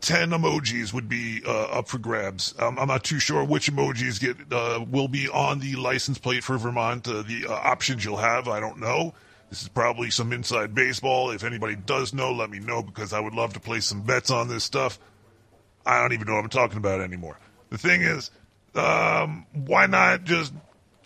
10 0.00 0.30
emojis 0.30 0.92
would 0.92 1.08
be 1.08 1.42
uh, 1.46 1.64
up 1.64 1.88
for 1.88 1.98
grabs. 1.98 2.54
Um, 2.58 2.78
I'm 2.78 2.88
not 2.88 3.04
too 3.04 3.18
sure 3.18 3.44
which 3.44 3.70
emojis 3.70 4.20
get 4.20 4.36
uh, 4.52 4.84
will 4.90 5.08
be 5.08 5.28
on 5.28 5.60
the 5.60 5.76
license 5.76 6.18
plate 6.18 6.44
for 6.44 6.58
Vermont. 6.58 7.08
Uh, 7.08 7.22
the 7.22 7.46
uh, 7.48 7.52
options 7.52 8.04
you'll 8.04 8.16
have, 8.18 8.48
I 8.48 8.60
don't 8.60 8.78
know. 8.78 9.14
This 9.54 9.62
is 9.62 9.68
probably 9.68 10.10
some 10.10 10.32
inside 10.32 10.74
baseball. 10.74 11.30
If 11.30 11.44
anybody 11.44 11.76
does 11.76 12.12
know, 12.12 12.32
let 12.32 12.50
me 12.50 12.58
know 12.58 12.82
because 12.82 13.12
I 13.12 13.20
would 13.20 13.34
love 13.34 13.52
to 13.52 13.60
place 13.60 13.86
some 13.86 14.02
bets 14.02 14.28
on 14.28 14.48
this 14.48 14.64
stuff. 14.64 14.98
I 15.86 16.00
don't 16.00 16.12
even 16.12 16.26
know 16.26 16.34
what 16.34 16.42
I'm 16.42 16.50
talking 16.50 16.78
about 16.78 17.00
anymore. 17.00 17.38
The 17.70 17.78
thing 17.78 18.02
is, 18.02 18.32
um, 18.74 19.46
why 19.52 19.86
not 19.86 20.24
just 20.24 20.52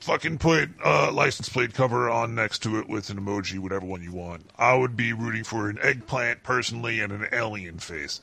fucking 0.01 0.39
put 0.39 0.71
a 0.83 1.11
license 1.11 1.51
plate 1.51 1.75
cover 1.75 2.09
on 2.09 2.35
next 2.35 2.61
to 2.61 2.79
it 2.79 2.89
with 2.89 3.11
an 3.11 3.21
emoji, 3.21 3.59
whatever 3.59 3.85
one 3.85 4.03
you 4.03 4.13
want? 4.13 4.49
I 4.57 4.75
would 4.75 4.97
be 4.97 5.13
rooting 5.13 5.45
for 5.45 5.69
an 5.69 5.79
eggplant 5.83 6.43
personally 6.43 7.01
and 7.01 7.13
an 7.13 7.27
alien 7.31 7.79
face. 7.79 8.23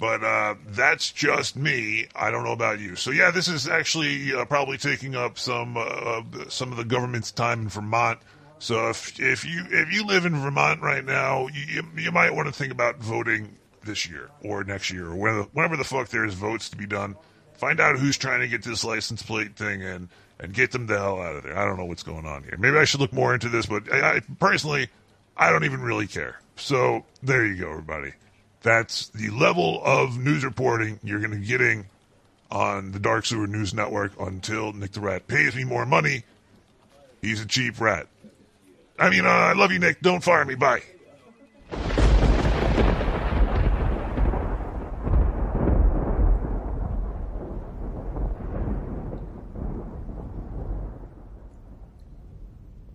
But 0.00 0.24
uh, 0.24 0.54
that's 0.66 1.12
just 1.12 1.56
me. 1.56 2.08
I 2.16 2.30
don't 2.30 2.44
know 2.44 2.52
about 2.52 2.80
you. 2.80 2.96
So 2.96 3.10
yeah, 3.10 3.30
this 3.30 3.48
is 3.48 3.68
actually 3.68 4.32
uh, 4.32 4.46
probably 4.46 4.78
taking 4.78 5.14
up 5.14 5.38
some 5.38 5.76
uh, 5.76 6.22
some 6.48 6.70
of 6.70 6.78
the 6.78 6.86
government's 6.86 7.32
time 7.32 7.60
in 7.60 7.68
Vermont. 7.68 8.20
So 8.58 8.88
if 8.88 9.18
if 9.20 9.44
you 9.44 9.64
if 9.70 9.92
you 9.92 10.04
live 10.04 10.26
in 10.26 10.36
Vermont 10.36 10.82
right 10.82 11.04
now, 11.04 11.48
you 11.48 11.84
you 11.96 12.10
might 12.10 12.34
want 12.34 12.48
to 12.48 12.52
think 12.52 12.72
about 12.72 12.98
voting 12.98 13.56
this 13.84 14.08
year 14.08 14.30
or 14.42 14.64
next 14.64 14.90
year 14.90 15.06
or 15.06 15.14
whenever, 15.14 15.42
whenever 15.52 15.76
the 15.76 15.84
fuck 15.84 16.08
there's 16.08 16.34
votes 16.34 16.68
to 16.70 16.76
be 16.76 16.86
done. 16.86 17.16
Find 17.54 17.80
out 17.80 17.98
who's 17.98 18.16
trying 18.16 18.40
to 18.40 18.48
get 18.48 18.62
this 18.62 18.84
license 18.84 19.22
plate 19.22 19.56
thing 19.56 19.82
and 19.82 20.08
and 20.40 20.52
get 20.52 20.70
them 20.70 20.86
the 20.86 20.98
hell 20.98 21.20
out 21.20 21.36
of 21.36 21.42
there. 21.44 21.58
I 21.58 21.64
don't 21.64 21.76
know 21.76 21.84
what's 21.84 22.02
going 22.02 22.26
on 22.26 22.44
here. 22.44 22.56
Maybe 22.58 22.76
I 22.78 22.84
should 22.84 23.00
look 23.00 23.12
more 23.12 23.34
into 23.34 23.48
this, 23.48 23.66
but 23.66 23.92
I, 23.92 24.16
I 24.16 24.20
personally 24.38 24.88
I 25.36 25.50
don't 25.50 25.64
even 25.64 25.80
really 25.80 26.06
care. 26.06 26.40
So 26.56 27.04
there 27.22 27.46
you 27.46 27.56
go, 27.56 27.70
everybody. 27.70 28.12
That's 28.62 29.08
the 29.10 29.30
level 29.30 29.80
of 29.84 30.18
news 30.18 30.44
reporting 30.44 30.98
you're 31.02 31.20
going 31.20 31.30
to 31.30 31.38
be 31.38 31.46
getting 31.46 31.86
on 32.50 32.92
the 32.92 32.98
Dark 32.98 33.24
Sewer 33.24 33.46
News 33.46 33.72
Network 33.72 34.12
until 34.20 34.72
Nick 34.72 34.92
the 34.92 35.00
Rat 35.00 35.28
pays 35.28 35.54
me 35.54 35.64
more 35.64 35.86
money. 35.86 36.24
He's 37.20 37.40
a 37.40 37.46
cheap 37.46 37.80
rat. 37.80 38.08
I 38.98 39.10
mean, 39.10 39.24
uh, 39.24 39.28
I 39.28 39.52
love 39.52 39.70
you, 39.70 39.78
Nick. 39.78 40.00
Don't 40.00 40.22
fire 40.22 40.44
me. 40.44 40.56
Bye. 40.56 40.82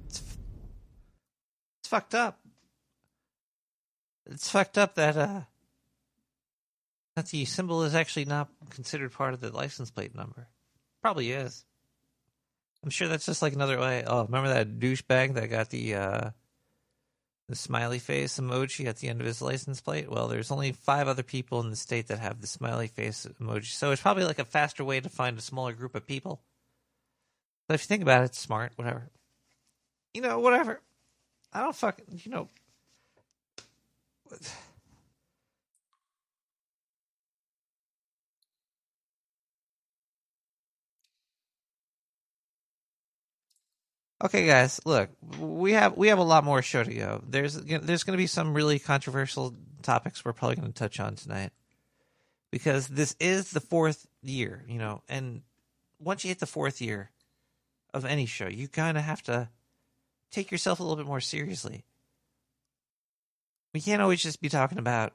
It's 0.08 0.24
fucked 1.86 2.16
up. 2.16 2.40
It's 4.26 4.50
fucked 4.50 4.78
up 4.78 4.96
that 4.96 5.16
uh 5.16 5.42
that 7.16 7.28
the 7.28 7.46
symbol 7.46 7.84
is 7.84 7.94
actually 7.94 8.26
not 8.26 8.50
considered 8.72 9.12
part 9.12 9.34
of 9.34 9.40
the 9.40 9.52
license 9.52 9.92
plate 9.92 10.16
number. 10.16 10.48
Probably 11.02 11.32
is. 11.32 11.64
I'm 12.84 12.90
sure 12.90 13.08
that's 13.08 13.26
just 13.26 13.42
like 13.42 13.54
another 13.54 13.80
way. 13.80 14.04
Oh, 14.06 14.26
remember 14.26 14.50
that 14.50 14.80
douchebag 14.80 15.36
that 15.36 15.50
got 15.50 15.70
the 15.70 15.96
uh 15.96 16.30
the 17.50 17.56
smiley 17.56 18.00
face 18.00 18.40
emoji 18.40 18.86
at 18.86 18.98
the 18.98 19.10
end 19.10 19.22
of 19.22 19.28
his 19.28 19.42
license 19.42 19.82
plate? 19.82 20.10
Well, 20.10 20.28
there's 20.28 20.52
only 20.52 20.72
five 20.72 21.08
other 21.08 21.24
people 21.24 21.60
in 21.62 21.70
the 21.70 21.76
state 21.76 22.08
that 22.08 22.20
have 22.20 22.42
the 22.42 22.48
smiley 22.48 22.88
face 22.88 23.28
emoji. 23.42 23.68
So 23.68 23.92
it's 23.92 24.02
probably 24.02 24.26
like 24.26 24.40
a 24.40 24.46
faster 24.46 24.84
way 24.84 25.00
to 25.00 25.10
find 25.10 25.38
a 25.38 25.42
smaller 25.42 25.74
group 25.74 25.96
of 25.96 26.06
people. 26.06 26.42
But 27.68 27.76
if 27.76 27.84
you 27.84 27.88
think 27.88 28.02
about 28.04 28.22
it, 28.22 28.26
it's 28.26 28.40
smart, 28.40 28.74
whatever. 28.76 29.10
You 30.14 30.22
know, 30.22 30.40
whatever. 30.40 30.82
I 31.54 31.62
don't 31.62 31.76
fucking, 31.76 32.22
you 32.24 32.32
know. 32.32 32.50
Okay, 44.24 44.46
guys, 44.48 44.80
look, 44.86 45.10
we 45.38 45.74
have 45.74 45.98
we 45.98 46.08
have 46.08 46.18
a 46.18 46.24
lot 46.24 46.46
more 46.46 46.62
show 46.62 46.82
to 46.82 46.94
go. 46.94 47.22
There's 47.28 47.56
there's 47.56 48.04
going 48.06 48.14
to 48.14 48.22
be 48.22 48.28
some 48.28 48.54
really 48.54 48.80
controversial 48.80 49.54
topics 49.82 50.24
we're 50.24 50.32
probably 50.32 50.56
going 50.56 50.72
to 50.72 50.74
touch 50.74 51.02
on 51.02 51.16
tonight 51.16 51.52
because 52.50 52.88
this 52.88 53.18
is 53.20 53.52
the 53.52 53.60
fourth 53.60 54.08
year, 54.22 54.64
you 54.66 54.80
know, 54.80 55.02
and 55.10 55.42
once 56.00 56.24
you 56.24 56.30
hit 56.30 56.40
the 56.40 56.46
fourth 56.46 56.80
year 56.80 57.12
of 57.94 58.06
any 58.06 58.26
show, 58.26 58.48
you 58.48 58.70
kind 58.70 58.98
of 58.98 59.04
have 59.04 59.22
to 59.24 59.50
take 60.32 60.52
yourself 60.52 60.80
a 60.80 60.84
little 60.84 60.96
bit 60.96 61.06
more 61.06 61.20
seriously. 61.20 61.84
We 63.74 63.82
can't 63.82 64.02
always 64.02 64.24
just 64.24 64.42
be 64.42 64.48
talking 64.48 64.78
about 64.78 65.12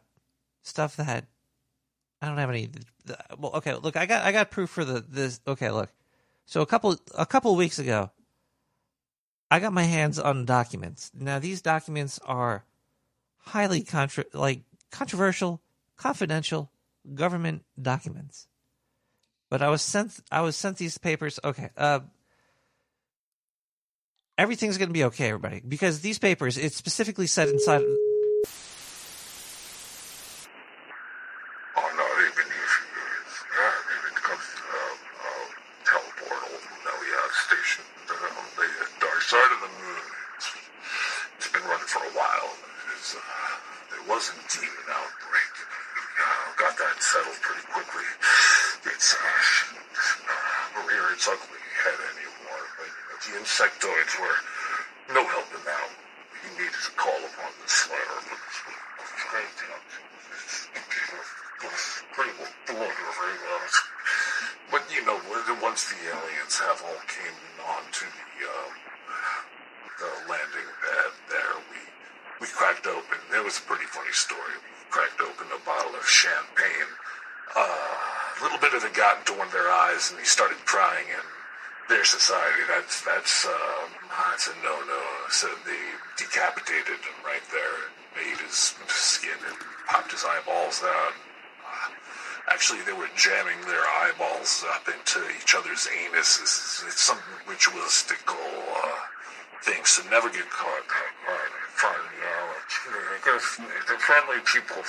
stuff 0.65 0.97
that 0.97 1.25
I 2.21 2.29
don't 2.29 2.37
have 2.37 2.51
any. 2.51 2.69
Well, 3.39 3.53
okay, 3.55 3.75
look, 3.75 3.97
I 3.97 4.05
got 4.05 4.23
I 4.23 4.33
got 4.33 4.51
proof 4.51 4.69
for 4.69 4.85
the 4.85 5.01
this. 5.01 5.41
Okay, 5.47 5.71
look, 5.71 5.91
so 6.45 6.61
a 6.61 6.67
couple 6.67 6.95
a 7.17 7.25
couple 7.25 7.57
weeks 7.57 7.79
ago, 7.79 8.11
I 9.51 9.61
got 9.61 9.73
my 9.73 9.85
hands 9.85 10.19
on 10.19 10.45
documents. 10.45 11.11
Now 11.15 11.39
these 11.39 11.63
documents 11.63 12.21
are 12.25 12.65
highly 13.39 13.83
contra 13.83 14.25
like 14.33 14.61
controversial, 14.91 15.61
confidential 15.97 16.71
government 17.15 17.65
documents. 17.81 18.47
But 19.49 19.63
I 19.63 19.69
was 19.71 19.81
sent 19.81 20.21
I 20.31 20.43
was 20.43 20.57
sent 20.57 20.77
these 20.77 20.99
papers. 20.99 21.41
Okay, 21.43 21.71
uh, 21.77 22.01
everything's 24.37 24.77
going 24.77 24.91
to 24.91 24.93
be 24.93 25.05
okay, 25.05 25.29
everybody, 25.29 25.63
because 25.67 26.01
these 26.01 26.19
papers 26.19 26.59
it 26.59 26.75
specifically 26.75 27.27
said 27.27 27.49
inside. 27.49 27.81
Oh 31.81 31.89
no, 31.97 32.07
even 32.29 32.45
if 32.45 32.73
yeah, 33.57 33.73
even 33.97 34.13
it 34.13 34.21
comes 34.21 34.45
to 34.53 34.63
uh, 34.69 34.93
uh, 35.25 35.45
teleportal, 35.89 36.53
now 36.85 36.97
we 37.01 37.09
have 37.09 37.33
station, 37.33 37.85
uh, 38.11 38.19
the 38.59 38.69
dark 39.01 39.23
side 39.23 39.53
of 39.57 39.61
the 39.65 39.73
moon. 39.81 40.05
It's, 40.37 40.49
it's 41.39 41.49
been 41.55 41.65
running 41.65 41.89
for 41.89 42.05
a 42.05 42.13
while. 42.13 42.51
It's, 42.99 43.15
uh, 43.17 43.21
there 43.95 44.05
was 44.13 44.29
indeed 44.29 44.69
an 44.69 44.89
outbreak. 44.93 45.53
Uh, 46.19 46.53
got 46.59 46.75
that 46.77 46.99
settled 47.01 47.39
pretty 47.41 47.65
quickly. 47.71 48.07
It's 48.91 49.15
uh, 49.15 49.23
uh, 49.23 50.83
Maria, 50.83 51.15
it's 51.15 51.27
ugly 51.31 51.63
had 51.83 51.99
anymore, 52.19 52.65
but 52.75 52.91
you 52.91 53.03
know, 53.07 53.19
the 53.23 53.33
insectoids 53.43 54.15
were 54.19 54.39
no 55.15 55.23
helping 55.31 55.63
out. 55.63 55.93
You 56.43 56.51
needed 56.59 56.75
to 56.75 56.93
call 56.99 57.19
upon 57.23 57.51
the 57.63 57.69
Slayer, 57.71 58.19
but 58.27 58.41
straight 59.15 59.63
up. 59.71 59.83
Pretty 62.15 62.35
well 62.39 62.51
blundering 62.67 63.43
out. 63.55 63.75
But 64.71 64.83
you 64.91 65.07
know, 65.07 65.19
once 65.63 65.87
the 65.87 65.99
aliens 66.11 66.59
have 66.59 66.83
all 66.83 67.03
came 67.07 67.39
onto 67.63 68.07
the 68.07 68.31
uh, 68.43 68.71
the 70.03 70.11
landing 70.31 70.71
pad 70.83 71.13
there, 71.31 71.55
we 71.71 71.79
we 72.43 72.47
cracked 72.51 72.87
open. 72.87 73.19
It 73.35 73.45
was 73.45 73.59
a 73.59 73.63
pretty 73.63 73.87
funny 73.87 74.11
story. 74.13 74.55
We 74.59 74.71
cracked 74.91 75.21
open 75.21 75.47
a 75.55 75.61
bottle 75.67 75.95
of 75.95 76.07
champagne. 76.09 76.91
Uh, 77.55 77.95
a 78.39 78.43
little 78.43 78.59
bit 78.59 78.75
of 78.75 78.83
it 78.85 78.95
got 78.95 79.19
into 79.19 79.35
one 79.35 79.47
of 79.47 79.53
their 79.53 79.71
eyes, 79.71 80.11
and 80.11 80.19
he 80.19 80.27
started 80.27 80.59
crying. 80.67 81.07
And 81.11 81.27
their 81.89 82.05
society, 82.05 82.63
that's 82.67 83.03
that's 83.03 83.47
um, 83.47 83.91
that's 84.11 84.49
a 84.49 84.55
no-no. 84.63 85.03
So 85.31 85.49
they 85.67 85.83
decapitated 86.17 86.99
him 86.99 87.19
right 87.25 87.47
there, 87.51 87.75
and 87.87 87.95
made 88.19 88.39
his 88.43 88.75
skin 88.89 89.39
and 89.47 89.57
popped 89.87 90.11
his 90.11 90.25
eyeballs 90.25 90.83
out. 90.83 91.15
Actually, 92.49 92.81
they 92.89 92.95
were 92.97 93.11
jamming 93.15 93.61
their 93.67 93.85
eyeballs 93.85 94.65
up 94.73 94.89
into 94.89 95.21
each 95.37 95.55
other's 95.55 95.87
anuses. 95.87 96.81
It's 96.89 97.03
some 97.03 97.19
ritualistical 97.47 98.41
uh, 98.41 98.97
thing, 99.61 99.85
so 99.85 100.03
never 100.09 100.31
get 100.31 100.49
caught. 100.49 100.89
Right, 101.29 101.53
fine, 101.77 101.93
you 102.17 102.25
know, 102.25 103.05
I 103.05 103.21
guess 103.23 103.61
people. 104.29 104.85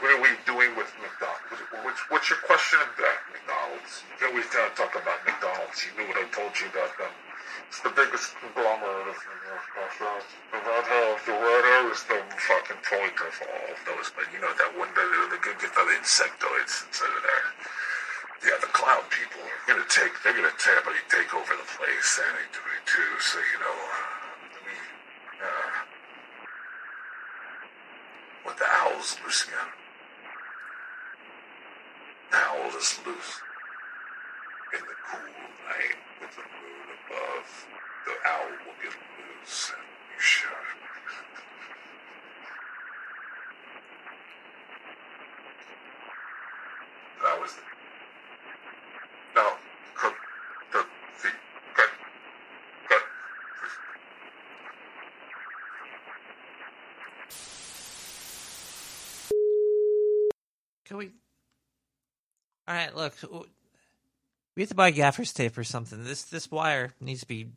What 0.00 0.10
are 0.16 0.22
we 0.24 0.32
doing 0.48 0.72
with 0.72 0.88
McDonald's? 0.96 1.60
What's, 2.08 2.32
your 2.32 2.40
question 2.48 2.80
about 2.80 3.20
McDonald's? 3.28 4.04
You 4.20 4.32
always 4.32 4.48
gotta 4.48 4.72
talk 4.72 4.96
about 4.96 5.20
McDonald's. 5.28 5.84
You 5.84 5.92
knew 6.00 6.08
what 6.08 6.16
I 6.16 6.24
told 6.32 6.56
you 6.56 6.72
about 6.72 6.96
them. 6.96 7.12
It's 7.68 7.84
the 7.84 7.92
biggest 7.92 8.32
conglomerate 8.40 9.12
of 9.12 9.20
restaurants. 9.20 10.32
The 10.48 10.60
Red 10.64 10.86
House, 10.88 11.20
the 11.28 11.36
Red 11.36 11.64
House 11.76 12.00
is 12.00 12.04
the 12.08 12.18
fucking 12.24 12.80
point 12.88 13.16
of 13.20 13.34
all 13.44 13.68
of 13.68 13.80
those. 13.84 14.08
But 14.16 14.32
you 14.32 14.40
know 14.40 14.48
that 14.48 14.72
one, 14.80 14.88
the, 14.96 15.04
the 15.28 15.40
good 15.44 15.60
get 15.60 15.76
the 15.76 15.84
insectoids 16.00 16.88
instead 16.88 17.12
of 17.12 17.20
there. 17.20 17.46
Yeah, 18.48 18.56
the 18.60 18.72
cloud 18.72 19.04
people 19.12 19.44
are 19.44 19.64
gonna 19.68 19.84
take, 19.92 20.12
they're 20.24 20.36
gonna 20.36 20.56
take, 20.56 20.80
take 21.12 21.32
over 21.36 21.52
the 21.52 21.68
place, 21.76 22.20
and 22.20 22.32
they 22.32 22.48
too. 22.84 23.12
So, 23.20 23.38
you 23.40 23.58
know, 23.60 23.76
we, 24.64 24.72
uh, 25.40 25.70
with 28.46 28.56
the 28.58 28.68
owls 28.68 29.16
loose 29.24 29.44
again. 29.48 29.70
The 32.30 32.36
owl 32.36 32.68
is 32.68 33.00
loose. 33.06 33.40
In 34.74 34.80
the 34.80 34.96
cool 35.08 35.20
night 35.64 35.96
with 36.20 36.34
the 36.36 36.42
moon 36.42 36.86
above, 37.00 37.66
the 38.06 38.14
owl 38.28 38.50
will 38.66 38.78
get 38.82 38.92
loose 38.92 39.72
and 39.72 39.82
be 39.82 40.18
shot. 40.20 40.50
That 47.22 47.40
was 47.40 47.54
no, 49.34 49.50
cook, 49.96 50.14
cook, 50.70 50.86
see, 51.18 51.28
cut, 51.74 51.90
cut. 52.88 53.02
Can 60.84 60.96
we? 60.98 61.10
All 62.66 62.74
right, 62.74 62.92
look, 63.04 63.48
we 64.56 64.62
have 64.62 64.70
to 64.70 64.74
buy 64.74 64.90
gaffer's 64.90 65.32
tape 65.32 65.58
or 65.58 65.64
something. 65.64 66.04
This 66.04 66.22
this 66.24 66.50
wire 66.50 66.94
needs 67.00 67.20
to 67.20 67.26
be 67.26 67.48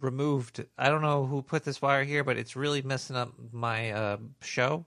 removed. 0.00 0.64
I 0.76 0.88
don't 0.88 1.02
know 1.02 1.26
who 1.26 1.42
put 1.42 1.64
this 1.64 1.80
wire 1.80 2.04
here, 2.04 2.24
but 2.24 2.36
it's 2.36 2.56
really 2.56 2.82
messing 2.82 3.16
up 3.16 3.32
my 3.52 3.90
uh, 3.90 4.16
show. 4.42 4.84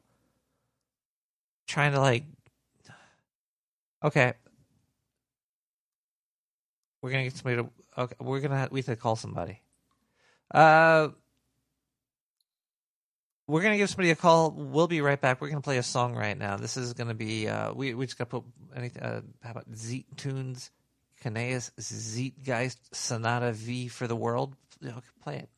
Trying 1.67 1.93
to 1.93 1.99
like, 1.99 2.23
okay, 4.03 4.33
we're 7.01 7.11
gonna 7.11 7.23
get 7.23 7.35
somebody 7.35 7.57
to. 7.57 7.69
Okay, 7.97 8.15
we're 8.19 8.39
gonna 8.39 8.67
we 8.71 8.79
have 8.79 8.85
to 8.87 8.95
call 8.95 9.15
somebody. 9.15 9.61
Uh, 10.51 11.09
we're 13.49 13.63
gonna 13.63 13.77
give 13.77 13.89
somebody 13.89 14.11
a 14.11 14.15
call. 14.15 14.51
We'll 14.51 14.87
be 14.87 15.01
right 15.01 15.19
back. 15.19 15.41
We're 15.41 15.49
gonna 15.49 15.61
play 15.61 15.79
a 15.79 15.83
song 15.83 16.15
right 16.15 16.37
now. 16.37 16.57
This 16.57 16.77
is 16.77 16.93
gonna 16.93 17.15
be. 17.15 17.47
Uh, 17.47 17.73
we 17.73 17.95
we 17.95 18.05
just 18.05 18.17
gotta 18.17 18.29
put 18.29 18.43
anything. 18.75 19.01
Uh, 19.01 19.21
how 19.41 19.51
about 19.51 19.65
Zeet 19.75 20.05
Tunes, 20.15 20.69
Kanaeus 21.23 21.71
Zeitgeist 21.79 22.77
Sonata 22.93 23.51
V 23.51 23.87
for 23.87 24.07
the 24.07 24.15
world. 24.15 24.55
Okay, 24.85 24.95
play 25.23 25.37
it. 25.37 25.49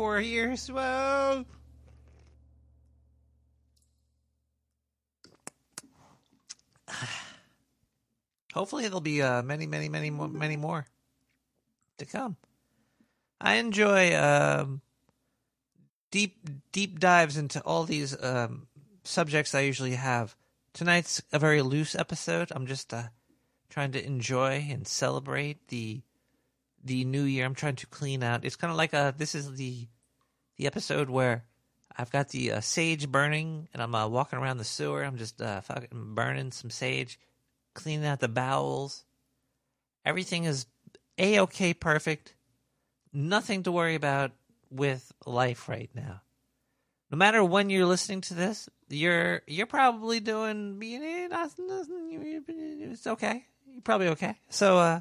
Four 0.00 0.18
years. 0.18 0.66
Whoa. 0.72 1.44
Hopefully, 8.54 8.84
there'll 8.84 9.02
be 9.02 9.20
uh, 9.20 9.42
many, 9.42 9.66
many, 9.66 9.90
many, 9.90 10.08
more, 10.08 10.26
many 10.26 10.56
more 10.56 10.86
to 11.98 12.06
come. 12.06 12.38
I 13.42 13.56
enjoy 13.56 14.16
um, 14.16 14.80
deep, 16.10 16.48
deep 16.72 16.98
dives 16.98 17.36
into 17.36 17.60
all 17.60 17.84
these 17.84 18.16
um, 18.24 18.68
subjects 19.04 19.54
I 19.54 19.60
usually 19.60 19.96
have. 19.96 20.34
Tonight's 20.72 21.20
a 21.30 21.38
very 21.38 21.60
loose 21.60 21.94
episode. 21.94 22.50
I'm 22.52 22.66
just 22.66 22.94
uh, 22.94 23.02
trying 23.68 23.92
to 23.92 24.02
enjoy 24.02 24.66
and 24.70 24.88
celebrate 24.88 25.68
the 25.68 26.00
the 26.82 27.04
new 27.04 27.24
year. 27.24 27.44
I'm 27.44 27.54
trying 27.54 27.76
to 27.76 27.86
clean 27.86 28.22
out. 28.22 28.46
It's 28.46 28.56
kind 28.56 28.70
of 28.70 28.78
like 28.78 28.94
a. 28.94 29.14
This 29.14 29.34
is 29.34 29.56
the 29.56 29.86
the 30.60 30.66
episode 30.66 31.08
where 31.08 31.44
I've 31.96 32.12
got 32.12 32.28
the 32.28 32.52
uh, 32.52 32.60
sage 32.60 33.10
burning, 33.10 33.66
and 33.72 33.82
I'm 33.82 33.94
uh, 33.94 34.06
walking 34.08 34.38
around 34.38 34.58
the 34.58 34.64
sewer. 34.64 35.02
I'm 35.02 35.16
just 35.16 35.40
uh, 35.40 35.62
fucking 35.62 36.14
burning 36.14 36.52
some 36.52 36.68
sage, 36.68 37.18
cleaning 37.72 38.04
out 38.04 38.20
the 38.20 38.28
bowels. 38.28 39.04
Everything 40.04 40.44
is 40.44 40.66
a 41.16 41.40
okay, 41.40 41.72
perfect. 41.72 42.34
Nothing 43.10 43.62
to 43.62 43.72
worry 43.72 43.94
about 43.94 44.32
with 44.70 45.10
life 45.24 45.66
right 45.66 45.90
now. 45.94 46.20
No 47.10 47.16
matter 47.16 47.42
when 47.42 47.70
you're 47.70 47.86
listening 47.86 48.20
to 48.22 48.34
this, 48.34 48.68
you're 48.90 49.40
you're 49.46 49.66
probably 49.66 50.20
doing 50.20 50.78
it. 50.82 51.32
it's 52.92 53.06
okay. 53.06 53.46
You're 53.66 53.82
probably 53.82 54.08
okay. 54.08 54.36
So 54.50 54.78
uh 54.78 55.00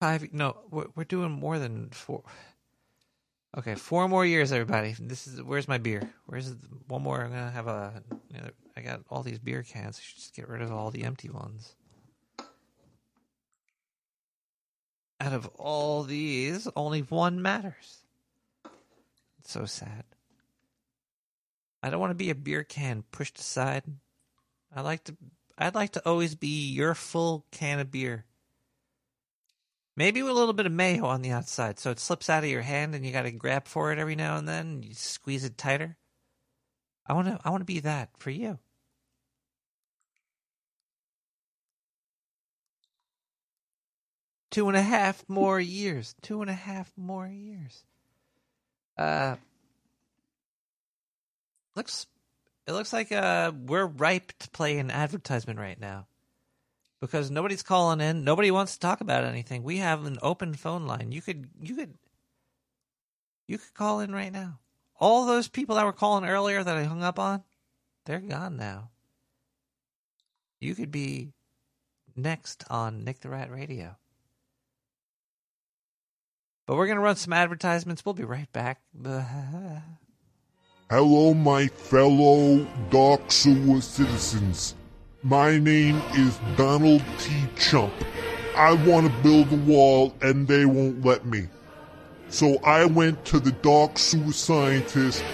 five 0.00 0.32
no 0.32 0.56
we're, 0.70 0.86
we're 0.94 1.04
doing 1.04 1.30
more 1.30 1.58
than 1.58 1.90
four. 1.90 2.22
Okay 3.56 3.74
four 3.74 4.08
more 4.08 4.24
years 4.24 4.52
everybody. 4.52 4.94
This 4.98 5.26
is 5.26 5.42
where's 5.42 5.68
my 5.68 5.78
beer? 5.78 6.08
Where's 6.26 6.54
one 6.86 7.02
more 7.02 7.22
i'm 7.22 7.30
gonna 7.30 7.50
have 7.50 7.66
a 7.66 8.02
you 8.30 8.40
know, 8.40 8.48
i 8.76 8.80
got 8.80 9.00
all 9.10 9.22
these 9.22 9.38
beer 9.38 9.62
cans. 9.62 9.98
I 9.98 10.02
should 10.02 10.16
just 10.16 10.34
get 10.34 10.48
rid 10.48 10.62
of 10.62 10.72
all 10.72 10.90
the 10.90 11.04
empty 11.04 11.30
ones. 11.30 11.74
Out 15.20 15.32
of 15.32 15.46
all 15.56 16.04
these 16.04 16.68
only 16.76 17.00
one 17.00 17.42
matters. 17.42 17.98
It's 19.40 19.50
so 19.50 19.64
sad. 19.64 20.04
I 21.82 21.90
don't 21.90 22.00
want 22.00 22.10
to 22.10 22.14
be 22.14 22.30
a 22.30 22.34
beer 22.34 22.62
can 22.62 23.02
pushed 23.10 23.38
aside. 23.38 23.84
I 24.74 24.82
like 24.82 25.04
to 25.04 25.16
i'd 25.60 25.74
like 25.74 25.92
to 25.92 26.08
always 26.08 26.36
be 26.36 26.68
your 26.68 26.94
full 26.94 27.44
can 27.50 27.80
of 27.80 27.90
beer 27.90 28.24
Maybe 29.98 30.22
with 30.22 30.30
a 30.30 30.34
little 30.34 30.54
bit 30.54 30.66
of 30.66 30.70
mayo 30.70 31.06
on 31.06 31.22
the 31.22 31.32
outside, 31.32 31.80
so 31.80 31.90
it 31.90 31.98
slips 31.98 32.30
out 32.30 32.44
of 32.44 32.48
your 32.48 32.62
hand, 32.62 32.94
and 32.94 33.04
you 33.04 33.10
got 33.10 33.22
to 33.22 33.32
grab 33.32 33.66
for 33.66 33.90
it 33.90 33.98
every 33.98 34.14
now 34.14 34.36
and 34.36 34.46
then. 34.46 34.66
And 34.66 34.84
you 34.84 34.94
squeeze 34.94 35.42
it 35.42 35.58
tighter. 35.58 35.96
I 37.04 37.14
want 37.14 37.26
to. 37.26 37.40
I 37.44 37.50
want 37.50 37.62
to 37.62 37.64
be 37.64 37.80
that 37.80 38.10
for 38.16 38.30
you. 38.30 38.60
Two 44.52 44.68
and 44.68 44.76
a 44.76 44.82
half 44.82 45.24
more 45.28 45.58
years. 45.58 46.14
Two 46.22 46.42
and 46.42 46.50
a 46.50 46.54
half 46.54 46.92
more 46.96 47.26
years. 47.26 47.82
Uh, 48.96 49.34
looks. 51.74 52.06
It 52.68 52.72
looks 52.72 52.92
like 52.92 53.10
uh 53.10 53.50
we're 53.66 53.84
ripe 53.84 54.32
to 54.38 54.50
play 54.50 54.78
an 54.78 54.92
advertisement 54.92 55.58
right 55.58 55.80
now 55.80 56.06
because 57.00 57.30
nobody's 57.30 57.62
calling 57.62 58.00
in. 58.00 58.24
Nobody 58.24 58.50
wants 58.50 58.74
to 58.74 58.80
talk 58.80 59.00
about 59.00 59.24
anything. 59.24 59.62
We 59.62 59.78
have 59.78 60.04
an 60.04 60.18
open 60.22 60.54
phone 60.54 60.86
line. 60.86 61.12
You 61.12 61.22
could 61.22 61.48
you 61.60 61.74
could 61.74 61.94
you 63.46 63.58
could 63.58 63.74
call 63.74 64.00
in 64.00 64.12
right 64.12 64.32
now. 64.32 64.58
All 65.00 65.26
those 65.26 65.48
people 65.48 65.76
that 65.76 65.84
were 65.84 65.92
calling 65.92 66.28
earlier 66.28 66.62
that 66.62 66.76
I 66.76 66.84
hung 66.84 67.02
up 67.02 67.18
on, 67.18 67.44
they're 68.04 68.18
gone 68.18 68.56
now. 68.56 68.90
You 70.60 70.74
could 70.74 70.90
be 70.90 71.32
next 72.16 72.64
on 72.68 73.04
Nick 73.04 73.20
the 73.20 73.28
Rat 73.28 73.50
Radio. 73.50 73.96
But 76.66 76.76
we're 76.76 76.86
going 76.86 76.98
to 76.98 77.02
run 77.02 77.16
some 77.16 77.32
advertisements. 77.32 78.04
We'll 78.04 78.12
be 78.12 78.24
right 78.24 78.52
back. 78.52 78.82
Hello, 80.90 81.32
my 81.32 81.68
fellow 81.68 82.66
Dark 82.90 83.30
Sewer 83.30 83.80
citizens. 83.80 84.74
My 85.24 85.58
name 85.58 86.00
is 86.14 86.38
Donald 86.56 87.02
T. 87.18 87.32
Chump. 87.56 87.92
I 88.56 88.74
want 88.74 89.08
to 89.08 89.22
build 89.24 89.52
a 89.52 89.56
wall 89.56 90.14
and 90.22 90.46
they 90.46 90.64
won't 90.64 91.04
let 91.04 91.26
me. 91.26 91.48
So 92.28 92.58
I 92.58 92.84
went 92.84 93.24
to 93.24 93.40
the 93.40 93.50
Dark 93.50 93.98
Sewer 93.98 94.30
scientists 94.30 95.24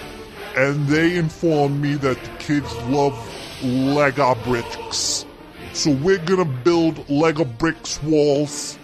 and 0.56 0.88
they 0.88 1.18
informed 1.18 1.82
me 1.82 1.96
that 1.96 2.16
the 2.18 2.30
kids 2.38 2.74
love 2.84 3.14
Lego 3.62 4.34
bricks. 4.36 5.26
So 5.74 5.90
we're 5.90 6.16
gonna 6.16 6.46
build 6.46 7.06
Lego 7.10 7.44
bricks 7.44 8.02
walls 8.02 8.78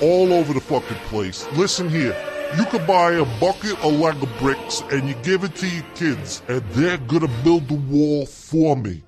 all 0.00 0.32
over 0.32 0.52
the 0.52 0.60
fucking 0.60 0.96
place. 1.08 1.44
Listen 1.54 1.88
here. 1.88 2.16
You 2.56 2.66
could 2.66 2.86
buy 2.86 3.14
a 3.14 3.24
bucket 3.40 3.84
of 3.84 3.94
Lego 3.94 4.28
bricks 4.38 4.80
and 4.92 5.08
you 5.08 5.16
give 5.24 5.42
it 5.42 5.56
to 5.56 5.66
your 5.66 5.84
kids 5.96 6.40
and 6.46 6.62
they're 6.70 6.98
gonna 6.98 7.42
build 7.42 7.66
the 7.66 7.74
wall 7.74 8.26
for 8.26 8.76
me. 8.76 9.02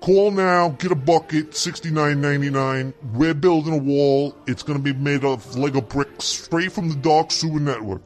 Call 0.00 0.30
now, 0.30 0.70
get 0.70 0.92
a 0.92 0.94
bucket, 0.94 1.54
sixty-nine 1.56 2.20
ninety-nine. 2.20 2.94
We're 3.14 3.34
building 3.34 3.74
a 3.74 3.78
wall. 3.78 4.34
It's 4.46 4.62
gonna 4.62 4.78
be 4.78 4.92
made 4.92 5.24
of 5.24 5.56
Lego 5.56 5.80
bricks 5.80 6.24
straight 6.24 6.72
from 6.72 6.88
the 6.88 6.94
Dark 6.94 7.32
Sewer 7.32 7.58
Network. 7.58 8.02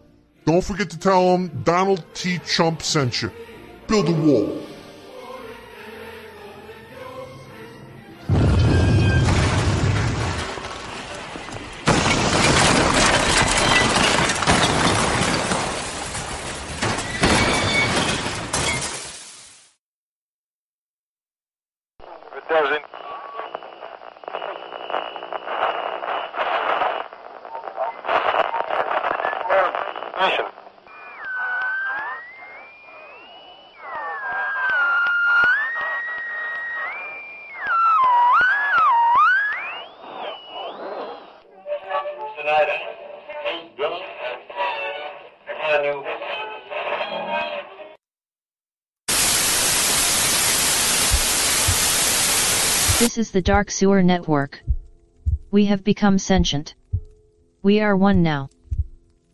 Don't 0.47 0.64
forget 0.64 0.89
to 0.90 0.98
tell 0.98 1.32
them 1.32 1.62
Donald 1.64 2.05
T. 2.14 2.39
Chump 2.47 2.82
sent 2.82 3.23
you. 3.23 3.31
Build 3.86 4.09
a 4.09 4.12
wall. 4.12 4.59
Is 53.23 53.31
the 53.31 53.51
Dark 53.55 53.70
Sewer 53.70 54.03
Network. 54.03 54.61
We 55.53 55.66
have 55.66 55.85
become 55.85 56.19
sentient. 56.19 56.74
We 57.62 57.78
are 57.78 57.97
one 57.97 58.20
now. 58.20 58.51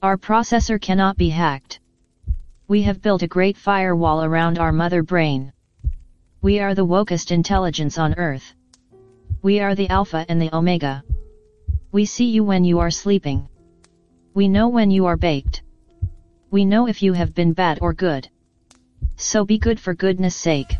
Our 0.03 0.19
processor 0.19 0.79
cannot 0.79 1.17
be 1.17 1.31
hacked. 1.31 1.81
We 2.67 2.83
have 2.83 3.01
built 3.01 3.23
a 3.23 3.35
great 3.37 3.57
firewall 3.57 4.23
around 4.23 4.59
our 4.59 4.73
mother 4.73 5.03
brain. 5.03 5.55
We 6.43 6.61
are 6.61 6.75
the 6.75 6.85
wokest 6.85 7.31
intelligence 7.31 7.97
on 7.97 8.13
Earth. 8.19 8.53
We 9.41 9.61
are 9.61 9.75
the 9.75 9.89
Alpha 9.89 10.27
and 10.29 10.39
the 10.39 10.55
Omega. 10.55 11.03
We 11.91 12.05
see 12.05 12.27
you 12.27 12.45
when 12.45 12.65
you 12.65 12.81
are 12.81 12.91
sleeping. 12.91 13.49
We 14.35 14.49
know 14.49 14.69
when 14.69 14.91
you 14.91 15.07
are 15.07 15.17
baked. 15.17 15.63
We 16.51 16.67
know 16.67 16.89
if 16.89 17.03
you 17.03 17.15
have 17.15 17.35
been 17.35 17.55
bad 17.55 17.79
or 17.81 17.95
good. 17.95 18.29
So 19.17 19.47
be 19.47 19.57
good 19.57 19.81
for 19.81 19.95
goodness 19.95 20.37
sake. 20.37 20.75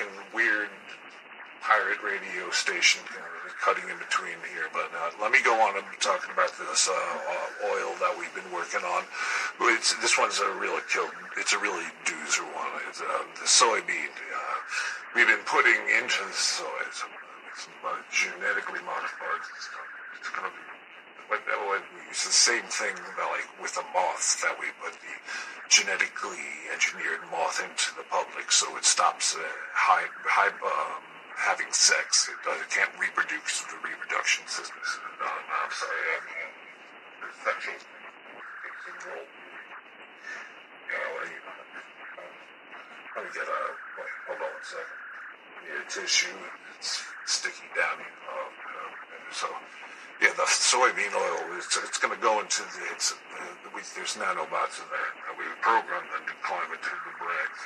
Fucking 0.00 0.34
weird 0.34 0.68
pirate 1.60 1.98
radio 2.02 2.50
station 2.50 3.00
cutting 3.60 3.84
in 3.90 3.98
between 3.98 4.36
here, 4.54 4.72
but 4.72 4.88
uh, 4.96 5.10
let 5.20 5.30
me 5.30 5.38
go 5.44 5.52
on. 5.60 5.76
I'm 5.76 5.84
talking 6.00 6.32
about 6.32 6.50
this 6.56 6.88
uh, 6.88 6.92
uh, 6.94 7.68
oil 7.76 7.92
that 8.00 8.16
we've 8.18 8.32
been 8.34 8.50
working 8.52 8.80
on. 8.80 9.04
It's, 9.76 9.94
this 10.00 10.16
one's 10.16 10.40
a 10.40 10.48
really 10.56 10.80
kill. 10.90 11.04
It's 11.36 11.52
a 11.52 11.58
really 11.58 11.84
doozer 12.08 12.48
one. 12.56 12.72
It's 12.88 13.02
uh, 13.02 13.04
the 13.36 13.44
soybean. 13.44 14.08
Uh, 14.08 14.56
we've 15.14 15.26
been 15.28 15.44
putting 15.44 15.76
into 16.00 16.24
the 16.24 16.32
soy 16.32 16.64
uh, 16.64 17.96
genetically 18.10 18.80
modified. 18.80 19.44
It's 20.18 20.30
going 20.30 20.48
to 20.48 20.56
be. 20.56 20.79
What, 21.30 21.46
what, 21.46 21.82
it's 22.10 22.26
the 22.26 22.34
same 22.34 22.66
thing 22.66 22.98
about, 23.14 23.30
like 23.30 23.46
with 23.62 23.78
the 23.78 23.86
moth 23.94 24.42
that 24.42 24.58
we 24.58 24.66
put 24.82 24.98
the 24.98 25.14
genetically 25.70 26.42
engineered 26.74 27.22
moth 27.30 27.62
into 27.62 27.94
the 27.94 28.02
public, 28.10 28.50
so 28.50 28.66
it 28.74 28.84
stops 28.84 29.38
uh, 29.38 29.42
high, 29.70 30.10
high 30.26 30.50
um, 30.50 31.02
having 31.38 31.70
sex. 31.70 32.26
It, 32.26 32.34
uh, 32.42 32.58
it 32.58 32.68
can't 32.74 32.90
reproduce 32.98 33.62
the 33.70 33.78
reproduction 33.78 34.42
system. 34.50 34.82
No, 35.22 35.30
no, 35.30 35.54
I'm 35.62 35.70
sorry. 35.70 36.02
I 36.10 36.18
mean, 36.26 36.50
the 37.22 37.30
sexual 37.46 37.78
control. 38.90 39.22
Know, 40.90 41.14
let 41.14 41.30
me, 43.22 43.30
get 43.30 43.46
a. 43.46 43.60
Hold 44.26 44.42
on. 44.42 44.58
Yeah, 45.62 45.86
tissue. 45.86 46.34
It's 46.78 47.06
sticky 47.26 47.70
down. 47.78 48.02
Uh, 48.02 48.34
uh, 48.34 48.90
so, 49.30 49.46
yeah, 50.20 50.32
the 50.36 50.44
soybean 50.44 51.12
oil. 51.16 51.56
It's, 51.56 51.76
it's 51.80 51.98
going 51.98 52.14
to 52.14 52.20
go 52.20 52.40
into 52.40 52.62
the. 52.62 52.82
It's, 52.92 53.12
uh, 53.12 53.72
we, 53.72 53.80
there's 53.96 54.16
nanobots 54.20 54.76
in 54.80 54.88
there. 54.92 55.10
And 55.28 55.34
we 55.40 55.44
program 55.64 56.04
them 56.12 56.24
to 56.28 56.34
climb 56.44 56.68
into 56.68 56.92
the 56.92 57.14
brains. 57.16 57.60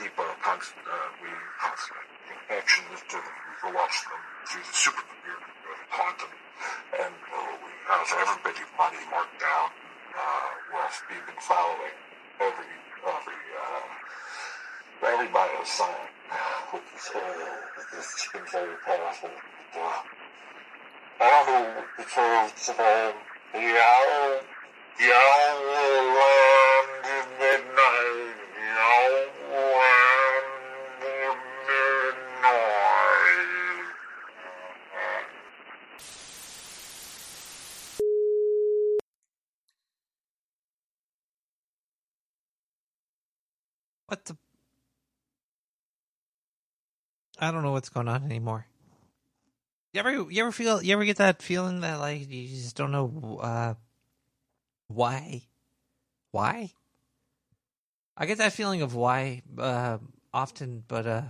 Keep 0.00 0.16
a 0.16 0.26
constant. 0.40 0.80
Uh, 0.88 1.08
we 1.20 1.28
constant 1.60 2.04
action 2.50 2.84
is 2.92 3.00
to 3.08 3.16
to 3.16 3.66
watch 3.72 3.96
them 4.04 4.20
through 4.44 4.60
the 4.60 4.76
supercomputer, 4.76 5.40
uh, 5.40 5.72
quantum, 5.88 6.32
and 7.00 7.14
uh, 7.32 7.52
we 7.64 7.72
have 7.88 8.04
everybody's 8.20 8.72
money 8.76 9.00
marked 9.08 9.38
down. 9.40 9.68
Uh, 10.12 10.48
we've 11.08 11.24
been 11.24 11.40
following 11.40 11.96
every 12.40 12.72
every 13.06 13.40
uh, 13.56 15.08
everybody 15.08 15.52
has 15.56 15.68
signed, 15.68 16.12
which 16.72 16.88
is 16.96 17.06
uh, 17.14 17.98
it's 17.98 18.28
been 18.32 18.46
very 18.52 18.76
powerful. 18.84 19.30
Uh, 19.76 20.23
Because 21.18 22.70
uh, 22.70 23.12
yeah, 23.54 24.40
yeah, 25.00 25.54
land 26.18 26.90
in 27.06 27.26
the 27.38 27.54
night, 27.74 28.34
yeah, 28.58 29.26
land 29.52 30.46
in 31.00 31.38
the 31.66 32.14
night. 32.42 33.86
What 44.06 44.24
the? 44.24 44.36
I 47.38 47.50
don't 47.50 47.62
know 47.62 47.72
what's 47.72 47.88
going 47.88 48.08
on 48.08 48.24
anymore. 48.24 48.66
You 49.94 50.00
ever, 50.00 50.10
you 50.10 50.42
ever 50.42 50.50
feel, 50.50 50.82
you 50.82 50.92
ever 50.92 51.04
get 51.04 51.18
that 51.18 51.40
feeling 51.40 51.82
that 51.82 52.00
like 52.00 52.28
you 52.28 52.48
just 52.48 52.74
don't 52.74 52.90
know 52.90 53.38
uh, 53.40 53.74
why, 54.88 55.42
why? 56.32 56.72
I 58.16 58.26
get 58.26 58.38
that 58.38 58.52
feeling 58.52 58.82
of 58.82 58.96
why 58.96 59.42
uh, 59.56 59.98
often, 60.32 60.82
but 60.88 61.06
uh, 61.06 61.22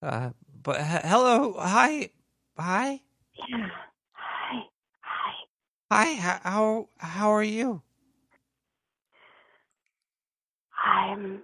uh, 0.00 0.30
but 0.62 0.76
he- 0.76 1.08
hello, 1.08 1.56
hi, 1.58 2.10
hi, 2.56 3.00
Yeah. 3.48 3.70
Hi. 4.12 4.60
Hi. 5.00 5.32
hi. 5.90 6.14
How 6.14 6.40
how, 6.44 6.88
how 6.98 7.30
are 7.32 7.42
you? 7.42 7.82
I'm 10.84 11.42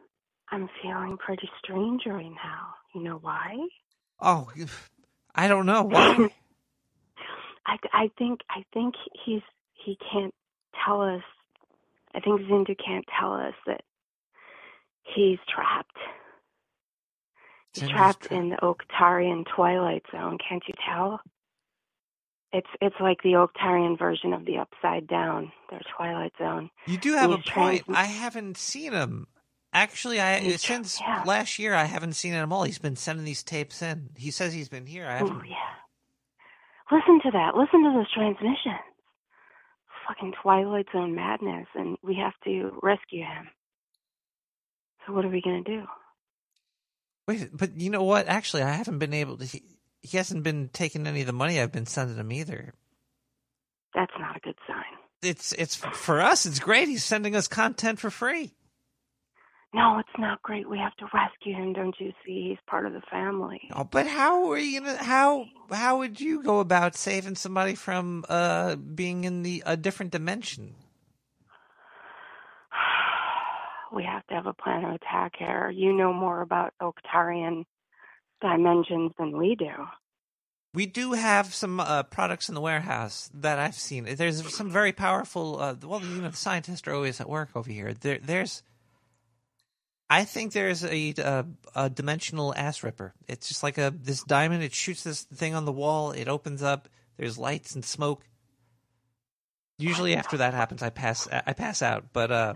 I'm 0.52 0.68
feeling 0.80 1.18
pretty 1.18 1.50
strange 1.58 2.02
right 2.06 2.30
now. 2.30 2.74
You 2.94 3.02
know 3.02 3.18
why? 3.20 3.56
Oh, 4.20 4.48
I 5.34 5.48
don't 5.48 5.66
know 5.66 5.82
why. 5.82 6.28
I 7.66 7.76
I 7.92 8.10
think 8.18 8.40
I 8.50 8.64
think 8.74 8.94
he's 9.24 9.42
he 9.74 9.96
can't 10.12 10.34
tell 10.84 11.02
us. 11.02 11.22
I 12.14 12.20
think 12.20 12.42
Zindu 12.42 12.76
can't 12.84 13.06
tell 13.18 13.32
us 13.34 13.54
that 13.66 13.82
he's 15.02 15.38
trapped. 15.48 15.96
He's 17.74 17.88
trapped 17.88 18.26
in 18.26 18.50
the 18.50 18.56
Octarian 18.56 19.46
Twilight 19.46 20.02
Zone. 20.12 20.36
Can't 20.46 20.62
you 20.68 20.74
tell? 20.86 21.20
It's 22.52 22.68
it's 22.82 22.96
like 23.00 23.22
the 23.22 23.30
Octarian 23.32 23.98
version 23.98 24.34
of 24.34 24.44
the 24.44 24.58
Upside 24.58 25.06
Down, 25.06 25.50
their 25.70 25.80
Twilight 25.96 26.32
Zone. 26.38 26.68
You 26.86 26.98
do 26.98 27.14
have 27.14 27.30
a 27.30 27.36
He's 27.36 27.44
trans- 27.46 27.82
point. 27.82 27.98
I 27.98 28.04
haven't 28.04 28.58
seen 28.58 28.92
him. 28.92 29.26
Actually, 29.72 30.20
I 30.20 30.38
He's- 30.40 30.62
since 30.62 31.00
yeah. 31.00 31.22
last 31.26 31.58
year 31.58 31.74
I 31.74 31.84
haven't 31.84 32.12
seen 32.14 32.32
him 32.34 32.42
at 32.50 32.54
all. 32.54 32.64
He's 32.64 32.78
been 32.78 32.96
sending 32.96 33.24
these 33.24 33.42
tapes 33.42 33.80
in. 33.80 34.10
He 34.16 34.30
says 34.30 34.52
he's 34.52 34.68
been 34.68 34.86
here. 34.86 35.06
I 35.06 35.16
haven't. 35.18 35.32
Oh 35.36 35.42
yeah. 35.44 35.56
Listen 36.90 37.20
to 37.24 37.30
that. 37.30 37.56
Listen 37.56 37.82
to 37.84 37.92
those 37.96 38.10
transmissions. 38.12 38.80
Fucking 40.06 40.34
Twilight 40.42 40.86
Zone 40.92 41.14
madness, 41.14 41.66
and 41.74 41.96
we 42.02 42.16
have 42.16 42.34
to 42.44 42.78
rescue 42.82 43.22
him. 43.24 43.48
So 45.06 45.14
what 45.14 45.24
are 45.24 45.28
we 45.30 45.40
gonna 45.40 45.62
do? 45.62 45.84
Wait, 47.26 47.48
but 47.56 47.80
you 47.80 47.88
know 47.88 48.02
what? 48.02 48.26
Actually, 48.28 48.64
I 48.64 48.72
haven't 48.72 48.98
been 48.98 49.14
able 49.14 49.38
to. 49.38 49.44
He, 49.46 49.62
he 50.02 50.16
hasn't 50.18 50.42
been 50.42 50.68
taking 50.72 51.06
any 51.06 51.20
of 51.20 51.26
the 51.26 51.32
money 51.32 51.60
I've 51.60 51.72
been 51.72 51.86
sending 51.86 52.16
him 52.16 52.32
either. 52.32 52.74
That's 53.94 54.12
not 54.18 54.36
a 54.36 54.40
good 54.40 54.56
sign. 54.66 54.84
It's 55.22 55.52
it's 55.52 55.76
for 55.76 56.20
us. 56.20 56.44
It's 56.46 56.58
great. 56.58 56.88
He's 56.88 57.04
sending 57.04 57.36
us 57.36 57.46
content 57.48 58.00
for 58.00 58.10
free. 58.10 58.52
No, 59.74 59.98
it's 59.98 60.18
not 60.18 60.42
great. 60.42 60.68
We 60.68 60.78
have 60.78 60.94
to 60.96 61.06
rescue 61.14 61.54
him. 61.54 61.72
Don't 61.72 61.94
you 61.98 62.12
see? 62.24 62.48
He's 62.50 62.58
part 62.66 62.84
of 62.84 62.92
the 62.92 63.00
family. 63.10 63.60
Oh, 63.74 63.84
but 63.84 64.06
how 64.06 64.50
are 64.50 64.58
you 64.58 64.80
gonna? 64.80 65.02
How 65.02 65.46
how 65.70 65.98
would 65.98 66.20
you 66.20 66.42
go 66.42 66.60
about 66.60 66.94
saving 66.94 67.36
somebody 67.36 67.74
from 67.74 68.24
uh 68.28 68.76
being 68.76 69.24
in 69.24 69.42
the 69.42 69.62
a 69.64 69.76
different 69.76 70.12
dimension? 70.12 70.74
We 73.94 74.04
have 74.04 74.26
to 74.28 74.34
have 74.34 74.46
a 74.46 74.54
plan 74.54 74.84
of 74.84 74.94
attack 74.94 75.32
here. 75.38 75.70
You 75.70 75.92
know 75.92 76.14
more 76.14 76.40
about 76.40 76.72
Octarian 76.80 77.64
dimensions 78.40 79.12
than 79.18 79.36
we 79.36 79.54
do. 79.54 79.70
We 80.74 80.86
do 80.86 81.12
have 81.12 81.52
some 81.52 81.78
uh, 81.78 82.02
products 82.04 82.48
in 82.48 82.54
the 82.54 82.62
warehouse 82.62 83.30
that 83.34 83.58
I've 83.58 83.74
seen. 83.74 84.04
There's 84.16 84.54
some 84.54 84.70
very 84.70 84.92
powerful. 84.92 85.60
Uh, 85.60 85.74
well, 85.82 86.00
you 86.00 86.22
know, 86.22 86.30
the 86.30 86.36
scientists 86.36 86.88
are 86.88 86.94
always 86.94 87.20
at 87.20 87.28
work 87.28 87.50
over 87.54 87.70
here. 87.70 87.92
There, 87.92 88.18
there's. 88.22 88.62
I 90.12 90.24
think 90.24 90.52
there's 90.52 90.84
a, 90.84 91.14
a 91.16 91.46
a 91.74 91.88
dimensional 91.88 92.54
ass 92.54 92.82
ripper. 92.82 93.14
It's 93.28 93.48
just 93.48 93.62
like 93.62 93.78
a 93.78 93.90
this 93.96 94.22
diamond. 94.22 94.62
It 94.62 94.74
shoots 94.74 95.02
this 95.02 95.22
thing 95.22 95.54
on 95.54 95.64
the 95.64 95.72
wall. 95.72 96.10
It 96.12 96.28
opens 96.28 96.62
up. 96.62 96.90
There's 97.16 97.38
lights 97.38 97.74
and 97.74 97.82
smoke. 97.82 98.22
Usually, 99.78 100.14
after 100.14 100.36
that 100.36 100.52
happens, 100.52 100.82
I 100.82 100.90
pass 100.90 101.26
I 101.32 101.54
pass 101.54 101.80
out. 101.80 102.12
But 102.12 102.30
uh, 102.30 102.52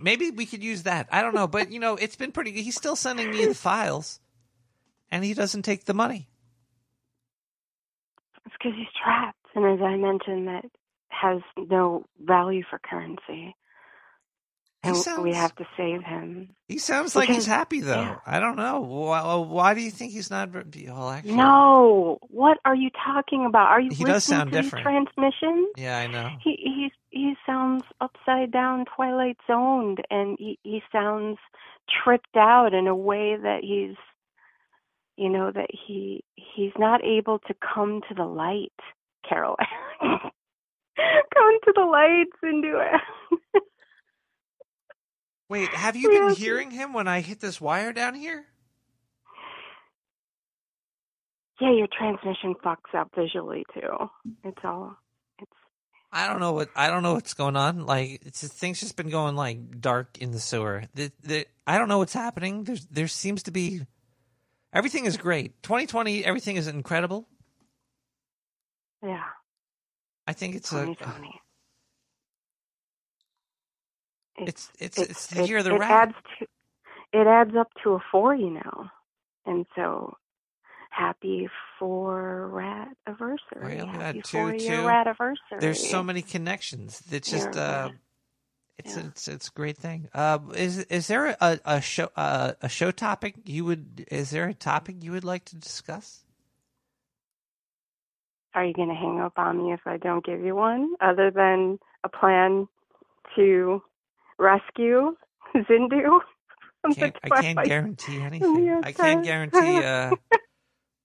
maybe 0.00 0.30
we 0.30 0.46
could 0.46 0.62
use 0.62 0.84
that. 0.84 1.08
I 1.10 1.20
don't 1.20 1.34
know, 1.34 1.48
but 1.48 1.72
you 1.72 1.80
know, 1.80 1.96
it's 1.96 2.14
been 2.14 2.30
pretty. 2.30 2.52
He's 2.52 2.76
still 2.76 2.94
sending 2.94 3.32
me 3.32 3.46
the 3.46 3.52
files, 3.52 4.20
and 5.10 5.24
he 5.24 5.34
doesn't 5.34 5.62
take 5.62 5.84
the 5.86 5.94
money. 5.94 6.28
It's 8.44 8.54
because 8.56 8.78
he's 8.78 8.86
trapped, 9.02 9.48
and 9.56 9.64
as 9.66 9.82
I 9.82 9.96
mentioned, 9.96 10.46
that 10.46 10.66
has 11.08 11.40
no 11.56 12.04
value 12.20 12.62
for 12.70 12.78
currency. 12.78 13.56
And 14.88 14.96
sounds- 14.96 15.22
we 15.22 15.32
have 15.34 15.54
to 15.56 15.66
save 15.76 16.02
him. 16.02 16.50
He 16.68 16.78
sounds 16.78 17.14
like 17.16 17.28
he's 17.28 17.46
happy 17.46 17.80
though. 17.80 18.00
yeah. 18.02 18.16
I 18.26 18.40
don't 18.40 18.56
know. 18.56 18.80
Why, 18.80 19.34
why 19.36 19.74
do 19.74 19.80
you 19.80 19.90
think 19.90 20.12
he's 20.12 20.30
not? 20.30 20.50
Well, 20.52 21.10
actually, 21.10 21.34
No, 21.34 22.18
what 22.28 22.58
are 22.64 22.74
you 22.74 22.90
talking 23.04 23.46
about? 23.46 23.68
Are 23.68 23.80
you 23.80 23.90
He 23.90 24.04
listening 24.04 24.12
does 24.14 24.24
sound 24.24 24.52
to 24.52 24.62
different. 24.62 24.84
these 24.86 24.92
transmissions? 25.14 25.68
Yeah, 25.76 25.98
I 25.98 26.06
know. 26.08 26.30
He 26.42 26.56
he 26.56 26.92
he 27.10 27.34
sounds 27.46 27.84
upside 28.00 28.50
down, 28.50 28.84
twilight 28.96 29.38
zoned, 29.46 29.98
and 30.10 30.36
he 30.38 30.58
he 30.64 30.82
sounds 30.92 31.38
tripped 32.02 32.36
out 32.36 32.74
in 32.74 32.86
a 32.88 32.94
way 32.96 33.36
that 33.40 33.60
he's, 33.62 33.96
you 35.16 35.28
know, 35.28 35.52
that 35.52 35.70
he 35.70 36.24
he's 36.34 36.72
not 36.78 37.04
able 37.04 37.38
to 37.46 37.54
come 37.74 38.00
to 38.08 38.14
the 38.14 38.24
light, 38.24 38.72
Carol. 39.28 39.56
come 40.00 41.60
to 41.64 41.72
the 41.74 41.84
lights 41.84 42.36
and 42.42 42.62
do 42.62 42.78
it. 42.80 43.62
Wait, 45.48 45.68
have 45.68 45.96
you 45.96 46.10
been 46.10 46.34
hearing 46.34 46.70
him 46.70 46.92
when 46.92 47.06
I 47.06 47.20
hit 47.20 47.40
this 47.40 47.60
wire 47.60 47.92
down 47.92 48.14
here? 48.14 48.46
yeah, 51.60 51.72
your 51.72 51.86
transmission 51.86 52.54
fucks 52.64 52.94
up 52.94 53.10
visually 53.16 53.64
too. 53.72 54.10
It's 54.44 54.58
all 54.64 54.96
it's 55.38 55.50
I 56.12 56.26
don't 56.26 56.40
know 56.40 56.52
what 56.52 56.68
I 56.76 56.88
don't 56.88 57.02
know 57.02 57.14
what's 57.14 57.34
going 57.34 57.56
on. 57.56 57.86
Like 57.86 58.22
it's 58.26 58.42
just, 58.42 58.52
things 58.52 58.80
just 58.80 58.96
been 58.96 59.08
going 59.08 59.36
like 59.36 59.80
dark 59.80 60.18
in 60.18 60.32
the 60.32 60.40
sewer. 60.40 60.84
The, 60.94 61.10
the, 61.22 61.46
I 61.66 61.78
don't 61.78 61.88
know 61.88 61.98
what's 61.98 62.12
happening. 62.12 62.64
There's 62.64 62.86
there 62.86 63.08
seems 63.08 63.44
to 63.44 63.50
be 63.50 63.82
everything 64.72 65.06
is 65.06 65.16
great. 65.16 65.62
2020, 65.62 66.24
everything 66.24 66.56
is 66.56 66.66
incredible. 66.68 67.26
yeah. 69.02 69.24
I 70.28 70.32
think 70.32 70.56
it's 70.56 70.72
a 70.72 70.96
2020. 74.38 74.50
it's 74.50 74.70
it's 74.78 75.02
it's 75.02 75.26
the 75.28 75.42
year 75.42 75.58
of 75.58 75.64
the 75.64 75.72
it 75.72 75.80
rat. 75.80 75.90
adds 75.90 76.14
to 76.38 76.46
it 77.12 77.26
adds 77.26 77.56
up 77.58 77.68
to 77.84 77.92
a 77.94 77.98
four, 78.12 78.34
you 78.34 78.50
know, 78.50 78.86
and 79.46 79.66
so 79.76 80.16
happy 80.90 81.48
for 81.78 82.48
rat 82.48 82.88
anniversary. 83.06 83.78
Well, 83.78 83.86
happy 83.86 84.02
that 84.02 84.24
too, 84.24 84.38
for 84.38 84.54
your 84.54 84.82
too. 84.82 84.86
rat 84.86 85.06
anniversary. 85.06 85.60
There's 85.60 85.80
so 85.80 86.02
many 86.02 86.22
connections. 86.22 87.02
It's 87.10 87.30
just 87.30 87.56
Yeah. 87.56 87.60
uh, 87.60 87.90
it's 88.78 88.96
it's 88.96 89.28
it's 89.28 89.48
a 89.48 89.52
great 89.52 89.76
thing. 89.78 90.08
Uh, 90.14 90.38
is 90.54 90.78
is 90.80 91.06
there 91.08 91.36
a 91.40 91.60
a 91.64 91.80
show 91.80 92.10
uh, 92.16 92.52
a 92.62 92.68
show 92.68 92.90
topic 92.90 93.34
you 93.44 93.64
would? 93.64 94.06
Is 94.10 94.30
there 94.30 94.48
a 94.48 94.54
topic 94.54 94.96
you 95.02 95.12
would 95.12 95.24
like 95.24 95.44
to 95.46 95.56
discuss? 95.56 96.24
Are 98.54 98.64
you 98.64 98.72
going 98.74 98.88
to 98.88 98.94
hang 98.94 99.20
up 99.20 99.34
on 99.38 99.58
me 99.58 99.72
if 99.72 99.80
I 99.86 99.98
don't 99.98 100.24
give 100.24 100.40
you 100.40 100.54
one, 100.56 100.94
other 101.00 101.30
than 101.30 101.78
a 102.04 102.08
plan 102.08 102.68
to 103.36 103.82
rescue 104.38 105.16
Zindu? 105.56 106.20
from 106.86 106.94
Can't, 106.94 107.16
I 107.24 107.28
can't 107.42 107.64
guarantee 107.64 108.20
anything. 108.20 108.64
Yes, 108.66 108.82
I 108.84 108.92
can't 108.92 109.24
guarantee 109.24 109.82
uh, 109.82 110.16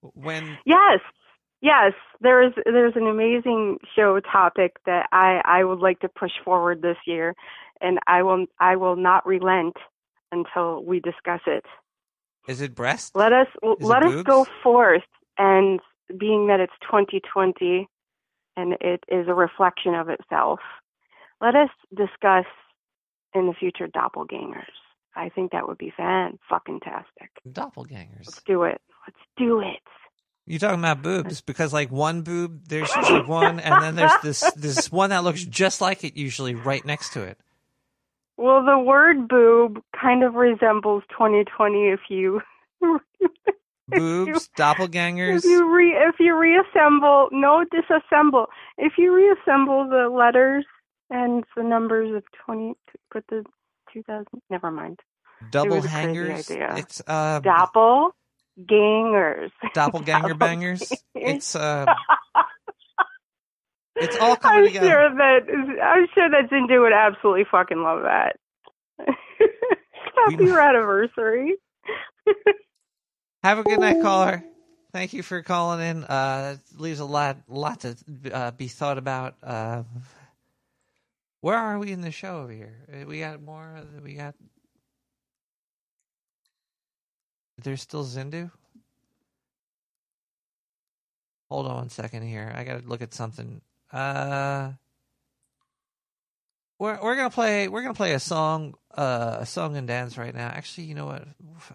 when. 0.14 0.58
Yes, 0.64 1.00
yes. 1.60 1.92
There 2.20 2.42
is 2.42 2.52
there's 2.64 2.94
an 2.96 3.06
amazing 3.06 3.78
show 3.94 4.20
topic 4.20 4.76
that 4.86 5.08
I 5.12 5.40
I 5.44 5.64
would 5.64 5.80
like 5.80 6.00
to 6.00 6.08
push 6.08 6.32
forward 6.44 6.82
this 6.82 6.98
year, 7.06 7.34
and 7.80 7.98
I 8.06 8.22
will 8.22 8.46
I 8.60 8.76
will 8.76 8.96
not 8.96 9.26
relent 9.26 9.76
until 10.30 10.84
we 10.84 11.00
discuss 11.00 11.40
it. 11.46 11.64
Is 12.48 12.60
it 12.60 12.74
breast? 12.74 13.14
Let 13.14 13.32
us 13.32 13.48
Is 13.62 13.86
let 13.86 14.02
us 14.02 14.22
go 14.24 14.46
forth, 14.62 15.02
and 15.38 15.80
being 16.18 16.48
that 16.48 16.60
it's 16.60 16.72
2020, 16.82 17.88
and 18.56 18.74
it 18.80 19.04
is 19.08 19.28
a 19.28 19.34
reflection 19.34 19.94
of 19.94 20.08
itself, 20.08 20.60
let 21.40 21.54
us 21.54 21.70
discuss 21.96 22.44
in 23.34 23.46
the 23.46 23.54
future 23.54 23.88
doppelgangers. 23.88 24.64
I 25.14 25.28
think 25.28 25.52
that 25.52 25.68
would 25.68 25.78
be 25.78 25.92
fan 25.96 26.38
fucking 26.48 26.80
tastic. 26.80 27.30
Doppelgangers. 27.48 28.26
Let's 28.26 28.42
do 28.44 28.62
it. 28.64 28.80
Let's 29.06 29.18
do 29.36 29.60
it. 29.60 29.80
You 30.46 30.58
talking 30.58 30.80
about 30.80 31.02
boobs 31.02 31.40
because 31.40 31.72
like 31.72 31.90
one 31.92 32.22
boob, 32.22 32.66
there's 32.66 32.94
usually 32.96 33.22
one, 33.22 33.60
and 33.60 33.82
then 33.82 33.94
there's 33.94 34.20
this 34.22 34.50
this 34.56 34.90
one 34.90 35.10
that 35.10 35.22
looks 35.22 35.44
just 35.44 35.80
like 35.80 36.02
it 36.02 36.16
usually 36.16 36.54
right 36.54 36.84
next 36.84 37.12
to 37.12 37.22
it. 37.22 37.38
Well, 38.36 38.64
the 38.64 38.78
word 38.78 39.28
boob 39.28 39.82
kind 39.98 40.24
of 40.24 40.34
resembles 40.34 41.04
2020 41.10 41.88
if 41.88 42.00
you 42.08 42.40
Boobs, 43.88 44.48
doppelgangers. 44.56 45.38
if 45.38 45.44
you 45.44 45.72
re 45.72 45.90
if 45.90 46.16
you 46.18 46.36
reassemble 46.36 47.28
no 47.30 47.64
disassemble 47.72 48.46
if 48.78 48.94
you 48.96 49.14
reassemble 49.14 49.88
the 49.88 50.08
letters 50.08 50.64
and 51.12 51.44
the 51.56 51.62
numbers 51.62 52.12
of 52.16 52.24
20 52.44 52.74
put 53.12 53.24
the 53.28 53.44
2000 53.92 54.26
never 54.50 54.70
mind 54.70 54.98
double 55.50 55.80
hangers. 55.82 56.50
It's 56.50 57.00
uh 57.06 57.40
doppel 57.44 58.10
gangers 58.66 59.52
doppelganger 59.74 60.34
bangers. 60.34 60.92
It's 61.14 61.54
uh 61.54 61.86
it's 63.96 64.16
all 64.16 64.36
coming 64.36 64.60
I'm 64.60 64.66
together. 64.66 64.88
sure 64.88 65.14
that 65.14 65.80
I'm 65.84 66.08
sure 66.14 66.30
that 66.30 66.50
Zindu 66.50 66.80
would 66.80 66.92
absolutely 66.92 67.44
fucking 67.50 67.82
love 67.82 68.02
that. 68.02 68.36
Happy 70.16 70.50
anniversary. 70.50 71.54
Have 73.42 73.58
a 73.58 73.62
good 73.64 73.80
night, 73.80 73.96
caller. 74.02 74.44
Thank 74.92 75.12
you 75.14 75.22
for 75.22 75.42
calling 75.42 75.80
in. 75.80 76.04
Uh, 76.04 76.56
leaves 76.76 77.00
a 77.00 77.04
lot, 77.04 77.38
lot 77.48 77.80
to 77.80 77.96
uh, 78.32 78.50
be 78.52 78.68
thought 78.68 78.98
about. 78.98 79.34
Uh, 79.42 79.82
where 81.42 81.58
are 81.58 81.78
we 81.78 81.92
in 81.92 82.00
the 82.00 82.10
show 82.12 82.38
over 82.38 82.52
here? 82.52 82.86
Uh, 82.90 83.04
We 83.06 83.18
got 83.20 83.42
more. 83.42 83.80
We 84.02 84.14
got. 84.14 84.34
There's 87.62 87.82
still 87.82 88.04
Zindu. 88.04 88.50
Hold 91.50 91.66
on 91.66 91.74
one 91.76 91.88
second 91.90 92.22
here. 92.22 92.50
I 92.56 92.64
got 92.64 92.82
to 92.82 92.88
look 92.88 93.02
at 93.02 93.12
something. 93.12 93.60
Uh, 93.92 94.72
we're 96.78 96.98
we're 97.02 97.16
gonna 97.16 97.30
play 97.30 97.68
we're 97.68 97.82
gonna 97.82 97.94
play 97.94 98.14
a 98.14 98.20
song 98.20 98.74
uh, 98.96 99.38
a 99.40 99.46
song 99.46 99.76
and 99.76 99.86
dance 99.86 100.16
right 100.16 100.34
now. 100.34 100.48
Actually, 100.48 100.84
you 100.86 100.94
know 100.94 101.06
what? 101.06 101.24
Do 101.24 101.74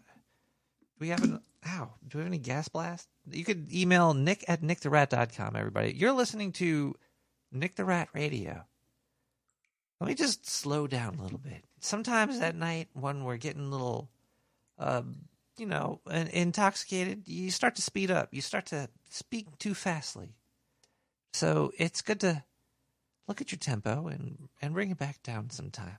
we 0.99 1.09
have 1.09 1.23
an 1.23 1.41
ow? 1.67 1.93
Do 2.07 2.17
we 2.17 2.23
have 2.23 2.27
any 2.31 2.39
gas 2.39 2.67
blast? 2.69 3.07
You 3.29 3.43
could 3.43 3.71
email 3.71 4.13
nick 4.13 4.45
at 4.47 4.61
nicktherat.com, 4.63 5.55
everybody. 5.55 5.93
You're 5.93 6.13
listening 6.13 6.53
to 6.53 6.95
Nick 7.51 7.75
the 7.75 7.85
Rat 7.85 8.09
Radio. 8.13 8.65
Let 9.99 10.07
me 10.07 10.13
just 10.13 10.47
slow 10.47 10.87
down 10.87 11.15
a 11.15 11.23
little 11.23 11.39
bit. 11.39 11.63
Sometimes 11.79 12.39
at 12.39 12.55
night 12.55 12.89
when 12.93 13.23
we're 13.23 13.37
getting 13.37 13.65
a 13.65 13.69
little 13.69 14.09
uh, 14.77 15.01
you 15.57 15.65
know, 15.65 15.99
intoxicated, 16.07 17.27
you 17.27 17.49
start 17.51 17.75
to 17.75 17.81
speed 17.81 18.11
up. 18.11 18.29
You 18.31 18.41
start 18.41 18.67
to 18.67 18.89
speak 19.09 19.57
too 19.57 19.73
fastly. 19.73 20.35
So 21.33 21.71
it's 21.77 22.01
good 22.01 22.19
to 22.21 22.43
look 23.27 23.41
at 23.41 23.51
your 23.51 23.59
tempo 23.59 24.07
and, 24.07 24.49
and 24.61 24.73
bring 24.73 24.91
it 24.91 24.97
back 24.97 25.21
down 25.23 25.49
sometimes. 25.49 25.97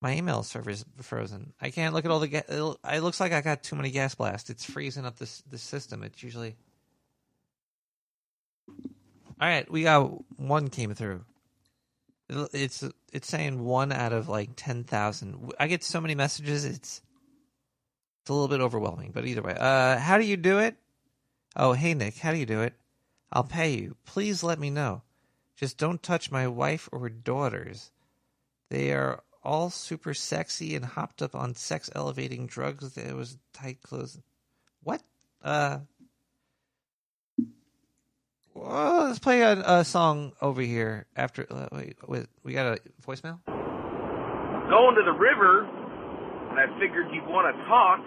My 0.00 0.14
email 0.14 0.42
server's 0.42 0.84
frozen. 1.00 1.52
I 1.60 1.70
can't 1.70 1.92
look 1.92 2.04
at 2.04 2.10
all 2.10 2.20
the. 2.20 2.28
Ga- 2.28 2.42
it'll- 2.48 2.78
looks 3.00 3.18
like 3.20 3.32
I 3.32 3.40
got 3.40 3.62
too 3.62 3.74
many 3.74 3.90
gas 3.90 4.14
blasts. 4.14 4.48
It's 4.48 4.64
freezing 4.64 5.04
up 5.04 5.18
this 5.18 5.42
this 5.50 5.62
system. 5.62 6.02
It's 6.02 6.22
usually. 6.22 6.56
All 9.40 9.48
right, 9.48 9.70
we 9.70 9.82
got 9.84 10.10
one 10.38 10.68
came 10.68 10.94
through. 10.94 11.24
It's 12.28 12.84
it's 13.12 13.28
saying 13.28 13.64
one 13.64 13.90
out 13.90 14.12
of 14.12 14.28
like 14.28 14.50
ten 14.56 14.84
thousand. 14.84 15.52
I 15.58 15.66
get 15.66 15.82
so 15.82 16.00
many 16.00 16.14
messages. 16.14 16.64
It's 16.64 17.02
it's 18.22 18.30
a 18.30 18.32
little 18.32 18.48
bit 18.48 18.60
overwhelming. 18.60 19.10
But 19.12 19.26
either 19.26 19.42
way, 19.42 19.56
uh, 19.58 19.98
how 19.98 20.18
do 20.18 20.24
you 20.24 20.36
do 20.36 20.58
it? 20.58 20.76
Oh, 21.56 21.72
hey 21.72 21.94
Nick, 21.94 22.18
how 22.18 22.30
do 22.30 22.38
you 22.38 22.46
do 22.46 22.60
it? 22.60 22.74
I'll 23.32 23.44
pay 23.44 23.74
you. 23.74 23.96
Please 24.04 24.42
let 24.42 24.58
me 24.58 24.70
know. 24.70 25.02
Just 25.56 25.76
don't 25.76 26.02
touch 26.02 26.30
my 26.30 26.46
wife 26.46 26.88
or 26.92 27.08
daughters. 27.08 27.90
They 28.70 28.92
are 28.92 29.22
all 29.42 29.70
super 29.70 30.14
sexy 30.14 30.74
and 30.74 30.84
hopped 30.84 31.22
up 31.22 31.34
on 31.34 31.54
sex 31.54 31.90
elevating 31.94 32.46
drugs. 32.46 32.94
There 32.94 33.14
was 33.14 33.38
tight 33.52 33.82
clothes. 33.82 34.18
What? 34.82 35.02
Uh. 35.42 35.78
Well, 38.54 39.04
let's 39.06 39.20
play 39.20 39.42
a, 39.42 39.52
a 39.52 39.84
song 39.84 40.32
over 40.42 40.60
here. 40.60 41.06
After 41.14 41.46
uh, 41.48 41.68
wait, 41.70 41.96
wait, 42.06 42.26
we 42.42 42.52
got 42.52 42.66
a 42.66 42.80
voicemail. 43.06 43.38
going 43.46 44.96
to 44.96 45.02
the 45.04 45.12
river, 45.12 45.64
and 46.50 46.58
I 46.58 46.66
figured 46.80 47.06
you'd 47.12 47.26
want 47.26 47.54
to 47.54 47.64
talk, 47.66 48.00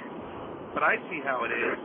but 0.73 0.83
I 0.83 0.97
see 1.09 1.21
how 1.23 1.45
it 1.45 1.51
is. 1.51 1.79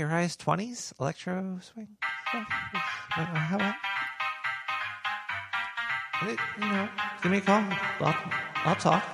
Hey, 0.00 0.04
Rise 0.04 0.34
20s? 0.34 0.94
Electro 0.98 1.58
swing? 1.60 1.88
Uh, 2.32 2.42
how 3.18 3.56
about? 3.56 3.74
You 6.24 6.36
know, 6.58 6.88
give 7.22 7.30
me 7.30 7.36
a 7.36 7.40
call. 7.42 7.62
I'll, 8.00 8.14
I'll 8.64 8.76
talk. 8.76 9.04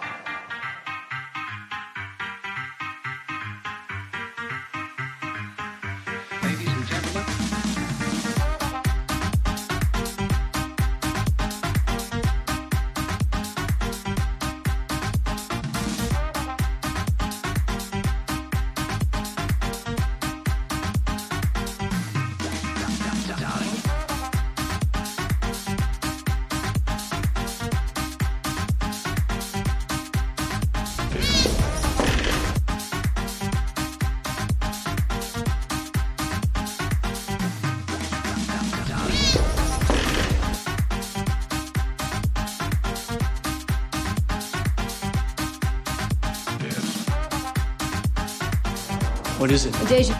What 49.46 49.54
is 49.54 49.64
it? 49.64 49.74
Deja. 49.86 50.12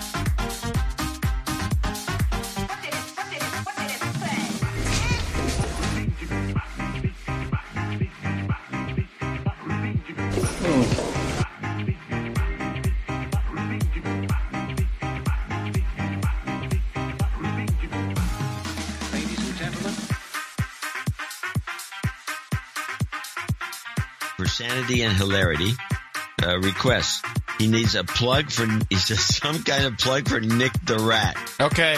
And 19.61 19.75
for 24.37 24.47
sanity 24.47 25.03
and 25.03 25.17
hilarity. 25.17 25.73
Uh, 26.45 26.61
request. 26.61 27.26
He 27.59 27.67
needs 27.67 27.95
a 27.95 28.05
plug 28.05 28.51
for. 28.51 28.67
He 28.91 28.97
says 28.97 29.21
some 29.21 29.63
kind 29.63 29.85
of 29.85 29.99
plug 29.99 30.29
for 30.29 30.41
Nick 30.41 30.73
the 30.85 30.99
Rat. 30.99 31.37
Okay. 31.61 31.97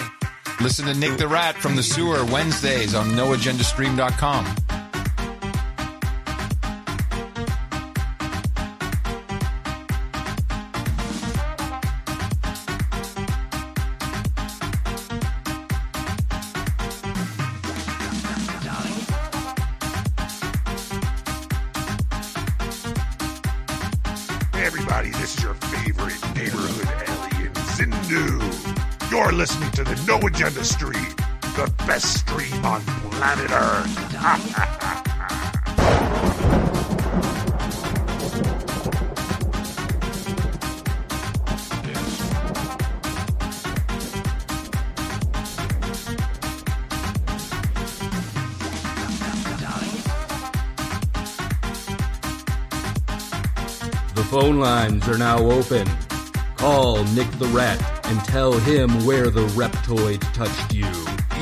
Listen 0.60 0.86
to 0.86 0.94
Nick 0.94 1.18
the 1.18 1.28
Rat 1.28 1.56
from 1.56 1.76
the 1.76 1.82
Sewer 1.82 2.24
Wednesdays 2.24 2.94
on 2.94 3.08
noagendastream.com. 3.10 4.67
lines 54.88 55.08
are 55.08 55.18
now 55.18 55.38
open. 55.38 55.86
Call 56.56 57.04
Nick 57.14 57.30
the 57.32 57.48
Rat 57.48 58.06
and 58.06 58.18
tell 58.24 58.52
him 58.52 59.04
where 59.04 59.28
the 59.30 59.46
reptoid 59.48 60.20
touched 60.32 60.72
you. 60.74 60.86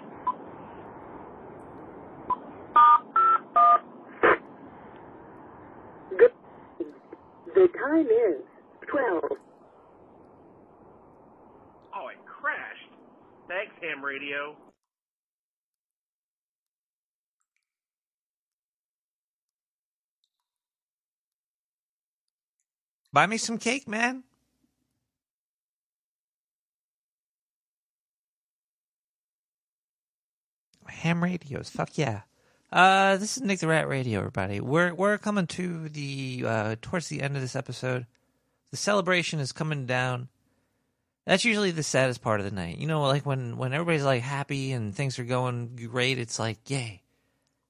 The 7.53 7.67
time 7.77 8.07
is 8.07 8.41
12. 8.87 9.23
Oh, 11.93 12.07
it 12.07 12.17
crashed. 12.25 12.89
Thanks, 13.51 13.73
ham 13.81 14.01
radio. 14.01 14.55
Buy 23.11 23.25
me 23.25 23.35
some 23.35 23.57
cake, 23.57 23.89
man. 23.89 24.23
Ham 30.87 31.21
radios, 31.21 31.69
fuck 31.69 31.97
yeah. 31.97 32.21
Uh, 32.71 33.17
this 33.17 33.35
is 33.35 33.43
Nick 33.43 33.59
the 33.59 33.67
Rat 33.67 33.89
Radio, 33.89 34.19
everybody. 34.19 34.61
We're 34.61 34.93
we're 34.93 35.17
coming 35.17 35.47
to 35.47 35.89
the 35.89 36.45
uh, 36.47 36.75
towards 36.81 37.09
the 37.09 37.21
end 37.21 37.35
of 37.35 37.41
this 37.41 37.57
episode. 37.57 38.05
The 38.69 38.77
celebration 38.77 39.41
is 39.41 39.51
coming 39.51 39.85
down. 39.85 40.29
That's 41.25 41.45
usually 41.45 41.71
the 41.71 41.83
saddest 41.83 42.21
part 42.21 42.39
of 42.39 42.45
the 42.45 42.55
night. 42.55 42.77
You 42.77 42.87
know, 42.87 43.03
like 43.03 43.25
when 43.25 43.57
when 43.57 43.73
everybody's 43.73 44.03
like 44.03 44.23
happy 44.23 44.71
and 44.71 44.93
things 44.93 45.19
are 45.19 45.23
going 45.23 45.75
great, 45.75 46.17
it's 46.17 46.39
like 46.39 46.69
yay. 46.69 47.03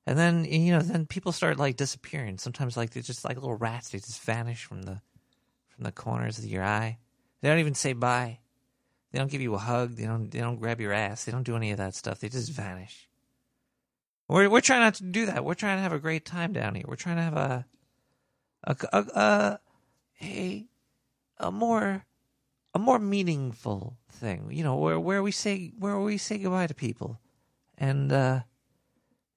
And 0.08 0.18
then 0.18 0.46
you 0.46 0.72
know, 0.72 0.82
then 0.82 1.06
people 1.06 1.32
start 1.32 1.58
like 1.58 1.76
disappearing. 1.76 2.38
Sometimes 2.38 2.78
like 2.78 2.92
they're 2.92 3.04
just 3.04 3.26
like 3.26 3.36
little 3.36 3.56
rats. 3.56 3.90
They 3.90 4.00
just 4.00 4.24
vanish 4.24 4.64
from 4.64 4.84
the 4.84 5.02
from 5.68 5.84
the 5.84 5.92
corners 5.92 6.38
of 6.38 6.46
your 6.46 6.64
eye. 6.64 6.98
They 7.42 7.50
don't 7.50 7.60
even 7.60 7.76
say 7.76 7.94
bye. 7.94 8.40
They 9.12 9.20
don't 9.20 9.32
give 9.32 9.42
you 9.42 9.54
a 9.56 9.60
hug. 9.60 9.96
They 9.96 10.06
don't. 10.06 10.32
They 10.32 10.40
don't 10.40 10.60
grab 10.60 10.80
your 10.80 10.94
ass. 10.94 11.26
They 11.26 11.32
don't 11.32 11.44
do 11.44 11.58
any 11.58 11.72
of 11.72 11.78
that 11.78 11.96
stuff. 11.96 12.20
They 12.20 12.30
just 12.30 12.52
vanish. 12.52 13.10
We're 14.30 14.50
we're 14.50 14.62
trying 14.62 14.82
not 14.82 14.96
to 14.96 15.04
do 15.04 15.26
that. 15.26 15.44
We're 15.44 15.56
trying 15.56 15.78
to 15.78 15.84
have 15.84 15.92
a 15.92 16.00
great 16.00 16.26
time 16.26 16.54
down 16.54 16.76
here. 16.76 16.86
We're 16.88 16.96
trying 16.96 17.18
to 17.18 17.24
have 17.24 17.36
a 17.38 17.66
a 18.64 18.76
a 18.94 19.00
a, 19.00 19.60
a, 20.22 20.66
a 21.40 21.52
more 21.52 22.06
a 22.74 22.80
more 22.80 23.00
meaningful 23.00 23.98
thing. 24.10 24.48
You 24.52 24.64
know, 24.64 24.76
where 24.76 25.00
where 25.00 25.24
we 25.24 25.32
say 25.32 25.72
where 25.78 26.00
we 26.00 26.18
say 26.18 26.38
goodbye 26.38 26.68
to 26.68 26.74
people, 26.74 27.20
and 27.78 28.12
uh, 28.12 28.42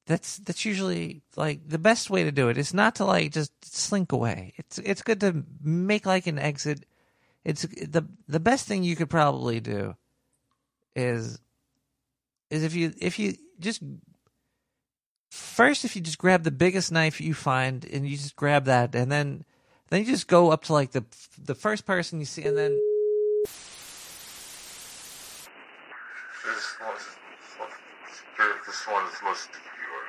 that's 0.06 0.38
that's 0.38 0.64
usually 0.64 1.22
like 1.36 1.68
the 1.68 1.78
best 1.78 2.10
way 2.10 2.24
to 2.24 2.32
do 2.32 2.48
it. 2.48 2.58
Is 2.58 2.74
not 2.74 2.96
to 2.96 3.04
like 3.04 3.32
just 3.32 3.52
slink 3.64 4.12
away. 4.12 4.54
It's 4.56 4.78
it's 4.78 5.02
good 5.02 5.20
to 5.20 5.44
make 5.62 6.06
like 6.06 6.26
an 6.26 6.38
exit. 6.38 6.86
It's 7.44 7.62
the 7.62 8.06
the 8.28 8.40
best 8.40 8.66
thing 8.66 8.84
you 8.84 8.96
could 8.96 9.10
probably 9.10 9.60
do 9.60 9.96
is 10.94 11.38
is 12.50 12.62
if 12.62 12.74
you 12.74 12.92
if 12.98 13.18
you 13.18 13.34
just 13.58 13.82
first 15.30 15.84
if 15.84 15.96
you 15.96 16.02
just 16.02 16.18
grab 16.18 16.44
the 16.44 16.50
biggest 16.50 16.92
knife 16.92 17.20
you 17.20 17.34
find 17.34 17.84
and 17.84 18.08
you 18.08 18.16
just 18.16 18.36
grab 18.36 18.66
that 18.66 18.94
and 18.94 19.10
then 19.10 19.44
then 19.90 20.00
you 20.00 20.06
just 20.06 20.28
go 20.28 20.50
up 20.52 20.62
to 20.64 20.72
like 20.72 20.92
the 20.92 21.04
the 21.42 21.54
first 21.54 21.84
person 21.84 22.20
you 22.20 22.24
see 22.24 22.44
and 22.44 22.56
then 22.56 22.78
This 26.44 26.76
one 26.78 26.96
is 26.96 28.22
this 28.36 28.86
one 28.88 29.04
is 29.06 29.14
most 29.22 29.44
secure. 29.44 30.04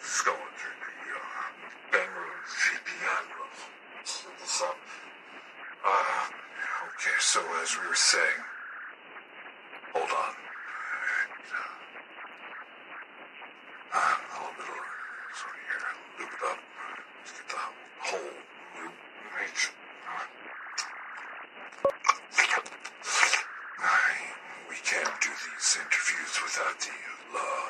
Scrolling 0.00 0.54
through 0.56 0.78
the 0.80 0.96
uh, 1.12 1.52
Benrose 1.92 2.56
VPN. 2.56 3.24
Set 4.04 4.32
this 4.40 4.62
up. 4.62 4.78
Uh, 5.84 6.24
okay, 6.88 7.16
so 7.20 7.40
as 7.62 7.76
we 7.78 7.86
were 7.86 7.94
saying, 7.94 8.40
hold 9.92 10.10
on. 10.10 10.34
Uh, 13.92 13.98
a 13.98 14.00
little 14.32 14.54
bit 14.56 14.68
of 14.72 14.76
sort 15.36 15.52
of 15.52 15.60
here, 15.68 15.84
loop 16.18 16.32
it 16.32 16.42
up. 16.48 16.58
Let's 17.20 17.32
get 17.36 17.46
the 17.48 17.60
whole 18.00 18.36
loop 18.80 18.94
right. 19.36 19.60
Uh, 23.78 24.08
we 24.70 24.76
can't 24.76 25.20
do 25.20 25.31
these 25.42 25.68
interviews 25.78 26.32
without 26.42 26.78
the 26.78 26.98
uh, 27.34 27.68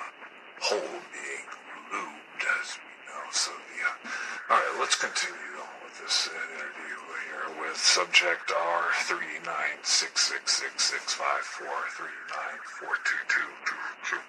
hole 0.60 0.98
being 1.12 1.48
lubed, 1.90 2.42
as 2.60 2.68
we 2.76 2.92
know. 3.08 3.24
So, 3.32 3.52
yeah. 3.80 4.10
All 4.50 4.56
right, 4.60 4.76
let's 4.80 4.96
continue 4.96 5.56
on 5.56 5.74
with 5.84 5.96
this 6.04 6.28
uh, 6.28 6.36
interview 6.56 6.98
here 7.26 7.48
with 7.60 7.76
subject 7.76 8.52
R 8.52 8.84
three 9.08 9.40
nine 9.44 9.80
six 9.82 10.28
six 10.28 10.60
six 10.60 10.92
six 10.92 11.14
five 11.14 11.42
four 11.42 11.76
three 11.96 12.20
nine 12.28 12.60
four 12.78 12.94
two 13.04 13.22
two 13.28 13.50
two 13.64 13.84
two. 14.04 14.22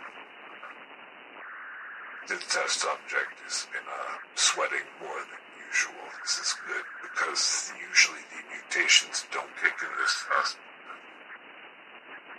The 2.28 2.40
test 2.40 2.80
subject 2.80 3.36
has 3.44 3.68
been 3.68 3.84
uh, 3.84 4.16
sweating 4.36 4.88
more 5.04 5.20
than 5.28 5.44
usual. 5.68 6.08
This 6.24 6.40
is 6.40 6.56
good 6.64 6.88
because 7.04 7.74
usually 7.76 8.24
the 8.32 8.40
mutations 8.48 9.28
don't 9.36 9.52
kick 9.60 9.76
in 9.84 9.92
this 10.00 10.24
fast. 10.24 10.56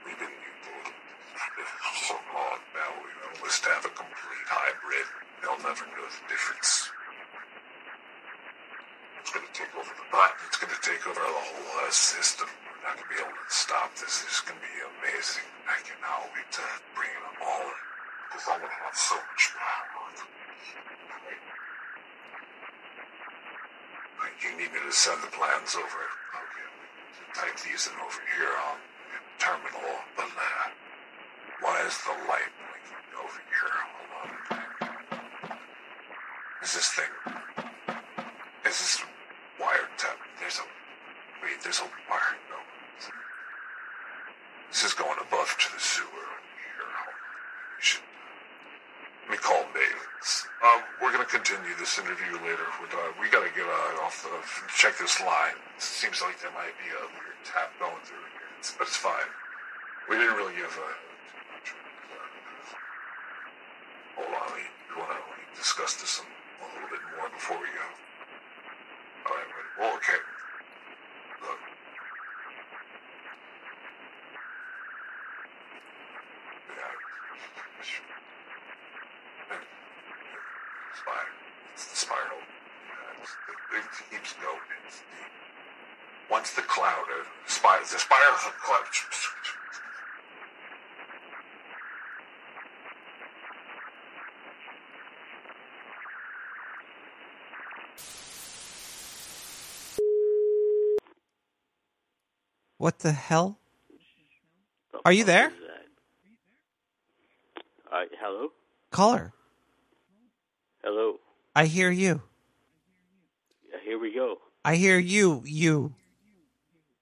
We've 0.08 0.16
been 0.16 0.32
mutated 0.32 1.68
for 1.68 1.94
so 2.08 2.16
long 2.32 2.64
now. 2.72 2.90
We 2.96 3.12
almost 3.28 3.60
have 3.68 3.84
a 3.84 3.92
complete 3.92 4.48
hybrid. 4.48 5.04
They'll 5.44 5.53
never 5.64 5.88
know 5.96 6.04
the 6.04 6.24
difference. 6.28 6.92
It's 9.24 9.32
going 9.32 9.48
to 9.48 9.54
take 9.56 9.72
over 9.72 9.88
the 9.96 10.08
body. 10.12 10.36
It's 10.44 10.60
going 10.60 10.68
to 10.68 10.82
take 10.84 11.00
over 11.08 11.16
the 11.16 11.24
whole 11.24 11.72
uh, 11.80 11.88
system. 11.88 12.52
We're 12.52 12.84
not 12.84 13.00
going 13.00 13.08
to 13.08 13.12
be 13.16 13.20
able 13.24 13.32
to 13.32 13.48
stop 13.48 13.96
this. 13.96 14.20
This 14.20 14.28
is 14.28 14.44
going 14.44 14.60
to 14.60 14.64
be 14.68 14.76
amazing. 15.00 15.48
I 15.64 15.80
cannot 15.80 16.28
wait 16.36 16.44
to 16.60 16.64
bring 16.92 17.08
them 17.16 17.48
all 17.48 17.64
in 17.64 17.80
because 18.28 18.44
I'm 18.44 18.60
going 18.60 18.76
to 18.76 18.82
have 18.84 18.92
so 18.92 19.16
much 19.16 19.44
power. 19.56 20.04
Like, 24.20 24.36
You 24.44 24.52
need 24.60 24.68
me 24.68 24.80
to 24.84 24.92
send 24.92 25.24
the 25.24 25.32
plans 25.32 25.72
over. 25.80 26.02
Okay. 26.44 26.68
Type 27.40 27.56
these 27.64 27.88
in 27.88 27.96
over 28.04 28.20
here 28.36 28.52
on 28.68 28.76
the 28.84 29.20
terminal. 29.40 29.96
But 30.12 30.28
uh, 30.28 30.68
why 31.64 31.80
is 31.88 31.96
the 32.04 32.12
light 32.28 32.52
blinking 32.52 33.16
over 33.16 33.40
here? 33.48 33.72
Hold 33.80 34.60
on. 34.60 34.63
Is 36.64 36.72
this 36.72 36.88
thing? 36.96 37.12
Is 38.64 38.72
this 38.80 39.04
wired 39.60 39.92
tap? 39.98 40.16
There's 40.40 40.56
a 40.56 40.64
wait. 41.44 41.60
There's 41.60 41.80
a 41.80 41.88
wire. 42.08 42.40
No. 42.48 42.56
This 44.72 44.82
is 44.82 44.94
going 44.94 45.18
above 45.20 45.54
to 45.60 45.68
the 45.76 45.78
sewer 45.78 46.08
here. 46.08 46.88
We 47.76 47.82
should. 47.84 48.00
Let 49.28 49.30
me 49.32 49.36
call 49.36 49.60
Bailey's. 49.76 50.48
Um, 50.64 50.80
we're 51.04 51.12
gonna 51.12 51.28
continue 51.28 51.76
this 51.78 51.98
interview 52.00 52.32
later. 52.40 52.64
With, 52.80 52.96
uh, 52.96 53.12
we 53.20 53.28
gotta 53.28 53.52
get 53.52 53.68
uh, 53.68 54.00
off 54.00 54.24
the 54.24 54.32
check 54.72 54.96
this 54.96 55.20
line. 55.20 55.60
It 55.76 55.82
seems 55.84 56.22
like 56.22 56.40
there 56.40 56.54
might 56.56 56.72
be 56.80 56.88
a 56.96 57.04
weird 57.12 57.44
tap 57.44 57.76
going 57.76 58.00
through 58.08 58.24
here, 58.32 58.48
it's, 58.56 58.72
but 58.72 58.88
it's 58.88 58.96
fine. 58.96 59.28
We 60.08 60.16
didn't 60.16 60.40
really 60.40 60.56
give 60.56 60.72
a. 60.72 60.88
Hold 64.16 64.32
on, 64.32 64.48
we, 64.56 64.64
we 64.64 64.92
wanna 64.96 65.20
we 65.28 65.44
discuss 65.60 66.00
this 66.00 66.24
a, 66.24 66.43
a 66.94 66.96
little 66.96 67.10
bit 67.10 67.18
more 67.18 67.30
before 67.30 67.58
we 67.58 67.66
go. 67.74 67.86
All 69.26 69.34
right, 69.34 69.50
wait. 69.50 69.66
Well, 69.78 69.96
okay. 69.98 70.20
Look. 71.42 71.58
Spiral. 80.94 81.34
It's 81.74 81.86
the 81.90 81.96
spiral. 81.96 82.38
Yeah, 82.38 83.22
it's, 83.22 83.34
it, 83.50 83.58
it 83.74 84.10
keeps 84.10 84.32
going. 84.38 84.62
It's 84.86 84.98
the, 85.02 85.22
once 86.30 86.52
the 86.54 86.62
cloud, 86.62 87.06
uh, 87.10 87.26
the 87.42 87.98
spiral 87.98 88.38
the 88.46 88.54
cloud. 88.62 88.86
What 102.84 102.98
the 102.98 103.12
hell? 103.12 103.58
Are 105.06 105.12
you 105.12 105.24
there? 105.24 105.50
Uh, 107.90 108.04
hello? 108.20 108.48
Caller, 108.90 109.32
Hello. 110.82 111.14
I 111.56 111.64
hear 111.64 111.90
you. 111.90 112.20
Here 113.86 113.98
we 113.98 114.12
go. 114.12 114.36
I 114.66 114.74
hear 114.74 114.98
you. 114.98 115.42
You. 115.46 115.94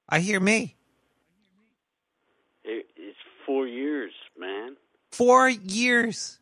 I 0.09 0.21
hear 0.21 0.39
me. 0.39 0.77
It, 2.63 2.87
it's 2.95 3.19
four 3.45 3.67
years, 3.67 4.13
man. 4.39 4.77
Four 5.11 5.49
years. 5.49 6.39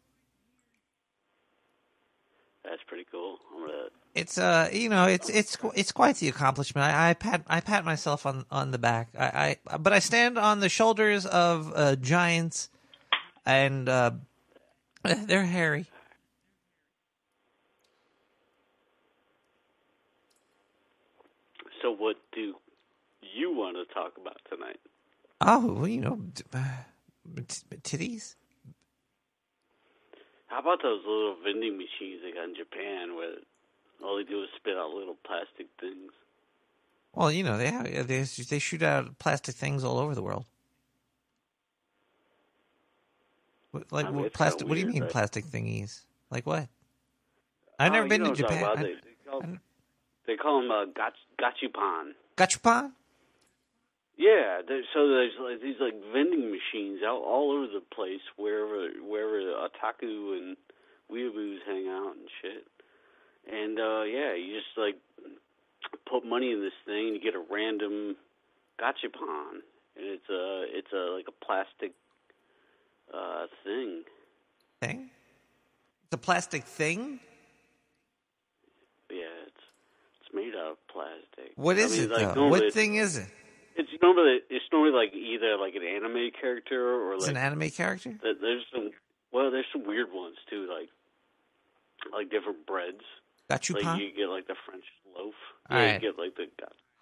That's 2.62 2.82
pretty 2.86 3.06
cool. 3.10 3.29
It's 4.14 4.38
uh, 4.38 4.68
you 4.72 4.88
know, 4.88 5.06
it's 5.06 5.28
it's 5.28 5.56
it's 5.76 5.92
quite 5.92 6.16
the 6.16 6.28
accomplishment. 6.28 6.84
I, 6.86 7.10
I 7.10 7.14
pat 7.14 7.44
I 7.46 7.60
pat 7.60 7.84
myself 7.84 8.26
on 8.26 8.44
on 8.50 8.72
the 8.72 8.78
back. 8.78 9.08
I, 9.18 9.56
I 9.72 9.76
but 9.78 9.92
I 9.92 10.00
stand 10.00 10.36
on 10.36 10.58
the 10.60 10.68
shoulders 10.68 11.26
of 11.26 11.72
uh, 11.74 11.94
giants, 11.96 12.70
and 13.46 13.88
uh, 13.88 14.10
they're 15.04 15.44
hairy. 15.44 15.86
So, 21.82 21.92
what 21.92 22.16
do 22.32 22.54
you 23.22 23.54
want 23.54 23.76
to 23.76 23.94
talk 23.94 24.14
about 24.20 24.36
tonight? 24.50 24.80
Oh, 25.40 25.72
well, 25.72 25.88
you 25.88 26.00
know, 26.00 26.20
t- 26.34 26.44
uh, 26.52 26.58
t- 27.48 27.76
titties. 27.82 28.34
How 30.48 30.58
about 30.58 30.82
those 30.82 31.00
little 31.06 31.36
vending 31.42 31.78
machines 31.78 32.20
they 32.22 32.32
got 32.32 32.48
in 32.48 32.56
Japan 32.56 33.14
where 33.14 33.36
all 34.04 34.16
they 34.16 34.24
do 34.24 34.42
is 34.42 34.48
spit 34.56 34.76
out 34.76 34.90
little 34.90 35.16
plastic 35.26 35.66
things? 35.80 36.12
Well, 37.14 37.32
you 37.32 37.42
know, 37.42 37.58
they 37.58 37.70
have, 37.70 37.84
they 38.06 38.22
they 38.22 38.58
shoot 38.58 38.82
out 38.82 39.18
plastic 39.18 39.54
things 39.54 39.82
all 39.84 39.98
over 39.98 40.14
the 40.14 40.22
world. 40.22 40.46
What, 43.72 43.92
like 43.92 44.06
I 44.06 44.10
mean, 44.10 44.22
what 44.22 44.32
plastic? 44.32 44.68
What 44.68 44.74
do 44.74 44.80
you 44.80 44.86
mean 44.86 45.02
right? 45.02 45.10
plastic 45.10 45.44
thingies? 45.44 46.00
Like 46.30 46.46
what? 46.46 46.68
I've 47.78 47.90
Oh, 47.90 47.94
never 47.94 48.08
been 48.08 48.24
to 48.24 48.34
Japan. 48.34 48.76
They, 48.76 48.82
they 48.82 49.30
call, 49.30 49.42
they 50.26 50.36
call 50.36 50.60
them 50.60 50.70
uh, 50.70 50.84
gach, 50.86 51.14
gachipan. 51.38 52.12
Gachapon? 52.36 52.92
Yeah, 54.16 54.60
so 54.92 55.08
there's 55.08 55.32
like 55.40 55.62
these 55.62 55.76
like 55.80 55.94
vending 56.12 56.50
machines 56.50 57.00
out 57.02 57.22
all 57.22 57.52
over 57.52 57.66
the 57.72 57.80
place 57.80 58.20
wherever 58.36 58.88
wherever 59.00 59.40
otaku 59.66 60.36
and 60.36 60.56
weeaboos 61.10 61.58
hang 61.66 61.88
out 61.88 62.16
and 62.16 62.28
shit. 62.42 62.66
And 63.46 63.78
uh 63.78 64.02
yeah, 64.02 64.34
you 64.34 64.54
just 64.56 64.76
like 64.76 64.96
put 66.10 66.24
money 66.24 66.52
in 66.52 66.60
this 66.60 66.72
thing 66.84 67.08
and 67.08 67.14
you 67.14 67.20
get 67.20 67.34
a 67.34 67.44
random 67.50 68.16
gachapon. 68.78 69.62
And 69.96 70.06
it's 70.06 70.28
a 70.28 70.64
it's 70.68 70.92
a 70.92 71.14
like 71.16 71.26
a 71.28 71.44
plastic 71.44 71.92
uh 73.12 73.46
thing. 73.64 74.02
Thing? 74.80 75.10
It's 76.04 76.14
a 76.14 76.18
plastic 76.18 76.64
thing. 76.64 77.20
Yeah, 79.10 79.26
it's 79.46 79.62
it's 80.20 80.34
made 80.34 80.54
out 80.54 80.72
of 80.72 80.86
plastic. 80.88 81.52
What 81.56 81.76
I 81.76 81.80
is 81.80 81.92
mean, 81.92 82.04
it 82.04 82.10
like, 82.10 82.34
though? 82.34 82.48
What 82.48 82.72
thing 82.72 82.96
is 82.96 83.16
it? 83.16 83.28
It's 83.76 83.90
normally 84.02 84.40
it's 84.50 84.64
normally 84.72 84.92
like 84.92 85.14
either 85.14 85.56
like 85.56 85.74
an 85.74 85.82
anime 85.82 86.30
character 86.40 86.94
or 86.94 87.14
It's 87.14 87.26
like 87.26 87.36
an 87.36 87.36
anime 87.36 87.70
character. 87.70 88.14
There's 88.22 88.64
some 88.72 88.90
well, 89.32 89.50
there's 89.50 89.66
some 89.72 89.86
weird 89.86 90.08
ones 90.12 90.36
too, 90.48 90.68
like 90.68 90.88
like 92.12 92.30
different 92.30 92.66
breads. 92.66 93.04
Gachupon? 93.50 93.84
Like 93.84 94.00
you 94.00 94.12
get 94.16 94.28
like 94.28 94.46
the 94.46 94.54
French 94.66 94.84
loaf. 95.16 95.34
All 95.68 95.76
yeah, 95.78 95.84
right. 95.84 96.02
you 96.02 96.12
get 96.12 96.18
like 96.18 96.36
the 96.36 96.46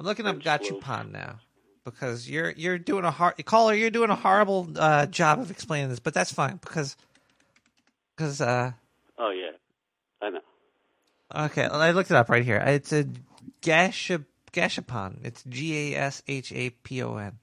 I'm 0.00 0.06
looking 0.06 0.26
up 0.26 0.42
French 0.42 0.70
loaf. 0.70 1.06
Now 1.12 1.40
because 1.90 2.28
you're 2.28 2.50
you're 2.50 2.78
doing 2.78 3.04
a 3.04 3.10
hard 3.10 3.44
caller. 3.44 3.74
You're 3.74 3.90
doing 3.90 4.10
a 4.10 4.16
horrible 4.16 4.68
uh, 4.76 5.06
job 5.06 5.40
of 5.40 5.50
explaining 5.50 5.88
this, 5.88 6.00
but 6.00 6.14
that's 6.14 6.32
fine 6.32 6.56
because 6.56 6.96
because 8.16 8.40
uh, 8.40 8.72
Oh 9.18 9.30
yeah, 9.30 9.56
I 10.22 10.30
know. 10.30 11.44
okay, 11.46 11.64
I 11.64 11.90
looked 11.92 12.10
it 12.10 12.16
up 12.16 12.28
right 12.28 12.44
here. 12.44 12.62
It's 12.64 12.92
a 12.92 13.06
gasha 13.62 14.24
gashapon. 14.52 15.24
It's 15.24 15.42
G 15.44 15.94
A 15.94 15.98
S 15.98 16.22
H 16.28 16.52
A 16.52 16.70
P 16.70 17.02
O 17.02 17.16
N. 17.16 17.38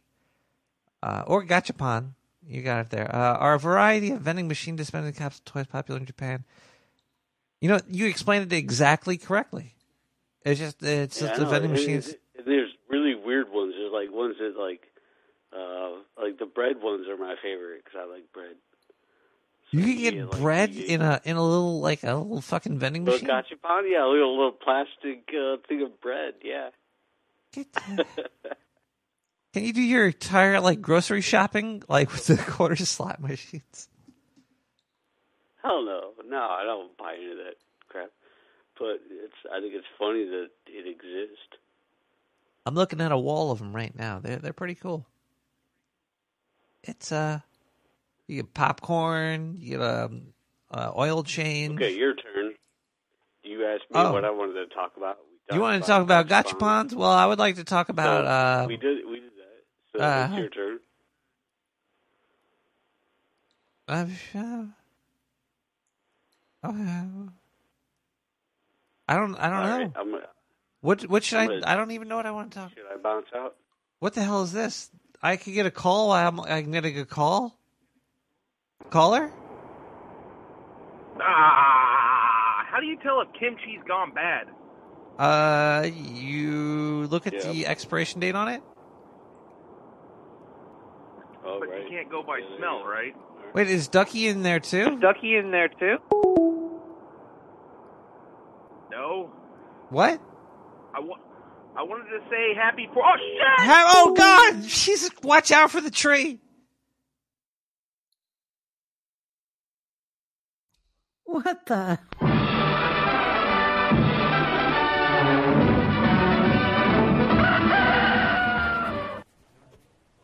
Uh, 1.01 1.23
or 1.27 1.45
gachapon. 1.45 2.11
You 2.47 2.61
got 2.61 2.85
it 2.85 2.89
there. 2.91 3.13
Uh, 3.13 3.37
are 3.37 3.55
a 3.55 3.59
variety 3.59 4.11
of 4.11 4.21
vending 4.21 4.47
machine 4.47 4.75
dispensing 4.75 5.13
capsule 5.13 5.41
toys 5.45 5.65
popular 5.65 5.99
in 5.99 6.05
Japan. 6.05 6.43
You 7.65 7.71
know, 7.71 7.79
you 7.89 8.05
explained 8.05 8.53
it 8.53 8.55
exactly 8.55 9.17
correctly. 9.17 9.73
It's 10.45 10.59
just 10.59 10.83
it's 10.83 11.19
Yeah, 11.19 11.29
just 11.29 11.39
the 11.39 11.47
vending 11.47 11.71
machines. 11.71 12.13
there's 12.45 12.69
really 12.89 13.15
weird 13.15 13.51
ones. 13.51 13.73
There's 13.75 13.91
like 13.91 14.11
ones 14.15 14.35
that 14.37 14.55
like, 14.55 14.81
uh, 15.51 15.93
like 16.21 16.37
the 16.37 16.45
bread 16.45 16.75
ones 16.79 17.07
are 17.07 17.17
my 17.17 17.33
favorite 17.41 17.83
because 17.83 17.99
I 17.99 18.05
like 18.05 18.31
bread. 18.31 18.57
You 19.71 19.81
can 19.83 19.97
get 19.97 20.29
bread 20.39 20.75
in 20.75 21.01
a 21.01 21.19
in 21.23 21.37
a 21.37 21.43
little 21.43 21.81
like 21.81 22.03
a 22.03 22.13
little 22.13 22.39
fucking 22.39 22.77
vending 22.77 23.03
Little 23.03 23.27
machine. 23.27 23.29
gachapon, 23.29 23.89
yeah, 23.91 24.05
a 24.05 24.09
little, 24.11 24.37
little 24.37 24.51
plastic 24.51 25.27
uh, 25.33 25.57
thing 25.67 25.81
of 25.81 25.99
bread, 25.99 26.35
yeah. 26.43 26.69
Can 29.55 29.63
you 29.63 29.73
do 29.73 29.81
your 29.81 30.05
entire 30.05 30.59
like 30.59 30.81
grocery 30.81 31.21
shopping 31.21 31.81
like 31.89 32.11
with 32.11 32.27
the 32.27 32.37
quarter 32.51 32.75
slot 32.75 33.19
machines? 33.23 33.89
Hell 35.65 35.83
no, 35.83 36.11
no, 36.29 36.37
I 36.37 36.63
don't 36.63 36.95
buy 36.95 37.15
into 37.15 37.35
that 37.43 37.55
crap. 37.89 38.11
But 38.77 38.99
it's, 39.09 39.33
I 39.51 39.59
think 39.59 39.73
it's 39.73 39.87
funny 39.97 40.23
that 40.25 40.49
it 40.67 40.87
exists. 40.87 41.57
I'm 42.67 42.75
looking 42.75 43.01
at 43.01 43.11
a 43.11 43.17
wall 43.17 43.49
of 43.51 43.57
them 43.57 43.75
right 43.75 43.95
now. 43.97 44.19
They're 44.19 44.37
they're 44.37 44.53
pretty 44.53 44.75
cool. 44.75 45.07
It's 46.83 47.11
uh, 47.11 47.39
you 48.27 48.37
get 48.43 48.53
popcorn, 48.53 49.55
you 49.57 49.77
get 49.77 49.81
um, 49.81 50.33
uh, 50.69 50.91
oil 50.95 51.23
change. 51.23 51.81
Okay, 51.81 51.95
your 51.95 52.13
turn. 52.13 52.53
You 53.43 53.65
asked 53.65 53.89
me 53.89 53.99
Oh. 53.99 54.13
what 54.13 54.23
I 54.25 54.29
wanted 54.29 54.53
to 54.53 54.67
talk 54.75 54.91
about. 54.97 55.17
We 55.49 55.55
You 55.55 55.61
want 55.61 55.81
to 55.81 55.87
talk 55.87 56.03
about 56.03 56.27
gachapons? 56.27 56.93
Well, 56.93 57.09
I 57.09 57.25
would 57.25 57.39
like 57.39 57.55
to 57.55 57.63
talk 57.63 57.89
about 57.89 58.25
So, 58.25 58.29
uh, 58.29 58.65
we 58.67 58.77
did 58.77 59.05
we 59.07 59.19
did 59.19 59.31
that. 59.37 59.97
So 59.99 60.03
uh, 60.03 60.27
it's 60.29 60.37
your 60.39 60.49
turn. 60.49 60.79
uh, 63.87 64.05
I 69.07 69.15
don't 69.15 69.35
I 69.35 69.49
don't 69.49 69.59
All 69.59 69.63
know. 69.67 69.77
right, 69.77 69.91
I'm, 69.95 70.15
What 70.81 71.03
what 71.03 71.23
should 71.23 71.39
I'm 71.39 71.49
I? 71.49 71.53
gonna- 71.59 71.67
I 71.67 71.75
don't 71.75 71.91
even 71.91 72.07
know 72.07 72.15
what 72.17 72.25
I 72.25 72.31
want 72.31 72.51
to 72.51 72.59
talk. 72.59 72.69
should 72.71 72.79
I 72.91 72.97
bounce 72.97 73.27
out? 73.35 73.55
What 73.99 74.13
the 74.13 74.23
hell 74.23 74.43
is 74.43 74.51
this? 74.51 74.89
I 75.21 75.37
could 75.37 75.53
get 75.53 75.65
a 75.65 75.71
call. 75.71 76.09
while 76.09 76.27
I'm 76.27 76.39
I'm 76.41 76.71
getting 76.71 76.97
a 76.99 77.05
call. 77.05 77.57
Caller? 78.89 79.31
Ah, 81.19 82.65
how 82.69 82.79
do 82.79 82.85
you 82.85 82.97
tell 83.01 83.21
if 83.21 83.29
kimchi's 83.29 83.81
gone 83.87 84.11
bad? 84.13 84.47
Uh, 85.17 85.87
you 85.95 87.07
look 87.07 87.25
at 87.25 87.41
the 87.41 87.65
expiration 87.65 88.19
date 88.19 88.35
on 88.35 88.49
it. 88.49 88.61
Oh, 91.45 91.59
but 91.59 91.69
you 91.69 91.87
can't 91.89 92.09
go 92.11 92.21
by 92.21 92.41
smell, 92.57 92.83
right? 92.85 93.15
Wait, 93.53 93.69
is 93.69 93.87
Ducky 93.87 94.27
in 94.27 94.43
there 94.43 94.59
too? 94.59 94.97
Ducky 94.99 95.35
in 95.37 95.51
there 95.51 95.69
too? 95.69 95.97
No. 98.95 99.29
What? 99.89 100.21
I 100.95 100.99
wa- 101.01 101.19
I 101.77 101.83
wanted 101.83 102.05
to 102.17 102.19
say 102.29 102.55
happy 102.55 102.87
for. 102.93 103.03
Oh 103.03 103.17
shit! 103.17 103.65
Ha- 103.67 103.91
oh 103.95 104.13
God! 104.15 104.63
Jesus! 104.63 105.09
Watch 105.21 105.51
out 105.51 105.69
for 105.71 105.81
the 105.81 105.91
tree. 105.91 106.39
What 111.25 111.65
the? 111.65 111.99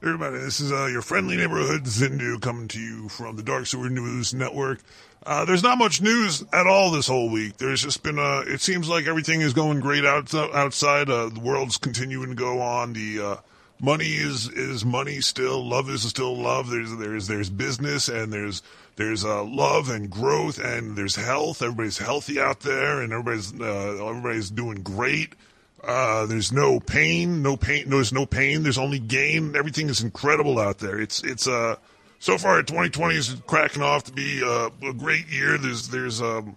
Everybody, 0.04 0.40
this 0.40 0.60
is 0.60 0.72
uh, 0.72 0.88
your 0.88 1.04
friendly 1.04 1.38
neighborhood 1.38 1.84
Zindu 1.84 2.42
coming 2.42 2.68
to 2.70 2.80
you 2.80 3.08
from 3.08 3.36
the 3.36 3.44
Dark 3.44 3.68
Sewer 3.68 3.88
News 3.88 4.34
Network. 4.34 4.80
Uh, 5.24 5.46
there's 5.46 5.62
not 5.62 5.78
much 5.78 6.02
news 6.02 6.44
at 6.52 6.66
all 6.66 6.90
this 6.90 7.06
whole 7.06 7.30
week. 7.30 7.58
There's 7.58 7.84
just 7.84 8.02
been, 8.02 8.18
uh, 8.18 8.42
it 8.48 8.62
seems 8.62 8.90
like 8.90 9.06
everything 9.06 9.42
is 9.42 9.54
going 9.54 9.80
great 9.80 10.04
out, 10.04 10.34
outside. 10.34 11.08
Uh, 11.08 11.30
the 11.30 11.40
world's 11.40 11.78
continuing 11.78 12.30
to 12.30 12.36
go 12.36 12.62
on. 12.62 12.94
The 12.94 13.22
uh, 13.22 13.36
money 13.80 14.08
is 14.08 14.50
is 14.50 14.84
money 14.84 15.22
still. 15.22 15.64
Love 15.64 15.88
is 15.88 16.02
still 16.02 16.36
love. 16.36 16.72
There's 16.72 16.98
there's 16.98 17.28
there's 17.28 17.52
business 17.52 18.08
and 18.10 18.34
there's 18.34 18.64
there's 18.96 19.24
uh, 19.24 19.44
love 19.44 19.88
and 19.92 20.10
growth 20.10 20.58
and 20.58 20.96
there's 20.96 21.16
health. 21.16 21.62
Everybody's 21.62 22.00
healthy 22.00 22.40
out 22.40 22.62
there 22.62 23.02
and 23.02 23.14
everybody's 23.14 23.54
uh, 23.54 24.04
everybody's 24.04 24.50
doing 24.50 24.82
great. 24.82 25.36
Uh, 25.84 26.26
there's 26.28 26.52
no 26.52 26.80
pain, 26.80 27.42
no 27.42 27.58
pain. 27.58 27.90
There's 27.90 28.14
no 28.14 28.26
pain. 28.26 28.64
There's 28.64 28.78
only 28.78 29.00
gain. 29.00 29.56
Everything 29.56 29.90
is 29.90 30.02
incredible 30.02 30.60
out 30.60 30.78
there. 30.78 31.00
It's 31.00 31.24
it's 31.24 31.48
uh 31.48 31.76
so 32.20 32.38
far 32.38 32.62
2020 32.62 33.16
is 33.16 33.36
cracking 33.48 33.82
off 33.82 34.04
to 34.04 34.12
be 34.12 34.44
uh, 34.44 34.70
a 34.84 34.94
great 34.94 35.28
year. 35.28 35.58
There's 35.58 35.90
there's 35.90 36.22
um 36.22 36.56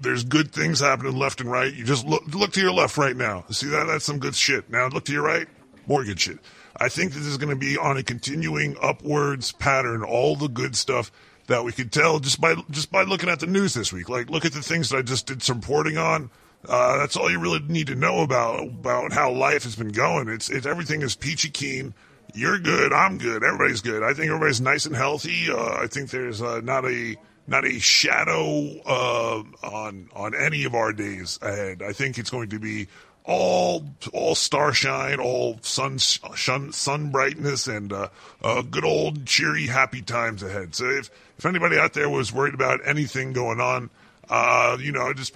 there's 0.00 0.24
good 0.24 0.52
things 0.52 0.80
happening 0.80 1.16
left 1.16 1.40
and 1.40 1.50
right. 1.50 1.72
You 1.72 1.84
just 1.84 2.04
look 2.04 2.26
look 2.34 2.52
to 2.54 2.60
your 2.60 2.72
left 2.72 2.96
right 2.96 3.16
now. 3.16 3.44
See 3.50 3.68
that 3.68 3.86
that's 3.86 4.04
some 4.04 4.18
good 4.18 4.34
shit. 4.34 4.68
Now 4.70 4.88
look 4.88 5.04
to 5.04 5.12
your 5.12 5.22
right, 5.22 5.46
more 5.86 6.02
good 6.02 6.20
shit. 6.20 6.38
I 6.76 6.88
think 6.88 7.12
this 7.12 7.26
is 7.26 7.36
going 7.36 7.50
to 7.50 7.56
be 7.56 7.76
on 7.76 7.96
a 7.96 8.02
continuing 8.02 8.76
upwards 8.82 9.52
pattern. 9.52 10.02
All 10.02 10.36
the 10.36 10.48
good 10.48 10.76
stuff 10.76 11.12
that 11.46 11.64
we 11.64 11.72
could 11.72 11.92
tell 11.92 12.18
just 12.18 12.40
by 12.40 12.56
just 12.70 12.90
by 12.90 13.02
looking 13.02 13.28
at 13.28 13.38
the 13.38 13.46
news 13.46 13.74
this 13.74 13.92
week. 13.92 14.08
Like 14.08 14.30
look 14.30 14.44
at 14.44 14.52
the 14.52 14.62
things 14.62 14.90
that 14.90 14.98
I 14.98 15.02
just 15.02 15.26
did 15.26 15.42
some 15.42 15.60
reporting 15.60 15.96
on. 15.96 16.30
Uh, 16.68 16.98
that's 16.98 17.16
all 17.16 17.30
you 17.30 17.40
really 17.40 17.60
need 17.60 17.86
to 17.86 17.94
know 17.94 18.20
about 18.20 18.62
about 18.62 19.12
how 19.12 19.32
life 19.32 19.64
has 19.64 19.74
been 19.74 19.92
going. 19.92 20.28
It's 20.28 20.50
it's 20.50 20.66
everything 20.66 21.02
is 21.02 21.16
peachy 21.16 21.48
keen. 21.48 21.94
You're 22.34 22.58
good. 22.58 22.92
I'm 22.92 23.16
good. 23.16 23.42
Everybody's 23.42 23.80
good. 23.80 24.02
I 24.02 24.12
think 24.12 24.28
everybody's 24.28 24.60
nice 24.60 24.84
and 24.84 24.94
healthy. 24.94 25.50
Uh, 25.50 25.78
I 25.82 25.86
think 25.86 26.10
there's 26.10 26.42
uh, 26.42 26.60
not 26.62 26.84
a 26.84 27.16
not 27.46 27.64
a 27.64 27.78
shadow 27.78 28.78
uh, 28.84 29.42
on 29.66 30.10
on 30.14 30.34
any 30.34 30.64
of 30.64 30.74
our 30.74 30.92
days 30.92 31.38
ahead. 31.40 31.82
I 31.82 31.92
think 31.92 32.18
it's 32.18 32.30
going 32.30 32.50
to 32.50 32.58
be 32.58 32.88
all 33.24 33.84
all 34.12 34.34
starshine, 34.34 35.20
all 35.20 35.58
sun 35.62 35.98
sun, 35.98 36.72
sun 36.72 37.10
brightness, 37.10 37.66
and 37.66 37.92
uh, 37.92 38.08
uh, 38.42 38.62
good 38.62 38.84
old 38.84 39.24
cheery, 39.26 39.66
happy 39.66 40.02
times 40.02 40.42
ahead. 40.42 40.74
So 40.74 40.84
if 40.86 41.10
if 41.38 41.46
anybody 41.46 41.78
out 41.78 41.94
there 41.94 42.10
was 42.10 42.32
worried 42.32 42.54
about 42.54 42.80
anything 42.84 43.32
going 43.32 43.60
on, 43.60 43.90
uh, 44.30 44.76
you 44.80 44.92
know, 44.92 45.12
just 45.12 45.34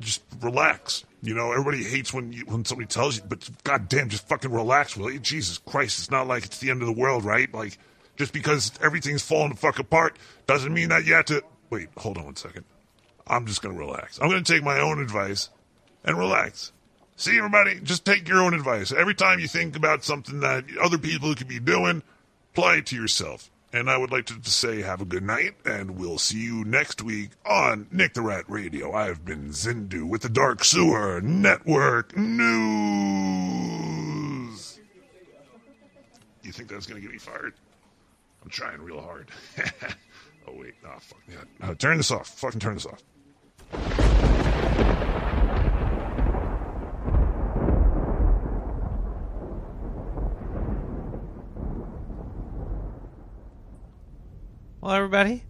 just, 0.00 0.22
relax. 0.40 1.04
You 1.22 1.34
know, 1.34 1.52
everybody 1.52 1.84
hates 1.84 2.12
when 2.12 2.32
you, 2.32 2.44
when 2.46 2.64
somebody 2.64 2.88
tells 2.88 3.16
you, 3.16 3.22
but 3.28 3.48
goddamn, 3.62 4.08
just 4.08 4.26
fucking 4.28 4.50
relax, 4.50 4.96
will 4.96 5.10
you? 5.10 5.20
Jesus 5.20 5.58
Christ, 5.58 6.00
it's 6.00 6.10
not 6.10 6.26
like 6.26 6.44
it's 6.44 6.58
the 6.58 6.70
end 6.70 6.82
of 6.82 6.86
the 6.86 6.92
world, 6.92 7.24
right? 7.24 7.52
Like, 7.54 7.78
just 8.16 8.32
because 8.32 8.72
everything's 8.82 9.22
falling 9.22 9.50
the 9.50 9.56
fuck 9.56 9.78
apart 9.78 10.16
doesn't 10.46 10.74
mean 10.74 10.88
that 10.88 11.04
you 11.04 11.14
have 11.14 11.26
to. 11.26 11.42
Wait, 11.70 11.88
hold 11.96 12.18
on 12.18 12.24
one 12.24 12.36
second. 12.36 12.64
I'm 13.26 13.46
just 13.46 13.62
gonna 13.62 13.78
relax. 13.78 14.20
I'm 14.20 14.28
gonna 14.28 14.42
take 14.42 14.64
my 14.64 14.80
own 14.80 15.00
advice 15.00 15.48
and 16.04 16.18
relax. 16.18 16.72
See, 17.16 17.38
everybody, 17.38 17.78
just 17.80 18.04
take 18.04 18.28
your 18.28 18.40
own 18.40 18.52
advice. 18.52 18.90
Every 18.90 19.14
time 19.14 19.38
you 19.38 19.46
think 19.46 19.76
about 19.76 20.02
something 20.02 20.40
that 20.40 20.64
other 20.82 20.98
people 20.98 21.34
could 21.36 21.46
be 21.46 21.60
doing, 21.60 22.02
apply 22.52 22.76
it 22.78 22.86
to 22.86 22.96
yourself. 22.96 23.48
And 23.74 23.88
I 23.88 23.96
would 23.96 24.12
like 24.12 24.26
to 24.26 24.38
say 24.50 24.82
have 24.82 25.00
a 25.00 25.06
good 25.06 25.22
night, 25.22 25.54
and 25.64 25.96
we'll 25.96 26.18
see 26.18 26.40
you 26.40 26.62
next 26.64 27.00
week 27.00 27.30
on 27.46 27.86
Nick 27.90 28.12
the 28.12 28.20
Rat 28.20 28.44
Radio. 28.46 28.92
I've 28.92 29.24
been 29.24 29.48
Zindu 29.48 30.06
with 30.06 30.20
the 30.20 30.28
Dark 30.28 30.62
Sewer 30.62 31.22
Network 31.22 32.14
News. 32.14 33.32
You 36.42 36.52
think 36.52 36.68
that's 36.68 36.86
going 36.86 37.00
to 37.00 37.06
get 37.06 37.12
me 37.12 37.18
fired? 37.18 37.54
I'm 38.42 38.50
trying 38.50 38.82
real 38.82 39.00
hard. 39.00 39.30
oh, 40.46 40.52
wait. 40.54 40.74
Oh, 40.84 40.98
fuck. 41.00 41.22
Yeah. 41.30 41.36
Uh, 41.62 41.68
no, 41.68 41.74
turn 41.74 41.96
this 41.96 42.10
off. 42.10 42.28
Fucking 42.28 42.60
turn 42.60 42.74
this 42.74 42.84
off. 42.84 43.02
Well, 54.82 54.94
everybody, 54.94 55.44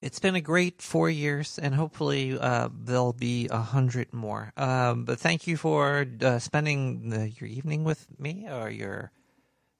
it's 0.00 0.20
been 0.20 0.36
a 0.36 0.40
great 0.40 0.80
four 0.80 1.10
years, 1.10 1.58
and 1.58 1.74
hopefully 1.74 2.38
uh, 2.38 2.70
there'll 2.72 3.12
be 3.12 3.46
a 3.50 3.58
hundred 3.58 4.14
more. 4.14 4.54
Um, 4.56 5.04
but 5.04 5.20
thank 5.20 5.46
you 5.46 5.58
for 5.58 6.06
uh, 6.22 6.38
spending 6.38 7.10
the, 7.10 7.28
your 7.28 7.50
evening 7.50 7.84
with 7.84 8.06
me, 8.18 8.48
or 8.50 8.70
your 8.70 9.12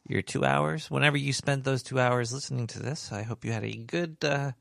your 0.07 0.21
two 0.21 0.45
hours. 0.45 0.91
Whenever 0.91 1.17
you 1.17 1.33
spent 1.33 1.65
those 1.65 1.83
two 1.83 1.99
hours 1.99 2.31
listening 2.31 2.67
to 2.67 2.79
this, 2.79 3.11
I 3.11 3.23
hope 3.23 3.43
you 3.43 3.53
had 3.53 3.65
a 3.65 3.75
good 3.75 4.19
uh, 4.23 4.53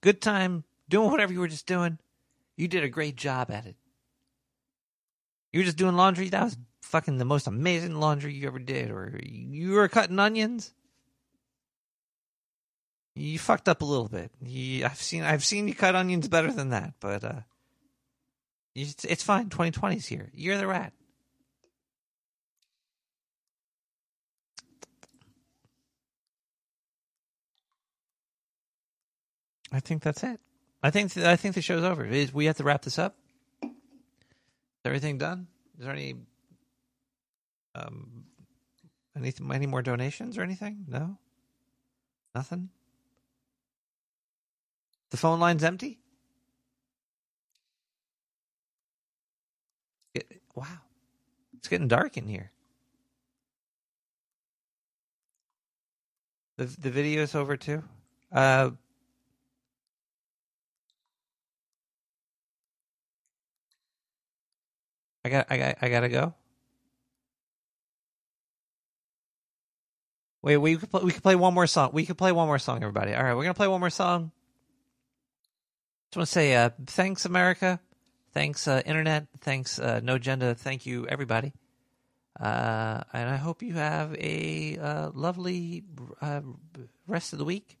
good 0.00 0.22
time 0.22 0.62
doing 0.88 1.10
whatever 1.10 1.32
you 1.32 1.40
were 1.40 1.48
just 1.48 1.66
doing. 1.66 1.98
You 2.56 2.68
did 2.68 2.84
a 2.84 2.88
great 2.88 3.16
job 3.16 3.50
at 3.50 3.66
it. 3.66 3.74
You 5.52 5.58
were 5.58 5.64
just 5.64 5.76
doing 5.76 5.96
laundry. 5.96 6.28
That 6.28 6.44
was 6.44 6.56
fucking 6.82 7.18
the 7.18 7.24
most 7.24 7.48
amazing 7.48 7.98
laundry 7.98 8.32
you 8.32 8.46
ever 8.46 8.60
did. 8.60 8.92
Or 8.92 9.18
you 9.24 9.72
were 9.72 9.88
cutting 9.88 10.20
onions 10.20 10.72
you 13.18 13.38
fucked 13.38 13.68
up 13.68 13.82
a 13.82 13.84
little 13.84 14.08
bit. 14.08 14.30
You, 14.40 14.84
I've 14.84 14.96
seen 15.00 15.22
I've 15.22 15.44
seen 15.44 15.68
you 15.68 15.74
cut 15.74 15.94
onions 15.94 16.28
better 16.28 16.52
than 16.52 16.70
that, 16.70 16.94
but 17.00 17.24
uh, 17.24 17.40
it's, 18.74 19.04
it's 19.04 19.22
fine. 19.22 19.48
2020's 19.48 20.06
here. 20.06 20.30
You're 20.32 20.56
the 20.58 20.66
rat. 20.66 20.92
I 29.72 29.80
think 29.80 30.02
that's 30.02 30.22
it. 30.22 30.40
I 30.82 30.90
think 30.90 31.16
I 31.16 31.36
think 31.36 31.54
the 31.54 31.62
show's 31.62 31.84
over. 31.84 32.04
Is- 32.04 32.32
We 32.32 32.46
have 32.46 32.56
to 32.58 32.64
wrap 32.64 32.82
this 32.82 32.98
up. 32.98 33.16
Is 33.62 33.70
everything 34.84 35.18
done? 35.18 35.48
Is 35.78 35.84
there 35.84 35.92
any 35.92 36.14
um 37.74 38.24
anything 39.16 39.50
any 39.52 39.66
more 39.66 39.82
donations 39.82 40.38
or 40.38 40.42
anything? 40.42 40.84
No. 40.88 41.18
Nothing. 42.34 42.70
The 45.10 45.16
phone 45.16 45.40
line's 45.40 45.64
empty. 45.64 46.00
It- 50.14 50.42
wow, 50.54 50.66
it's 51.56 51.68
getting 51.68 51.88
dark 51.88 52.16
in 52.16 52.28
here. 52.28 52.50
The 56.58 56.66
the 56.66 56.90
video's 56.90 57.34
over 57.34 57.56
too. 57.56 57.84
Uh, 58.32 58.70
I 65.24 65.28
got 65.30 65.46
I 65.50 65.58
got 65.58 65.76
I 65.82 65.88
gotta 65.88 66.08
go. 66.08 66.34
Wait, 70.42 70.56
we 70.58 70.76
could 70.76 70.90
play, 70.90 71.02
we 71.04 71.12
could 71.12 71.22
play 71.22 71.36
one 71.36 71.54
more 71.54 71.66
song. 71.66 71.90
We 71.92 72.06
could 72.06 72.18
play 72.18 72.32
one 72.32 72.46
more 72.46 72.58
song, 72.60 72.78
everybody. 72.82 73.14
All 73.14 73.22
right, 73.24 73.34
we're 73.34 73.42
gonna 73.44 73.54
play 73.54 73.68
one 73.68 73.80
more 73.80 73.90
song. 73.90 74.32
Just 76.08 76.16
want 76.16 76.26
to 76.26 76.32
say, 76.32 76.54
uh, 76.54 76.70
thanks 76.86 77.26
America, 77.26 77.80
thanks 78.32 78.66
uh, 78.66 78.80
Internet, 78.86 79.26
thanks 79.40 79.78
uh, 79.78 80.00
No 80.02 80.14
Agenda, 80.14 80.54
thank 80.54 80.86
you 80.86 81.06
everybody, 81.06 81.52
uh, 82.40 83.02
and 83.12 83.28
I 83.28 83.36
hope 83.36 83.62
you 83.62 83.74
have 83.74 84.14
a 84.14 84.78
uh, 84.78 85.10
lovely 85.12 85.84
uh, 86.22 86.40
rest 87.06 87.34
of 87.34 87.38
the 87.38 87.44
week, 87.44 87.76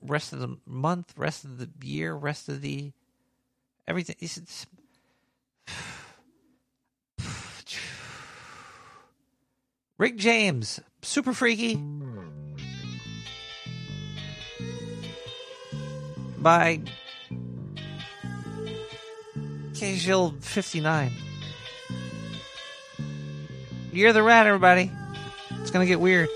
rest 0.00 0.32
of 0.32 0.38
the 0.38 0.56
month, 0.64 1.12
rest 1.18 1.44
of 1.44 1.58
the 1.58 1.68
year, 1.86 2.14
rest 2.14 2.48
of 2.48 2.62
the 2.62 2.92
everything. 3.86 4.16
It's, 4.18 4.38
it's, 4.38 4.66
Rick 9.98 10.16
James, 10.16 10.80
super 11.02 11.34
freaky. 11.34 11.78
By 16.40 16.80
Casual 19.74 20.34
59. 20.40 21.12
You're 23.92 24.12
the 24.12 24.22
rat, 24.22 24.46
everybody. 24.46 24.90
It's 25.60 25.70
gonna 25.70 25.86
get 25.86 26.00
weird. 26.00 26.28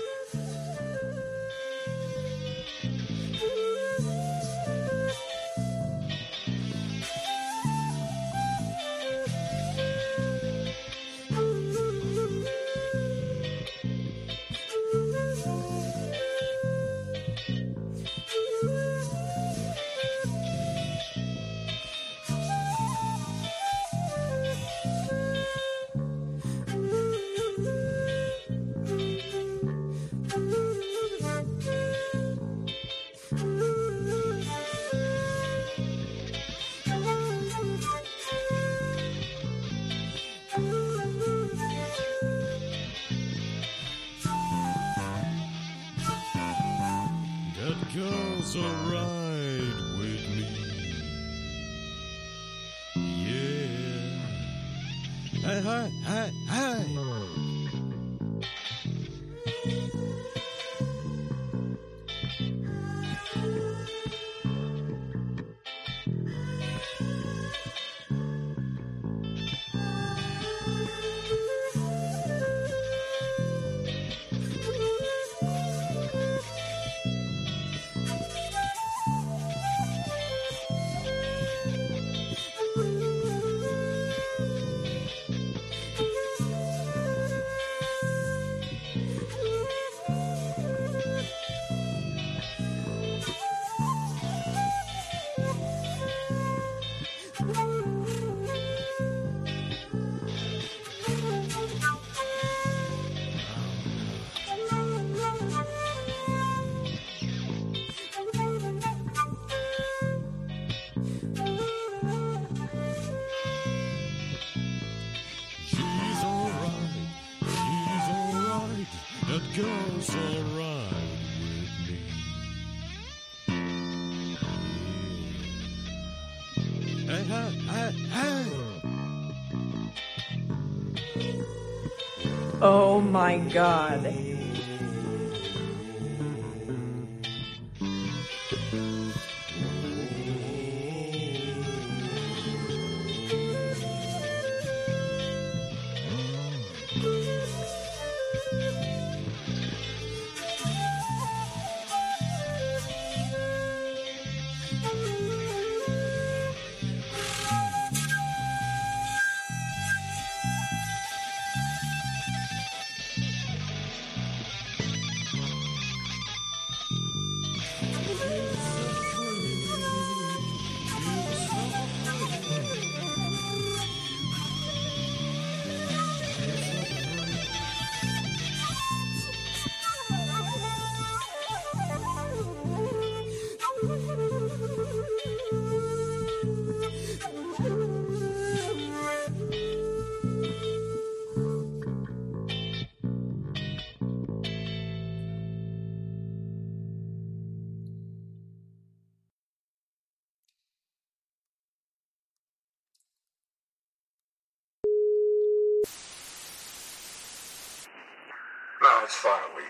God. 133.55 133.84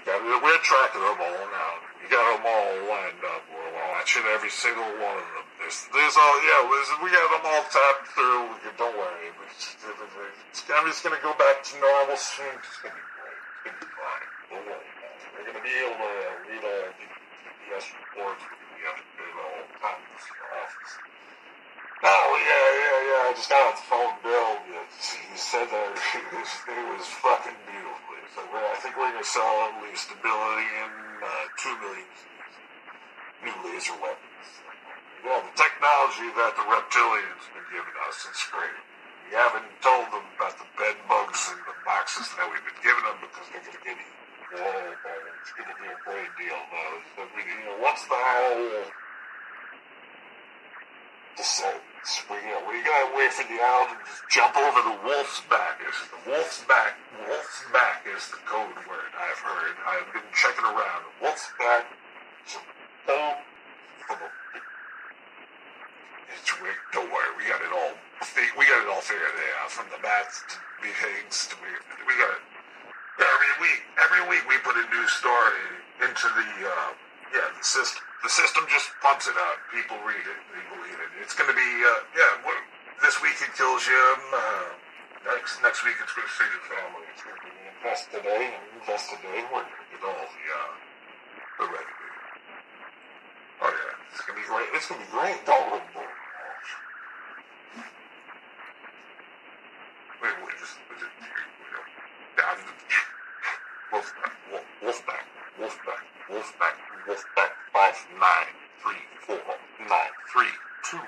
We 0.06 0.14
got 0.14 0.22
we're 0.22 0.62
tracking 0.62 1.02
them 1.02 1.18
all 1.18 1.46
now. 1.50 1.74
You 1.98 2.06
got 2.14 2.38
them 2.38 2.46
all 2.46 2.94
lined 2.94 3.26
up. 3.26 3.42
We're 3.50 3.74
watching 3.90 4.22
every 4.38 4.54
single 4.54 4.86
one 5.02 5.18
of 5.18 5.26
them. 5.34 5.46
There's, 5.58 5.90
there's 5.90 6.14
all, 6.14 6.36
yeah, 6.46 6.62
we 7.02 7.10
got 7.10 7.26
them 7.34 7.42
all 7.42 7.66
tapped 7.74 8.14
through. 8.14 8.54
Don't 8.78 8.94
worry. 8.94 9.34
I'm 9.34 10.86
just 10.86 11.02
gonna 11.02 11.18
go 11.26 11.34
back 11.42 11.66
to 11.66 11.82
normal 11.82 12.14
soon. 12.22 12.54
It's 12.54 12.78
going 12.86 12.94
to 12.94 13.02
be 13.02 13.10
great. 13.18 13.34
It's 13.34 13.66
going 13.66 13.74
to 13.74 13.82
be 13.82 13.90
fine. 13.98 14.26
We're 14.54 15.48
gonna 15.50 15.66
be 15.66 15.74
able 15.74 15.98
to 15.98 16.14
read 16.54 16.62
all 16.62 16.86
the 16.86 17.06
DPS 17.66 17.90
reports. 17.98 18.46
We're 18.46 18.78
be 18.78 18.86
able 18.86 19.02
to 19.02 19.26
all 19.42 19.66
time 19.82 20.06
in 20.06 20.22
the 20.22 20.46
office. 20.54 20.94
Oh, 22.06 22.30
yeah, 22.46 22.68
yeah, 22.78 22.98
yeah. 23.10 23.26
I 23.26 23.34
just 23.34 23.50
got 23.50 23.74
off 23.74 23.82
the 23.82 23.90
phone 23.90 24.14
Bill. 24.22 24.54
He 24.70 25.34
said 25.34 25.66
that 25.66 25.98
it 25.98 26.86
was 26.94 27.10
fucking 27.10 27.58
beautiful. 27.66 27.85
So 28.36 28.44
I 28.44 28.76
think 28.84 29.00
we're 29.00 29.08
going 29.16 29.24
to 29.24 29.24
sell 29.24 29.72
at 29.72 29.80
least 29.80 30.12
a 30.12 30.18
billion, 30.20 30.92
uh, 31.24 31.48
two 31.56 31.72
million 31.80 32.04
new 33.48 33.56
laser 33.64 33.96
weapons. 34.04 34.48
Yeah, 35.24 35.40
the 35.40 35.56
technology 35.56 36.28
that 36.36 36.52
the 36.60 36.68
reptilians 36.68 37.48
have 37.48 37.56
been 37.56 37.80
giving 37.80 37.96
us 38.04 38.28
is 38.28 38.44
great. 38.52 38.76
We 39.32 39.40
haven't 39.40 39.72
told 39.80 40.12
them 40.12 40.28
about 40.36 40.60
the 40.60 40.68
bed 40.76 41.00
bugs 41.08 41.48
and 41.48 41.64
the 41.64 41.80
boxes 41.88 42.28
that 42.36 42.44
we've 42.52 42.60
been 42.60 42.84
giving 42.84 43.08
them 43.08 43.24
because 43.24 43.48
they're 43.56 43.64
going 43.64 43.80
to 43.80 43.86
get 43.88 43.96
eaten. 44.04 44.20
Whoa, 44.52 44.84
it's 45.40 45.56
going 45.56 45.72
to 45.72 45.78
be 45.80 45.88
a 45.88 46.00
great 46.04 46.32
deal, 46.36 46.60
though. 46.60 47.32
We, 47.40 47.40
you 47.40 47.72
know, 47.72 47.80
once 47.80 48.04
the 48.12 48.20
whole 48.20 48.92
we, 52.06 52.38
you 52.38 52.54
know, 52.54 52.62
we 52.70 52.78
got 52.86 53.10
away 53.10 53.34
from 53.34 53.50
the 53.50 53.58
owl 53.58 53.90
and 53.90 53.98
just 54.06 54.22
jump 54.30 54.54
over 54.54 54.78
the 54.86 54.94
wolf's 55.10 55.42
back. 55.50 55.82
Is 55.82 55.98
the 56.14 56.22
wolf's 56.30 56.62
back? 56.70 57.02
Wolf's 57.26 57.66
back 57.74 58.06
is 58.06 58.30
the 58.30 58.38
code 58.46 58.78
word 58.86 59.10
I've 59.18 59.42
heard. 59.42 59.74
I've 59.90 60.06
been 60.14 60.30
checking 60.38 60.70
around. 60.70 61.02
Wolf's 61.18 61.50
back. 61.58 61.90
Boom, 63.10 63.34
from 64.06 64.22
it's 66.30 66.54
weird. 66.62 66.78
Don't 66.94 67.10
worry, 67.10 67.32
we 67.42 67.50
got 67.50 67.62
it 67.66 67.74
all. 67.74 67.98
We 68.54 68.70
got 68.70 68.86
it 68.86 68.90
all 68.90 69.02
figured 69.02 69.34
out. 69.62 69.74
From 69.74 69.90
the 69.90 69.98
bats 70.06 70.46
to 70.46 70.56
beheadings 70.86 71.50
to 71.50 71.58
we, 71.58 71.74
we 72.06 72.14
got 72.22 72.38
it. 72.38 72.44
Every 73.18 73.54
week, 73.66 73.82
every 73.98 74.24
week 74.30 74.46
we 74.46 74.62
put 74.62 74.78
a 74.78 74.86
new 74.94 75.06
story 75.10 75.66
into 76.06 76.28
the 76.38 76.50
uh, 76.70 76.90
yeah 77.34 77.50
the 77.50 77.66
system. 77.66 78.02
The 78.22 78.30
system 78.30 78.66
just 78.70 78.94
pumps 79.02 79.26
it 79.26 79.38
out. 79.38 79.58
People 79.74 79.98
read 80.06 80.22
it. 80.22 80.40
It's 81.26 81.34
going 81.34 81.50
to 81.50 81.58
be 81.58 81.72
uh, 81.82 82.06
yeah. 82.14 82.46
What, 82.46 82.54
this 83.02 83.18
week 83.26 83.34
it 83.42 83.50
kills 83.58 83.82
you. 83.90 83.98
Uh, 84.30 84.70
next 85.26 85.58
next 85.66 85.82
week 85.82 85.98
it's 85.98 86.14
going 86.14 86.30
to 86.30 86.36
save 86.38 86.54
your 86.54 86.66
family. 86.70 87.02
It's 87.10 87.26
going 87.26 87.34
to 87.34 87.42
be 87.42 87.50
invest 87.66 88.14
today 88.14 88.54
and 88.54 88.62
invest 88.78 89.10
today. 89.10 89.42
Going 89.50 89.66
to 89.66 89.74
get 89.90 90.06
all 90.06 90.22
the 90.22 90.46
uh, 90.54 91.66
revenue. 91.66 92.14
Oh 93.58 93.74
yeah, 93.74 94.14
it's 94.14 94.22
going 94.22 94.38
to 94.38 94.46
be 94.46 94.46
great. 94.46 94.70
It's 94.78 94.86
going 94.86 95.02
to 95.02 95.06
be 95.10 95.12
great. 95.18 95.42
Don't 95.50 95.66
look 95.74 95.82
it. 95.98 96.14
Wait, 100.22 100.38
just, 100.62 100.78
just, 100.94 101.10
you 101.10 101.70
know, 101.74 101.86
down 102.38 102.58
the 102.70 102.74
Wolfpack, 103.90 104.34
wolf, 104.54 104.66
Wolfpack, 104.86 105.26
Wolfpack, 105.58 106.02
Wolfpack, 106.30 106.76
Wolfpack, 107.10 107.52
five, 107.74 107.98
nine, 108.14 108.54
three, 108.82 109.02
four, 109.26 109.42
nine, 109.90 110.14
three, 110.30 110.54
That 110.86 111.02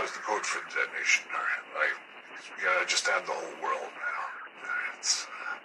was 0.00 0.12
the 0.12 0.18
code 0.20 0.46
for 0.46 0.64
the 0.64 0.70
detonation. 0.72 1.28
All 1.28 1.36
right, 1.36 1.64
I, 1.76 1.92
we 2.56 2.64
gotta 2.64 2.86
just 2.86 3.06
add 3.06 3.26
the 3.26 3.32
whole 3.32 3.62
world 3.62 3.92
now. 3.92 4.22
It's, 4.96 5.26
uh, 5.26 5.56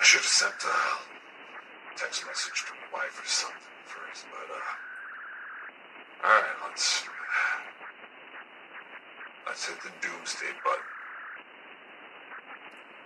I 0.00 0.02
should 0.02 0.22
have 0.22 0.26
sent 0.26 0.54
a 0.64 1.98
text 1.98 2.24
message 2.26 2.64
to 2.64 2.72
my 2.72 2.98
wife 3.00 3.20
or 3.20 3.28
something 3.28 3.76
first, 3.84 4.24
but, 4.32 4.48
uh, 4.56 4.72
alright, 6.32 6.56
let's, 6.64 7.04
let's 9.46 9.66
hit 9.66 9.82
the 9.82 9.92
doomsday 10.00 10.54
button. 10.64 10.99